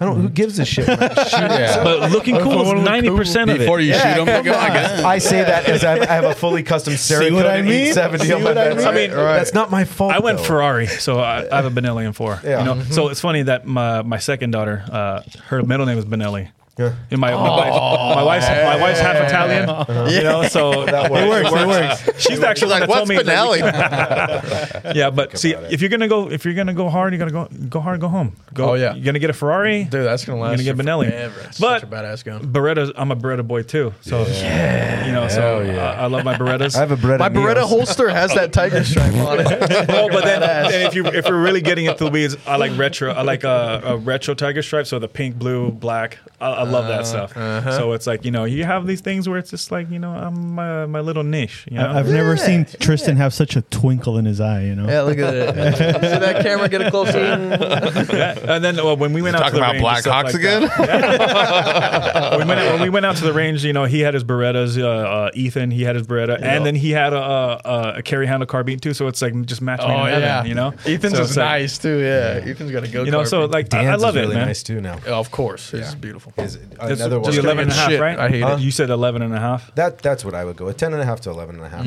I 0.00 0.04
don't. 0.04 0.20
Who 0.20 0.28
gives 0.28 0.58
a 0.60 0.64
shit? 0.64 0.86
when 0.86 0.98
I 1.02 1.08
shoot 1.24 1.32
Yeah. 1.50 1.82
But 1.82 2.12
looking 2.12 2.36
cool 2.38 2.62
is 2.76 2.84
ninety 2.84 3.10
percent 3.10 3.50
of 3.50 3.56
it. 3.56 3.60
Before 3.60 3.80
you 3.80 3.92
shoot 3.94 4.00
them, 4.14 4.26
they 4.26 4.42
go 4.42 4.52
like 4.52 4.72
that. 4.72 5.04
I 5.04 5.18
say 5.18 5.42
that 5.42 5.68
as 5.68 5.82
I 5.84 5.98
have, 5.98 6.02
I 6.08 6.12
have 6.12 6.24
a 6.24 6.34
fully 6.34 6.62
custom 6.62 6.94
Cerakote 6.94 7.32
what 7.32 7.46
I 7.46 7.62
mean? 7.62 7.88
870 7.88 8.24
See 8.26 8.32
on 8.32 8.42
my 8.42 8.48
what 8.50 8.58
I 8.58 8.64
bed. 8.68 8.76
mean? 8.76 8.86
I 8.86 8.92
mean, 8.92 9.10
that's 9.10 9.54
not 9.54 9.70
my 9.70 9.84
fault. 9.84 10.12
I 10.12 10.20
went 10.20 10.38
though. 10.38 10.44
Ferrari, 10.44 10.86
so 10.86 11.18
I, 11.18 11.48
I 11.50 11.56
have 11.62 11.66
a 11.66 11.70
Benelli 11.80 12.06
in 12.06 12.12
four. 12.12 12.40
Yeah. 12.44 12.60
You 12.60 12.64
know, 12.64 12.74
Mhm. 12.82 12.92
so 12.92 13.08
it's 13.08 13.20
funny 13.20 13.42
that 13.42 13.66
my 13.66 14.02
my 14.02 14.18
second 14.18 14.52
daughter, 14.52 14.84
uh, 14.90 15.22
her 15.48 15.62
middle 15.62 15.86
name 15.86 15.98
is 15.98 16.04
Benelli. 16.04 16.48
Yeah. 16.78 16.94
And 17.10 17.20
my, 17.20 17.32
my, 17.32 17.40
wife, 17.40 17.70
my 18.16 18.22
wife's 18.22 18.48
my 18.48 18.80
wife's 18.80 19.00
half 19.00 19.16
Italian, 19.28 19.68
you 20.14 20.22
know, 20.22 20.44
so 20.44 20.84
That 20.86 21.10
works. 21.10 21.50
it 21.52 21.66
works. 22.06 22.22
she's 22.22 22.40
actually 22.40 22.70
Like, 22.70 22.82
the 22.84 22.88
one 22.88 23.08
what's 23.08 23.24
that 23.24 23.36
told 23.36 23.56
me. 23.56 23.62
Benelli? 23.62 24.94
Yeah, 24.94 25.10
but 25.10 25.36
see, 25.38 25.54
if 25.54 25.80
you're 25.80 25.90
gonna 25.90 26.08
go, 26.08 26.30
if 26.30 26.44
you're 26.44 26.54
gonna 26.54 26.72
go 26.74 26.88
hard, 26.88 27.12
you're 27.12 27.18
gonna 27.18 27.32
go 27.32 27.48
go 27.68 27.80
hard, 27.80 28.00
go 28.00 28.08
home. 28.08 28.34
Go. 28.54 28.70
Oh, 28.70 28.74
yeah. 28.74 28.94
you're 28.94 29.04
gonna 29.04 29.18
get 29.18 29.30
a 29.30 29.32
Ferrari. 29.34 29.84
Dude, 29.84 30.04
that's 30.06 30.24
gonna 30.24 30.40
last. 30.40 30.62
You're 30.62 30.72
gonna 30.74 30.84
get 30.84 31.02
you 31.02 31.08
Benelli. 31.08 31.10
forever. 31.10 31.40
It's 31.48 31.58
But- 31.60 31.80
such 31.80 31.90
a 31.90 31.92
badass 31.92 32.24
gun. 32.24 32.52
Beretta, 32.52 32.92
I'm 32.96 33.10
a 33.10 33.16
Beretta 33.16 33.46
boy 33.46 33.62
too. 33.62 33.92
So 34.00 34.22
yeah, 34.26 35.06
you 35.06 35.12
know, 35.12 35.28
so 35.28 35.60
yeah. 35.60 35.90
I, 35.92 36.04
I 36.04 36.06
love 36.06 36.24
my 36.24 36.36
Berettas. 36.36 36.76
I 36.76 36.80
have 36.80 36.90
a 36.92 36.96
Beretta. 36.96 37.18
My 37.18 37.28
Beretta 37.28 37.62
Neos. 37.62 37.68
holster 37.68 38.08
has 38.08 38.32
that 38.34 38.52
tiger 38.52 38.84
stripe 38.84 39.14
on 39.14 39.40
it. 39.40 39.46
well, 39.88 40.08
but 40.08 40.24
then, 40.24 40.40
then 40.40 40.86
if 40.86 40.94
you 40.94 41.04
if 41.06 41.26
you're 41.26 41.40
really 41.40 41.60
getting 41.60 41.86
into 41.86 42.04
the 42.04 42.10
weeds, 42.10 42.36
I 42.46 42.56
like 42.56 42.76
retro. 42.78 43.10
I 43.12 43.22
like 43.22 43.44
a, 43.44 43.82
a 43.84 43.96
retro 43.96 44.34
tiger 44.34 44.62
stripe. 44.62 44.86
So 44.86 44.98
the 44.98 45.08
pink, 45.08 45.36
blue, 45.38 45.70
black. 45.72 46.18
I, 46.40 46.50
I 46.50 46.62
love 46.70 46.88
that 46.88 47.06
stuff. 47.06 47.34
So 47.74 47.92
it's 47.92 48.06
like 48.06 48.24
you 48.24 48.30
know 48.30 48.44
you 48.44 48.64
have 48.64 48.86
these 48.86 49.00
things 49.00 49.28
where 49.28 49.38
it's 49.38 49.50
just 49.50 49.70
like 49.70 49.90
you 49.90 49.98
know 49.98 50.10
I'm 50.10 50.54
my, 50.54 50.86
my 50.86 51.00
little 51.00 51.22
niche. 51.24 51.66
You 51.70 51.78
know. 51.78 51.86
I- 51.88 51.98
I've 51.98 52.08
never 52.08 52.36
seen 52.36 52.64
Tristan 52.80 53.16
have 53.16 53.34
such 53.34 53.56
a 53.56 53.62
twinkle 53.62 54.18
in 54.18 54.24
his 54.24 54.40
eye. 54.40 54.62
You 54.64 54.74
know. 54.74 54.86
Yeah, 54.88 55.02
look 55.02 55.18
at 55.18 55.34
it. 55.34 55.76
See 55.76 55.84
that 56.18 56.42
camera? 56.42 56.68
Get 56.68 56.80
it 56.82 56.90
closer. 56.90 57.18
Yeah. 57.18 58.38
And 58.54 58.64
then 58.64 58.76
well, 58.76 58.96
when 58.96 59.12
we 59.12 59.22
went 59.22 59.36
out 59.36 59.40
Talking 59.50 59.54
to 59.54 59.60
the 59.60 59.62
about 59.62 59.72
range, 59.72 59.76
and 59.76 59.82
Black 59.82 60.00
stuff 60.02 60.14
Hawks 60.14 60.34
like 60.34 60.42
again? 60.42 60.62
that, 60.68 62.38
we 62.38 62.44
went 62.44 62.60
out, 62.60 62.72
when 62.74 62.82
we 62.82 62.88
went 62.90 63.06
out 63.06 63.16
to 63.16 63.24
the 63.24 63.32
range, 63.32 63.64
you 63.64 63.72
know, 63.72 63.84
he 63.84 64.00
had 64.00 64.14
his 64.14 64.24
Berettas. 64.24 64.80
Uh, 64.80 64.86
uh, 64.88 65.30
Ethan, 65.34 65.70
he 65.70 65.82
had 65.82 65.96
his 65.96 66.06
Beretta, 66.06 66.40
and 66.42 66.64
then 66.64 66.74
he 66.74 66.90
had 66.90 67.12
a, 67.12 67.18
a, 67.18 67.94
a 67.98 68.02
carry 68.02 68.26
handle 68.26 68.46
carbine 68.46 68.78
too. 68.78 68.94
So 68.94 69.06
it's 69.08 69.20
like 69.22 69.34
just 69.46 69.60
matching 69.62 69.90
Oh 69.90 70.04
in 70.04 70.06
heaven, 70.06 70.20
yeah, 70.22 70.44
you 70.44 70.54
know. 70.54 70.72
Ethan's 70.84 71.14
So 71.16 71.22
is 71.22 71.28
it's 71.30 71.36
like- 71.36 71.44
nice 71.46 71.78
too. 71.78 71.98
Yeah, 71.98 72.40
Ethan's 72.50 72.70
got 72.70 72.84
a 72.84 72.88
go. 72.88 73.02
You 73.04 73.10
know, 73.10 73.24
so 73.24 73.44
like 73.46 73.72
I, 73.74 73.86
I 73.86 73.94
love 73.96 74.16
is 74.16 74.18
it, 74.18 74.20
really 74.24 74.36
man. 74.36 74.46
nice 74.46 74.62
too 74.62 74.80
now. 74.80 74.98
of 75.06 75.30
course, 75.30 75.72
it's 75.74 75.94
beautiful. 75.94 76.32
Is 76.38 76.56
It's 76.82 77.00
another 77.00 77.20
one. 77.20 77.30
the 77.32 77.38
11 77.40 77.62
and 77.64 77.70
a 77.72 77.74
half, 77.74 77.90
Shit, 77.90 78.00
right? 78.00 78.18
I 78.18 78.28
hate 78.28 78.42
it. 78.42 78.60
You 78.60 78.70
said 78.70 78.90
11 78.90 79.22
and 79.22 79.34
a 79.34 79.38
half. 79.40 79.74
That 79.74 79.98
that's 79.98 80.24
what 80.24 80.34
I 80.34 80.44
would 80.44 80.56
go. 80.56 80.68
A 80.68 80.74
ten 80.74 80.92
and 80.92 81.02
a 81.02 81.04
half 81.04 81.20
to 81.22 81.30
eleven 81.30 81.56
and 81.56 81.64
a 81.64 81.68
half. 81.68 81.86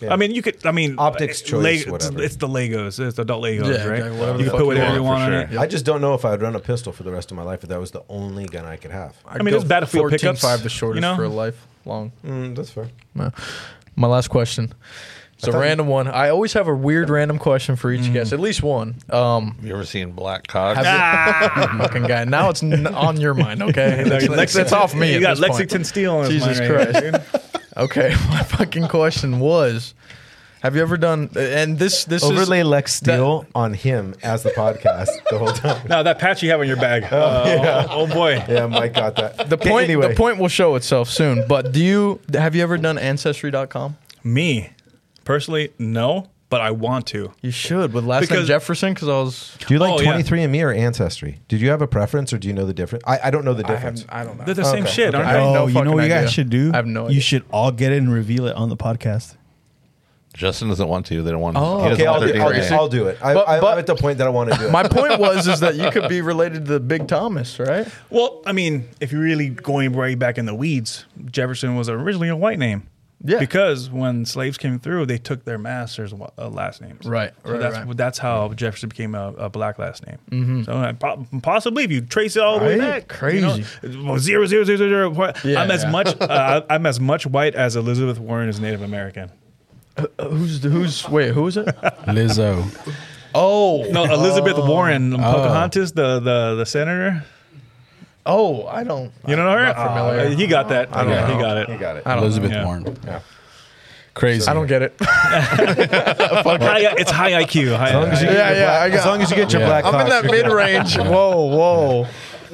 Yeah. 0.00 0.12
I 0.12 0.16
mean, 0.16 0.34
you 0.34 0.42
could. 0.42 0.66
I 0.66 0.72
mean, 0.72 0.96
Optics 0.98 1.42
uh, 1.42 1.46
choice, 1.46 1.80
it's- 1.82 1.90
whatever. 1.90 2.22
It's 2.22 2.36
the 2.36 2.46
Legos. 2.48 3.00
It's 3.00 3.18
adult 3.18 3.42
Legos, 3.42 3.64
Yeah, 3.74 3.86
right? 3.86 3.98
exactly, 3.98 4.18
whatever 4.20 4.38
you 4.38 4.44
the 4.44 4.50
can 4.50 4.50
fuck 4.50 4.52
put 4.52 4.60
you 4.60 4.66
whatever 4.66 4.94
you 4.96 5.02
want, 5.02 5.20
want 5.20 5.30
for 5.30 5.36
on 5.36 5.42
it. 5.44 5.50
sure. 5.52 5.60
I 5.60 5.66
just 5.66 5.84
don't 5.86 6.00
know 6.02 6.12
if 6.14 6.24
I 6.26 6.30
would 6.32 6.42
run 6.42 6.54
a 6.54 6.60
pistol 6.60 6.92
for 6.92 7.02
the 7.02 7.10
rest 7.12 7.30
of 7.30 7.36
my 7.38 7.42
life 7.44 7.62
if 7.62 7.70
that 7.70 7.80
was 7.80 7.92
the 7.92 8.02
only 8.10 8.44
gun 8.44 8.66
I 8.66 8.76
could 8.76 8.90
have. 8.90 9.16
I'd 9.26 9.42
mean, 9.42 9.52
go 9.52 9.56
it's 9.56 9.64
Battlefield 9.64 10.02
14, 10.10 10.18
pickups, 10.18 10.40
Five 10.42 10.62
the 10.62 10.68
shortest 10.68 10.96
you 10.96 11.00
know? 11.00 11.16
for 11.16 11.24
a 11.24 11.28
lifelong. 11.30 12.12
Mm, 12.26 12.54
that's 12.56 12.70
fair. 12.70 12.90
My 13.14 14.06
last 14.06 14.28
question. 14.28 14.74
It's 15.38 15.46
a 15.48 15.52
random 15.58 15.86
one. 15.86 16.08
I 16.08 16.30
always 16.30 16.54
have 16.54 16.66
a 16.66 16.74
weird 16.74 17.10
random 17.10 17.38
question 17.38 17.76
for 17.76 17.92
each 17.92 18.00
Mm-hmm. 18.02 18.12
guest, 18.14 18.32
at 18.32 18.40
least 18.40 18.62
one. 18.62 18.94
Um, 19.10 19.56
You 19.62 19.74
ever 19.74 19.84
seen 19.84 20.12
Black 20.12 20.46
Cogs? 20.46 20.78
have 20.84 21.72
you, 21.74 21.78
fucking 21.78 22.04
guy. 22.04 22.24
Now 22.24 22.48
it's 22.48 22.62
n- 22.62 22.86
on 22.86 23.20
your 23.20 23.34
mind, 23.34 23.62
okay? 23.62 24.02
That's, 24.08 24.28
that's, 24.28 24.52
that's 24.54 24.72
off 24.72 24.94
me. 24.94 25.10
You 25.10 25.16
at 25.16 25.20
got 25.20 25.30
this 25.36 25.40
point. 25.40 25.50
Lexington 25.52 25.84
Steel 25.84 26.16
on 26.16 26.24
his 26.30 26.42
Jesus 26.42 26.58
mind 26.58 26.72
right 26.72 26.90
here, 26.96 27.10
Christ. 27.12 27.32
dude. 27.32 27.42
Okay, 27.76 28.08
my 28.30 28.42
fucking 28.42 28.88
question 28.88 29.38
was: 29.38 29.92
Have 30.62 30.74
you 30.76 30.80
ever 30.80 30.96
done? 30.96 31.28
And 31.36 31.78
this 31.78 32.06
this 32.06 32.24
Overlay 32.24 32.60
is 32.60 32.66
Lex 32.66 32.94
Steel 32.94 33.44
on 33.54 33.74
him 33.74 34.14
as 34.22 34.44
the 34.44 34.48
podcast 34.48 35.08
the 35.28 35.36
whole 35.36 35.48
time. 35.52 35.86
No, 35.86 36.02
that 36.02 36.18
patch 36.18 36.42
you 36.42 36.48
have 36.48 36.60
on 36.60 36.66
your 36.66 36.78
bag. 36.78 37.04
Uh, 37.04 37.86
oh, 37.86 37.86
oh 37.90 38.06
boy. 38.06 38.42
Yeah, 38.48 38.66
Mike 38.66 38.94
got 38.94 39.16
that. 39.16 39.50
the 39.50 39.58
point. 39.58 39.84
Anyway, 39.90 40.08
The 40.08 40.14
point 40.14 40.38
will 40.38 40.48
show 40.48 40.74
itself 40.76 41.10
soon. 41.10 41.46
But 41.46 41.72
do 41.72 41.84
you 41.84 42.18
have 42.32 42.54
you 42.54 42.62
ever 42.62 42.78
done 42.78 42.96
Ancestry.com? 42.96 43.98
Me, 44.24 44.70
personally, 45.26 45.72
no, 45.78 46.30
but 46.48 46.60
I 46.62 46.70
want 46.70 47.06
to. 47.08 47.32
You 47.42 47.50
should 47.50 47.92
with 47.92 48.04
last 48.04 48.22
name 48.22 48.28
Because- 48.28 48.48
Jefferson 48.48 48.94
because 48.94 49.08
I 49.08 49.12
was. 49.20 49.54
do 49.66 49.74
you 49.74 49.78
like 49.80 49.92
Oh, 49.92 50.00
yeah. 50.00 50.12
23andMe 50.18 50.62
or 50.64 50.72
Ancestry? 50.72 51.40
Did 51.48 51.60
you 51.60 51.68
have 51.70 51.82
a 51.82 51.86
preference 51.88 52.32
or 52.32 52.38
do 52.38 52.48
you 52.48 52.54
know 52.54 52.64
the 52.64 52.72
difference? 52.72 53.04
I, 53.06 53.18
I 53.24 53.30
don't 53.30 53.44
know 53.44 53.52
the 53.52 53.64
difference. 53.64 54.06
I 54.08 54.24
don't 54.24 54.38
know. 54.38 54.44
They're 54.44 54.54
the 54.54 54.64
same 54.64 54.84
Okay, 54.84 54.92
shit, 54.92 55.08
okay. 55.14 55.16
aren't 55.18 55.28
I 55.28 55.32
they? 55.34 55.40
have 55.42 55.52
no 55.52 55.62
oh, 55.62 55.66
you 55.66 55.74
know 55.74 55.80
fucking 55.80 55.92
what 55.92 55.98
you 55.98 56.04
idea. 56.12 56.22
guys 56.22 56.32
should 56.32 56.48
do? 56.50 56.70
I 56.72 56.76
have 56.76 56.86
no 56.86 57.04
idea. 57.06 57.14
You 57.16 57.20
should 57.20 57.44
all 57.52 57.70
get 57.72 57.92
it 57.92 57.98
and 57.98 58.10
reveal 58.12 58.46
it 58.46 58.56
on 58.56 58.70
the 58.70 58.76
podcast. 58.76 59.36
Justin 60.34 60.68
doesn't 60.68 60.86
want 60.88 61.06
to. 61.06 61.22
They 61.22 61.30
don't 61.30 61.40
want. 61.40 61.56
Oh, 61.56 61.60
to. 61.60 61.66
Oh. 61.66 61.82
he 61.82 61.88
doesn't 61.88 61.94
okay, 61.94 62.06
I'll 62.06 62.12
want 62.20 62.26
do, 62.26 62.32
their 62.34 62.42
I'll, 62.42 62.50
DNA. 62.52 62.68
do, 62.68 62.74
I'll 62.74 62.88
do 62.90 63.06
it. 63.08 63.18
I, 63.22 63.32
But- 63.34 63.48
I, 63.48 63.58
but- 63.60 63.72
I'm 63.72 63.78
at 63.78 63.86
the 63.86 63.94
point 63.96 64.18
that 64.18 64.26
I 64.26 64.30
want 64.30 64.52
to 64.52 64.58
do 64.58 64.66
it. 64.66 64.70
My 64.70 64.82
point 64.86 65.18
was 65.18 65.48
is 65.48 65.60
that 65.60 65.76
you 65.76 65.90
could 65.90 66.08
be 66.10 66.20
related 66.20 66.66
to 66.66 66.72
the 66.74 66.80
Big 66.80 67.08
Thomas, 67.08 67.58
right? 67.58 67.88
Well, 68.10 68.42
I 68.44 68.52
mean, 68.52 68.86
if 69.00 69.12
you're 69.12 69.22
really 69.22 69.48
going 69.48 69.92
way 69.94 70.14
back 70.14 70.36
in 70.36 70.44
the 70.44 70.54
weeds, 70.54 71.06
Jefferson 71.24 71.74
was 71.74 71.88
originally 71.88 72.28
a 72.28 72.36
white 72.36 72.58
name. 72.58 72.86
Yeah. 73.24 73.38
Because 73.38 73.90
when 73.90 74.24
slaves 74.26 74.58
came 74.58 74.78
through, 74.78 75.06
they 75.06 75.16
took 75.18 75.44
their 75.44 75.56
masters' 75.58 76.12
uh, 76.12 76.48
last 76.48 76.82
names. 76.82 77.06
Right, 77.06 77.32
So 77.44 77.52
right, 77.52 77.60
that's 77.60 77.76
right. 77.78 77.96
that's 77.96 78.18
how 78.18 78.52
Jefferson 78.52 78.90
became 78.90 79.14
a, 79.14 79.32
a 79.38 79.48
black 79.48 79.78
last 79.78 80.06
name. 80.06 80.18
Mm-hmm. 80.30 80.62
So 80.64 80.72
uh, 80.72 81.40
possibly, 81.40 81.84
if 81.84 81.90
you 81.90 82.02
trace 82.02 82.36
it 82.36 82.42
all 82.42 82.58
the 82.60 82.66
way 82.66 82.78
Right? 82.78 83.08
back, 83.08 83.32
you 83.32 83.40
know, 83.40 83.54
Crazy. 83.54 84.18
zero 84.18 84.46
zero 84.46 84.64
zero 84.64 84.64
zero 84.76 85.14
zero. 85.14 85.32
Yeah, 85.44 85.62
I'm 85.62 85.70
as 85.70 85.82
yeah. 85.84 85.90
much 85.90 86.14
uh, 86.20 86.62
I'm 86.68 86.84
as 86.84 87.00
much 87.00 87.26
white 87.26 87.54
as 87.54 87.74
Elizabeth 87.74 88.18
Warren 88.18 88.48
is 88.50 88.60
Native 88.60 88.82
American. 88.82 89.30
Who's 90.20 90.62
who's 90.62 91.08
wait? 91.08 91.32
Who 91.32 91.46
is 91.46 91.56
it? 91.56 91.66
Lizzo. 92.06 92.64
Oh 93.34 93.86
No, 93.90 94.04
Elizabeth 94.04 94.58
Warren, 94.58 95.12
Pocahontas, 95.12 95.92
the 95.92 96.20
the 96.20 96.54
the 96.56 96.66
senator. 96.66 97.24
Oh, 98.26 98.66
I 98.66 98.84
don't. 98.84 99.12
You 99.26 99.36
don't 99.36 99.44
know 99.46 99.52
her? 99.52 99.64
Not 99.64 99.76
familiar. 99.88 100.20
Uh, 100.26 100.30
he 100.30 100.46
got 100.46 100.68
that. 100.68 100.94
I 100.94 101.02
don't 101.04 101.12
yeah, 101.12 101.26
know. 101.28 101.34
he 101.34 101.40
got 101.40 101.56
it. 101.58 101.68
He 101.70 101.76
got 101.76 101.96
it. 101.96 102.02
I 102.06 102.14
don't 102.14 102.24
Elizabeth 102.24 102.50
Yeah. 102.52 102.64
Warren. 102.64 102.96
Yeah. 103.04 103.20
Crazy. 104.14 104.48
I 104.48 104.54
don't 104.54 104.66
get 104.66 104.80
it. 104.82 104.94
High, 105.00 106.94
it's 106.96 107.10
high 107.10 107.32
IQ. 107.32 107.76
High, 107.76 107.88
As 107.90 107.94
long 107.94 108.04
as 108.08 108.22
you 108.22 108.28
high- 108.28 108.32
get 108.34 108.38
Yeah, 108.38 108.50
yeah, 108.52 108.64
black, 108.64 108.80
I 108.82 108.88
got- 108.90 108.98
as 108.98 109.04
long 109.06 109.22
as 109.22 109.30
you 109.30 109.36
get 109.36 109.52
your 109.52 109.60
Yeah. 109.62 109.66
black. 109.68 109.84
I'm 109.84 110.00
in 110.00 110.08
that 110.08 110.24
mid 110.24 110.46
range. 110.50 110.96
Whoa, 110.96 111.46
whoa. 111.46 112.06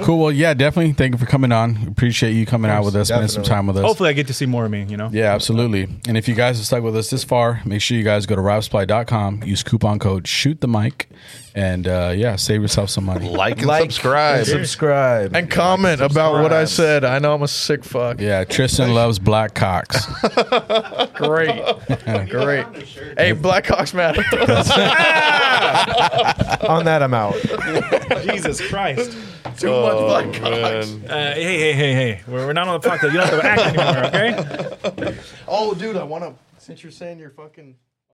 Cool. 0.02 0.18
Well, 0.18 0.32
yeah, 0.32 0.54
definitely. 0.54 0.92
Thank 0.92 1.14
you 1.14 1.18
for 1.18 1.26
coming 1.26 1.52
on. 1.52 1.86
Appreciate 1.88 2.32
you 2.32 2.46
coming 2.46 2.70
out 2.70 2.84
with 2.84 2.96
us, 2.96 3.08
spending 3.08 3.28
some 3.28 3.42
Definitely. 3.42 3.56
time 3.56 3.66
with 3.68 3.76
us. 3.78 3.84
Hopefully, 3.84 4.10
I 4.10 4.12
get 4.12 4.26
to 4.28 4.34
see 4.34 4.46
more 4.46 4.64
of 4.64 4.70
me. 4.70 4.84
You 4.88 4.96
know. 4.96 5.10
Yeah, 5.12 5.34
absolutely. 5.34 5.88
And 6.08 6.16
if 6.16 6.28
you 6.28 6.34
guys 6.34 6.56
have 6.58 6.66
stuck 6.66 6.82
with 6.82 6.96
us 6.96 7.10
this 7.10 7.24
far, 7.24 7.60
make 7.64 7.80
sure 7.80 7.96
you 7.96 8.04
guys 8.04 8.26
go 8.26 8.34
to 8.36 8.42
riflesupply.com, 8.42 9.42
use 9.44 9.62
coupon 9.62 9.98
code 9.98 10.26
shoot 10.26 10.60
the 10.60 10.68
mic, 10.68 11.08
and 11.54 11.86
uh, 11.86 12.12
yeah, 12.16 12.36
save 12.36 12.62
yourself 12.62 12.90
some 12.90 13.04
money. 13.04 13.28
Like 13.28 13.58
and 13.58 13.66
Like 13.66 13.82
subscribe. 13.90 14.38
and 14.38 14.46
subscribe. 14.46 15.36
And 15.36 15.50
comment 15.50 16.00
about 16.00 16.42
what 16.42 16.52
I 16.52 16.64
said. 16.64 17.04
I 17.04 17.18
know 17.18 17.34
I'm 17.34 17.42
a 17.42 17.48
sick 17.48 17.84
fuck. 17.84 18.20
Yeah, 18.20 18.44
Tristan 18.44 18.94
loves 18.94 19.18
black 19.18 19.54
cocks. 19.54 20.06
Great. 21.14 21.62
Great. 22.28 22.66
Hey, 23.16 23.34
Blackhawks 23.34 23.94
matter. 23.94 24.22
On 26.68 26.84
that, 26.84 27.02
I'm 27.02 27.14
out. 27.14 27.34
Jesus 28.24 28.60
Christ. 28.68 29.16
Too 29.58 29.70
much 29.70 30.32
Blackhawks. 30.32 31.04
Uh, 31.10 31.34
hey, 31.34 31.42
hey, 31.58 31.72
hey, 31.72 31.92
hey. 31.94 32.20
We're, 32.26 32.46
we're 32.46 32.52
not 32.52 32.68
on 32.68 32.80
the 32.80 32.88
podcast. 32.88 33.12
You 33.12 33.18
don't 33.18 33.28
have 33.28 33.40
to 33.40 33.46
act 33.46 34.94
anymore, 34.94 35.08
okay? 35.08 35.18
Oh, 35.48 35.74
dude, 35.74 35.96
I 35.96 36.02
want 36.04 36.24
to. 36.24 36.34
Since 36.58 36.82
you're 36.82 36.92
saying 36.92 37.18
you're 37.18 37.30
fucking. 37.30 37.76